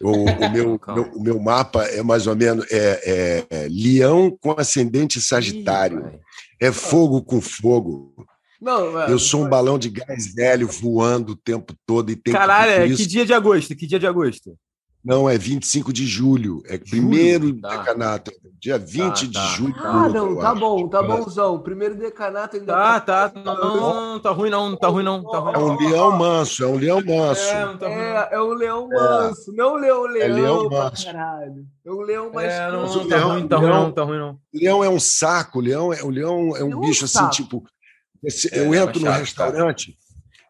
O, 0.00 0.12
o, 0.12 0.50
meu, 0.50 0.80
meu, 0.94 1.12
o 1.14 1.22
meu 1.22 1.40
mapa 1.40 1.84
é 1.84 2.02
mais 2.02 2.26
ou 2.26 2.36
menos 2.36 2.66
é, 2.70 3.00
é, 3.04 3.46
é 3.50 3.68
leão 3.68 4.30
com 4.40 4.52
ascendente 4.52 5.20
sagitário. 5.20 6.06
Ih, 6.14 6.20
é 6.60 6.70
fogo 6.70 7.22
com 7.22 7.40
fogo. 7.40 8.14
Não, 8.60 9.00
eu 9.08 9.18
sou 9.18 9.44
um 9.44 9.48
balão 9.48 9.78
de 9.78 9.88
gás 9.88 10.34
velho 10.34 10.68
voando 10.68 11.32
o 11.32 11.36
tempo 11.36 11.74
todo 11.86 12.10
e 12.10 12.16
tem 12.16 12.32
Caralho, 12.32 12.92
é 12.92 12.94
que 12.94 13.06
dia 13.06 13.24
de 13.24 13.32
agosto? 13.32 13.74
Que 13.74 13.86
dia 13.86 13.98
de 13.98 14.06
agosto? 14.06 14.54
Não, 15.02 15.28
é 15.28 15.38
25 15.38 15.92
de 15.92 16.06
julho. 16.06 16.62
É 16.66 16.76
primeiro 16.76 17.58
tá. 17.58 17.76
decanato. 17.76 18.30
Dia 18.60 18.78
20 18.78 19.00
tá, 19.00 19.12
de 19.12 19.32
tá, 19.32 19.46
julho. 19.56 19.74
Ah, 19.78 20.08
não, 20.10 20.36
tá 20.36 20.54
bom, 20.54 20.88
tá 20.88 21.02
bonzão. 21.02 21.58
Primeiro 21.58 21.94
decanato 21.94 22.56
ainda. 22.56 22.74
Tá, 22.74 23.00
tá. 23.00 23.32
Não, 23.34 23.56
não, 23.56 24.12
não, 24.12 24.20
tá 24.20 24.30
ruim, 24.30 24.50
não. 24.50 24.68
Não 24.68 24.76
tá 24.76 24.88
ruim, 24.88 25.02
não. 25.02 25.22
Tá 25.22 25.38
ruim, 25.38 25.54
É 25.54 25.58
um 25.58 25.76
leão 25.78 26.18
manso, 26.18 26.62
é 26.62 26.66
um 26.66 26.76
leão 26.76 27.02
manso. 27.02 27.42
É, 27.42 27.64
não 27.64 27.78
tá 27.78 27.86
ruim, 27.86 27.96
é, 27.96 28.28
é 28.32 28.42
um 28.42 28.52
leão 28.52 28.88
manso. 28.88 29.52
Não 29.54 29.76
leão, 29.76 30.02
leão. 30.02 30.28
É 30.28 30.28
leão 30.28 30.68
manso. 30.68 31.06
Caralho. 31.06 31.66
É 31.86 31.90
um 31.90 32.00
leão 32.02 32.30
mais. 32.32 32.52
É, 32.52 32.70
não, 32.70 32.82
não, 32.82 33.08
tá 33.08 33.18
ruim, 33.18 33.48
tá 33.48 33.56
ruim, 33.56 33.68
não. 33.68 33.92
Tá 33.92 34.02
ruim, 34.02 34.18
não. 34.18 34.38
Leão 34.52 34.84
é 34.84 34.88
um 34.90 35.00
saco, 35.00 35.60
leão 35.60 35.94
é, 35.94 36.02
o 36.02 36.10
leão 36.10 36.54
é 36.56 36.62
um 36.62 36.78
bicho 36.78 37.06
assim, 37.06 37.26
tipo. 37.30 37.64
Eu 38.52 38.74
entro 38.74 39.00
no 39.00 39.10
restaurante. 39.10 39.96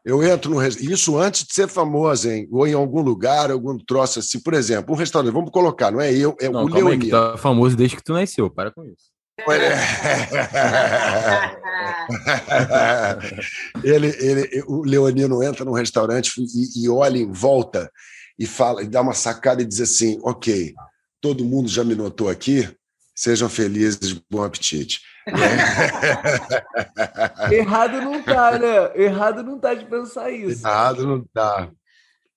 Eu 0.05 0.25
entro 0.25 0.55
no 0.55 0.67
isso 0.67 1.19
antes 1.19 1.45
de 1.45 1.53
ser 1.53 1.69
famoso, 1.69 2.31
hein? 2.31 2.49
Ou 2.51 2.67
em 2.67 2.73
algum 2.73 3.03
lugar, 3.03 3.51
algum 3.51 3.77
troço 3.77 4.19
assim. 4.19 4.41
Por 4.41 4.55
exemplo, 4.55 4.95
um 4.95 4.99
restaurante, 4.99 5.33
vamos 5.33 5.51
colocar, 5.51 5.91
não 5.91 6.01
é 6.01 6.11
eu, 6.13 6.35
é 6.41 6.49
não, 6.49 6.65
o 6.65 6.69
Leonino. 6.69 7.05
Aí, 7.05 7.11
tá 7.11 7.37
famoso 7.37 7.77
desde 7.77 7.97
que 7.97 8.03
tu 8.03 8.15
nasceu, 8.15 8.51
para 8.51 8.71
com 8.71 8.85
isso. 8.85 9.11
ele, 13.83 14.09
ele, 14.19 14.63
o 14.67 14.83
Leonino 14.83 15.43
entra 15.43 15.65
num 15.65 15.73
restaurante 15.73 16.33
e, 16.39 16.85
e 16.85 16.89
olha 16.89 17.19
em 17.19 17.31
volta 17.31 17.91
e 18.39 18.47
fala, 18.47 18.83
e 18.83 18.89
dá 18.89 19.01
uma 19.01 19.15
sacada 19.15 19.63
e 19.63 19.67
diz 19.67 19.81
assim: 19.81 20.19
ok, 20.23 20.75
todo 21.21 21.45
mundo 21.45 21.69
já 21.69 21.85
me 21.85 21.95
notou 21.95 22.29
aqui, 22.29 22.69
sejam 23.15 23.49
felizes, 23.49 24.21
bom 24.31 24.43
apetite. 24.43 25.01
Errado 27.53 28.01
não 28.01 28.23
tá, 28.23 28.59
né? 28.59 28.91
Errado 28.95 29.43
não 29.43 29.59
tá 29.59 29.75
de 29.75 29.85
pensar 29.85 30.31
isso. 30.31 30.66
Errado 30.66 31.07
não 31.07 31.23
tá. 31.33 31.71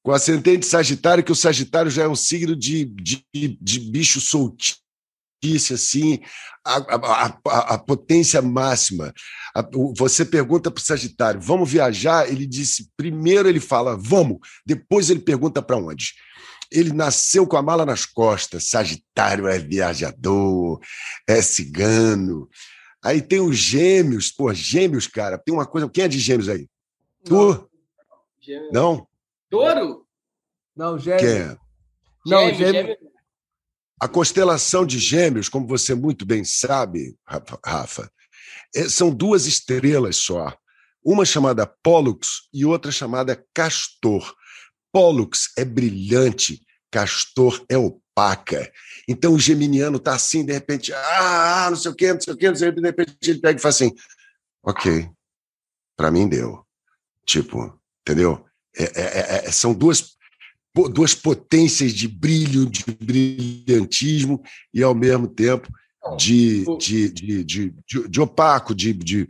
Com 0.01 0.11
ascendente 0.11 0.65
Sagitário, 0.65 1.23
que 1.23 1.31
o 1.31 1.35
Sagitário 1.35 1.89
já 1.89 2.03
é 2.03 2.07
um 2.07 2.15
signo 2.15 2.55
de, 2.55 2.85
de, 2.85 3.25
de 3.33 3.79
bicho 3.79 4.19
soltício, 4.19 5.75
assim, 5.75 6.19
a, 6.65 6.75
a, 6.75 7.37
a, 7.47 7.59
a 7.75 7.77
potência 7.77 8.41
máxima. 8.41 9.13
você 9.95 10.25
pergunta 10.25 10.69
para 10.69 10.81
o 10.81 10.83
Sagitário, 10.83 11.39
vamos 11.39 11.71
viajar? 11.71 12.29
Ele 12.29 12.45
disse, 12.45 12.89
primeiro 12.97 13.47
ele 13.47 13.61
fala, 13.61 13.97
vamos, 13.97 14.39
depois 14.65 15.09
ele 15.09 15.21
pergunta 15.21 15.61
para 15.61 15.77
onde 15.77 16.13
ele 16.73 16.91
nasceu 16.91 17.45
com 17.45 17.55
a 17.55 17.61
mala 17.61 17.85
nas 17.85 18.05
costas. 18.05 18.69
Sagitário 18.69 19.47
é 19.47 19.59
viajador, 19.59 20.79
é 21.27 21.41
cigano, 21.41 22.49
Aí 23.03 23.21
tem 23.21 23.41
os 23.41 23.57
gêmeos, 23.57 24.31
pô, 24.31 24.53
gêmeos, 24.53 25.07
cara. 25.07 25.37
Tem 25.37 25.53
uma 25.53 25.65
coisa. 25.65 25.89
Quem 25.89 26.05
é 26.05 26.07
de 26.07 26.19
gêmeos 26.19 26.47
aí? 26.47 26.69
Tu? 27.25 27.69
Gêmeos. 28.39 28.71
Não? 28.71 29.07
Touro? 29.49 30.05
Não, 30.75 30.97
gêmeos. 30.97 31.21
Quem 31.21 31.41
é? 31.41 31.57
Não, 32.25 32.53
gêmeos. 32.53 32.57
gêmeos. 32.57 32.97
A 33.99 34.07
constelação 34.07 34.85
de 34.85 34.99
gêmeos, 34.99 35.47
como 35.47 35.67
você 35.67 35.93
muito 35.95 36.25
bem 36.25 36.43
sabe, 36.43 37.15
Rafa, 37.25 38.11
é, 38.75 38.89
são 38.89 39.09
duas 39.09 39.45
estrelas 39.45 40.17
só. 40.17 40.53
Uma 41.03 41.25
chamada 41.25 41.65
Pollux 41.65 42.49
e 42.53 42.65
outra 42.65 42.91
chamada 42.91 43.45
Castor. 43.53 44.33
Pollux 44.91 45.53
é 45.57 45.65
brilhante, 45.65 46.61
Castor 46.91 47.63
é 47.69 47.77
opaca. 47.77 48.71
Então 49.07 49.33
o 49.33 49.39
geminiano 49.39 49.97
está 49.97 50.15
assim, 50.15 50.45
de 50.45 50.53
repente, 50.53 50.93
ah, 50.93 51.67
não 51.69 51.77
sei 51.77 51.91
o 51.91 51.95
quê, 51.95 52.13
não 52.13 52.21
sei 52.21 52.33
o 52.33 52.37
quê, 52.37 52.47
não 52.47 52.55
sei 52.55 52.69
o 52.69 52.73
quê, 52.73 52.81
de 52.81 52.87
repente 52.87 53.17
ele 53.23 53.39
pega 53.39 53.59
e 53.59 53.61
fala 53.61 53.73
assim, 53.73 53.93
ok, 54.63 55.09
para 55.97 56.11
mim 56.11 56.27
deu. 56.27 56.65
Tipo, 57.25 57.79
entendeu? 58.01 58.45
É, 58.75 58.83
é, 58.83 58.91
é, 58.95 59.45
é, 59.45 59.51
são 59.51 59.73
duas, 59.73 60.15
duas 60.91 61.13
potências 61.13 61.93
de 61.93 62.07
brilho, 62.07 62.65
de 62.65 62.83
brilhantismo 62.99 64.41
e, 64.73 64.81
ao 64.81 64.95
mesmo 64.95 65.27
tempo, 65.27 65.67
de, 66.17 66.65
de, 66.77 67.09
de, 67.09 67.43
de, 67.43 67.75
de, 67.87 68.07
de 68.09 68.21
opaco, 68.21 68.75
de, 68.75 68.93
de 68.93 69.27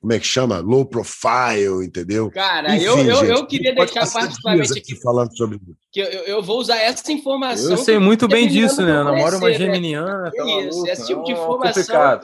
como 0.00 0.12
é 0.12 0.18
que 0.18 0.26
chama? 0.26 0.58
Low 0.60 0.86
profile, 0.86 1.84
entendeu? 1.84 2.30
Cara, 2.30 2.74
Enfim, 2.76 2.84
eu, 2.84 2.98
eu, 2.98 3.16
gente, 3.16 3.30
eu 3.30 3.46
queria 3.46 3.74
deixar 3.74 4.10
particularmente 4.10 4.70
aqui, 4.70 4.92
aqui 4.92 5.02
falando 5.02 5.36
sobre 5.36 5.56
isso. 5.56 5.76
Que 5.98 6.02
eu, 6.02 6.22
eu 6.22 6.42
vou 6.42 6.60
usar 6.60 6.76
essa 6.76 7.10
informação. 7.10 7.72
Eu 7.72 7.76
sei 7.76 7.98
muito 7.98 8.28
bem 8.28 8.46
disso, 8.46 8.82
né? 8.82 8.92
Eu 8.92 9.02
namoro 9.02 9.38
uma 9.38 9.48
né? 9.48 9.54
geminiana. 9.54 10.22
Né? 10.22 10.30
Tá 10.30 10.44
isso, 10.60 10.86
esse 10.86 11.06
tipo 11.08 11.24
de 11.24 11.32
informação. 11.32 12.20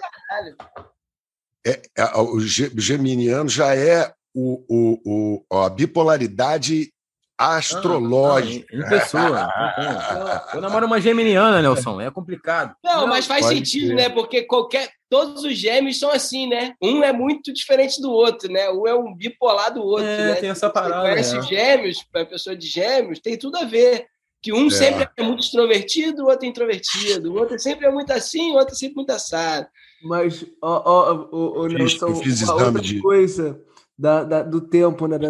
É, 1.67 1.83
é, 1.97 2.19
o 2.21 2.39
geminiano 2.39 3.49
já 3.49 3.75
é 3.75 4.13
o, 4.33 4.63
o, 4.69 5.45
o, 5.51 5.65
a 5.65 5.69
bipolaridade 5.69 6.93
astrológica. 7.37 8.65
Ah, 8.71 8.77
em 8.77 8.89
pessoa. 8.89 10.45
eu 10.55 10.61
namoro 10.61 10.87
uma 10.87 11.01
geminiana, 11.01 11.61
Nelson. 11.61 12.01
É 12.01 12.13
complicado. 12.13 12.77
Não, 12.85 13.01
não 13.01 13.07
mas 13.09 13.27
faz 13.27 13.45
sentido, 13.45 13.89
ser. 13.89 13.95
né? 13.95 14.09
Porque 14.09 14.43
qualquer. 14.43 14.89
Todos 15.15 15.45
os 15.45 15.57
gêmeos 15.57 16.01
são 16.01 16.11
assim, 16.11 16.49
né? 16.49 16.75
Um 16.83 17.05
é 17.05 17.13
muito 17.13 17.53
diferente 17.53 18.03
do 18.03 18.11
outro, 18.11 18.51
né? 18.51 18.69
Um 18.71 18.85
é 18.85 18.93
um 18.97 19.15
bipolar 19.15 19.73
do 19.73 19.81
outro, 19.81 20.05
é, 20.09 20.27
né? 20.27 20.35
Tem 20.35 20.51
essa 20.51 20.69
parada. 20.69 21.03
Você 21.03 21.09
conhece 21.09 21.37
é. 21.37 21.43
gêmeos, 21.43 22.05
a 22.13 22.25
pessoa 22.25 22.57
de 22.57 22.67
gêmeos, 22.67 23.21
tem 23.21 23.39
tudo 23.39 23.57
a 23.57 23.63
ver. 23.63 24.07
Que 24.43 24.53
um 24.53 24.67
é. 24.67 24.71
sempre 24.71 25.09
é 25.17 25.23
muito 25.23 25.45
extrovertido, 25.45 26.25
o 26.25 26.27
outro 26.27 26.45
é 26.45 26.49
introvertido. 26.49 27.33
O 27.33 27.39
outro 27.39 27.57
sempre 27.61 27.87
é 27.87 27.93
muito 27.93 28.13
assim, 28.13 28.51
o 28.51 28.57
outro 28.57 28.75
é 28.75 28.77
sempre 28.77 28.97
muito 28.97 29.11
assado. 29.11 29.69
Mas, 30.03 30.45
ó, 30.61 30.83
ó, 30.85 31.29
ó, 31.31 31.61
ó 31.61 31.67
Nelson, 31.69 32.07
uma 32.07 32.67
outra 32.67 32.83
de... 32.83 33.01
coisa 33.01 33.63
da, 33.97 34.25
da, 34.25 34.43
do 34.43 34.63
tempo, 34.63 35.07
né? 35.07 35.17
Da 35.17 35.29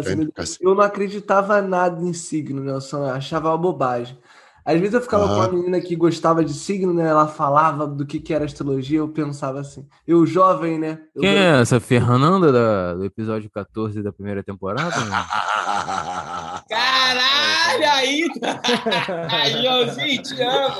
eu 0.61 0.73
não 0.73 0.81
acreditava 0.81 1.61
nada 1.61 2.03
em 2.03 2.11
signo, 2.11 2.63
né? 2.63 2.71
Eu 2.71 3.03
achava 3.05 3.49
uma 3.49 3.57
bobagem. 3.59 4.17
Às 4.65 4.79
vezes 4.79 4.95
eu 4.95 5.01
ficava 5.01 5.27
com 5.27 5.35
uma 5.35 5.47
menina 5.47 5.79
que 5.79 5.95
gostava 5.95 6.43
de 6.43 6.53
signo, 6.53 6.91
né? 6.91 7.07
Ela 7.07 7.27
falava 7.27 7.85
do 7.85 8.03
que, 8.03 8.19
que 8.19 8.33
era 8.33 8.45
astrologia, 8.45 8.97
eu 8.97 9.07
pensava 9.07 9.59
assim. 9.59 9.87
Eu 10.07 10.25
jovem, 10.25 10.79
né? 10.79 10.99
Eu 11.13 11.21
Quem 11.21 11.29
é 11.29 11.61
essa? 11.61 11.79
Fernanda 11.79 12.51
da, 12.51 12.95
do 12.95 13.05
episódio 13.05 13.47
14 13.51 14.01
da 14.01 14.11
primeira 14.11 14.41
temporada? 14.43 14.95
Caralho, 16.67 17.91
aí! 17.91 18.27
Joãozinho, 19.61 20.23
te 20.23 20.41
amo! 20.41 20.75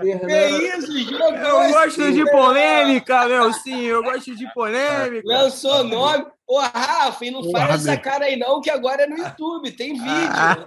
que 0.00 0.76
isso, 0.76 0.98
jogo? 1.10 1.36
Eu 1.36 1.70
gosto 1.70 2.12
de 2.12 2.30
polêmica, 2.30 3.26
meu, 3.26 3.52
sim, 3.54 3.84
eu 3.84 4.02
gosto 4.02 4.36
de 4.36 4.52
polêmica. 4.52 5.22
Lançou 5.24 5.82
nome. 5.84 6.26
Ô, 6.46 6.58
Rafa, 6.58 7.24
e 7.24 7.30
não 7.30 7.50
faz 7.50 7.86
essa 7.86 7.96
cara 7.96 8.26
aí 8.26 8.36
não, 8.36 8.60
que 8.60 8.68
agora 8.68 9.04
é 9.04 9.06
no 9.06 9.16
YouTube, 9.16 9.72
tem 9.72 9.94
vídeo. 9.94 10.06
Ah, 10.08 10.58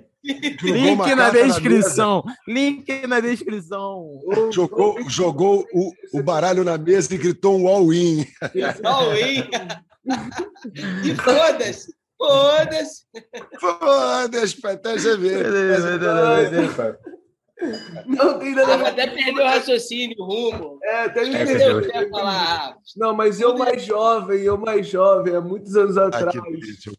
Link 0.62 1.14
na 1.14 1.30
descrição. 1.30 2.24
Link 2.46 3.06
na 3.06 3.20
descrição. 3.20 4.20
Jogou, 4.50 4.96
jogou 5.08 5.66
o, 5.72 5.92
o 6.14 6.22
baralho 6.22 6.64
na 6.64 6.78
mesa 6.78 7.14
e 7.14 7.18
gritou 7.18 7.58
um 7.58 7.66
all-in. 7.66 8.26
All-in. 8.84 9.44
E 11.04 11.14
foda-se. 11.14 11.94
Foda-se. 12.18 13.04
Foda-se, 13.58 14.66
até 14.66 14.98
você 14.98 15.16
ver. 15.16 15.46
Não 18.06 18.38
tem 18.38 18.54
nada 18.54 18.74
a 18.74 18.76
ver. 18.76 18.86
Até 18.86 19.06
perdeu 19.06 19.44
o 19.44 19.46
raciocínio, 19.46 20.16
o 20.18 20.24
rumo. 20.24 20.78
É, 20.82 21.04
até 21.04 21.24
me 21.24 21.32
perdeu. 21.32 21.80
Não, 22.96 23.14
mas 23.14 23.40
eu 23.40 23.56
mais 23.56 23.84
jovem, 23.84 24.40
eu 24.40 24.58
mais 24.58 24.86
jovem, 24.88 25.34
há 25.34 25.40
muitos 25.40 25.76
anos 25.76 25.96
atrás. 25.96 26.34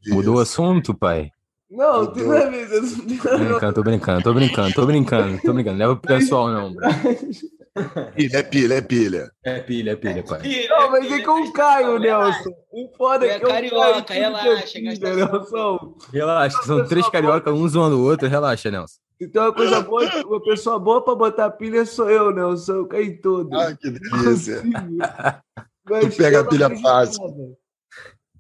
Mudou 0.07 0.38
o 0.38 0.39
assunto, 0.39 0.93
pai? 0.93 1.29
Não, 1.69 2.05
tem 2.07 2.27
nada 2.27 2.47
a 2.47 2.49
ver. 2.49 2.69
Tô 2.69 3.38
brincando, 3.38 3.73
tô 3.73 3.83
brincando, 3.83 4.23
tô 4.23 4.33
brincando, 4.33 4.73
tô 4.73 4.85
brincando, 4.85 5.41
tô 5.41 5.53
brincando. 5.53 5.77
Leva 5.77 5.95
pro 5.95 6.15
pessoal, 6.17 6.49
não, 6.49 6.73
bro. 6.73 6.88
Pilha, 8.15 8.38
é 8.38 8.43
pilha, 8.43 8.73
é 8.73 8.81
pilha. 8.81 9.31
É 9.43 9.60
pilha, 9.60 9.91
é 9.91 9.95
pilha, 9.95 10.23
pai. 10.23 10.41
Não, 10.68 10.91
mas 10.91 11.10
é 11.10 11.22
com 11.22 11.41
o 11.41 11.53
Caio, 11.53 11.99
Nelson. 11.99 12.49
O 12.69 12.89
foda 12.98 13.26
é 13.26 13.39
que 13.39 13.45
é 13.45 13.48
carioca, 13.48 14.14
relaxa, 14.14 14.80
Nelson. 14.80 15.95
Relaxa, 16.11 16.57
são 16.64 16.85
três 16.85 17.07
cariocas, 17.10 17.53
um 17.53 17.68
zoando 17.68 17.98
o 17.98 18.03
outro, 18.03 18.27
relaxa, 18.27 18.69
Nelson. 18.69 18.99
Então, 19.22 19.43
uma 19.43 19.53
coisa 19.53 19.81
boa, 19.81 20.26
uma 20.26 20.43
pessoa 20.43 20.80
boa 20.80 21.02
para 21.02 21.15
botar 21.15 21.52
pilha 21.52 21.85
sou 21.85 22.10
eu, 22.10 22.34
né? 22.34 22.41
Eu 22.41 22.88
caí 22.88 23.22
todo. 23.22 23.56
Ah, 23.56 23.73
que 23.73 23.89
delícia. 23.89 24.64
tu 25.85 26.18
pega 26.18 26.41
a 26.41 26.43
pilha 26.43 26.69
fácil. 26.81 27.56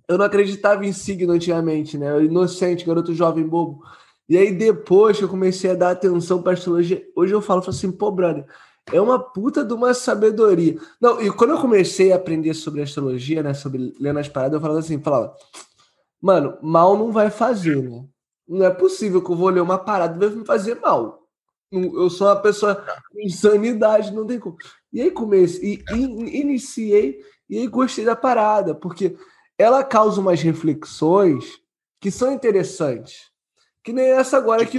Eu 0.09 0.17
não 0.17 0.25
acreditava 0.25 0.85
em 0.85 0.91
signo 0.91 1.31
antigamente, 1.31 1.97
né? 1.97 2.11
Eu, 2.11 2.25
inocente, 2.25 2.85
garoto 2.85 3.13
jovem, 3.13 3.47
bobo. 3.47 3.81
E 4.27 4.37
aí, 4.37 4.51
depois 4.51 5.17
que 5.17 5.23
eu 5.23 5.29
comecei 5.29 5.71
a 5.71 5.75
dar 5.75 5.91
atenção 5.91 6.41
para 6.41 6.53
astrologia, 6.53 7.01
hoje 7.15 7.33
eu 7.33 7.41
falo, 7.41 7.61
falo 7.61 7.75
assim, 7.75 7.91
pô, 7.91 8.11
brother, 8.11 8.45
é 8.91 8.99
uma 8.99 9.19
puta 9.19 9.63
de 9.63 9.73
uma 9.73 9.93
sabedoria. 9.93 10.77
Não, 10.99 11.21
e 11.21 11.31
quando 11.31 11.51
eu 11.51 11.61
comecei 11.61 12.11
a 12.11 12.15
aprender 12.15 12.53
sobre 12.53 12.81
astrologia, 12.81 13.43
né? 13.43 13.53
Sobre 13.53 13.93
lendo 13.99 14.19
as 14.19 14.27
paradas, 14.27 14.55
eu 14.55 14.61
falava 14.61 14.79
assim, 14.79 15.01
falava, 15.01 15.35
mano, 16.21 16.57
mal 16.61 16.97
não 16.97 17.11
vai 17.11 17.29
fazer, 17.29 17.81
né? 17.81 18.05
Não 18.47 18.65
é 18.65 18.69
possível 18.69 19.23
que 19.23 19.31
eu 19.31 19.35
vou 19.35 19.49
ler 19.49 19.61
uma 19.61 19.77
parada 19.77 20.15
e 20.15 20.29
vai 20.29 20.37
me 20.37 20.45
fazer 20.45 20.79
mal. 20.79 21.27
Eu 21.71 22.09
sou 22.09 22.27
uma 22.27 22.35
pessoa 22.35 22.75
com 22.75 23.21
insanidade, 23.21 24.13
não 24.13 24.27
tem 24.27 24.37
como. 24.37 24.57
E 24.91 25.01
aí 25.01 25.09
comecei, 25.11 25.81
e, 25.89 25.95
e, 25.95 26.41
iniciei, 26.41 27.21
e 27.49 27.59
aí 27.59 27.67
gostei 27.67 28.03
da 28.03 28.15
parada, 28.15 28.75
porque 28.75 29.15
ela 29.57 29.83
causa 29.83 30.19
umas 30.19 30.41
reflexões 30.41 31.61
que 32.01 32.11
são 32.11 32.33
interessantes. 32.33 33.31
Que 33.83 33.93
nem 33.93 34.05
essa 34.05 34.37
agora 34.37 34.65
que, 34.65 34.77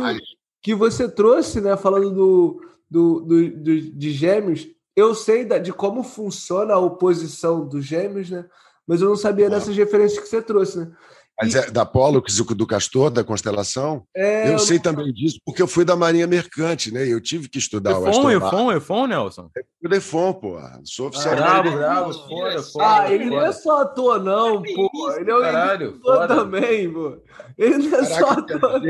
que 0.61 0.75
você 0.75 1.09
trouxe, 1.09 1.63
né? 1.63 1.77
Falando 1.79 2.11
do, 2.11 2.61
do, 2.93 3.21
do, 3.21 3.51
do 3.51 3.81
de 3.81 4.13
gêmeos. 4.13 4.67
Eu 4.95 5.15
sei 5.15 5.45
da, 5.47 5.57
de 5.57 5.73
como 5.73 6.03
funciona 6.03 6.75
a 6.75 6.79
oposição 6.79 7.67
dos 7.67 7.87
gêmeos, 7.87 8.29
né? 8.29 8.45
Mas 8.87 9.01
eu 9.01 9.09
não 9.09 9.17
sabia 9.17 9.49
dessas 9.49 9.75
referências 9.75 10.21
que 10.21 10.29
você 10.29 10.43
trouxe, 10.43 10.79
né? 10.79 10.93
Mas 11.41 11.55
é 11.55 11.71
da 11.71 11.87
Pollux, 11.87 12.37
do 12.37 12.67
Castor, 12.67 13.11
da 13.11 13.25
constelação? 13.25 14.05
É, 14.15 14.53
eu 14.53 14.59
sei 14.59 14.77
não... 14.77 14.83
também 14.83 15.11
disso, 15.13 15.39
porque 15.47 15.63
eu 15.63 15.67
fui 15.67 15.83
da 15.83 15.97
Marinha 15.97 16.27
Mercante, 16.27 16.93
né? 16.93 17.09
Eu 17.09 17.21
tive 17.21 17.49
que 17.49 17.59
estudar 17.59 17.93
Efon, 17.93 18.01
o 18.01 18.09
astronáutico. 18.09 18.47
Efon, 18.47 18.73
Efon, 18.73 19.07
Nelson? 19.07 19.51
Eu 19.83 19.91
é 19.91 19.97
Efon, 19.97 20.33
pô. 20.35 20.59
Sou 20.85 21.09
oficial. 21.09 21.33
Ah, 21.33 21.63
bravo, 21.63 21.77
bravo, 21.79 22.13
foda, 22.13 22.63
foda. 22.63 22.85
Ah, 22.85 23.13
ele 23.13 23.25
não 23.25 23.41
é 23.41 23.51
só 23.51 23.81
ator, 23.81 24.23
não, 24.23 24.63
pô. 24.63 25.13
Ele 25.19 25.31
é 25.31 25.35
um 25.35 25.41
Caralho, 25.41 26.01
também, 26.29 26.93
pô. 26.93 27.17
Ele 27.57 27.79
não 27.79 27.99
é 27.99 28.09
Caraca, 28.09 28.21
só 28.21 28.31
ator. 28.33 28.83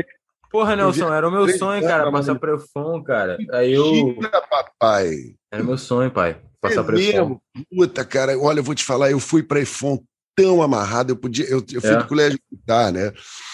Porra, 0.53 0.75
Nelson, 0.75 1.11
era 1.11 1.27
o 1.27 1.31
meu 1.31 1.49
sonho, 1.57 1.81
cara, 1.81 2.11
passar 2.11 2.35
para 2.35 2.53
Efon, 2.53 3.01
cara. 3.01 3.39
Aí 3.53 3.73
eu. 3.73 4.15
papai. 4.47 5.33
Era 5.51 5.63
meu 5.63 5.79
sonho, 5.79 6.11
pai. 6.11 6.39
Passar 6.61 6.81
é 6.81 6.83
para 6.83 6.99
Efon. 6.99 7.39
Puta, 7.75 8.05
cara, 8.05 8.37
olha, 8.37 8.59
eu 8.59 8.63
vou 8.63 8.75
te 8.75 8.83
falar, 8.83 9.09
eu 9.09 9.19
fui 9.19 9.41
para 9.41 9.61
Efon 9.61 9.97
tão 10.35 10.61
amarrado. 10.61 11.11
Eu 11.11 11.15
podia, 11.15 11.45
eu, 11.45 11.65
eu 11.71 11.81
fui 11.81 11.89
é. 11.89 11.97
do 11.97 12.07
colégio 12.07 12.37
militar, 12.51 12.93
né? 12.93 13.11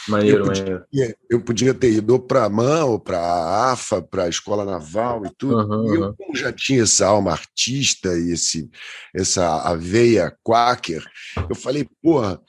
Maneiro, 0.10 0.40
eu 0.40 0.46
podia, 0.46 0.86
maneiro. 0.92 1.16
Eu 1.30 1.42
podia 1.42 1.74
ter 1.74 1.92
ido 1.94 2.20
para 2.20 2.44
a 2.44 2.50
MAN, 2.50 3.00
para 3.00 3.18
a 3.18 3.72
AFA, 3.72 4.02
para 4.02 4.24
a 4.24 4.30
escola 4.30 4.66
naval 4.66 5.26
e 5.26 5.30
tudo. 5.38 5.56
Uhum, 5.56 5.94
e 5.96 5.98
eu, 6.00 6.14
como 6.16 6.36
já 6.36 6.52
tinha 6.52 6.84
essa 6.84 7.08
alma 7.08 7.32
artista 7.32 8.10
e 8.18 8.34
esse, 8.34 8.70
essa 9.16 9.62
aveia 9.62 10.36
quaker, 10.44 11.06
eu 11.50 11.56
falei, 11.56 11.88
porra, 12.04 12.42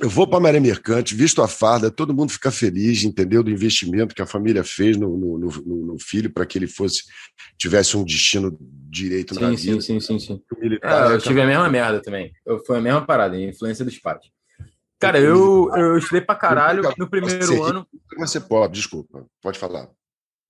eu 0.00 0.10
vou 0.10 0.26
para 0.26 0.38
a 0.38 0.40
Maré 0.40 0.60
Mercante, 0.60 1.14
visto 1.14 1.40
a 1.40 1.48
farda, 1.48 1.90
todo 1.90 2.14
mundo 2.14 2.30
fica 2.30 2.50
feliz, 2.50 3.02
entendeu? 3.02 3.42
Do 3.42 3.50
investimento 3.50 4.14
que 4.14 4.22
a 4.22 4.26
família 4.26 4.62
fez 4.62 4.96
no, 4.96 5.16
no, 5.16 5.38
no, 5.38 5.86
no 5.86 5.98
filho 5.98 6.30
para 6.30 6.44
que 6.44 6.58
ele 6.58 6.66
fosse 6.66 7.04
tivesse 7.56 7.96
um 7.96 8.04
destino 8.04 8.56
direito 8.60 9.34
sim, 9.34 9.40
na 9.40 9.50
sim, 9.50 9.56
vida. 9.56 9.80
Sim, 9.80 10.00
sim, 10.00 10.18
sim, 10.18 10.36
sim. 10.36 10.42
É, 10.82 11.14
eu 11.14 11.18
tive 11.20 11.40
a 11.40 11.46
mesma 11.46 11.68
merda 11.68 12.02
também. 12.02 12.32
Eu, 12.44 12.62
foi 12.64 12.78
a 12.78 12.80
mesma 12.80 13.04
parada, 13.04 13.36
a 13.36 13.40
influência 13.40 13.84
dos 13.84 13.98
pais. 13.98 14.20
Cara, 14.98 15.18
eu, 15.20 15.70
eu 15.74 15.98
estudei 15.98 16.20
pra 16.20 16.34
caralho 16.34 16.82
no 16.98 17.08
primeiro 17.08 17.62
ano. 17.62 17.86
Você 18.18 18.40
pode, 18.40 18.74
desculpa, 18.74 19.26
pode 19.42 19.58
falar. 19.58 19.88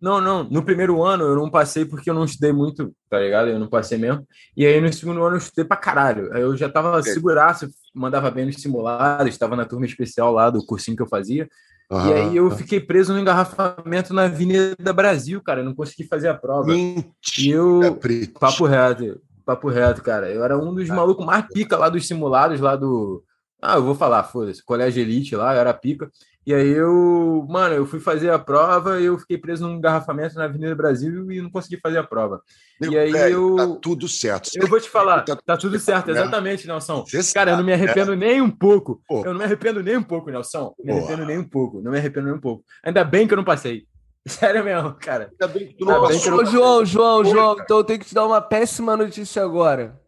Não, 0.01 0.21
não. 0.21 0.45
No 0.45 0.63
primeiro 0.63 1.03
ano 1.03 1.25
eu 1.25 1.35
não 1.35 1.51
passei 1.51 1.85
porque 1.85 2.11
eu 2.11 2.15
não 2.15 2.25
estudei 2.25 2.53
muito, 2.53 2.93
tá 3.09 3.19
ligado? 3.19 3.49
Eu 3.49 3.59
não 3.59 3.69
passei 3.69 3.97
mesmo. 3.97 4.27
E 4.57 4.67
aí 4.67 4.81
no 4.81 4.93
segundo 4.93 5.23
ano 5.23 5.37
eu 5.37 5.39
estudei 5.39 5.65
pra 5.65 5.77
caralho. 5.77 6.33
Aí 6.35 6.43
eu 6.43 6.57
já 6.57 6.69
tava 6.69 6.99
é. 6.99 7.03
seguraço, 7.03 7.69
mandava 7.95 8.31
bem 8.31 8.47
nos 8.47 8.57
simulados, 8.57 9.29
estava 9.29 9.57
na 9.57 9.65
turma 9.65 9.87
especial 9.87 10.33
lá 10.33 10.51
do 10.51 10.65
cursinho 10.65 10.97
que 10.97 11.03
eu 11.03 11.09
fazia. 11.09 11.49
Uhum. 11.91 12.09
E 12.09 12.13
aí 12.13 12.37
eu 12.37 12.51
fiquei 12.51 12.81
preso 12.81 13.13
no 13.13 13.21
engarrafamento 13.21 14.13
na 14.13 14.25
Avenida 14.25 14.93
Brasil, 14.93 15.41
cara. 15.43 15.61
Eu 15.61 15.65
não 15.65 15.75
consegui 15.75 16.05
fazer 16.05 16.29
a 16.29 16.35
prova. 16.35 16.67
Mentira, 16.67 17.15
e 17.39 17.51
eu. 17.51 17.99
Papo 18.39 18.67
reto, 18.67 19.21
papo 19.45 19.69
reto, 19.69 20.03
cara. 20.03 20.29
Eu 20.31 20.45
era 20.45 20.59
um 20.59 20.75
dos 20.75 20.89
malucos 20.89 21.25
mais 21.25 21.47
pica 21.47 21.77
lá 21.77 21.89
dos 21.89 22.07
simulados, 22.07 22.61
lá 22.61 22.77
do. 22.77 23.23
Ah, 23.63 23.77
eu 23.77 23.83
vou 23.83 23.95
falar, 23.95 24.23
foda-se, 24.25 24.63
colégio 24.63 25.01
elite 25.01 25.35
lá, 25.35 25.55
eu 25.55 25.61
era 25.61 25.73
pica. 25.73 26.11
E 26.47 26.55
aí 26.55 26.69
eu, 26.69 27.45
mano, 27.49 27.75
eu 27.75 27.85
fui 27.85 27.99
fazer 27.99 28.31
a 28.31 28.39
prova 28.39 29.01
e 29.01 29.07
eu 29.07 29.19
fiquei 29.19 29.37
preso 29.37 29.67
num 29.67 29.75
engarrafamento 29.75 30.37
na 30.37 30.45
Avenida 30.45 30.77
Brasil 30.77 31.33
e 31.33 31.43
não 31.43 31.51
consegui 31.51 31.77
fazer 31.81 31.99
a 31.99 32.05
prova. 32.05 32.41
Meu 32.81 32.93
e 32.93 32.99
aí 32.99 33.11
velho, 33.11 33.33
eu. 33.33 33.57
Tá 33.57 33.81
tudo 33.83 34.07
certo. 34.07 34.51
Eu 34.55 34.69
vou 34.69 34.81
te 34.81 34.89
falar, 34.89 35.23
tá, 35.27 35.35
tá 35.35 35.57
tudo 35.57 35.77
certo, 35.81 36.13
exatamente, 36.13 36.65
Nelson. 36.69 37.05
Cara, 37.35 37.51
eu 37.51 37.57
não 37.57 37.65
me 37.65 37.73
arrependo 37.73 38.13
é. 38.13 38.17
nem 38.17 38.41
um 38.41 38.51
pouco. 38.51 39.03
Pô. 39.09 39.25
Eu 39.25 39.33
não 39.33 39.39
me 39.39 39.45
arrependo 39.45 39.83
nem 39.83 39.97
um 39.97 40.05
pouco, 40.05 40.31
Nelson. 40.31 40.73
Não 40.79 40.95
me 40.95 41.01
arrependo 41.01 41.27
nem 41.27 41.39
um 41.39 41.49
pouco. 41.49 41.83
Não 41.83 41.91
me 41.91 41.99
arrependo 41.99 42.27
nem 42.27 42.37
um 42.37 42.41
pouco. 42.41 42.65
Ainda 42.85 43.03
bem 43.03 43.27
que 43.27 43.35
eu 43.35 43.39
não 43.39 43.45
passei. 43.45 43.85
Sério 44.25 44.63
mesmo, 44.63 44.95
cara. 44.95 45.31
Ainda 45.33 45.53
bem 45.53 45.67
que 45.67 45.75
tu 45.75 45.85
não 45.85 46.01
passou. 46.01 46.47
João, 46.47 46.85
João, 46.85 47.25
João, 47.25 47.57
então 47.61 47.79
eu 47.79 47.85
tenho 47.85 47.99
que 47.99 48.07
te 48.07 48.15
dar 48.15 48.25
uma 48.25 48.41
péssima 48.41 48.97
notícia 48.97 49.43
agora. 49.43 50.01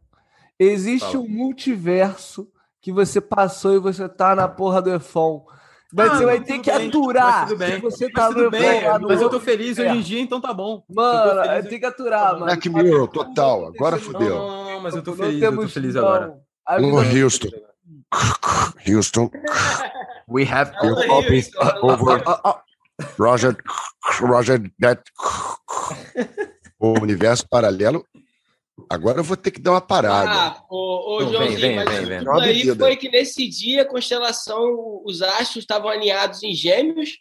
Existe 0.57 1.13
Fala. 1.13 1.25
um 1.25 1.29
multiverso 1.29 2.49
que 2.81 2.93
você 2.93 3.21
passou 3.21 3.75
e 3.75 3.81
você 3.81 4.09
tá 4.09 4.37
na 4.37 4.47
porra 4.47 4.81
do 4.81 4.95
EFON. 4.95 5.45
Mas 5.93 6.11
ah, 6.11 6.17
você 6.17 6.25
vai 6.27 6.41
ter 6.41 6.59
que 6.59 6.71
bem, 6.71 6.89
aturar. 6.89 7.47
Tudo 7.47 7.59
bem. 7.59 7.81
Você 7.81 8.11
tá 8.11 8.29
tudo 8.29 8.51
bem, 8.51 8.83
mas 9.01 9.23
eu 9.23 9.31
tô 9.31 9.41
feliz 9.41 9.79
hoje 9.79 9.89
em 9.89 10.01
dia, 10.01 10.21
então 10.21 10.41
tá 10.41 10.53
bom. 10.53 10.83
Mano, 10.89 11.41
eu 11.45 11.69
tem 11.69 11.81
que 11.81 11.87
aturar, 11.87 12.33
mano. 12.33 12.45
Black 12.45 12.69
Mirror, 12.69 13.09
total. 13.09 13.67
Agora 13.69 13.97
fodeu. 13.97 14.37
Não, 14.37 14.65
não, 14.65 14.81
mas 14.81 14.95
eu 14.95 15.03
tô 15.03 15.15
feliz, 15.15 15.43
eu 15.43 15.57
tô 15.57 15.69
feliz 15.69 15.97
agora. 15.97 16.39
No 16.79 16.99
Houston. 16.99 17.49
Houston. 18.87 19.31
We 20.29 20.45
have 20.45 20.73
copies 21.09 21.51
over. 21.83 22.23
Roger, 23.19 23.57
Roger, 24.21 24.71
that. 24.81 25.03
O 26.79 26.93
universo 27.01 27.49
paralelo 27.49 28.05
Agora 28.89 29.19
eu 29.19 29.25
vou 29.25 29.37
ter 29.37 29.51
que 29.51 29.61
dar 29.61 29.73
uma 29.73 29.81
parada. 29.81 30.31
Ah, 30.31 30.65
ô, 30.71 31.17
ô 31.17 31.21
Joãozinho, 31.21 31.59
vem, 31.59 31.59
vem, 31.59 31.77
mas 31.77 31.99
vem, 31.99 32.07
vem. 32.07 32.43
aí 32.43 32.77
foi 32.77 32.97
que 32.97 33.09
nesse 33.09 33.49
dia 33.49 33.83
a 33.83 33.85
constelação, 33.85 35.03
os 35.05 35.23
astros 35.23 35.59
estavam 35.59 35.91
alinhados 35.91 36.43
em 36.43 36.55
gêmeos, 36.55 37.19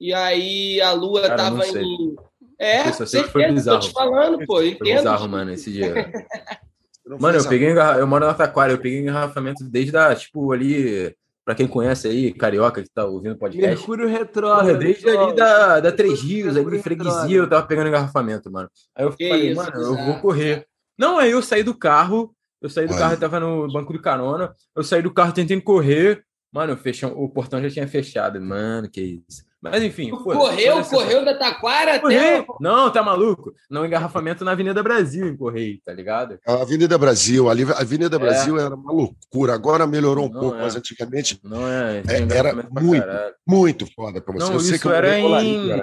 e 0.00 0.12
aí 0.12 0.80
a 0.80 0.92
lua 0.92 1.22
estava 1.22 1.66
em. 1.66 2.16
É, 2.58 2.88
eu 2.88 3.06
sei 3.06 3.22
que 3.24 3.30
foi 3.30 3.50
bizarro. 3.50 3.80
Tô 3.80 3.88
te 3.88 3.92
falando, 3.92 4.46
pô, 4.46 4.62
entendo. 4.62 4.78
Foi 4.78 4.94
bizarro, 4.96 5.28
mano, 5.28 5.52
esse 5.52 5.72
dia. 5.72 5.92
mano, 7.20 7.38
eu 7.38 7.48
peguei 7.48 7.72
eu 7.72 8.06
moro 8.06 8.26
na 8.26 8.34
Taquara, 8.34 8.72
eu 8.72 8.78
peguei 8.78 9.00
engarrafamento 9.00 9.64
desde 9.64 9.96
a, 9.96 10.14
tipo, 10.14 10.52
ali 10.52 11.14
para 11.44 11.54
quem 11.56 11.66
conhece 11.66 12.06
aí, 12.08 12.32
carioca 12.32 12.82
que 12.82 12.88
tá 12.88 13.04
ouvindo 13.04 13.34
o 13.34 13.38
podcast. 13.38 13.76
Mercúrio 13.76 14.08
retrógrado. 14.08 14.78
Desde 14.78 15.08
ali 15.08 15.34
da, 15.34 15.80
da 15.80 15.92
Três 15.92 16.22
Rios, 16.22 16.56
ali 16.56 16.70
de 16.70 16.82
freguesia, 16.82 17.38
eu 17.38 17.48
tava 17.48 17.66
pegando 17.66 17.88
engarrafamento, 17.88 18.50
mano. 18.50 18.70
Aí 18.94 19.04
eu 19.04 19.12
que 19.12 19.28
falei, 19.28 19.50
isso, 19.50 19.60
mano, 19.60 19.82
eu 19.82 19.96
vou 19.96 20.20
correr. 20.20 20.66
Não, 20.98 21.18
aí 21.18 21.30
eu 21.30 21.42
saí 21.42 21.62
do 21.62 21.74
carro, 21.74 22.34
eu 22.60 22.70
saí 22.70 22.86
do 22.86 22.92
Olha. 22.92 23.00
carro, 23.00 23.14
eu 23.14 23.20
tava 23.20 23.40
no 23.40 23.72
banco 23.72 23.92
de 23.92 23.98
carona, 24.00 24.54
eu 24.74 24.84
saí 24.84 25.02
do 25.02 25.12
carro 25.12 25.32
tentando 25.32 25.62
correr, 25.62 26.24
mano, 26.52 26.76
fechou, 26.76 27.10
o 27.12 27.28
portão 27.28 27.62
já 27.62 27.70
tinha 27.70 27.88
fechado, 27.88 28.40
mano, 28.40 28.88
que 28.90 29.22
isso. 29.28 29.44
Mas 29.62 29.80
enfim. 29.80 30.10
correu, 30.10 30.84
correu 30.84 31.24
da 31.24 31.38
Taquara 31.38 31.94
até. 31.94 32.44
Não, 32.60 32.90
tá 32.90 33.00
maluco? 33.00 33.54
Não, 33.70 33.86
engarrafamento 33.86 34.44
na 34.44 34.50
Avenida 34.50 34.82
Brasil 34.82 35.28
em 35.28 35.36
Correio, 35.36 35.78
tá 35.84 35.92
ligado? 35.92 36.36
A 36.44 36.54
Avenida 36.62 36.98
Brasil, 36.98 37.48
a 37.48 37.52
Avenida 37.52 38.18
Brasil 38.18 38.58
é. 38.58 38.64
era 38.64 38.74
uma 38.74 38.92
loucura. 38.92 39.54
Agora 39.54 39.86
melhorou 39.86 40.26
um 40.26 40.32
não 40.32 40.40
pouco, 40.40 40.56
é. 40.56 40.62
mas 40.62 40.74
antigamente 40.74 41.38
não 41.44 41.68
é, 41.68 42.02
é 42.08 42.36
era 42.36 42.68
muito, 42.72 43.06
muito 43.46 43.86
foda 43.94 44.20
pra 44.20 44.34
você. 44.34 44.46
Não, 44.46 44.54
eu 44.54 44.58
isso 44.58 44.90
era 44.90 45.16
em. 45.16 45.80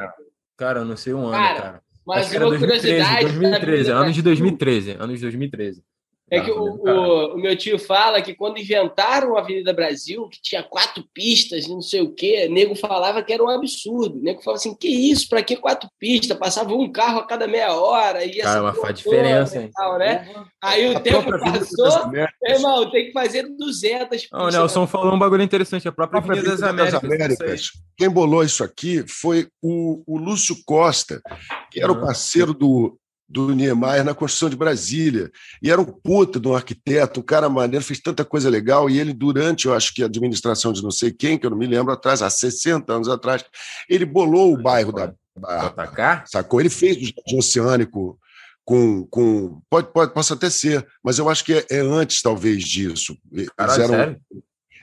Cara, 0.57 0.81
eu 0.81 0.85
não 0.85 0.97
sei 0.97 1.13
um 1.13 1.27
ano, 1.27 1.31
cara. 1.31 1.61
cara. 1.61 1.81
Mas 2.09 2.31
uma 2.31 2.39
2013, 2.39 2.81
curiosidade. 2.81 3.25
2013, 3.25 3.91
anos 3.91 4.15
de 4.15 4.21
2013. 4.23 4.91
Anos 4.99 5.15
de 5.15 5.21
2013. 5.21 5.83
É 6.31 6.39
que 6.41 6.51
o, 6.51 6.63
o, 6.63 7.35
o, 7.35 7.37
meu 7.37 7.55
tio 7.55 7.79
fala 7.79 8.21
que 8.21 8.35
quando 8.35 8.59
inventaram 8.59 9.35
a 9.35 9.41
Avenida 9.41 9.73
Brasil, 9.73 10.27
que 10.29 10.41
tinha 10.41 10.61
quatro 10.61 11.03
pistas 11.13 11.65
e 11.65 11.69
não 11.69 11.81
sei 11.81 12.01
o 12.01 12.13
quê, 12.13 12.47
nego 12.49 12.75
falava 12.75 13.23
que 13.23 13.33
era 13.33 13.43
um 13.43 13.49
absurdo. 13.49 14.19
O 14.19 14.21
nego 14.21 14.41
falava 14.41 14.59
assim: 14.59 14.75
que 14.75 14.87
isso? 14.87 15.27
Para 15.27 15.41
que 15.41 15.55
quatro 15.55 15.89
pistas? 15.99 16.37
Passava 16.37 16.73
um 16.73 16.91
carro 16.91 17.19
a 17.19 17.27
cada 17.27 17.47
meia 17.47 17.73
hora. 17.73 18.23
E 18.23 18.37
Cara, 18.37 18.61
mas 18.61 18.77
faz 18.77 18.97
diferença, 18.97 19.61
hein? 19.61 19.71
Tal, 19.73 19.97
né? 19.97 20.27
Aí 20.61 20.93
o 20.93 20.97
a 20.97 20.99
tempo 20.99 21.29
passou, 21.29 22.11
irmão, 22.43 22.89
tem 22.91 23.07
que 23.07 23.11
fazer 23.11 23.47
200 23.57 24.09
pistas. 24.09 24.29
Não, 24.31 24.45
o 24.45 24.51
Nelson 24.51 24.87
falou 24.87 25.13
um 25.13 25.19
bagulho 25.19 25.43
interessante: 25.43 25.87
a 25.87 25.91
própria, 25.91 26.19
a 26.19 26.21
própria 26.21 26.39
Avenida 26.39 26.61
das 26.61 26.69
Américas. 26.69 27.01
Das 27.01 27.03
Américas 27.03 27.71
quem 27.99 28.09
bolou 28.09 28.41
isso 28.45 28.63
aqui 28.63 29.03
foi 29.05 29.49
o, 29.61 30.01
o 30.07 30.17
Lúcio 30.17 30.55
Costa, 30.65 31.21
que 31.69 31.83
era 31.83 31.91
o 31.91 31.99
parceiro 31.99 32.53
do, 32.53 32.97
do 33.29 33.53
Niemeyer 33.53 34.03
na 34.03 34.15
construção 34.15 34.49
de 34.49 34.55
Brasília. 34.55 35.31
E 35.61 35.69
era 35.69 35.79
um 35.79 35.85
puta 35.85 36.39
de 36.39 36.47
um 36.47 36.55
arquiteto, 36.55 37.19
um 37.19 37.23
cara 37.23 37.47
maneiro, 37.47 37.85
fez 37.85 37.99
tanta 37.99 38.25
coisa 38.25 38.49
legal. 38.49 38.89
E 38.89 38.99
ele, 38.99 39.13
durante, 39.13 39.67
eu 39.67 39.73
acho 39.73 39.93
que 39.93 40.01
a 40.01 40.07
administração 40.07 40.73
de 40.73 40.81
não 40.81 40.91
sei 40.91 41.11
quem, 41.11 41.37
que 41.37 41.45
eu 41.45 41.51
não 41.51 41.57
me 41.57 41.67
lembro 41.67 41.93
atrás, 41.93 42.21
há 42.21 42.29
60 42.29 42.91
anos 42.91 43.07
atrás, 43.07 43.45
ele 43.87 44.05
bolou 44.05 44.53
o 44.53 44.61
bairro 44.61 44.91
da 44.91 45.13
Barra. 45.39 46.23
Sacou? 46.27 46.59
Ele 46.59 46.69
fez 46.69 46.97
o 46.97 46.99
jardim 46.99 47.37
oceânico 47.37 48.19
com. 48.65 49.05
com 49.07 49.61
pode, 49.69 49.91
pode, 49.93 50.13
possa 50.13 50.33
até 50.33 50.49
ser, 50.49 50.85
mas 51.03 51.17
eu 51.17 51.29
acho 51.29 51.45
que 51.45 51.53
é, 51.53 51.65
é 51.69 51.79
antes, 51.79 52.21
talvez, 52.21 52.63
disso. 52.63 53.17
Caralho, 53.55 53.83
eram, 53.83 53.93
sério? 53.93 54.21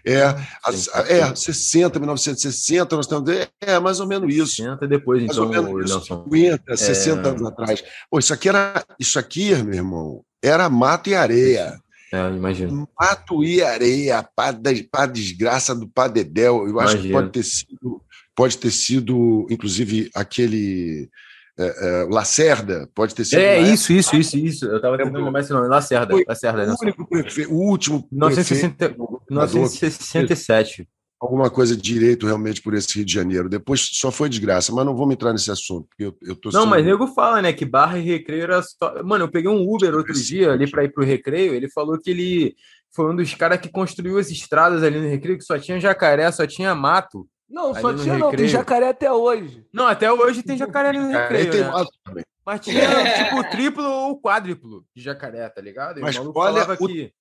É, 0.06 0.22
a, 0.22 1.00
é, 1.08 1.34
60, 1.34 1.98
1960, 1.98 2.94
nós 2.94 3.06
estamos. 3.06 3.28
É, 3.60 3.80
mais 3.80 3.98
ou 3.98 4.06
menos 4.06 4.32
isso. 4.32 4.54
60 4.54 4.86
depois, 4.86 5.20
mais 5.20 5.36
então, 5.36 5.46
ou 5.46 5.74
menos 5.74 6.06
50, 6.06 6.76
60 6.76 7.20
é... 7.28 7.30
anos 7.32 7.42
atrás. 7.44 7.84
Pô, 8.08 8.20
isso 8.20 8.32
aqui 8.32 8.48
era. 8.48 8.84
Isso 9.00 9.18
aqui, 9.18 9.52
meu 9.56 9.74
irmão, 9.74 10.24
era 10.40 10.70
mato 10.70 11.10
e 11.10 11.14
areia. 11.16 11.76
É, 12.12 12.28
imagino. 12.28 12.88
Mato 12.98 13.42
e 13.42 13.60
areia, 13.60 14.24
para 14.32 15.06
desgraça 15.06 15.74
do 15.74 15.88
Padedel. 15.88 16.68
Eu 16.68 16.78
acho 16.78 16.94
imagino. 16.94 17.02
que 17.02 17.12
pode 17.12 17.30
ter 17.30 17.42
sido, 17.42 18.02
pode 18.34 18.58
ter 18.58 18.70
sido, 18.70 19.46
inclusive, 19.50 20.08
aquele 20.14 21.10
é, 21.58 22.02
é, 22.02 22.04
Lacerda, 22.04 22.88
pode 22.94 23.14
ter 23.14 23.24
sido. 23.24 23.38
É, 23.40 23.60
isso, 23.60 23.92
isso, 23.92 24.14
isso, 24.14 24.36
isso. 24.36 24.64
Eu 24.66 24.76
estava 24.76 24.96
tentando 24.98 25.24
lembrar 25.24 25.40
esse 25.40 25.52
nome. 25.52 25.68
Lacerda. 25.68 26.12
Foi 26.12 26.24
Lacerda, 26.26 26.70
o, 26.70 26.82
único 26.82 27.08
prefe... 27.08 27.46
o 27.46 27.54
último. 27.54 28.06
1960... 28.12 28.76
prefeito, 28.76 29.22
1967. 29.30 30.88
Alguma 31.18 31.48
coisa 31.48 31.74
de 31.74 31.80
direito 31.80 32.26
realmente 32.26 32.60
por 32.60 32.74
esse 32.74 32.94
Rio 32.94 33.04
de 33.06 33.12
Janeiro. 33.12 33.48
Depois 33.48 33.80
só 33.80 34.10
foi 34.12 34.28
desgraça, 34.28 34.70
mas 34.70 34.84
não 34.84 34.94
vamos 34.94 35.14
entrar 35.14 35.32
nesse 35.32 35.50
assunto, 35.50 35.88
porque 35.88 36.04
eu, 36.04 36.14
eu 36.20 36.36
tô 36.36 36.50
Não, 36.50 36.60
sendo- 36.60 36.70
mas 36.70 36.84
nego 36.84 37.06
fala, 37.08 37.40
né, 37.40 37.54
que 37.54 37.64
barra 37.64 37.98
e 37.98 38.02
recreio 38.02 38.42
era 38.42 38.62
só... 38.62 39.02
Mano, 39.02 39.24
eu 39.24 39.30
peguei 39.30 39.50
um 39.50 39.66
Uber 39.66 39.94
outro 39.94 40.12
dia 40.12 40.52
ali 40.52 40.70
pra 40.70 40.84
ir 40.84 40.92
pro 40.92 41.02
recreio, 41.02 41.54
ele 41.54 41.70
falou 41.70 41.98
que 41.98 42.10
ele 42.10 42.54
foi 42.94 43.10
um 43.10 43.16
dos 43.16 43.34
caras 43.34 43.58
que 43.58 43.70
construiu 43.70 44.18
as 44.18 44.30
estradas 44.30 44.82
ali 44.82 45.00
no 45.00 45.08
recreio, 45.08 45.38
que 45.38 45.44
só 45.44 45.58
tinha 45.58 45.80
jacaré, 45.80 46.30
só 46.30 46.46
tinha 46.46 46.74
mato. 46.74 47.26
Não, 47.48 47.70
Ali 47.72 47.80
só 47.80 47.94
tinha 47.94 48.14
não, 48.14 48.20
tem 48.22 48.30
recreio. 48.30 48.48
jacaré 48.48 48.88
até 48.88 49.12
hoje. 49.12 49.64
Não, 49.72 49.86
até 49.86 50.12
hoje 50.12 50.42
tem 50.42 50.56
jacaré 50.56 50.88
ali 50.88 50.98
no 50.98 51.08
recreio, 51.12 51.50
tem 51.50 51.60
né? 51.62 51.70
também. 52.04 52.24
Mas 52.44 52.60
tinha, 52.60 53.24
tipo, 53.24 53.50
triplo 53.50 53.84
ou 53.84 54.20
quádruplo 54.20 54.84
de 54.94 55.02
jacaré, 55.02 55.48
tá 55.48 55.60
ligado? 55.60 55.98
E 55.98 56.02
Mas 56.02 56.16
olha 56.16 56.64
o- 56.78 56.86
que... 56.88 57.12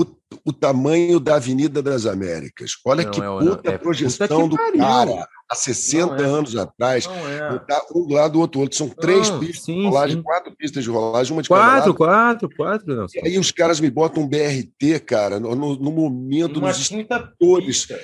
O, 0.00 0.04
o 0.44 0.52
tamanho 0.52 1.18
da 1.18 1.34
Avenida 1.34 1.82
das 1.82 2.06
Américas. 2.06 2.74
Olha 2.86 3.02
Não, 3.02 3.10
que 3.10 3.20
é, 3.20 3.24
não, 3.24 3.38
puta 3.56 3.70
é, 3.72 3.78
projeção 3.78 4.28
puta 4.28 4.42
que 4.44 4.48
do 4.50 4.56
pariu. 4.56 4.78
cara 4.78 5.28
há 5.50 5.54
60 5.56 6.06
Não, 6.06 6.14
é. 6.14 6.22
anos 6.38 6.54
atrás. 6.56 7.06
Não 7.08 7.28
é. 7.28 7.58
Tá 7.58 7.84
um 7.92 8.06
do 8.06 8.14
lado 8.14 8.32
do 8.34 8.38
outro, 8.40 8.60
outro. 8.60 8.78
São 8.78 8.88
três 8.90 9.28
Não, 9.28 9.40
pistas 9.40 9.64
sim, 9.64 9.74
de 9.80 9.86
rolagem, 9.88 10.16
sim. 10.18 10.22
quatro 10.22 10.54
pistas 10.56 10.84
de 10.84 10.90
rolagem, 10.90 11.32
uma 11.32 11.42
de 11.42 11.48
cada 11.48 11.60
Quatro, 11.60 11.80
lado. 11.88 11.96
quatro, 11.96 12.50
quatro, 12.56 12.94
não. 12.94 13.06
E 13.12 13.26
aí 13.26 13.38
os 13.40 13.50
caras 13.50 13.80
me 13.80 13.90
botam 13.90 14.22
um 14.22 14.28
BRT, 14.28 15.00
cara, 15.04 15.40
no, 15.40 15.56
no- 15.56 15.90
momento, 15.90 16.60
Uma 16.60 16.68
nos, 16.68 16.86
quinta 16.86 17.16
estertores, 17.16 17.86
pista. 17.86 18.00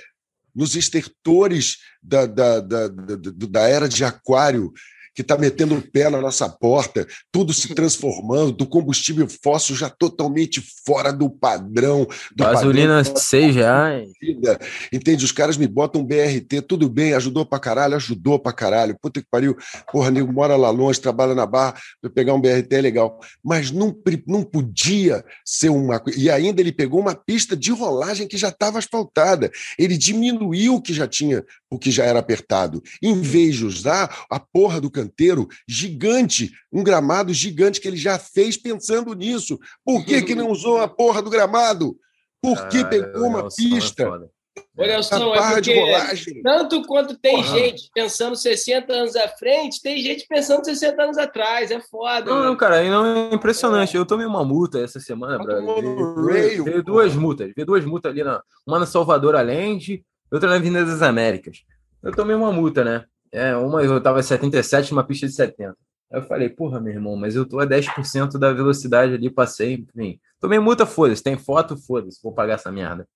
Nos 0.55 0.77
estertores 0.77 1.79
da, 2.03 2.27
da, 2.27 2.61
da, 2.61 2.89
da, 2.89 3.17
da 3.51 3.69
era 3.69 3.89
de 3.89 4.05
aquário, 4.05 4.73
que 5.15 5.23
está 5.23 5.39
metendo 5.39 5.77
o 5.77 5.83
pé 5.83 6.11
na 6.11 6.21
nossa 6.21 6.49
porta, 6.49 7.07
tudo 7.31 7.53
se 7.53 7.75
transformando, 7.75 8.53
do 8.53 8.67
combustível 8.67 9.29
fóssil 9.43 9.77
já 9.77 9.89
totalmente 9.89 10.63
fora 10.85 11.13
do 11.13 11.31
padrão. 11.31 12.07
Do 12.35 12.45
Gasolina 12.45 13.03
padrão 13.05 13.51
reais. 13.51 14.11
vida. 14.21 14.59
Entende? 14.93 15.25
Os 15.25 15.33
caras 15.33 15.57
me 15.57 15.67
botam 15.67 16.01
um 16.01 16.05
BRT, 16.05 16.63
tudo 16.67 16.89
bem, 16.89 17.15
ajudou 17.15 17.47
pra 17.47 17.59
caralho, 17.59 17.95
ajudou 17.97 18.39
pra 18.39 18.53
caralho. 18.53 18.97
Puta 19.01 19.21
que 19.21 19.29
pariu. 19.31 19.57
Porra, 19.91 20.11
nego 20.11 20.33
mora 20.33 20.57
lá 20.57 20.71
longe, 20.71 21.01
trabalha 21.01 21.35
na 21.35 21.47
barra, 21.47 21.75
pra 22.01 22.11
pegar 22.11 22.35
um 22.35 22.41
BRT 22.41 22.75
é 22.75 22.81
legal. 22.81 23.21
Mas 23.43 23.71
não, 23.71 23.95
não 24.27 24.43
podia 24.43 25.25
ser 25.45 25.69
uma. 25.69 26.03
E 26.17 26.29
ainda 26.29 26.61
ele 26.61 26.73
pegou 26.73 27.01
uma 27.01 27.15
pista 27.15 27.57
de 27.57 27.71
rolagem 27.71 28.27
que 28.27 28.37
já 28.37 28.49
estava 28.49 28.79
asfaltada. 28.79 29.51
Ele 29.79 29.97
diminuiu 29.97 30.75
o 30.75 30.83
que 30.83 30.93
já 30.93 31.07
tinha, 31.07 31.45
o 31.75 31.79
que 31.79 31.91
já 31.91 32.05
era 32.05 32.19
apertado. 32.19 32.83
Em 33.03 33.21
vez 33.21 33.57
de 33.57 33.65
usar 33.65 34.25
a 34.31 34.39
porra 34.39 34.81
do 34.81 34.91
canteiro 34.91 35.49
gigante, 35.69 36.51
um 36.73 36.83
gramado 36.83 37.33
gigante 37.33 37.81
que 37.81 37.89
ele 37.89 37.97
já 37.97 38.19
fez 38.19 38.57
pensando 38.57 39.13
nisso. 39.15 39.59
Por 39.85 40.05
que, 40.05 40.23
que 40.23 40.35
não 40.35 40.51
usou 40.51 40.81
a 40.81 40.89
porra 40.89 41.21
do 41.21 41.31
gramado? 41.31 41.97
Por 42.41 42.69
que 42.69 42.83
Caralho, 42.83 43.13
pegou 43.13 43.29
uma 43.29 43.41
é 43.41 43.49
pista? 43.57 44.05
foda. 44.07 44.31
Ô, 44.77 44.83
A 44.83 44.87
Nelson, 44.87 45.35
é 45.35 45.55
porque 45.55 46.41
tanto 46.43 46.83
quanto 46.87 47.17
tem 47.19 47.37
Porra. 47.37 47.59
gente 47.59 47.91
pensando 47.93 48.37
60 48.37 48.93
anos 48.93 49.17
à 49.17 49.29
frente, 49.29 49.81
tem 49.83 50.01
gente 50.01 50.27
pensando 50.29 50.65
60 50.65 51.03
anos 51.03 51.19
atrás. 51.19 51.71
É 51.71 51.81
foda. 51.81 52.31
Não, 52.31 52.45
não, 52.45 52.57
cara, 52.57 52.77
aí 52.77 52.89
não 52.89 53.05
é 53.05 53.35
impressionante. 53.35 53.97
Eu 53.97 54.07
tomei 54.07 54.27
uma 54.27 54.45
multa 54.45 54.79
essa 54.81 55.01
semana, 55.01 55.39
Mas 55.39 55.47
bro. 55.47 55.57
tomou 55.57 56.25
Veio, 56.27 56.83
duas 56.85 57.15
multas. 57.17 57.53
Veio 57.55 57.67
duas 57.67 57.85
multas 57.85 58.13
ali, 58.13 58.23
na, 58.23 58.41
uma 58.67 58.79
na 58.79 58.87
Salvador 58.87 59.35
Allende, 59.35 60.05
outra 60.31 60.49
na 60.49 60.57
Avenida 60.57 60.85
das 60.85 61.03
Américas. 61.03 61.65
Eu 62.03 62.13
tomei 62.13 62.35
uma 62.37 62.53
multa, 62.53 62.85
né? 62.85 63.05
É, 63.33 63.57
uma 63.57 63.83
eu 63.83 64.01
tava 64.01 64.23
77 64.23 64.93
numa 64.93 65.05
pista 65.05 65.27
de 65.27 65.33
70. 65.33 65.77
Aí 66.13 66.21
eu 66.21 66.23
falei, 66.23 66.49
porra, 66.49 66.81
meu 66.81 66.93
irmão, 66.93 67.17
mas 67.17 67.35
eu 67.35 67.45
tô 67.45 67.59
a 67.59 67.67
10% 67.67 68.39
da 68.39 68.53
velocidade 68.53 69.15
ali, 69.15 69.31
passei, 69.31 69.75
enfim. 69.75 70.21
Tomei 70.39 70.59
multa, 70.59 70.87
foda-se. 70.87 71.23
Tem 71.23 71.37
foto, 71.37 71.77
foda-se, 71.77 72.21
vou 72.23 72.33
pagar 72.33 72.55
essa 72.55 72.71
merda. 72.71 73.09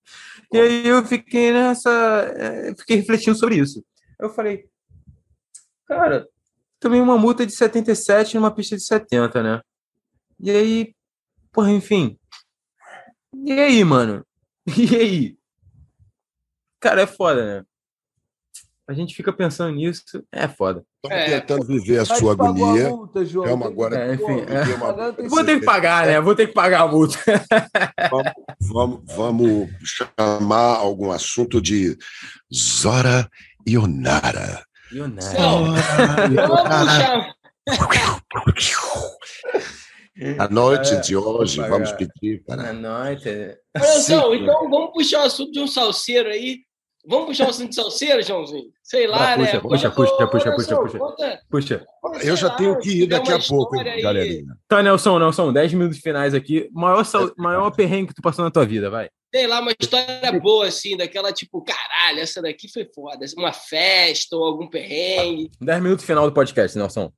E 0.51 0.59
aí 0.59 0.87
eu 0.87 1.05
fiquei 1.05 1.53
nessa. 1.53 1.89
é, 2.35 2.75
Fiquei 2.75 2.97
refletindo 2.97 3.37
sobre 3.37 3.55
isso. 3.55 3.83
Eu 4.19 4.29
falei, 4.29 4.65
cara, 5.87 6.27
tomei 6.79 6.99
uma 6.99 7.17
multa 7.17 7.45
de 7.45 7.53
77 7.53 8.35
numa 8.35 8.51
pista 8.51 8.75
de 8.75 8.83
70, 8.83 9.41
né? 9.41 9.61
E 10.39 10.51
aí, 10.51 10.95
porra, 11.51 11.71
enfim. 11.71 12.17
E 13.33 13.51
aí, 13.53 13.83
mano? 13.83 14.25
E 14.77 14.95
aí? 14.95 15.38
Cara, 16.79 17.01
é 17.01 17.07
foda, 17.07 17.45
né? 17.59 17.63
A 18.89 18.93
gente 18.93 19.13
fica 19.13 19.31
pensando 19.31 19.75
nisso, 19.75 20.01
é 20.31 20.47
foda. 20.47 20.83
Estamos 21.05 21.23
É. 21.25 21.39
tentando 21.39 21.63
viver 21.65 21.99
a 21.99 22.05
sua 22.05 22.31
a 22.31 22.33
agonia. 22.33 22.89
multa, 22.89 23.23
João. 23.23 23.45
Calma, 23.47 23.65
Tem 23.67 23.75
que- 23.75 23.81
agora. 23.81 23.95
É, 23.99 24.13
enfim, 24.15 24.23
Pô, 24.23 24.31
é. 24.51 24.75
Uma- 24.75 25.29
Vou 25.29 25.45
ter 25.45 25.59
que 25.59 25.65
pagar, 25.65 26.07
né? 26.07 26.19
Vou 26.19 26.35
ter 26.35 26.47
que 26.47 26.53
pagar 26.53 26.81
a 26.81 26.87
multa. 26.87 27.17
Vamos, 28.09 28.33
vamos, 28.59 29.15
vamos 29.15 29.69
chamar 29.83 30.77
algum 30.77 31.11
assunto 31.11 31.61
de 31.61 31.95
Zora 32.51 33.29
Ionara. 33.67 34.65
E 34.91 34.99
o 35.01 35.07
nada. 35.07 35.33
Não, 35.39 35.65
vamos 35.65 35.81
puxar. 38.45 40.39
A 40.39 40.49
noite 40.49 40.93
É, 40.95 40.99
de 40.99 41.15
hoje, 41.15 41.61
vamos 41.61 41.91
pedir 41.93 42.43
para. 42.43 42.73
Na 42.73 42.73
noite. 42.73 43.29
Então 43.75 44.69
vamos 44.69 44.91
puxar 44.93 45.19
o 45.21 45.25
assunto 45.25 45.51
de 45.51 45.59
um 45.59 45.67
salseiro 45.67 46.27
aí. 46.29 46.61
Vamos 47.09 47.25
puxar 47.25 47.47
o 47.47 47.49
assunto 47.49 47.69
de 47.69 47.75
salseiro, 47.75 48.21
Joãozinho? 48.21 48.65
Sei 48.83 49.07
lá, 49.07 49.17
Vai, 49.17 49.37
né? 49.39 49.59
puxa, 49.59 49.61
puxa, 49.61 49.89
puxa, 49.89 50.27
puxa, 50.27 50.51
puxa, 50.51 50.75
puxa. 50.77 50.97
conta- 50.99 51.39
Puxa. 51.49 51.85
Eu 52.23 52.35
já 52.35 52.51
tenho 52.51 52.77
que 52.79 53.01
ir 53.03 53.07
daqui 53.07 53.31
a 53.33 53.39
pouco, 53.39 53.75
galerinha. 54.01 54.55
Tá, 54.67 54.83
Nelson, 54.83 55.17
Nelson, 55.17 55.51
10 55.51 55.73
minutos 55.73 55.97
finais 55.97 56.35
aqui. 56.35 56.69
Maior, 56.71 57.03
sal... 57.03 57.31
Maior 57.35 57.71
perrengue 57.71 58.09
que 58.09 58.13
tu 58.13 58.21
passou 58.21 58.45
na 58.45 58.51
tua 58.51 58.63
vida, 58.65 58.89
vai. 58.91 59.09
Sei 59.33 59.45
lá, 59.47 59.59
uma 59.59 59.71
história 59.79 60.39
boa, 60.39 60.67
assim, 60.67 60.97
daquela 60.97 61.31
tipo, 61.31 61.63
caralho, 61.63 62.19
essa 62.19 62.41
daqui 62.41 62.67
foi 62.71 62.87
foda. 62.93 63.25
Uma 63.37 63.53
festa 63.53 64.35
ou 64.35 64.43
algum 64.43 64.67
perrengue. 64.67 65.51
10 65.61 65.81
minutos 65.83 66.05
final 66.05 66.25
do 66.27 66.33
podcast, 66.33 66.77
Nelson. 66.77 67.11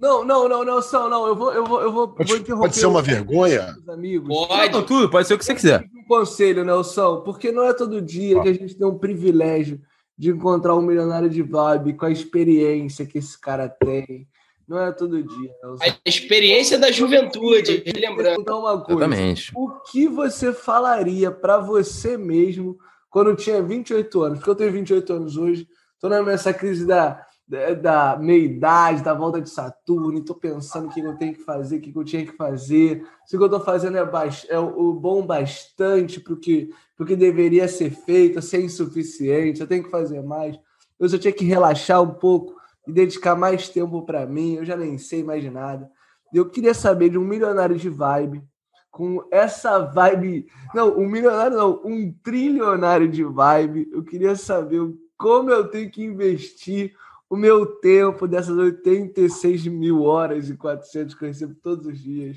Não, 0.00 0.24
não, 0.24 0.48
não, 0.48 0.64
não, 0.64 0.80
São, 0.82 1.08
não. 1.10 1.26
Eu 1.26 1.34
vou, 1.34 1.52
eu 1.52 1.64
vou, 1.64 1.82
eu 1.82 1.92
vou, 1.92 2.08
Pode- 2.08 2.28
vou 2.28 2.38
interromper. 2.38 2.66
pode 2.68 2.76
ser 2.76 2.86
uma 2.86 3.02
vergonha? 3.02 3.74
os 3.78 3.88
Amigos. 3.88 4.28
Pode. 4.28 4.72
Não, 4.72 4.82
tudo, 4.84 5.08
pode 5.10 5.26
ser 5.26 5.34
o 5.34 5.38
que 5.38 5.44
você 5.44 5.54
quiser. 5.54 5.84
Um 5.94 6.04
conselho, 6.06 6.64
Nelson, 6.64 7.22
porque 7.22 7.50
não 7.50 7.64
é 7.64 7.72
todo 7.72 8.00
dia 8.00 8.40
que 8.40 8.48
a 8.48 8.52
gente 8.54 8.76
tem 8.76 8.86
um 8.86 8.98
privilégio 8.98 9.80
de 10.16 10.30
encontrar 10.30 10.74
um 10.76 10.82
milionário 10.82 11.28
de 11.28 11.42
vibe 11.42 11.94
com 11.94 12.06
a 12.06 12.10
experiência 12.10 13.06
que 13.06 13.18
esse 13.18 13.40
cara 13.40 13.68
tem. 13.68 14.26
Não 14.66 14.78
é 14.80 14.92
todo 14.92 15.22
dia, 15.22 15.50
Nelson. 15.62 15.82
A 15.84 15.96
experiência 16.04 16.78
da 16.78 16.90
juventude, 16.92 17.82
Vou 17.86 18.00
lembrando. 18.00 18.58
uma 18.58 18.80
coisa. 18.80 19.00
Exatamente. 19.04 19.52
O 19.56 19.70
que 19.90 20.06
você 20.06 20.52
falaria 20.52 21.30
para 21.30 21.58
você 21.58 22.16
mesmo 22.18 22.76
quando 23.10 23.34
tinha 23.34 23.62
28 23.62 24.22
anos? 24.22 24.38
Porque 24.38 24.50
eu 24.50 24.54
tenho 24.54 24.70
28 24.72 25.12
anos 25.12 25.36
hoje, 25.36 25.66
estou 25.94 26.10
nessa 26.22 26.52
crise 26.52 26.86
da, 26.86 27.24
da, 27.48 27.72
da 27.72 28.16
meia-idade, 28.18 29.02
da 29.02 29.14
volta 29.14 29.40
de 29.40 29.48
Saturno, 29.48 30.18
estou 30.18 30.36
pensando 30.36 30.86
o 30.86 30.90
que 30.90 31.00
eu 31.00 31.16
tenho 31.16 31.34
que 31.34 31.42
fazer, 31.42 31.78
o 31.78 31.80
que 31.80 31.96
eu 31.96 32.04
tinha 32.04 32.26
que 32.26 32.36
fazer. 32.36 33.06
Se 33.24 33.34
o 33.34 33.38
que 33.38 33.42
eu 33.42 33.46
estou 33.46 33.60
fazendo 33.60 33.96
é, 33.96 34.10
é 34.48 34.58
o, 34.58 34.92
bom 34.92 35.24
bastante 35.24 36.20
para 36.20 36.34
o 36.34 36.36
que, 36.36 36.70
que 37.06 37.16
deveria 37.16 37.66
ser 37.66 37.90
feito, 37.90 38.42
se 38.42 38.56
é 38.58 38.60
insuficiente, 38.60 39.60
eu 39.60 39.66
tenho 39.66 39.82
que 39.82 39.90
fazer 39.90 40.22
mais. 40.22 40.58
Eu 41.00 41.08
só 41.08 41.16
tinha 41.16 41.32
que 41.32 41.44
relaxar 41.44 42.02
um 42.02 42.12
pouco 42.12 42.54
e 42.86 42.92
dedicar 42.92 43.34
mais 43.34 43.68
tempo 43.68 44.02
para 44.02 44.26
mim, 44.26 44.56
eu 44.56 44.64
já 44.64 44.76
nem 44.76 44.98
sei 44.98 45.24
mais 45.24 45.42
de 45.42 45.50
nada. 45.50 45.90
Eu 46.32 46.50
queria 46.50 46.74
saber 46.74 47.08
de 47.08 47.16
um 47.16 47.24
milionário 47.24 47.76
de 47.76 47.88
vibe 47.88 48.42
com 48.90 49.26
essa 49.30 49.78
vibe. 49.78 50.46
Não, 50.74 50.98
um 50.98 51.08
milionário 51.08 51.56
não, 51.56 51.80
um 51.82 52.12
trilionário 52.22 53.08
de 53.08 53.24
vibe. 53.24 53.88
Eu 53.90 54.02
queria 54.02 54.36
saber 54.36 54.82
como 55.16 55.50
eu 55.50 55.68
tenho 55.68 55.90
que 55.90 56.02
investir 56.02 56.94
o 57.30 57.36
meu 57.36 57.66
tempo 57.66 58.26
dessas 58.26 58.56
86 58.56 59.66
mil 59.66 60.02
horas 60.04 60.48
e 60.48 60.56
400 60.56 61.14
que 61.14 61.24
eu 61.24 61.28
recebo 61.28 61.54
todos 61.62 61.86
os 61.86 61.98
dias. 61.98 62.36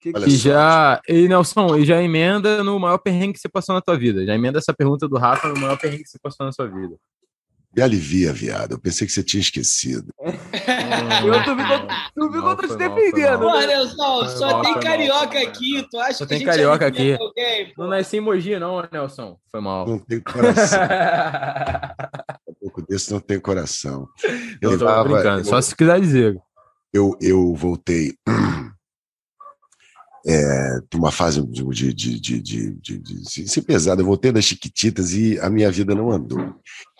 Que 0.00 0.12
Olha 0.14 0.26
E 0.26 0.30
já, 0.30 1.00
e 1.08 1.26
Nelson, 1.28 1.76
e 1.76 1.84
já 1.84 2.02
emenda 2.02 2.62
no 2.62 2.78
maior 2.78 2.98
perrengue 2.98 3.32
que 3.34 3.38
você 3.40 3.48
passou 3.48 3.74
na 3.74 3.80
tua 3.80 3.96
vida. 3.96 4.24
Já 4.26 4.34
emenda 4.34 4.58
essa 4.58 4.74
pergunta 4.74 5.08
do 5.08 5.16
Rafa 5.16 5.48
no 5.48 5.58
maior 5.58 5.78
perrengue 5.78 6.02
que 6.04 6.10
você 6.10 6.18
passou 6.18 6.44
na 6.44 6.52
sua 6.52 6.66
vida. 6.66 6.96
Me 7.76 7.82
alivia, 7.82 8.32
viado. 8.32 8.72
Eu 8.72 8.78
pensei 8.78 9.04
que 9.04 9.12
você 9.12 9.22
tinha 9.22 9.40
esquecido. 9.40 10.12
Eu 10.22 11.44
tô 11.44 11.56
vendo- 11.56 11.88
tu 12.14 12.30
que 12.30 12.36
eu 12.38 12.42
tô 12.56 12.68
te 12.68 12.76
defendendo. 12.76 13.40
Pô, 13.40 13.58
Nelson, 13.58 14.18
Foi 14.20 14.28
só 14.28 14.50
mal, 14.52 14.62
tem 14.62 14.78
carioca 14.80 15.34
mal, 15.40 15.42
aqui. 15.48 15.86
Tu 15.90 15.98
acha 15.98 16.12
Só 16.12 16.24
que 16.24 16.28
tem 16.28 16.36
a 16.36 16.38
gente 16.38 16.48
carioca 16.48 16.86
aqui. 16.86 17.14
alguém? 17.18 17.72
Não 17.76 17.88
nasci 17.88 18.18
em 18.18 18.20
Mogi, 18.20 18.56
não, 18.60 18.80
Nelson. 18.92 19.36
Foi 19.50 19.60
mal. 19.60 19.88
Não 19.88 19.98
tem 19.98 20.20
coração. 20.20 20.78
Pouco 22.74 22.88
desse 22.88 23.12
não 23.12 23.20
tem 23.20 23.38
coração. 23.38 24.08
Eu 24.60 24.76
tô 24.76 24.84
tava- 24.84 25.04
brincando, 25.04 25.46
só 25.46 25.60
se 25.60 25.76
quiser 25.76 26.00
dizer. 26.00 26.36
eu, 26.92 27.16
eu 27.20 27.54
voltei. 27.54 28.14
é, 30.26 30.78
uma 30.94 31.12
fase 31.12 31.44
de, 31.46 31.62
de, 31.62 31.92
de, 31.92 32.20
de, 32.20 32.40
de, 32.40 32.70
de, 32.70 32.98
de 32.98 33.48
ser 33.48 33.62
pesada. 33.62 34.00
Eu 34.00 34.06
voltei 34.06 34.32
das 34.32 34.44
Chiquititas 34.44 35.12
e 35.12 35.38
a 35.38 35.50
minha 35.50 35.70
vida 35.70 35.94
não 35.94 36.10
andou. 36.10 36.54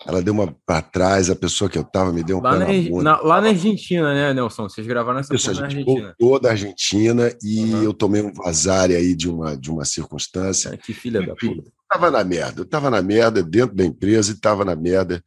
Ela 0.05 0.21
deu 0.21 0.33
uma 0.33 0.55
para 0.65 0.81
trás, 0.81 1.29
a 1.29 1.35
pessoa 1.35 1.69
que 1.69 1.77
eu 1.77 1.83
tava 1.83 2.13
me 2.13 2.23
deu 2.23 2.37
um 2.37 2.41
lá, 2.41 2.59
na, 2.59 2.67
na, 3.01 3.21
lá 3.21 3.41
na 3.41 3.49
Argentina, 3.49 4.13
né, 4.13 4.33
Nelson? 4.33 4.69
Vocês 4.69 4.85
gravaram 4.85 5.19
essa 5.19 5.33
Isso, 5.33 5.49
a 5.49 5.53
gente 5.53 5.83
voltou 5.83 6.39
da 6.39 6.51
Argentina 6.51 7.35
e 7.41 7.63
uhum. 7.63 7.83
eu 7.83 7.93
tomei 7.93 8.21
um 8.21 8.31
vazare 8.31 8.95
aí 8.95 9.15
de 9.15 9.27
uma, 9.27 9.57
de 9.57 9.71
uma 9.71 9.85
circunstância. 9.85 10.77
Que 10.77 10.93
filha 10.93 11.25
da 11.25 11.35
puta. 11.35 11.71
Tava 11.89 12.11
na 12.11 12.23
merda, 12.23 12.61
eu 12.61 12.65
tava 12.65 12.89
na 12.89 13.01
merda 13.01 13.41
dentro 13.41 13.75
da 13.75 13.85
empresa 13.85 14.31
e 14.31 14.39
tava 14.39 14.63
na 14.63 14.75
merda 14.75 15.23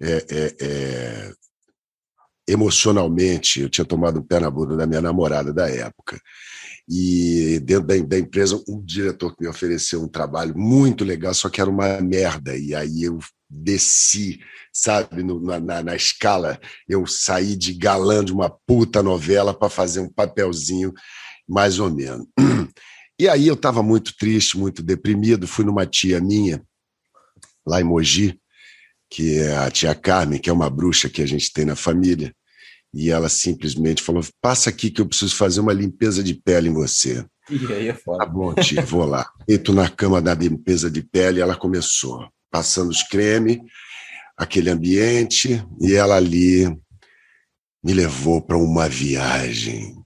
é, 0.00 0.24
é, 0.30 0.56
é, 0.60 1.32
emocionalmente. 2.48 3.60
Eu 3.60 3.68
tinha 3.68 3.84
tomado 3.84 4.20
um 4.20 4.22
pé 4.22 4.40
na 4.40 4.50
bunda 4.50 4.76
da 4.76 4.86
minha 4.86 5.00
namorada 5.00 5.52
da 5.52 5.68
época. 5.68 6.20
E 6.88 7.60
dentro 7.64 7.86
da, 7.86 7.96
da, 7.96 8.18
empresa, 8.18 8.62
um 8.66 8.82
diretor 8.82 9.34
me 9.38 9.46
ofereceu 9.46 10.02
um 10.02 10.08
trabalho 10.08 10.56
muito 10.56 11.04
legal, 11.04 11.34
só 11.34 11.50
que 11.50 11.60
era 11.60 11.68
uma 11.68 12.00
merda. 12.00 12.56
E 12.56 12.74
aí 12.74 13.02
eu 13.02 13.18
desci, 13.50 14.40
sabe, 14.72 15.22
no, 15.22 15.40
na, 15.40 15.82
na, 15.82 15.94
escala, 15.94 16.58
eu 16.88 17.06
saí 17.06 17.56
de 17.56 17.74
galã 17.74 18.24
de 18.24 18.32
uma 18.32 18.48
puta 18.50 19.02
novela 19.02 19.52
para 19.52 19.68
fazer 19.68 20.00
um 20.00 20.08
papelzinho, 20.08 20.92
mais 21.46 21.78
ou 21.78 21.90
menos. 21.90 22.26
E 23.20 23.28
aí 23.28 23.48
eu 23.48 23.54
estava 23.54 23.82
muito 23.82 24.14
triste, 24.16 24.56
muito 24.56 24.80
deprimido. 24.80 25.48
Fui 25.48 25.64
numa 25.64 25.84
tia 25.84 26.20
minha, 26.20 26.62
lá 27.66 27.80
em 27.80 27.84
Mogi, 27.84 28.38
que 29.10 29.38
é 29.38 29.56
a 29.56 29.70
tia 29.70 29.94
Carmen, 29.94 30.38
que 30.38 30.50
é 30.50 30.52
uma 30.52 30.70
bruxa 30.70 31.08
que 31.08 31.22
a 31.22 31.26
gente 31.26 31.52
tem 31.52 31.64
na 31.64 31.76
família 31.76 32.34
e 32.92 33.10
ela 33.10 33.28
simplesmente 33.28 34.02
falou: 34.02 34.22
passa 34.40 34.70
aqui 34.70 34.90
que 34.90 35.00
eu 35.00 35.06
preciso 35.06 35.36
fazer 35.36 35.60
uma 35.60 35.72
limpeza 35.72 36.22
de 36.22 36.34
pele 36.34 36.68
em 36.68 36.74
você. 36.74 37.24
E 37.50 37.72
aí 37.72 37.88
é 37.88 37.94
foda. 37.94 38.26
Tá 38.26 38.26
bom, 38.26 38.52
tio, 38.52 38.84
vou 38.84 39.06
lá. 39.06 39.32
Deito 39.46 39.72
na 39.72 39.88
cama 39.88 40.20
da 40.20 40.34
limpeza 40.34 40.90
de 40.90 41.02
pele, 41.02 41.40
ela 41.40 41.56
começou, 41.56 42.28
passando 42.50 42.90
os 42.90 43.02
creme, 43.02 43.62
aquele 44.36 44.68
ambiente, 44.68 45.64
e 45.80 45.94
ela 45.94 46.16
ali 46.16 46.66
me 47.82 47.94
levou 47.94 48.42
para 48.42 48.58
uma 48.58 48.86
viagem 48.86 49.96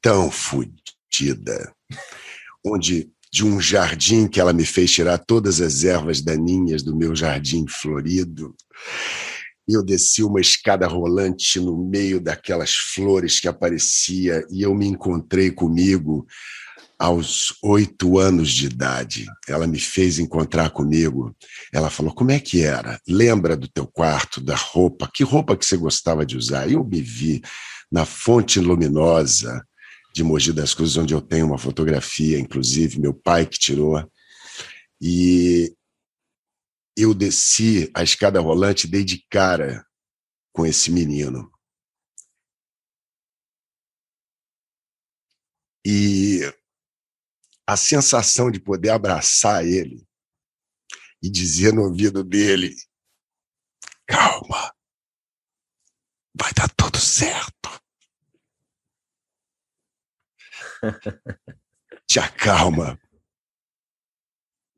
tão 0.00 0.30
fodida, 0.30 1.74
onde 2.64 3.10
de 3.32 3.44
um 3.44 3.60
jardim 3.60 4.26
que 4.26 4.40
ela 4.40 4.52
me 4.52 4.64
fez 4.64 4.90
tirar 4.90 5.18
todas 5.18 5.60
as 5.60 5.84
ervas 5.84 6.20
daninhas 6.20 6.82
do 6.82 6.96
meu 6.96 7.14
jardim 7.14 7.66
florido 7.68 8.54
eu 9.74 9.82
desci 9.82 10.22
uma 10.22 10.40
escada 10.40 10.86
rolante 10.86 11.60
no 11.60 11.76
meio 11.76 12.20
daquelas 12.20 12.74
flores 12.74 13.40
que 13.40 13.48
aparecia 13.48 14.44
e 14.50 14.62
eu 14.62 14.74
me 14.74 14.86
encontrei 14.86 15.50
comigo 15.50 16.26
aos 16.98 17.54
oito 17.62 18.18
anos 18.18 18.50
de 18.50 18.66
idade. 18.66 19.26
Ela 19.48 19.66
me 19.66 19.78
fez 19.78 20.18
encontrar 20.18 20.70
comigo. 20.70 21.34
Ela 21.72 21.88
falou: 21.88 22.12
Como 22.12 22.30
é 22.30 22.38
que 22.38 22.62
era? 22.62 23.00
Lembra 23.08 23.56
do 23.56 23.68
teu 23.68 23.86
quarto, 23.86 24.40
da 24.40 24.54
roupa? 24.54 25.10
Que 25.12 25.24
roupa 25.24 25.56
que 25.56 25.64
você 25.64 25.76
gostava 25.76 26.26
de 26.26 26.36
usar? 26.36 26.70
Eu 26.70 26.84
me 26.84 27.00
vi 27.00 27.40
na 27.90 28.04
fonte 28.04 28.60
luminosa 28.60 29.64
de 30.12 30.22
Mogi 30.22 30.52
das 30.52 30.74
Cruzes, 30.74 30.96
onde 30.96 31.14
eu 31.14 31.20
tenho 31.20 31.46
uma 31.46 31.58
fotografia, 31.58 32.38
inclusive, 32.38 33.00
meu 33.00 33.14
pai 33.14 33.46
que 33.46 33.58
tirou. 33.58 34.10
E 35.00 35.74
eu 36.96 37.14
desci 37.14 37.90
a 37.94 38.02
escada 38.02 38.40
rolante 38.40 38.86
dei 38.86 39.04
de 39.04 39.24
cara 39.30 39.86
com 40.52 40.66
esse 40.66 40.90
menino. 40.90 41.50
E 45.86 46.40
a 47.66 47.76
sensação 47.76 48.50
de 48.50 48.60
poder 48.60 48.90
abraçar 48.90 49.64
ele 49.64 50.06
e 51.22 51.30
dizer 51.30 51.72
no 51.72 51.82
ouvido 51.82 52.24
dele: 52.24 52.74
calma, 54.06 54.74
vai 56.34 56.52
dar 56.52 56.68
tudo 56.70 56.98
certo. 56.98 57.59
Te 62.06 62.18
acalma, 62.18 62.98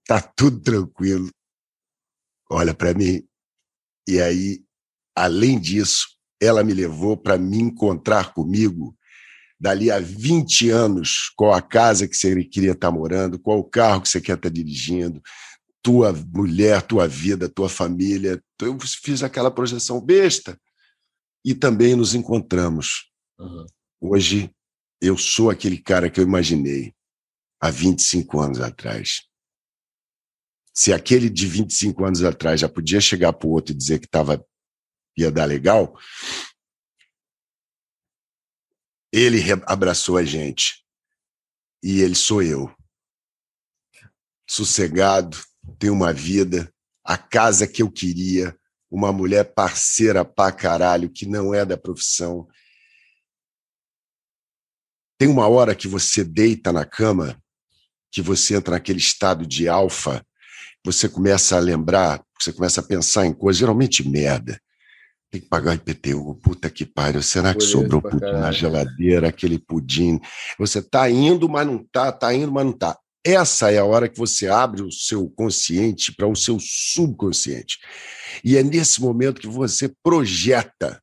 tá 0.07 0.21
tudo 0.21 0.61
tranquilo 0.61 1.31
olha 2.53 2.75
para 2.75 2.95
mim. 2.95 3.25
E 4.09 4.21
aí, 4.21 4.63
além 5.17 5.59
disso, 5.59 6.07
ela 6.41 6.63
me 6.63 6.75
levou 6.75 7.17
para 7.17 7.39
me 7.39 7.59
encontrar 7.59 8.33
comigo 8.33 8.97
dali 9.59 9.91
a 9.91 10.01
20 10.01 10.71
anos, 10.71 11.33
qual 11.37 11.55
a 11.55 11.63
casa 11.63 12.09
que 12.09 12.17
você 12.17 12.45
queria 12.45 12.73
estar 12.73 12.89
tá 12.89 12.93
morando, 12.93 13.39
qual 13.39 13.59
o 13.59 13.65
carro 13.65 14.03
que 14.03 14.09
você 14.09 14.21
quer 14.21 14.35
estar 14.35 14.49
tá 14.49 14.53
dirigindo, 14.53 15.23
tua 15.81 16.13
mulher, 16.13 16.83
tua 16.83 17.07
vida, 17.07 17.49
tua 17.49 17.69
família. 17.69 18.43
Eu 18.61 18.77
fiz 18.81 19.23
aquela 19.23 19.51
projeção 19.51 20.01
besta 20.01 20.59
e 21.45 21.55
também 21.55 21.95
nos 21.95 22.15
encontramos. 22.15 23.11
Uhum. 23.39 23.67
Hoje, 24.01 24.51
eu 25.03 25.19
sou 25.19 25.51
aquele 25.51 25.77
cara 25.77 26.09
que 26.09 26.19
eu 26.19 26.25
imaginei 26.25 26.95
há 27.61 27.71
25 27.71 28.41
anos 28.41 28.61
atrás 28.61 29.31
se 30.75 30.93
aquele 30.93 31.29
de 31.29 31.47
25 31.47 32.05
anos 32.05 32.25
atrás 32.25 32.61
já 32.61 32.69
podia 32.69 33.01
chegar 33.01 33.33
para 33.33 33.47
o 33.47 33.51
outro 33.51 33.73
e 33.73 33.77
dizer 33.77 33.99
que 33.99 34.09
tava, 34.09 34.45
ia 35.17 35.31
dar 35.31 35.45
legal, 35.45 35.95
ele 39.13 39.39
abraçou 39.67 40.17
a 40.17 40.25
gente. 40.25 40.83
E 41.83 42.01
ele 42.01 42.15
sou 42.15 42.43
eu. 42.43 42.75
Sossegado, 44.49 45.37
tenho 45.79 45.93
uma 45.93 46.13
vida, 46.13 46.73
a 47.05 47.19
casa 47.19 47.67
que 47.67 47.83
eu 47.83 47.91
queria, 47.91 48.57
uma 48.91 49.13
mulher 49.13 49.53
parceira 49.53 50.25
pra 50.25 50.53
caralho, 50.53 51.11
que 51.11 51.27
não 51.27 51.53
é 51.53 51.65
da 51.65 51.77
profissão. 51.77 52.49
Tem 55.23 55.29
uma 55.29 55.47
hora 55.47 55.73
que 55.73 55.87
você 55.87 56.25
deita 56.25 56.73
na 56.73 56.85
cama, 56.85 57.41
que 58.11 58.21
você 58.21 58.57
entra 58.57 58.73
naquele 58.73 58.99
estado 58.99 59.47
de 59.47 59.69
alfa, 59.69 60.21
você 60.85 61.09
começa 61.09 61.57
a 61.57 61.61
lembrar, 61.61 62.21
você 62.37 62.53
começa 62.53 62.81
a 62.81 62.83
pensar 62.83 63.25
em 63.25 63.33
coisas, 63.33 63.61
geralmente 63.61 64.03
merda. 64.03 64.61
Tem 65.31 65.41
que 65.41 65.47
pagar 65.47 65.77
IPTU, 65.77 66.35
puta 66.43 66.69
que 66.69 66.85
pariu. 66.85 67.23
Será 67.23 67.55
que 67.55 67.63
sobrou 67.63 68.03
pudim 68.03 68.19
caralho. 68.19 68.41
na 68.41 68.51
geladeira, 68.51 69.29
aquele 69.29 69.61
pudim? 69.61 70.19
Você 70.59 70.83
tá 70.83 71.09
indo, 71.09 71.49
mas 71.49 71.69
não 71.69 71.87
tá, 71.93 72.11
tá 72.11 72.35
indo, 72.35 72.51
mas 72.51 72.67
não 72.67 72.73
tá. 72.73 72.99
Essa 73.25 73.71
é 73.71 73.79
a 73.79 73.85
hora 73.85 74.09
que 74.09 74.19
você 74.19 74.49
abre 74.49 74.83
o 74.83 74.91
seu 74.91 75.31
consciente 75.31 76.13
para 76.13 76.27
o 76.27 76.35
seu 76.35 76.59
subconsciente. 76.59 77.79
E 78.43 78.57
é 78.57 78.63
nesse 78.65 79.01
momento 79.01 79.41
que 79.41 79.47
você 79.47 79.89
projeta 80.03 81.01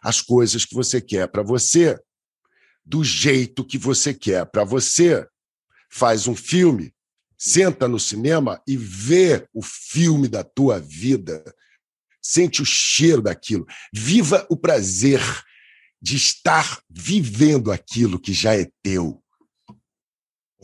as 0.00 0.22
coisas 0.22 0.64
que 0.64 0.76
você 0.76 1.00
quer 1.00 1.26
para 1.26 1.42
você, 1.42 1.98
do 2.88 3.04
jeito 3.04 3.64
que 3.64 3.76
você 3.76 4.14
quer 4.14 4.46
para 4.46 4.64
você. 4.64 5.26
Faz 5.90 6.26
um 6.26 6.34
filme, 6.34 6.92
Senta 7.40 7.86
no 7.86 8.00
cinema 8.00 8.60
e 8.66 8.76
vê 8.76 9.48
o 9.54 9.62
filme 9.62 10.26
da 10.26 10.42
tua 10.42 10.80
vida. 10.80 11.44
Sente 12.20 12.60
o 12.60 12.64
cheiro 12.64 13.22
daquilo. 13.22 13.64
Viva 13.94 14.44
o 14.50 14.56
prazer 14.56 15.20
de 16.02 16.16
estar 16.16 16.82
vivendo 16.90 17.70
aquilo 17.70 18.18
que 18.18 18.32
já 18.32 18.56
é 18.56 18.68
teu. 18.82 19.22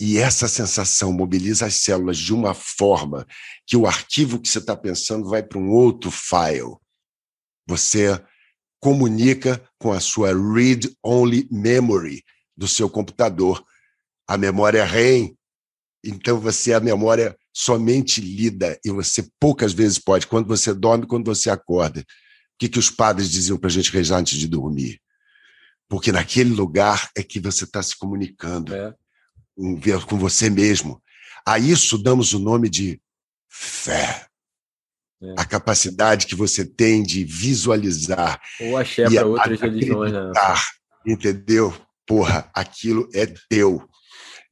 E 0.01 0.19
essa 0.19 0.49
sensação 0.49 1.13
mobiliza 1.13 1.67
as 1.67 1.77
células 1.77 2.19
de 2.19 2.35
uma 2.35 2.55
forma 2.55 3.25
que 3.65 3.77
o 3.77 3.87
arquivo 3.87 4.41
que 4.41 4.49
você 4.49 4.59
está 4.59 4.77
pensando 4.77 5.29
vai 5.29 5.45
para 5.45 5.59
um 5.59 5.71
outro 5.71 6.11
file. 6.11 6.75
Você 7.69 8.21
comunica 8.85 9.67
com 9.79 9.93
a 9.93 9.99
sua 9.99 10.29
read-only 10.29 11.49
memory 11.51 12.23
do 12.55 12.69
seu 12.69 12.91
computador. 12.91 13.65
A 14.29 14.37
memória 14.37 14.85
REM 14.85 15.35
então 16.05 16.39
você 16.39 16.75
a 16.75 16.81
memória 16.81 17.35
somente 17.51 18.21
lida 18.21 18.79
e 18.85 18.91
você 18.91 19.27
poucas 19.41 19.73
vezes 19.73 19.99
pode, 19.99 20.27
quando 20.27 20.47
você 20.47 20.75
dorme, 20.75 21.07
quando 21.07 21.25
você 21.25 21.49
acorda. 21.49 22.01
O 22.01 22.05
que, 22.59 22.69
que 22.69 22.79
os 22.79 22.91
padres 22.91 23.31
diziam 23.31 23.57
para 23.57 23.69
a 23.69 23.73
gente 23.73 23.91
rezar 23.91 24.19
antes 24.19 24.39
de 24.39 24.47
dormir? 24.47 25.01
Porque 25.89 26.13
naquele 26.13 26.51
lugar 26.51 27.09
é 27.17 27.23
que 27.23 27.41
você 27.41 27.65
está 27.65 27.83
se 27.83 27.97
comunicando 27.97 28.75
é. 28.75 28.95
com 30.07 30.19
você 30.19 30.51
mesmo. 30.51 31.03
A 31.49 31.59
isso 31.59 31.97
damos 31.97 32.35
o 32.35 32.39
nome 32.39 32.69
de 32.69 33.01
fé. 33.49 34.27
É. 35.25 35.41
A 35.41 35.45
capacidade 35.45 36.27
que 36.27 36.35
você 36.35 36.65
tem 36.65 37.03
de 37.03 37.25
visualizar. 37.25 38.41
Ou 38.61 38.77
axé 38.77 39.09
para 39.09 39.27
outras 39.27 39.61
religiões. 39.61 40.13
Né? 40.13 40.33
Entendeu? 41.07 41.75
Porra, 42.07 42.51
aquilo 42.55 43.09
é 43.15 43.27
teu. 43.49 43.89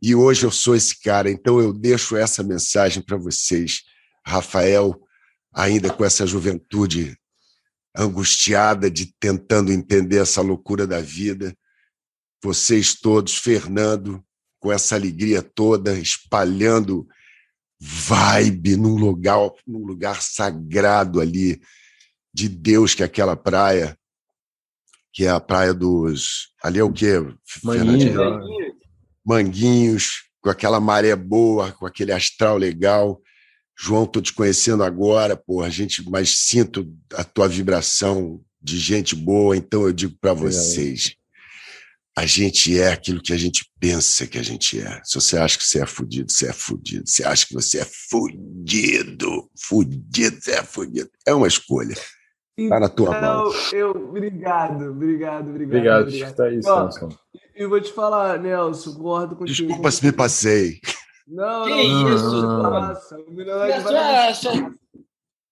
E 0.00 0.14
hoje 0.14 0.44
eu 0.44 0.50
sou 0.50 0.74
esse 0.74 1.00
cara, 1.00 1.30
então 1.30 1.60
eu 1.60 1.72
deixo 1.72 2.16
essa 2.16 2.42
mensagem 2.42 3.02
para 3.02 3.16
vocês, 3.16 3.82
Rafael, 4.26 4.98
ainda 5.54 5.90
com 5.90 6.04
essa 6.04 6.26
juventude 6.26 7.16
angustiada 7.96 8.90
de 8.90 9.14
tentando 9.20 9.70
entender 9.70 10.16
essa 10.16 10.40
loucura 10.40 10.86
da 10.86 11.00
vida. 11.00 11.54
vocês 12.42 12.94
todos, 12.94 13.36
Fernando, 13.36 14.24
com 14.58 14.72
essa 14.72 14.96
alegria 14.96 15.42
toda, 15.42 15.96
espalhando 15.96 17.06
vibe 17.84 18.76
num 18.76 18.94
lugar, 18.94 19.50
num 19.66 19.84
lugar 19.84 20.22
sagrado 20.22 21.20
ali 21.20 21.60
de 22.32 22.48
Deus, 22.48 22.94
que 22.94 23.02
é 23.02 23.06
aquela 23.06 23.34
praia, 23.34 23.98
que 25.12 25.24
é 25.24 25.30
a 25.30 25.40
praia 25.40 25.74
dos. 25.74 26.52
Ali 26.62 26.78
é 26.78 26.84
o 26.84 26.92
quê? 26.92 27.14
Manguinhos. 27.64 28.14
Manguinhos, 29.26 30.10
com 30.40 30.48
aquela 30.48 30.78
maré 30.78 31.16
boa, 31.16 31.72
com 31.72 31.84
aquele 31.84 32.12
astral 32.12 32.56
legal. 32.56 33.20
João, 33.76 34.04
estou 34.04 34.22
te 34.22 34.32
conhecendo 34.32 34.84
agora, 34.84 35.36
pô, 35.36 35.60
a 35.60 35.68
gente, 35.68 36.08
mas 36.08 36.38
sinto 36.38 36.88
a 37.14 37.24
tua 37.24 37.48
vibração 37.48 38.40
de 38.62 38.78
gente 38.78 39.16
boa, 39.16 39.56
então 39.56 39.82
eu 39.82 39.92
digo 39.92 40.16
para 40.20 40.32
vocês, 40.32 41.16
a 42.16 42.26
gente 42.26 42.78
é 42.78 42.92
aquilo 42.92 43.22
que 43.22 43.32
a 43.32 43.38
gente 43.38 43.64
pensa 43.80 44.26
que 44.26 44.38
a 44.38 44.42
gente 44.42 44.80
é. 44.80 45.00
Se 45.02 45.14
você 45.14 45.38
acha 45.38 45.56
que 45.56 45.64
você 45.64 45.80
é 45.80 45.86
fudido, 45.86 46.30
você 46.30 46.48
é 46.48 46.52
fudido. 46.52 47.08
Se 47.08 47.24
acha 47.24 47.46
que 47.46 47.54
você 47.54 47.80
é 47.80 47.84
fudido, 47.84 49.50
fudido, 49.58 50.40
você 50.40 50.52
é 50.52 50.62
fudido. 50.62 51.10
É 51.26 51.32
uma 51.32 51.48
escolha. 51.48 51.96
Está 52.56 52.78
na 52.78 52.88
tua 52.88 53.16
então, 53.16 53.44
mão. 53.44 53.52
Eu, 53.72 53.90
obrigado, 53.90 54.90
obrigado, 54.90 55.48
obrigado. 55.48 55.48
Obrigado, 55.48 56.02
obrigado. 56.02 56.34
Tá 56.36 56.50
isso, 56.50 56.68
Nelson. 56.68 57.08
E 57.56 57.66
vou 57.66 57.80
te 57.80 57.92
falar, 57.92 58.38
Nelson, 58.38 58.94
concordo 58.94 59.36
contigo. 59.36 59.68
Desculpa 59.68 59.90
se 59.90 60.04
me 60.04 60.12
passei. 60.12 60.80
Não, 61.26 61.64
que 61.64 61.70
não, 61.70 62.14
isso? 62.14 62.42
Nossa, 62.42 63.16
o 63.16 63.30
milionário 63.30 63.82
vai... 63.82 64.72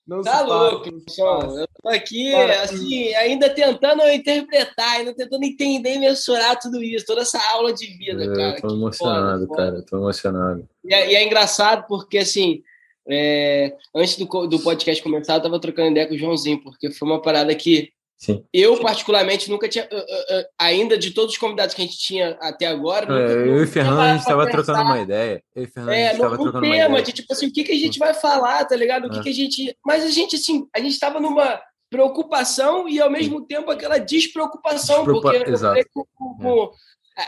Não 0.06 0.22
tá 0.22 0.40
louco, 0.40 0.90
pessoal. 1.02 1.56
Eu 1.56 1.68
tô 1.82 1.89
aqui, 1.89 2.32
cara, 2.32 2.62
assim, 2.62 3.14
ainda 3.14 3.48
tentando 3.48 4.02
interpretar, 4.09 4.97
ainda 4.97 5.14
tentando 5.14 5.44
entender 5.44 5.94
e 5.94 5.98
mensurar 5.98 6.59
tudo 6.59 6.82
isso, 6.82 7.06
toda 7.06 7.22
essa 7.22 7.39
aula 7.52 7.72
de 7.72 7.86
vida, 7.86 8.24
eu 8.24 8.35
cara. 8.35 8.60
Tô 8.60 8.74
emocionado, 8.74 9.47
foda, 9.47 9.56
cara, 9.56 9.82
tô 9.82 9.98
emocionado. 9.98 10.68
E 10.85 10.93
é, 10.93 11.12
e 11.12 11.14
é 11.14 11.24
engraçado 11.24 11.86
porque, 11.86 12.18
assim, 12.18 12.62
é, 13.09 13.77
antes 13.94 14.16
do, 14.16 14.27
do 14.47 14.59
podcast 14.60 15.02
começar, 15.02 15.35
eu 15.35 15.43
tava 15.43 15.60
trocando 15.60 15.90
ideia 15.90 16.06
com 16.09 16.14
o 16.14 16.18
Joãozinho, 16.18 16.62
porque 16.62 16.90
foi 16.90 17.09
uma 17.09 17.22
parada 17.22 17.55
que 17.55 17.93
Sim. 18.20 18.44
Eu, 18.52 18.78
particularmente, 18.78 19.51
nunca 19.51 19.66
tinha. 19.66 19.88
Uh, 19.90 19.97
uh, 19.97 20.40
uh, 20.40 20.44
ainda 20.59 20.98
de 20.98 21.10
todos 21.12 21.32
os 21.32 21.38
convidados 21.38 21.74
que 21.74 21.80
a 21.80 21.84
gente 21.86 21.98
tinha 21.98 22.36
até 22.38 22.66
agora. 22.66 23.06
É, 23.06 23.09
nunca, 23.09 23.32
eu 23.32 23.59
e 23.60 23.64
o 23.64 23.66
Fernando, 23.66 24.01
a 24.01 24.12
gente 24.12 24.20
estava 24.20 24.51
trocando 24.51 24.82
uma 24.82 25.01
ideia. 25.01 25.42
Eu 25.56 25.62
e 25.62 25.66
o 25.66 25.68
Fernando, 25.70 25.94
é, 25.94 26.09
a 26.09 26.12
gente 26.12 26.22
no, 26.22 26.52
no 26.52 26.60
tema 26.60 27.02
de 27.02 27.12
tipo 27.12 27.32
assim, 27.32 27.47
o 27.47 27.52
que, 27.52 27.64
que 27.64 27.72
a 27.72 27.78
gente 27.78 27.98
vai 27.98 28.12
falar, 28.12 28.66
tá 28.66 28.76
ligado? 28.76 29.06
O 29.06 29.10
que, 29.10 29.20
é. 29.20 29.22
que 29.22 29.30
a 29.30 29.34
gente. 29.34 29.74
Mas 29.86 30.05
a 30.05 30.10
gente, 30.10 30.36
assim, 30.36 30.68
a 30.76 30.80
gente 30.80 30.92
estava 30.92 31.18
numa 31.18 31.62
preocupação 31.88 32.86
e 32.86 33.01
ao 33.01 33.10
mesmo 33.10 33.40
tempo 33.47 33.70
aquela 33.70 33.97
despreocupação, 33.97 34.97
Despreocupa... 34.97 35.32
porque 35.32 35.51
Exato. 35.51 35.80
com, 35.92 36.05
com, 36.36 36.64
é 36.64 36.68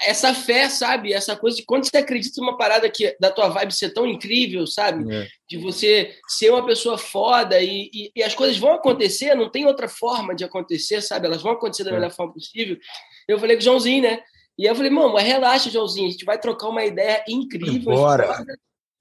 essa 0.02 0.34
fé, 0.34 0.68
sabe? 0.68 1.12
Essa 1.12 1.36
coisa 1.36 1.56
de 1.56 1.64
quando 1.64 1.84
você 1.84 1.96
acredita 1.96 2.40
numa 2.40 2.56
parada 2.56 2.88
que 2.90 3.16
da 3.18 3.30
tua 3.30 3.48
vibe 3.48 3.74
ser 3.74 3.90
tão 3.90 4.06
incrível, 4.06 4.66
sabe? 4.66 5.12
É. 5.14 5.28
De 5.48 5.58
você 5.58 6.14
ser 6.28 6.50
uma 6.50 6.64
pessoa 6.64 6.96
foda 6.96 7.60
e, 7.60 7.90
e, 7.92 8.12
e, 8.16 8.22
as 8.22 8.34
coisas 8.34 8.58
vão 8.58 8.72
acontecer, 8.72 9.34
não 9.34 9.50
tem 9.50 9.66
outra 9.66 9.88
forma 9.88 10.34
de 10.34 10.44
acontecer, 10.44 11.00
sabe? 11.00 11.26
Elas 11.26 11.42
vão 11.42 11.52
acontecer 11.52 11.84
da 11.84 11.90
é. 11.90 11.94
melhor 11.94 12.10
forma 12.10 12.32
possível. 12.32 12.76
Eu 13.28 13.38
falei 13.38 13.56
com 13.56 13.62
o 13.62 13.64
Joãozinho, 13.64 14.02
né? 14.02 14.22
E 14.58 14.66
eu 14.66 14.74
falei, 14.74 14.90
mano, 14.90 15.12
mas 15.12 15.26
relaxa, 15.26 15.70
Joãozinho, 15.70 16.08
a 16.08 16.10
gente 16.10 16.24
vai 16.24 16.38
trocar 16.38 16.68
uma 16.68 16.84
ideia 16.84 17.24
incrível. 17.28 17.94
Bora. 17.94 18.44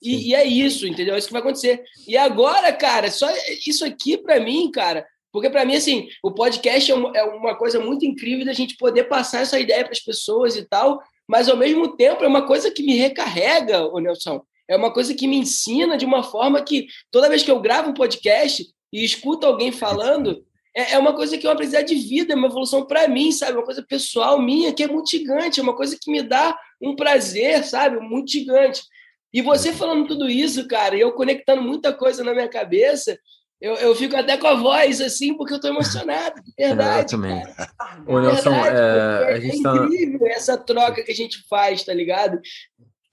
E, 0.02 0.30
e, 0.30 0.36
é 0.36 0.44
isso, 0.44 0.88
entendeu? 0.88 1.14
É 1.14 1.18
isso 1.18 1.28
que 1.28 1.34
vai 1.34 1.42
acontecer. 1.42 1.84
E 2.08 2.18
agora, 2.18 2.74
cara, 2.74 3.12
só 3.12 3.30
isso 3.68 3.86
aqui 3.86 4.18
para 4.18 4.40
mim, 4.40 4.72
cara, 4.72 5.06
porque, 5.32 5.50
para 5.50 5.66
mim, 5.66 5.76
assim, 5.76 6.10
o 6.24 6.32
podcast 6.32 6.92
é, 6.92 6.96
é 7.16 7.24
uma 7.24 7.56
coisa 7.56 7.80
muito 7.80 8.06
incrível 8.06 8.46
da 8.46 8.54
gente 8.54 8.76
poder 8.78 9.06
passar 9.06 9.42
essa 9.42 9.60
ideia 9.60 9.84
para 9.84 9.94
as 9.94 10.00
pessoas 10.00 10.56
e 10.56 10.64
tal, 10.64 11.02
mas, 11.28 11.48
ao 11.48 11.58
mesmo 11.58 11.96
tempo, 11.96 12.24
é 12.24 12.28
uma 12.28 12.46
coisa 12.46 12.70
que 12.72 12.84
me 12.84 12.96
recarrega, 12.96 13.86
o 13.86 14.00
Nelson. 14.00 14.42
É 14.70 14.76
uma 14.76 14.92
coisa 14.92 15.14
que 15.14 15.28
me 15.28 15.38
ensina 15.38 15.98
de 15.98 16.06
uma 16.06 16.24
forma 16.24 16.62
que, 16.62 16.88
toda 17.10 17.30
vez 17.30 17.44
que 17.44 17.52
eu 17.52 17.60
gravo 17.60 17.90
um 17.90 17.94
podcast 17.94 18.66
e 18.92 19.04
escuto 19.04 19.46
alguém 19.46 19.72
falando, 19.72 20.44
é, 20.76 20.94
é 20.94 20.98
uma 20.98 21.14
coisa 21.14 21.38
que 21.38 21.46
é 21.46 21.50
uma 21.50 21.54
aprendizado 21.54 21.86
de 21.86 21.96
vida, 21.96 22.34
é 22.34 22.36
uma 22.36 22.48
evolução 22.48 22.86
para 22.86 23.08
mim, 23.08 23.32
sabe? 23.32 23.54
Uma 23.54 23.66
coisa 23.66 23.82
pessoal 23.82 24.42
minha 24.42 24.74
que 24.74 24.84
é 24.84 24.88
muito 24.88 25.10
gigante, 25.10 25.60
é 25.60 25.64
uma 25.64 25.76
coisa 25.76 25.98
que 26.00 26.12
me 26.12 26.22
dá 26.22 26.58
um 26.82 26.96
prazer, 26.96 27.64
sabe? 27.64 28.00
Muito 28.00 28.32
gigante. 28.32 28.82
E 29.34 29.42
você 29.42 29.72
falando 29.72 30.08
tudo 30.08 30.30
isso, 30.30 30.68
cara, 30.68 30.96
e 30.96 31.02
eu 31.02 31.14
conectando 31.14 31.62
muita 31.62 31.94
coisa 31.94 32.24
na 32.24 32.34
minha 32.34 32.50
cabeça, 32.50 33.18
eu, 33.62 33.76
eu 33.76 33.96
fico 33.96 34.18
até 34.18 34.38
com 34.38 34.48
a 34.48 34.56
voz 34.56 35.00
assim, 35.00 35.36
porque 35.36 35.54
eu 35.54 35.58
estou 35.58 35.70
emocionado, 35.70 36.42
de 36.42 36.52
verdade. 36.58 37.14
Eu 37.14 37.20
também. 37.20 37.44
Ô, 38.08 38.20
Nelson, 38.20 38.50
verdade, 38.50 39.46
é, 39.46 39.50
é 39.50 39.62
tá... 39.62 39.76
incrível 39.76 40.28
essa 40.28 40.58
troca 40.58 41.04
que 41.04 41.12
a 41.12 41.16
gente 41.16 41.46
faz, 41.48 41.84
tá 41.84 41.94
ligado? 41.94 42.42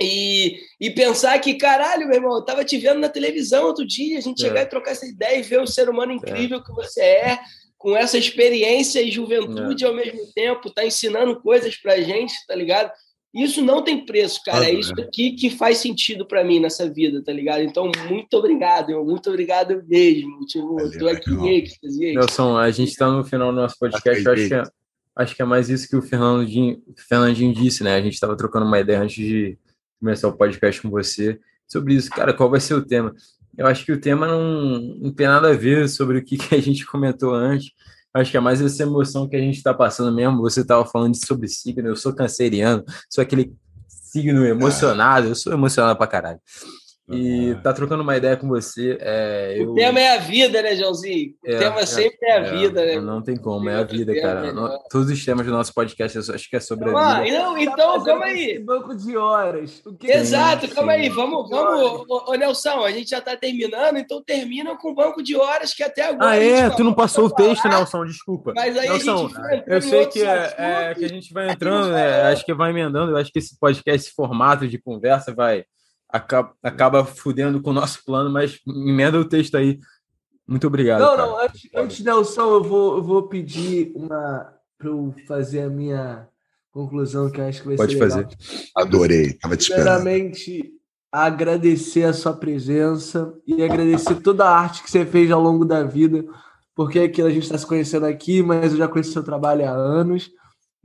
E, 0.00 0.58
e 0.80 0.90
pensar 0.90 1.38
que, 1.40 1.54
caralho, 1.54 2.06
meu 2.06 2.16
irmão, 2.16 2.34
eu 2.34 2.44
tava 2.44 2.64
te 2.64 2.78
vendo 2.78 2.98
na 2.98 3.10
televisão 3.10 3.66
outro 3.66 3.86
dia, 3.86 4.16
a 4.16 4.22
gente 4.22 4.42
é. 4.42 4.48
chegar 4.48 4.62
e 4.62 4.66
trocar 4.66 4.92
essa 4.92 5.04
ideia 5.04 5.38
e 5.38 5.42
ver 5.42 5.60
o 5.60 5.66
ser 5.66 5.90
humano 5.90 6.12
incrível 6.12 6.58
é. 6.58 6.62
que 6.62 6.72
você 6.72 7.00
é, 7.02 7.38
com 7.76 7.94
essa 7.94 8.16
experiência 8.16 9.02
e 9.02 9.10
juventude 9.10 9.84
é. 9.84 9.86
ao 9.86 9.94
mesmo 9.94 10.32
tempo, 10.34 10.70
tá 10.70 10.84
ensinando 10.84 11.42
coisas 11.42 11.76
pra 11.76 12.00
gente, 12.00 12.32
tá 12.46 12.54
ligado? 12.54 12.90
Isso 13.38 13.62
não 13.62 13.82
tem 13.82 14.04
preço, 14.04 14.40
cara. 14.44 14.64
Ah, 14.64 14.68
é 14.68 14.74
isso 14.74 14.92
aqui 15.00 15.32
que 15.32 15.48
faz 15.48 15.78
sentido 15.78 16.26
para 16.26 16.42
mim 16.42 16.58
nessa 16.58 16.90
vida, 16.90 17.22
tá 17.22 17.32
ligado? 17.32 17.62
Então, 17.62 17.90
muito 18.08 18.34
obrigado. 18.34 19.04
Muito 19.04 19.30
obrigado 19.30 19.82
mesmo. 19.86 20.44
Tipo, 20.46 20.74
Valeu, 20.74 20.98
tô 20.98 21.08
aqui 21.08 21.30
em 21.30 21.58
êxtase. 21.58 22.14
Nelson, 22.14 22.56
a 22.56 22.70
gente 22.70 22.96
tá 22.96 23.08
no 23.08 23.22
final 23.22 23.52
do 23.52 23.60
nosso 23.60 23.78
podcast. 23.78 24.24
Eu 24.24 24.32
acho 24.32 24.48
que, 24.48 24.54
é, 24.54 24.62
acho 25.16 25.36
que 25.36 25.42
é 25.42 25.44
mais 25.44 25.70
isso 25.70 25.88
que 25.88 25.96
o 25.96 26.02
Fernandinho, 26.02 26.82
o 26.86 26.94
Fernandinho 26.96 27.54
disse, 27.54 27.84
né? 27.84 27.94
A 27.94 28.02
gente 28.02 28.18
tava 28.18 28.36
trocando 28.36 28.66
uma 28.66 28.80
ideia 28.80 29.00
antes 29.00 29.16
de 29.16 29.56
começar 30.00 30.28
o 30.28 30.36
podcast 30.36 30.82
com 30.82 30.90
você 30.90 31.38
sobre 31.66 31.94
isso. 31.94 32.10
Cara, 32.10 32.34
qual 32.34 32.50
vai 32.50 32.60
ser 32.60 32.74
o 32.74 32.84
tema? 32.84 33.14
Eu 33.56 33.66
acho 33.66 33.84
que 33.84 33.92
o 33.92 34.00
tema 34.00 34.26
não, 34.26 34.80
não 34.80 35.12
tem 35.12 35.26
nada 35.26 35.50
a 35.50 35.56
ver 35.56 35.88
sobre 35.88 36.18
o 36.18 36.24
que, 36.24 36.36
que 36.36 36.54
a 36.54 36.60
gente 36.60 36.84
comentou 36.86 37.34
antes. 37.34 37.72
Acho 38.18 38.30
que 38.30 38.36
é 38.36 38.40
mais 38.40 38.60
essa 38.60 38.82
emoção 38.82 39.28
que 39.28 39.36
a 39.36 39.40
gente 39.40 39.56
está 39.56 39.72
passando 39.72 40.14
mesmo. 40.14 40.40
Você 40.42 40.60
estava 40.60 40.84
falando 40.84 41.14
sobre 41.14 41.48
signo, 41.48 41.88
eu 41.88 41.96
sou 41.96 42.12
canceriano, 42.14 42.84
sou 43.08 43.22
aquele 43.22 43.54
signo 43.86 44.44
emocionado, 44.44 45.28
eu 45.28 45.34
sou 45.34 45.52
emocionado 45.52 45.96
pra 45.96 46.06
caralho 46.06 46.40
e 47.10 47.54
tá 47.62 47.72
trocando 47.72 48.02
uma 48.02 48.16
ideia 48.16 48.36
com 48.36 48.46
você. 48.48 48.98
É, 49.00 49.54
eu... 49.56 49.70
O 49.70 49.74
tema 49.74 49.98
é 49.98 50.16
a 50.16 50.18
vida, 50.18 50.60
né, 50.60 50.76
Joãozinho? 50.76 51.34
O 51.42 51.50
é, 51.50 51.58
tema 51.58 51.80
é, 51.80 51.86
sempre 51.86 52.18
é 52.22 52.32
a 52.32 52.40
é, 52.40 52.50
vida, 52.56 52.84
né? 52.84 53.00
Não 53.00 53.22
tem 53.22 53.36
como, 53.36 53.68
é 53.70 53.76
a 53.76 53.82
vida, 53.82 54.14
cara. 54.20 54.48
É 54.48 54.52
Todos 54.90 55.10
os 55.10 55.24
temas 55.24 55.46
do 55.46 55.52
nosso 55.52 55.72
podcast, 55.72 56.18
acho 56.18 56.50
que 56.50 56.56
é 56.56 56.60
sobre 56.60 56.90
a 56.90 57.22
vida. 57.22 57.38
Não, 57.38 57.56
então, 57.56 58.04
calma 58.04 58.26
aí. 58.26 58.58
Banco 58.58 58.94
de 58.94 59.16
horas. 59.16 59.82
Exato, 60.02 60.66
sim, 60.66 60.74
calma 60.74 60.94
sim. 60.94 61.00
aí. 61.00 61.08
Vamos, 61.08 61.48
vamos. 61.48 62.04
Ô, 62.08 62.34
Nelson, 62.34 62.84
a 62.84 62.90
gente 62.90 63.08
já 63.08 63.22
tá 63.22 63.34
terminando, 63.36 63.96
então 63.96 64.22
termina 64.22 64.76
com 64.76 64.90
o 64.90 64.94
banco 64.94 65.22
de 65.22 65.34
horas 65.34 65.72
que 65.72 65.82
até 65.82 66.08
agora. 66.08 66.32
Ah, 66.32 66.36
é? 66.36 66.68
Tu 66.68 66.84
não 66.84 66.92
passou 66.92 67.24
o 67.24 67.30
texto, 67.30 67.68
Nelson, 67.68 68.04
desculpa. 68.04 68.52
Mas 68.54 68.76
aí 68.76 68.86
Nelson, 68.86 69.30
a 69.34 69.54
gente 69.54 69.64
Eu 69.66 69.80
sei 69.80 70.06
que 70.06 70.22
é, 70.22 70.54
é, 70.58 70.94
que 70.94 71.04
a 71.06 71.08
gente 71.08 71.32
vai 71.32 71.50
entrando, 71.50 71.90
né? 71.90 72.22
Acho 72.24 72.44
que 72.44 72.52
vai 72.52 72.70
emendando. 72.70 73.12
Eu 73.12 73.16
acho 73.16 73.32
que 73.32 73.38
esse 73.38 73.58
podcast, 73.58 74.08
esse 74.08 74.14
formato 74.14 74.68
de 74.68 74.76
conversa 74.76 75.34
vai 75.34 75.64
acaba, 76.08 76.54
acaba 76.62 77.04
fudendo 77.04 77.60
com 77.60 77.70
o 77.70 77.74
nosso 77.74 78.04
plano, 78.04 78.30
mas 78.30 78.60
emenda 78.66 79.18
o 79.18 79.28
texto 79.28 79.56
aí. 79.56 79.78
Muito 80.46 80.66
obrigado. 80.66 81.00
Não, 81.00 81.16
cara. 81.16 81.26
não, 81.26 81.40
antes, 81.40 81.70
antes, 81.74 82.00
Nelson, 82.00 82.54
eu 82.54 82.62
vou, 82.62 82.96
eu 82.96 83.02
vou 83.02 83.28
pedir 83.28 83.92
uma 83.94 84.54
para 84.78 84.88
eu 84.88 85.14
fazer 85.26 85.62
a 85.62 85.68
minha 85.68 86.28
conclusão, 86.70 87.30
que 87.30 87.40
eu 87.40 87.46
acho 87.46 87.60
que 87.60 87.68
vai 87.68 87.76
Pode 87.76 87.92
ser. 87.92 87.98
Pode 87.98 88.12
fazer. 88.12 88.28
Adorei, 88.76 89.22
estava 89.26 89.56
te 89.56 89.62
esperando. 89.62 89.84
Primeiramente, 89.84 90.72
agradecer 91.10 92.04
a 92.04 92.12
sua 92.12 92.32
presença 92.32 93.34
e 93.46 93.62
agradecer 93.62 94.14
toda 94.16 94.44
a 94.44 94.56
arte 94.56 94.82
que 94.82 94.90
você 94.90 95.04
fez 95.04 95.30
ao 95.30 95.42
longo 95.42 95.64
da 95.64 95.82
vida, 95.82 96.24
porque 96.74 97.00
aqui 97.00 97.20
a 97.20 97.30
gente 97.30 97.42
está 97.42 97.58
se 97.58 97.66
conhecendo 97.66 98.06
aqui, 98.06 98.42
mas 98.42 98.72
eu 98.72 98.78
já 98.78 98.88
conheço 98.88 99.12
seu 99.12 99.24
trabalho 99.24 99.66
há 99.66 99.70
anos. 99.70 100.30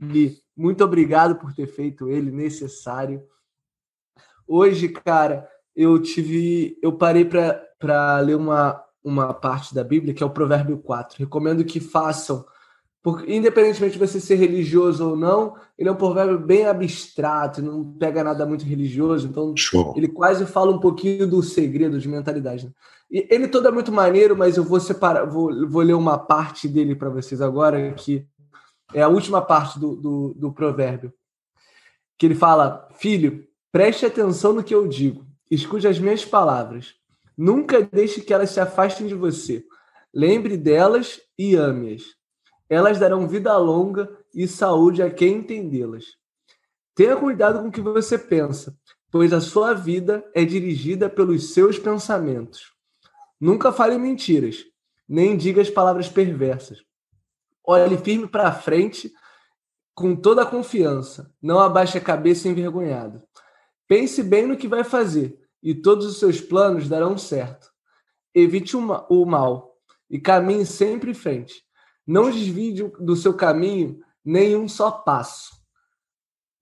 E 0.02 0.36
muito 0.56 0.82
obrigado 0.82 1.36
por 1.36 1.54
ter 1.54 1.66
feito 1.66 2.08
ele 2.10 2.30
necessário. 2.30 3.22
Hoje, 4.46 4.88
cara, 4.88 5.48
eu 5.74 6.00
tive. 6.00 6.78
Eu 6.82 6.92
parei 6.92 7.24
para 7.24 8.20
ler 8.20 8.36
uma, 8.36 8.82
uma 9.02 9.34
parte 9.34 9.74
da 9.74 9.82
Bíblia, 9.82 10.14
que 10.14 10.22
é 10.22 10.26
o 10.26 10.30
Provérbio 10.30 10.78
4. 10.78 11.18
Recomendo 11.18 11.64
que 11.64 11.80
façam. 11.80 12.44
Porque, 13.02 13.30
independentemente 13.30 13.98
de 13.98 13.98
você 13.98 14.18
ser 14.18 14.36
religioso 14.36 15.10
ou 15.10 15.14
não, 15.14 15.56
ele 15.76 15.90
é 15.90 15.92
um 15.92 15.96
provérbio 15.96 16.38
bem 16.38 16.64
abstrato, 16.64 17.60
não 17.60 17.84
pega 17.84 18.24
nada 18.24 18.46
muito 18.46 18.64
religioso, 18.64 19.28
então 19.28 19.54
Show. 19.54 19.92
ele 19.94 20.08
quase 20.08 20.46
fala 20.46 20.72
um 20.72 20.80
pouquinho 20.80 21.26
do 21.26 21.42
segredo 21.42 22.00
de 22.00 22.08
mentalidade. 22.08 22.64
Né? 22.64 22.72
E 23.10 23.26
ele 23.30 23.46
todo 23.46 23.68
é 23.68 23.70
muito 23.70 23.92
maneiro, 23.92 24.34
mas 24.34 24.56
eu 24.56 24.64
vou 24.64 24.80
separar, 24.80 25.26
vou, 25.26 25.68
vou 25.68 25.82
ler 25.82 25.92
uma 25.92 26.16
parte 26.16 26.66
dele 26.66 26.94
para 26.94 27.10
vocês 27.10 27.42
agora, 27.42 27.92
que 27.92 28.26
é 28.94 29.02
a 29.02 29.08
última 29.08 29.42
parte 29.42 29.78
do, 29.78 29.94
do, 29.96 30.34
do 30.34 30.52
provérbio. 30.52 31.12
Que 32.16 32.24
ele 32.24 32.34
fala: 32.34 32.88
Filho, 32.94 33.46
Preste 33.74 34.06
atenção 34.06 34.52
no 34.52 34.62
que 34.62 34.72
eu 34.72 34.86
digo. 34.86 35.26
Escute 35.50 35.88
as 35.88 35.98
minhas 35.98 36.24
palavras. 36.24 36.94
Nunca 37.36 37.82
deixe 37.82 38.20
que 38.20 38.32
elas 38.32 38.50
se 38.50 38.60
afastem 38.60 39.08
de 39.08 39.16
você. 39.16 39.64
Lembre 40.14 40.56
delas 40.56 41.20
e 41.36 41.56
ame-as. 41.56 42.02
Elas 42.70 43.00
darão 43.00 43.26
vida 43.26 43.56
longa 43.58 44.08
e 44.32 44.46
saúde 44.46 45.02
a 45.02 45.10
quem 45.10 45.38
entendê-las. 45.38 46.04
Tenha 46.94 47.16
cuidado 47.16 47.62
com 47.62 47.66
o 47.66 47.72
que 47.72 47.80
você 47.80 48.16
pensa, 48.16 48.78
pois 49.10 49.32
a 49.32 49.40
sua 49.40 49.74
vida 49.74 50.24
é 50.32 50.44
dirigida 50.44 51.10
pelos 51.10 51.52
seus 51.52 51.76
pensamentos. 51.76 52.72
Nunca 53.40 53.72
fale 53.72 53.98
mentiras, 53.98 54.64
nem 55.08 55.36
diga 55.36 55.60
as 55.60 55.68
palavras 55.68 56.08
perversas. 56.08 56.78
Olhe 57.66 57.98
firme 57.98 58.28
para 58.28 58.52
frente 58.52 59.12
com 59.92 60.14
toda 60.14 60.42
a 60.42 60.46
confiança. 60.46 61.34
Não 61.42 61.58
abaixe 61.58 61.98
a 61.98 62.00
cabeça 62.00 62.48
envergonhado. 62.48 63.20
Pense 63.88 64.22
bem 64.22 64.46
no 64.46 64.56
que 64.56 64.68
vai 64.68 64.84
fazer 64.84 65.38
e 65.62 65.74
todos 65.74 66.06
os 66.06 66.18
seus 66.18 66.40
planos 66.40 66.88
darão 66.88 67.16
certo. 67.16 67.68
Evite 68.34 68.76
o 68.76 69.26
mal 69.26 69.76
e 70.10 70.18
caminhe 70.18 70.66
sempre 70.66 71.10
em 71.10 71.14
frente. 71.14 71.62
Não 72.06 72.30
desvie 72.30 72.82
do 73.00 73.16
seu 73.16 73.34
caminho 73.34 74.00
nenhum 74.24 74.68
só 74.68 74.90
passo. 74.90 75.64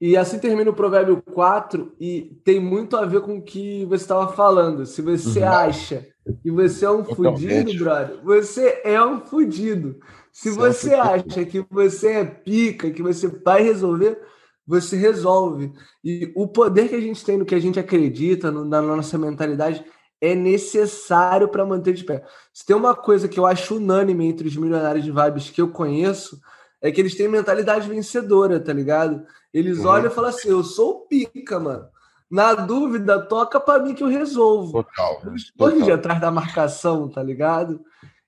E 0.00 0.16
assim 0.16 0.38
termina 0.38 0.68
o 0.68 0.74
provérbio 0.74 1.22
4 1.22 1.94
e 2.00 2.36
tem 2.44 2.58
muito 2.58 2.96
a 2.96 3.06
ver 3.06 3.20
com 3.20 3.38
o 3.38 3.42
que 3.42 3.84
você 3.84 4.02
estava 4.02 4.32
falando. 4.32 4.84
Se 4.84 5.00
você 5.00 5.40
uhum. 5.40 5.48
acha 5.48 6.08
que 6.42 6.50
você 6.50 6.84
é 6.84 6.90
um 6.90 7.04
fudido, 7.04 7.72
brother, 7.78 8.20
você 8.24 8.80
é 8.84 9.00
um 9.04 9.20
fudido. 9.20 10.00
Se 10.32 10.50
você, 10.50 10.88
você 10.88 10.94
é 10.94 11.00
acha 11.00 11.44
que 11.44 11.64
você 11.70 12.12
é 12.14 12.24
pica, 12.24 12.90
que 12.90 13.00
você 13.00 13.28
vai 13.28 13.62
resolver, 13.62 14.20
você 14.66 14.96
resolve. 14.96 15.72
E 16.04 16.32
o 16.34 16.46
poder 16.46 16.88
que 16.88 16.94
a 16.94 17.00
gente 17.00 17.24
tem 17.24 17.36
no 17.36 17.44
que 17.44 17.54
a 17.54 17.60
gente 17.60 17.78
acredita, 17.78 18.50
no, 18.50 18.64
na 18.64 18.80
nossa 18.80 19.18
mentalidade, 19.18 19.84
é 20.20 20.34
necessário 20.34 21.48
para 21.48 21.66
manter 21.66 21.94
de 21.94 22.04
pé. 22.04 22.24
Se 22.52 22.64
tem 22.64 22.76
uma 22.76 22.94
coisa 22.94 23.28
que 23.28 23.40
eu 23.40 23.44
acho 23.44 23.76
unânime 23.76 24.26
entre 24.26 24.46
os 24.46 24.56
milionários 24.56 25.04
de 25.04 25.10
vibes 25.10 25.50
que 25.50 25.60
eu 25.60 25.68
conheço, 25.68 26.40
é 26.80 26.90
que 26.90 27.00
eles 27.00 27.16
têm 27.16 27.28
mentalidade 27.28 27.88
vencedora, 27.88 28.60
tá 28.60 28.72
ligado? 28.72 29.24
Eles 29.52 29.78
uhum. 29.78 29.86
olham 29.86 30.06
e 30.06 30.14
falam 30.14 30.30
assim: 30.30 30.48
eu 30.48 30.62
sou 30.62 31.06
pica, 31.06 31.58
mano. 31.58 31.86
Na 32.30 32.54
dúvida, 32.54 33.20
toca 33.20 33.60
para 33.60 33.82
mim 33.82 33.94
que 33.94 34.02
eu 34.02 34.08
resolvo. 34.08 34.82
Total. 34.84 35.20
Eles 35.26 35.84
de 35.84 35.92
atrás 35.92 36.20
da 36.20 36.30
marcação, 36.30 37.08
tá 37.08 37.22
ligado? 37.22 37.84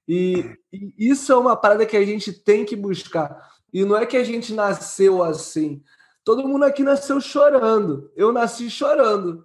E, 0.06 0.44
e, 0.72 0.92
isso 0.98 1.32
é 1.32 1.36
uma 1.36 1.56
parada 1.56 1.86
que 1.86 1.96
a 1.96 2.04
gente 2.04 2.30
tem 2.30 2.64
que 2.64 2.76
buscar. 2.76 3.34
E 3.72 3.84
não 3.84 3.96
é 3.96 4.04
que 4.04 4.16
a 4.16 4.22
gente 4.22 4.52
nasceu 4.52 5.22
assim. 5.22 5.82
Todo 6.24 6.48
mundo 6.48 6.64
aqui 6.64 6.82
nasceu 6.82 7.20
chorando. 7.20 8.10
Eu 8.16 8.32
nasci 8.32 8.70
chorando. 8.70 9.44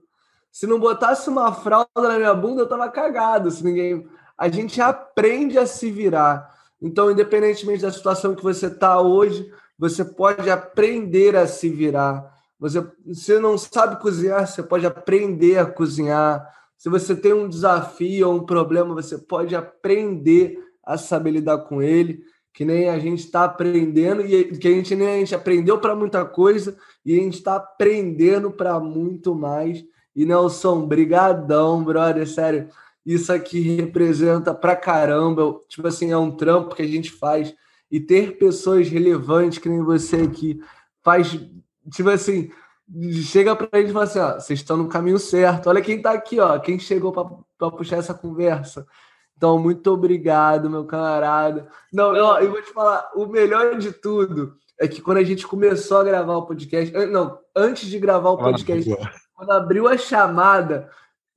Se 0.51 0.65
não 0.65 0.79
botasse 0.79 1.29
uma 1.29 1.53
fralda 1.53 1.89
na 1.95 2.17
minha 2.17 2.33
bunda, 2.33 2.61
eu 2.61 2.69
tava 2.69 2.89
cagado. 2.89 3.51
Se 3.51 3.63
ninguém. 3.63 4.07
A 4.37 4.47
gente 4.47 4.81
aprende 4.81 5.57
a 5.57 5.65
se 5.65 5.91
virar. 5.91 6.57
Então, 6.81 7.11
independentemente 7.11 7.81
da 7.81 7.91
situação 7.91 8.33
que 8.33 8.41
você 8.41 8.67
está 8.67 9.01
hoje, 9.01 9.51
você 9.77 10.05
pode 10.05 10.49
aprender 10.49 11.35
a 11.35 11.45
se 11.45 11.69
virar. 11.69 12.33
Você, 12.57 12.85
você 13.05 13.39
não 13.39 13.57
sabe 13.57 14.01
cozinhar, 14.01 14.47
você 14.47 14.63
pode 14.63 14.85
aprender 14.85 15.57
a 15.57 15.65
cozinhar. 15.65 16.45
Se 16.77 16.89
você 16.89 17.15
tem 17.15 17.33
um 17.33 17.49
desafio 17.49 18.29
ou 18.29 18.35
um 18.35 18.45
problema, 18.45 18.93
você 18.93 19.17
pode 19.17 19.55
aprender 19.55 20.57
a 20.85 20.97
saber 20.97 21.31
lidar 21.31 21.59
com 21.59 21.81
ele, 21.81 22.23
que 22.59 22.65
nem 22.65 22.89
a 22.89 22.99
gente 22.99 23.19
está 23.19 23.45
aprendendo 23.45 24.21
e 24.21 24.57
que 24.57 24.67
a 24.67 24.71
gente 24.71 24.93
nem 24.93 25.07
a 25.07 25.17
gente 25.19 25.33
aprendeu 25.33 25.79
para 25.79 25.95
muita 25.95 26.25
coisa 26.25 26.75
e 27.05 27.17
a 27.17 27.23
gente 27.23 27.35
está 27.35 27.55
aprendendo 27.55 28.51
para 28.51 28.77
muito 28.81 29.33
mais. 29.33 29.81
E 30.13 30.25
Nelson, 30.25 30.85
brigadão, 30.85 31.81
brother, 31.81 32.27
sério. 32.27 32.67
Isso 33.05 33.31
aqui 33.31 33.61
representa 33.61 34.53
pra 34.53 34.75
caramba, 34.75 35.57
tipo 35.69 35.87
assim, 35.87 36.11
é 36.11 36.17
um 36.17 36.31
trampo 36.31 36.75
que 36.75 36.81
a 36.81 36.85
gente 36.85 37.13
faz 37.13 37.55
e 37.89 37.97
ter 37.97 38.37
pessoas 38.37 38.89
relevantes 38.89 39.57
que 39.57 39.69
nem 39.69 39.81
você 39.81 40.17
aqui 40.17 40.59
faz, 41.01 41.39
tipo 41.89 42.09
assim, 42.09 42.51
chega 43.23 43.55
para 43.55 43.79
gente 43.79 43.91
e 43.91 43.93
fala 43.93 44.03
assim: 44.03 44.19
ó, 44.19 44.33
vocês 44.33 44.59
estão 44.59 44.75
no 44.75 44.89
caminho 44.89 45.17
certo. 45.17 45.69
Olha 45.69 45.81
quem 45.81 45.95
está 45.95 46.11
aqui, 46.11 46.41
ó, 46.41 46.59
quem 46.59 46.77
chegou 46.77 47.13
para 47.13 47.71
puxar 47.71 47.99
essa 47.99 48.13
conversa. 48.13 48.85
Então, 49.39 49.57
muito 49.57 49.89
obrigado, 49.89 50.69
meu 50.69 50.83
camarada. 50.83 51.65
Não, 51.93 52.11
não, 52.11 52.37
eu 52.41 52.51
vou 52.51 52.61
te 52.61 52.73
falar, 52.73 53.09
o 53.15 53.25
melhor 53.25 53.77
de 53.77 53.93
tudo 53.93 54.53
é 54.77 54.85
que 54.85 55.01
quando 55.01 55.19
a 55.19 55.23
gente 55.23 55.47
começou 55.47 55.99
a 55.99 56.03
gravar 56.03 56.35
o 56.35 56.45
podcast, 56.45 56.93
não, 57.07 57.39
antes 57.55 57.89
de 57.89 57.97
gravar 57.97 58.31
o 58.31 58.37
podcast, 58.37 58.91
ah, 58.91 59.11
quando 59.33 59.51
abriu 59.51 59.87
a 59.87 59.97
chamada, 59.97 60.89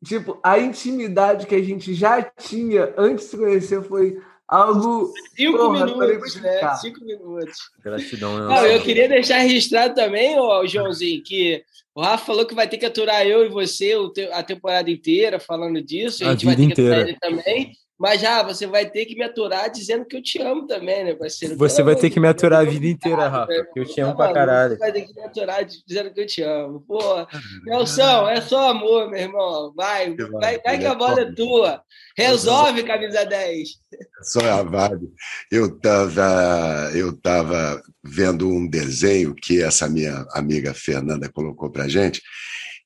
tipo, 0.04 0.40
a 0.42 0.58
intimidade 0.58 1.46
que 1.46 1.54
a 1.54 1.62
gente 1.62 1.94
já 1.94 2.20
tinha 2.20 2.92
antes 2.98 3.26
de 3.26 3.30
se 3.30 3.36
conhecer 3.36 3.82
foi 3.84 4.20
Algo. 4.52 5.10
Cinco 5.34 5.56
porra, 5.56 5.86
minutos, 5.86 6.36
né? 6.42 6.74
Cinco 6.74 7.02
minutos. 7.06 7.56
Gratidão, 7.82 8.38
Não, 8.38 8.66
eu 8.66 8.82
queria 8.82 9.08
deixar 9.08 9.38
registrado 9.38 9.94
também, 9.94 10.38
ó, 10.38 10.66
Joãozinho, 10.66 11.22
que 11.22 11.64
o 11.94 12.02
Rafa 12.02 12.26
falou 12.26 12.44
que 12.44 12.54
vai 12.54 12.68
ter 12.68 12.76
que 12.76 12.84
aturar 12.84 13.26
eu 13.26 13.46
e 13.46 13.48
você 13.48 13.94
a 14.30 14.42
temporada 14.42 14.90
inteira 14.90 15.40
falando 15.40 15.80
disso. 15.80 16.22
A, 16.22 16.28
a 16.28 16.30
gente 16.32 16.44
vai 16.44 16.56
ter 16.56 16.64
inteira. 16.64 16.74
que 16.74 17.00
aturar 17.00 17.08
ele 17.08 17.18
também. 17.18 17.72
Mas 18.02 18.20
já, 18.20 18.42
você 18.42 18.66
vai 18.66 18.90
ter 18.90 19.06
que 19.06 19.14
me 19.14 19.22
aturar 19.22 19.70
dizendo 19.70 20.04
que 20.04 20.16
eu 20.16 20.20
te 20.20 20.42
amo 20.42 20.66
também, 20.66 21.04
né, 21.04 21.14
parceiro? 21.14 21.56
Você 21.56 21.84
vai 21.84 21.94
ter 21.94 22.10
que 22.10 22.18
me 22.18 22.26
aturar 22.26 22.62
a 22.62 22.64
vida 22.68 22.84
inteira, 22.84 23.28
Rafa, 23.28 23.64
que 23.72 23.78
eu 23.78 23.84
te 23.84 24.00
amo 24.00 24.16
tá 24.16 24.24
pra 24.24 24.34
caralho. 24.34 24.72
Você 24.72 24.78
vai 24.80 24.92
ter 24.92 25.02
que 25.02 25.14
me 25.14 25.22
aturar 25.22 25.64
dizendo 25.64 26.12
que 26.12 26.20
eu 26.20 26.26
te 26.26 26.42
amo. 26.42 26.80
Pô, 26.80 26.98
Nelson, 27.64 28.28
é 28.28 28.40
só 28.40 28.70
amor, 28.70 29.08
meu 29.08 29.20
irmão. 29.20 29.72
Vai, 29.76 30.16
vai, 30.16 30.60
vai 30.60 30.78
que 30.80 30.84
a 30.84 30.96
bola 30.96 31.20
é 31.20 31.32
tua. 31.32 31.80
Resolve, 32.18 32.82
camisa 32.82 33.24
10. 33.24 33.68
Só 34.24 34.40
a 34.40 34.64
vibe. 34.64 35.08
Eu 35.48 35.78
tava, 35.78 36.90
eu 36.96 37.16
tava 37.16 37.80
vendo 38.02 38.48
um 38.48 38.68
desenho 38.68 39.32
que 39.32 39.62
essa 39.62 39.88
minha 39.88 40.26
amiga 40.32 40.74
Fernanda 40.74 41.30
colocou 41.30 41.70
pra 41.70 41.86
gente, 41.86 42.20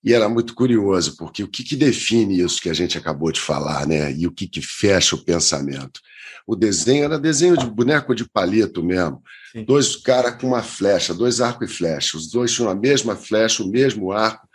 e 0.07 0.15
era 0.15 0.29
muito 0.29 0.55
curioso, 0.55 1.17
porque 1.17 1.43
o 1.43 1.49
que, 1.49 1.65
que, 1.65 1.75
define 1.75 2.41
isso 2.41 2.63
que 2.63 2.71
a 2.71 2.73
gente 2.73 2.97
acabou 2.97 3.33
de 3.33 3.41
falar, 3.41 3.89
né? 3.89 4.13
E 4.13 4.25
o 4.25 4.31
que, 4.31 4.47
que 4.47 4.63
fecha 4.63 5.17
o 5.17 5.25
pensamento? 5.25 6.01
O 6.47 6.55
desenho 6.55 7.03
era 7.03 7.19
desenho 7.19 7.57
de 7.57 7.67
boneco 7.67 8.15
de 8.15 8.25
palito 8.25 8.85
mesmo. 8.85 9.21
Sim. 9.51 9.65
Dois 9.65 9.97
caras 9.97 10.41
com 10.41 10.47
uma 10.47 10.63
flecha, 10.63 11.13
dois 11.13 11.41
arcos 11.41 11.69
e 11.69 11.75
flecha. 11.75 12.17
Os 12.17 12.31
dois 12.31 12.53
tinham 12.53 12.71
a 12.71 12.75
mesma 12.75 13.17
flecha, 13.17 13.65
o 13.65 13.69
mesmo 13.69 14.13
arco, 14.13 14.49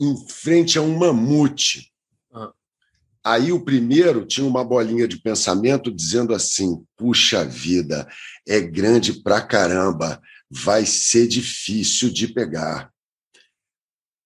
em 0.00 0.16
frente 0.28 0.76
a 0.76 0.82
um 0.82 0.98
mamute. 0.98 1.92
Ah. 2.34 2.50
Aí 3.22 3.52
o 3.52 3.64
primeiro 3.64 4.26
tinha 4.26 4.44
uma 4.44 4.64
bolinha 4.64 5.06
de 5.06 5.18
pensamento 5.18 5.92
dizendo 5.92 6.34
assim: 6.34 6.82
puxa 6.96 7.44
vida, 7.44 8.04
é 8.48 8.60
grande 8.60 9.12
pra 9.22 9.40
caramba, 9.40 10.20
vai 10.50 10.84
ser 10.84 11.28
difícil 11.28 12.10
de 12.10 12.26
pegar 12.26 12.90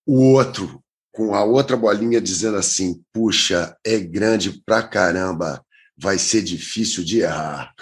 o 0.07 0.33
outro 0.33 0.83
com 1.15 1.35
a 1.35 1.45
outra 1.45 1.77
bolinha 1.77 2.21
dizendo 2.21 2.57
assim: 2.57 3.01
puxa, 3.13 3.77
é 3.85 3.99
grande 3.99 4.61
pra 4.67 4.83
caramba, 4.83 5.65
vai 5.97 6.19
ser 6.19 6.43
difícil 6.43 7.05
de 7.05 7.21
errar. 7.21 7.73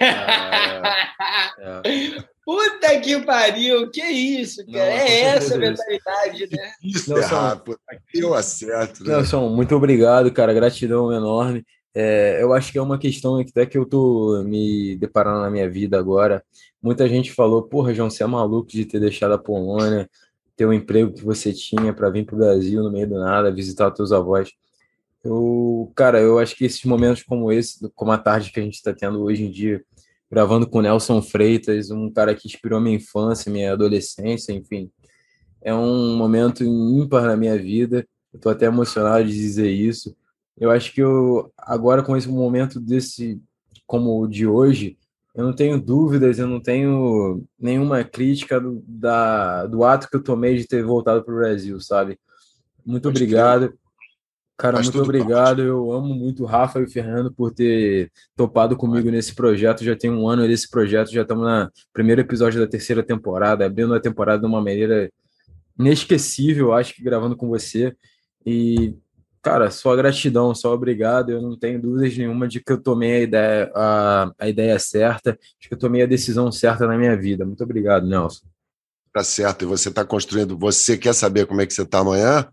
Ah, 0.00 1.82
é. 1.84 2.36
Puta 2.46 3.00
que 3.00 3.20
pariu, 3.22 3.90
que 3.90 4.00
isso, 4.04 4.64
cara? 4.66 4.78
Não, 4.78 4.80
é 4.80 5.20
essa 5.20 5.56
a 5.56 5.58
mentalidade, 5.58 6.48
né? 6.48 6.72
Isso 6.80 7.18
errar, 7.18 7.56
pô, 7.56 7.76
aqui 7.88 8.20
eu 8.20 8.34
acerto. 8.34 9.02
Né? 9.02 9.16
Nelson, 9.16 9.48
muito 9.48 9.74
obrigado, 9.74 10.32
cara, 10.32 10.54
gratidão 10.54 11.12
enorme. 11.12 11.66
É, 11.92 12.40
eu 12.40 12.52
acho 12.52 12.70
que 12.70 12.78
é 12.78 12.82
uma 12.82 12.98
questão 12.98 13.42
que 13.42 13.50
até 13.50 13.66
que 13.66 13.76
eu 13.76 13.84
tô 13.84 14.44
me 14.44 14.96
deparando 14.96 15.40
na 15.40 15.50
minha 15.50 15.68
vida 15.68 15.98
agora. 15.98 16.44
Muita 16.80 17.08
gente 17.08 17.32
falou, 17.32 17.64
porra, 17.64 17.92
João, 17.92 18.08
você 18.08 18.22
é 18.22 18.26
maluco 18.26 18.68
de 18.68 18.84
ter 18.84 19.00
deixado 19.00 19.32
a 19.32 19.38
Polônia, 19.38 20.08
ter 20.56 20.66
um 20.66 20.72
emprego 20.72 21.12
que 21.12 21.24
você 21.24 21.52
tinha 21.52 21.92
para 21.92 22.08
vir 22.10 22.24
para 22.24 22.34
o 22.34 22.38
Brasil 22.38 22.82
no 22.82 22.90
meio 22.90 23.08
do 23.08 23.18
nada, 23.18 23.52
visitar 23.52 23.90
teus 23.90 24.10
avós. 24.10 24.50
Eu, 25.22 25.92
cara, 25.94 26.20
eu 26.20 26.38
acho 26.38 26.56
que 26.56 26.64
esses 26.64 26.82
momentos 26.84 27.22
como 27.22 27.52
esse, 27.52 27.88
como 27.94 28.12
a 28.12 28.18
tarde 28.18 28.50
que 28.50 28.60
a 28.60 28.62
gente 28.62 28.74
está 28.74 28.92
tendo 28.92 29.22
hoje 29.22 29.44
em 29.44 29.50
dia, 29.50 29.84
gravando 30.30 30.68
com 30.68 30.80
Nelson 30.80 31.20
Freitas, 31.20 31.90
um 31.90 32.10
cara 32.10 32.34
que 32.34 32.48
inspirou 32.48 32.80
minha 32.80 32.96
infância, 32.96 33.52
minha 33.52 33.72
adolescência, 33.72 34.52
enfim, 34.52 34.90
é 35.60 35.74
um 35.74 36.16
momento 36.16 36.64
ímpar 36.64 37.22
na 37.24 37.36
minha 37.36 37.58
vida. 37.58 38.06
Eu 38.32 38.40
tô 38.40 38.48
até 38.48 38.66
emocionado 38.66 39.24
de 39.24 39.32
dizer 39.32 39.70
isso. 39.70 40.16
Eu 40.56 40.70
acho 40.70 40.92
que 40.92 41.02
eu 41.02 41.52
agora 41.58 42.02
com 42.02 42.16
esse 42.16 42.28
momento 42.28 42.80
desse 42.80 43.40
como 43.86 44.20
o 44.20 44.26
de 44.26 44.46
hoje, 44.46 44.96
eu 45.36 45.44
não 45.44 45.52
tenho 45.52 45.78
dúvidas, 45.78 46.38
eu 46.38 46.46
não 46.46 46.58
tenho 46.60 47.44
nenhuma 47.60 48.02
crítica 48.02 48.58
do, 48.58 48.82
da, 48.88 49.66
do 49.66 49.84
ato 49.84 50.08
que 50.08 50.16
eu 50.16 50.22
tomei 50.22 50.56
de 50.56 50.66
ter 50.66 50.82
voltado 50.82 51.22
para 51.22 51.34
o 51.34 51.36
Brasil, 51.36 51.78
sabe? 51.78 52.18
Muito 52.84 53.10
obrigado. 53.10 53.68
Que... 53.68 53.78
Cara, 54.56 54.76
Faz 54.76 54.86
muito 54.86 55.02
obrigado. 55.02 55.58
Parte. 55.58 55.68
Eu 55.68 55.92
amo 55.92 56.14
muito 56.14 56.42
o 56.42 56.46
Rafa 56.46 56.80
e 56.80 56.84
o 56.84 56.90
Fernando 56.90 57.30
por 57.30 57.52
ter 57.52 58.10
topado 58.34 58.74
comigo 58.74 59.10
nesse 59.10 59.34
projeto. 59.34 59.84
Já 59.84 59.94
tem 59.94 60.10
um 60.10 60.26
ano 60.26 60.46
nesse 60.46 60.70
projeto, 60.70 61.12
já 61.12 61.20
estamos 61.20 61.44
no 61.44 61.70
primeiro 61.92 62.22
episódio 62.22 62.58
da 62.58 62.66
terceira 62.66 63.02
temporada, 63.02 63.66
abrindo 63.66 63.92
a 63.94 64.00
temporada 64.00 64.40
de 64.40 64.46
uma 64.46 64.62
maneira 64.62 65.12
inesquecível, 65.78 66.72
acho 66.72 66.94
que 66.94 67.02
gravando 67.02 67.36
com 67.36 67.48
você. 67.48 67.94
E 68.46 68.94
cara, 69.46 69.70
só 69.70 69.94
gratidão, 69.94 70.52
só 70.56 70.74
obrigado. 70.74 71.30
Eu 71.30 71.40
não 71.40 71.56
tenho 71.56 71.80
dúvidas 71.80 72.18
nenhuma 72.18 72.48
de 72.48 72.58
que 72.58 72.72
eu 72.72 72.82
tomei 72.82 73.12
a 73.12 73.20
ideia, 73.20 73.72
a, 73.76 74.32
a 74.40 74.48
ideia 74.48 74.76
certa, 74.76 75.38
de 75.60 75.68
que 75.68 75.74
eu 75.74 75.78
tomei 75.78 76.02
a 76.02 76.06
decisão 76.06 76.50
certa 76.50 76.84
na 76.84 76.98
minha 76.98 77.16
vida. 77.16 77.46
Muito 77.46 77.62
obrigado, 77.62 78.08
Nelson. 78.08 78.44
tá 79.12 79.22
certo, 79.22 79.62
e 79.62 79.66
você 79.66 79.88
está 79.88 80.04
construindo. 80.04 80.58
Você 80.58 80.98
quer 80.98 81.14
saber 81.14 81.46
como 81.46 81.60
é 81.60 81.66
que 81.66 81.72
você 81.72 81.82
está 81.82 82.00
amanhã? 82.00 82.48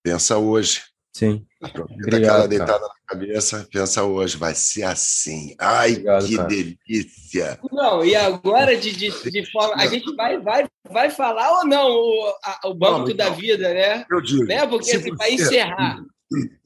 Pensa 0.00 0.38
hoje. 0.38 0.82
Sim. 1.12 1.44
Aproveita 1.62 2.16
a 2.16 2.20
cara 2.20 2.48
deitada 2.48 2.80
na 2.80 2.94
cabeça, 3.06 3.68
pensa 3.70 4.02
hoje, 4.02 4.36
vai 4.36 4.52
ser 4.52 4.82
assim. 4.82 5.54
Ai, 5.60 5.92
Obrigado, 5.92 6.26
que 6.26 6.36
cara. 6.36 6.48
delícia! 6.48 7.60
Não, 7.70 8.04
e 8.04 8.16
agora 8.16 8.76
de, 8.76 8.90
de, 8.90 9.30
de, 9.30 9.50
forma. 9.52 9.76
A 9.76 9.86
gente 9.86 10.12
vai, 10.16 10.40
vai, 10.40 10.66
vai 10.90 11.08
falar 11.08 11.60
ou 11.60 11.64
não 11.64 11.88
o, 11.88 12.34
a, 12.42 12.60
o 12.64 12.74
banco 12.74 13.10
não, 13.10 13.16
da 13.16 13.30
não. 13.30 13.36
vida, 13.36 13.72
né? 13.72 14.04
Eu 14.10 14.20
digo. 14.20 14.44
Né? 14.44 14.66
Porque 14.66 14.90
assim, 14.90 15.14
vai 15.14 15.34
encerrar. 15.34 16.02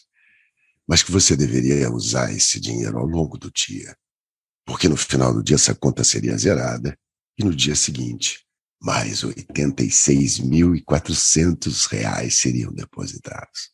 mas 0.86 1.02
que 1.02 1.10
você 1.12 1.34
deveria 1.36 1.90
usar 1.90 2.32
esse 2.32 2.60
dinheiro 2.60 2.98
ao 2.98 3.06
longo 3.06 3.38
do 3.38 3.50
dia, 3.50 3.96
porque 4.64 4.88
no 4.88 4.96
final 4.96 5.34
do 5.34 5.42
dia 5.42 5.56
essa 5.56 5.74
conta 5.74 6.04
seria 6.04 6.36
zerada 6.36 6.96
e 7.38 7.44
no 7.44 7.54
dia 7.54 7.74
seguinte 7.74 8.46
mais 8.80 9.22
R$ 9.22 9.34
86.400 9.34 12.30
seriam 12.30 12.72
depositados. 12.72 13.72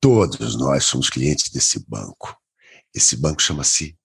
Todos 0.00 0.56
nós 0.56 0.84
somos 0.84 1.10
clientes 1.10 1.50
desse 1.50 1.84
banco. 1.86 2.40
Esse 2.94 3.16
banco 3.16 3.42
chama-se 3.42 3.98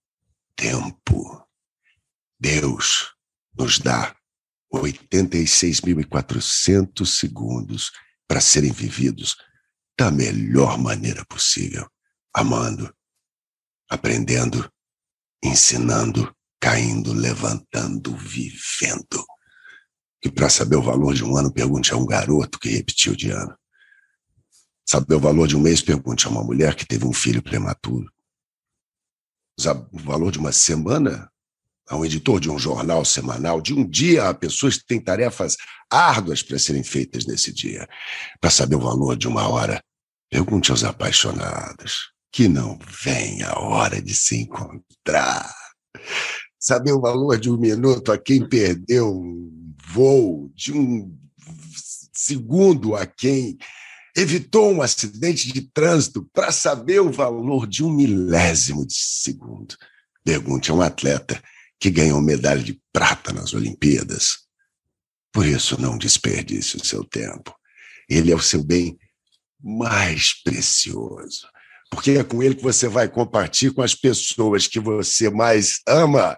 Tempo. 0.55 1.47
Deus 2.39 3.13
nos 3.57 3.79
dá 3.79 4.15
86.400 4.81 7.05
segundos 7.05 7.91
para 8.27 8.41
serem 8.41 8.71
vividos 8.71 9.35
da 9.97 10.11
melhor 10.11 10.77
maneira 10.77 11.25
possível, 11.25 11.89
amando, 12.33 12.93
aprendendo, 13.89 14.69
ensinando, 15.43 16.35
caindo, 16.59 17.13
levantando, 17.13 18.15
vivendo. 18.15 19.25
Que 20.21 20.31
para 20.31 20.49
saber 20.49 20.75
o 20.75 20.81
valor 20.81 21.13
de 21.13 21.23
um 21.23 21.37
ano, 21.37 21.53
pergunte 21.53 21.93
a 21.93 21.97
um 21.97 22.05
garoto 22.05 22.59
que 22.59 22.69
repetiu 22.69 23.15
de 23.15 23.29
ano. 23.29 23.55
Saber 24.87 25.15
o 25.15 25.19
valor 25.19 25.47
de 25.47 25.55
um 25.55 25.59
mês, 25.59 25.81
pergunte 25.81 26.27
a 26.27 26.29
uma 26.29 26.43
mulher 26.43 26.75
que 26.75 26.85
teve 26.85 27.05
um 27.05 27.13
filho 27.13 27.41
prematuro. 27.41 28.11
O 29.91 29.99
valor 29.99 30.31
de 30.31 30.39
uma 30.39 30.51
semana, 30.51 31.31
a 31.87 31.95
um 31.95 32.05
editor 32.05 32.39
de 32.39 32.49
um 32.49 32.57
jornal 32.57 33.05
semanal, 33.05 33.61
de 33.61 33.73
um 33.73 33.87
dia 33.87 34.29
a 34.29 34.33
pessoas 34.33 34.77
que 34.77 34.87
têm 34.87 34.99
tarefas 34.99 35.55
árduas 35.89 36.41
para 36.41 36.57
serem 36.57 36.83
feitas 36.83 37.25
nesse 37.25 37.53
dia. 37.53 37.87
Para 38.41 38.49
saber 38.49 38.75
o 38.75 38.81
valor 38.81 39.15
de 39.15 39.27
uma 39.27 39.47
hora, 39.47 39.81
pergunte 40.29 40.71
aos 40.71 40.83
apaixonados 40.83 42.11
que 42.31 42.47
não 42.47 42.77
vem 43.03 43.43
a 43.43 43.59
hora 43.59 44.01
de 44.01 44.13
se 44.13 44.35
encontrar. 44.35 45.53
Saber 46.59 46.91
o 46.91 46.99
valor 46.99 47.37
de 47.39 47.49
um 47.49 47.57
minuto 47.57 48.11
a 48.11 48.17
quem 48.17 48.47
perdeu 48.47 49.15
um 49.15 49.73
voo, 49.87 50.51
de 50.55 50.73
um 50.73 51.15
segundo 52.13 52.95
a 52.95 53.05
quem 53.05 53.57
evitou 54.17 54.71
um 54.71 54.81
acidente 54.81 55.51
de 55.51 55.61
trânsito 55.61 56.27
para 56.33 56.51
saber 56.51 57.01
o 57.01 57.11
valor 57.11 57.67
de 57.67 57.83
um 57.83 57.91
milésimo 57.91 58.85
de 58.85 58.95
segundo. 58.95 59.75
Pergunte 60.23 60.71
a 60.71 60.73
um 60.73 60.81
atleta 60.81 61.41
que 61.85 61.91
ganhou 61.91 62.19
medalha 62.19 62.63
de 62.63 62.81
prata 62.91 63.31
nas 63.31 63.53
Olimpíadas. 63.53 64.39
Por 65.31 65.45
isso, 65.45 65.79
não 65.79 65.99
desperdice 65.99 66.77
o 66.77 66.83
seu 66.83 67.03
tempo. 67.03 67.55
Ele 68.09 68.31
é 68.31 68.35
o 68.35 68.41
seu 68.41 68.63
bem 68.63 68.97
mais 69.61 70.33
precioso. 70.41 71.47
Porque 71.91 72.11
é 72.13 72.23
com 72.23 72.41
ele 72.41 72.55
que 72.55 72.63
você 72.63 72.87
vai 72.87 73.07
compartilhar 73.07 73.71
com 73.71 73.83
as 73.83 73.93
pessoas 73.93 74.65
que 74.65 74.79
você 74.79 75.29
mais 75.29 75.79
ama. 75.87 76.35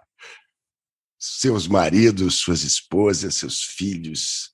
Seus 1.17 1.65
maridos, 1.65 2.41
suas 2.41 2.63
esposas, 2.63 3.35
seus 3.35 3.61
filhos, 3.61 4.51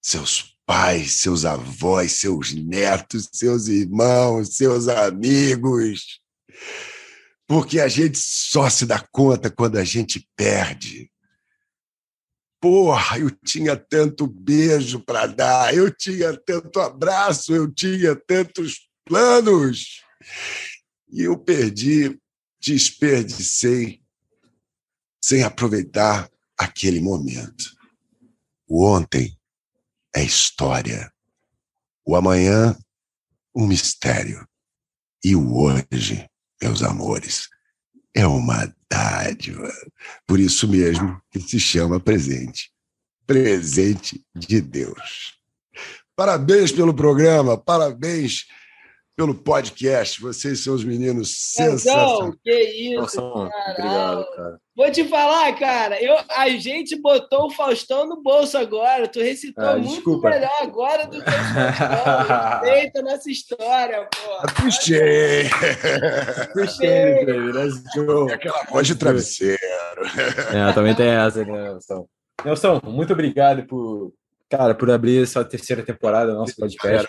seus 0.00 0.56
pais, 0.64 1.14
seus 1.14 1.44
avós, 1.44 2.20
seus 2.20 2.52
netos, 2.52 3.28
seus 3.32 3.66
irmãos, 3.66 4.54
seus 4.54 4.86
amigos 4.86 6.20
porque 7.46 7.80
a 7.80 7.88
gente 7.88 8.18
só 8.18 8.68
se 8.70 8.86
dá 8.86 8.98
conta 8.98 9.50
quando 9.50 9.76
a 9.76 9.84
gente 9.84 10.28
perde. 10.36 11.10
Porra, 12.60 13.18
eu 13.18 13.30
tinha 13.30 13.76
tanto 13.76 14.26
beijo 14.26 15.00
para 15.00 15.26
dar, 15.26 15.74
eu 15.74 15.90
tinha 15.94 16.34
tanto 16.34 16.80
abraço, 16.80 17.54
eu 17.54 17.70
tinha 17.70 18.16
tantos 18.16 18.88
planos. 19.04 20.02
E 21.10 21.22
eu 21.22 21.38
perdi, 21.38 22.18
desperdicei, 22.58 24.00
sem 25.22 25.42
aproveitar 25.42 26.30
aquele 26.58 27.00
momento. 27.00 27.74
O 28.66 28.86
ontem 28.86 29.38
é 30.16 30.24
história, 30.24 31.12
o 32.04 32.16
amanhã, 32.16 32.74
um 33.54 33.66
mistério, 33.66 34.48
e 35.22 35.36
o 35.36 35.54
hoje 35.54 36.26
meus 36.64 36.82
amores, 36.82 37.48
é 38.14 38.26
uma 38.26 38.74
dádiva. 38.90 39.70
Por 40.26 40.40
isso 40.40 40.66
mesmo 40.66 41.20
que 41.30 41.38
se 41.38 41.60
chama 41.60 42.00
presente. 42.00 42.70
Presente 43.26 44.24
de 44.34 44.62
Deus. 44.62 45.34
Parabéns 46.16 46.72
pelo 46.72 46.94
programa, 46.94 47.58
parabéns 47.58 48.46
pelo 49.16 49.34
podcast. 49.34 50.20
Vocês 50.20 50.60
são 50.60 50.74
os 50.74 50.84
meninos 50.84 51.34
sensacionais. 51.36 52.34
que 52.42 52.52
isso, 52.52 53.16
cara. 53.16 53.72
Obrigado, 53.72 54.36
cara. 54.36 54.60
Vou 54.76 54.90
te 54.90 55.04
falar, 55.04 55.56
cara, 55.56 56.02
eu, 56.02 56.16
a 56.30 56.48
gente 56.50 57.00
botou 57.00 57.46
o 57.46 57.50
Faustão 57.50 58.08
no 58.08 58.20
bolso 58.20 58.58
agora. 58.58 59.06
Tu 59.06 59.20
recitou 59.20 59.64
ah, 59.64 59.76
muito 59.76 59.94
desculpa. 59.94 60.30
melhor 60.30 60.50
agora 60.62 61.06
do 61.06 61.22
que 61.22 61.30
o 61.30 61.32
Faustão. 61.32 62.58
Respeita 62.60 63.02
nossa 63.02 63.30
história, 63.30 64.08
pô. 64.10 64.62
Puxei. 64.62 65.48
Puxei, 66.52 67.24
baby. 67.24 67.52
Let's 67.52 67.82
go. 67.94 68.28
É 68.28 68.34
aquela 68.34 68.64
voz 68.64 68.86
de 68.86 68.96
travesseiro. 68.96 69.60
É, 70.52 70.72
também 70.72 70.94
tem 70.94 71.08
essa, 71.08 71.44
né, 71.44 71.52
Nelson? 71.52 72.08
Nelson, 72.44 72.80
muito 72.84 73.12
obrigado 73.12 73.64
por, 73.66 74.12
cara, 74.50 74.74
por 74.74 74.90
abrir 74.90 75.22
essa 75.22 75.44
terceira 75.44 75.84
temporada 75.84 76.32
do 76.32 76.38
nosso 76.38 76.56
podcast. 76.56 77.08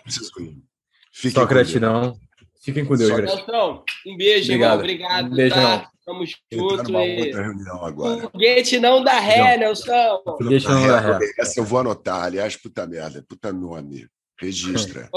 Fiquem 1.15 1.31
Só 1.31 1.45
gratidão. 1.45 2.19
Fiquem 2.61 2.83
com 2.83 2.97
Deus, 2.97 3.09
gratidão. 3.09 3.83
Um 4.05 4.17
beijo, 4.17 4.51
Obrigado. 4.51 4.71
irmão. 4.71 4.79
Obrigado. 4.79 5.31
Um 5.31 5.35
beijo, 5.35 5.55
tá? 5.55 5.89
Tamo 6.05 6.25
junto. 6.25 6.99
E... 6.99 8.21
Foguete 8.21 8.79
não 8.79 9.01
dá 9.01 9.17
ré, 9.19 9.57
Nelson. 9.57 10.21
Foguete 10.25 10.67
não 10.67 10.85
dá 10.85 10.99
ré. 10.99 11.19
Essa 11.39 11.61
eu 11.61 11.63
vou 11.63 11.79
anotar. 11.79 12.25
Aliás, 12.25 12.57
puta 12.57 12.85
merda. 12.85 13.23
Puta 13.27 13.53
nome. 13.53 14.07
Registra. 14.37 15.07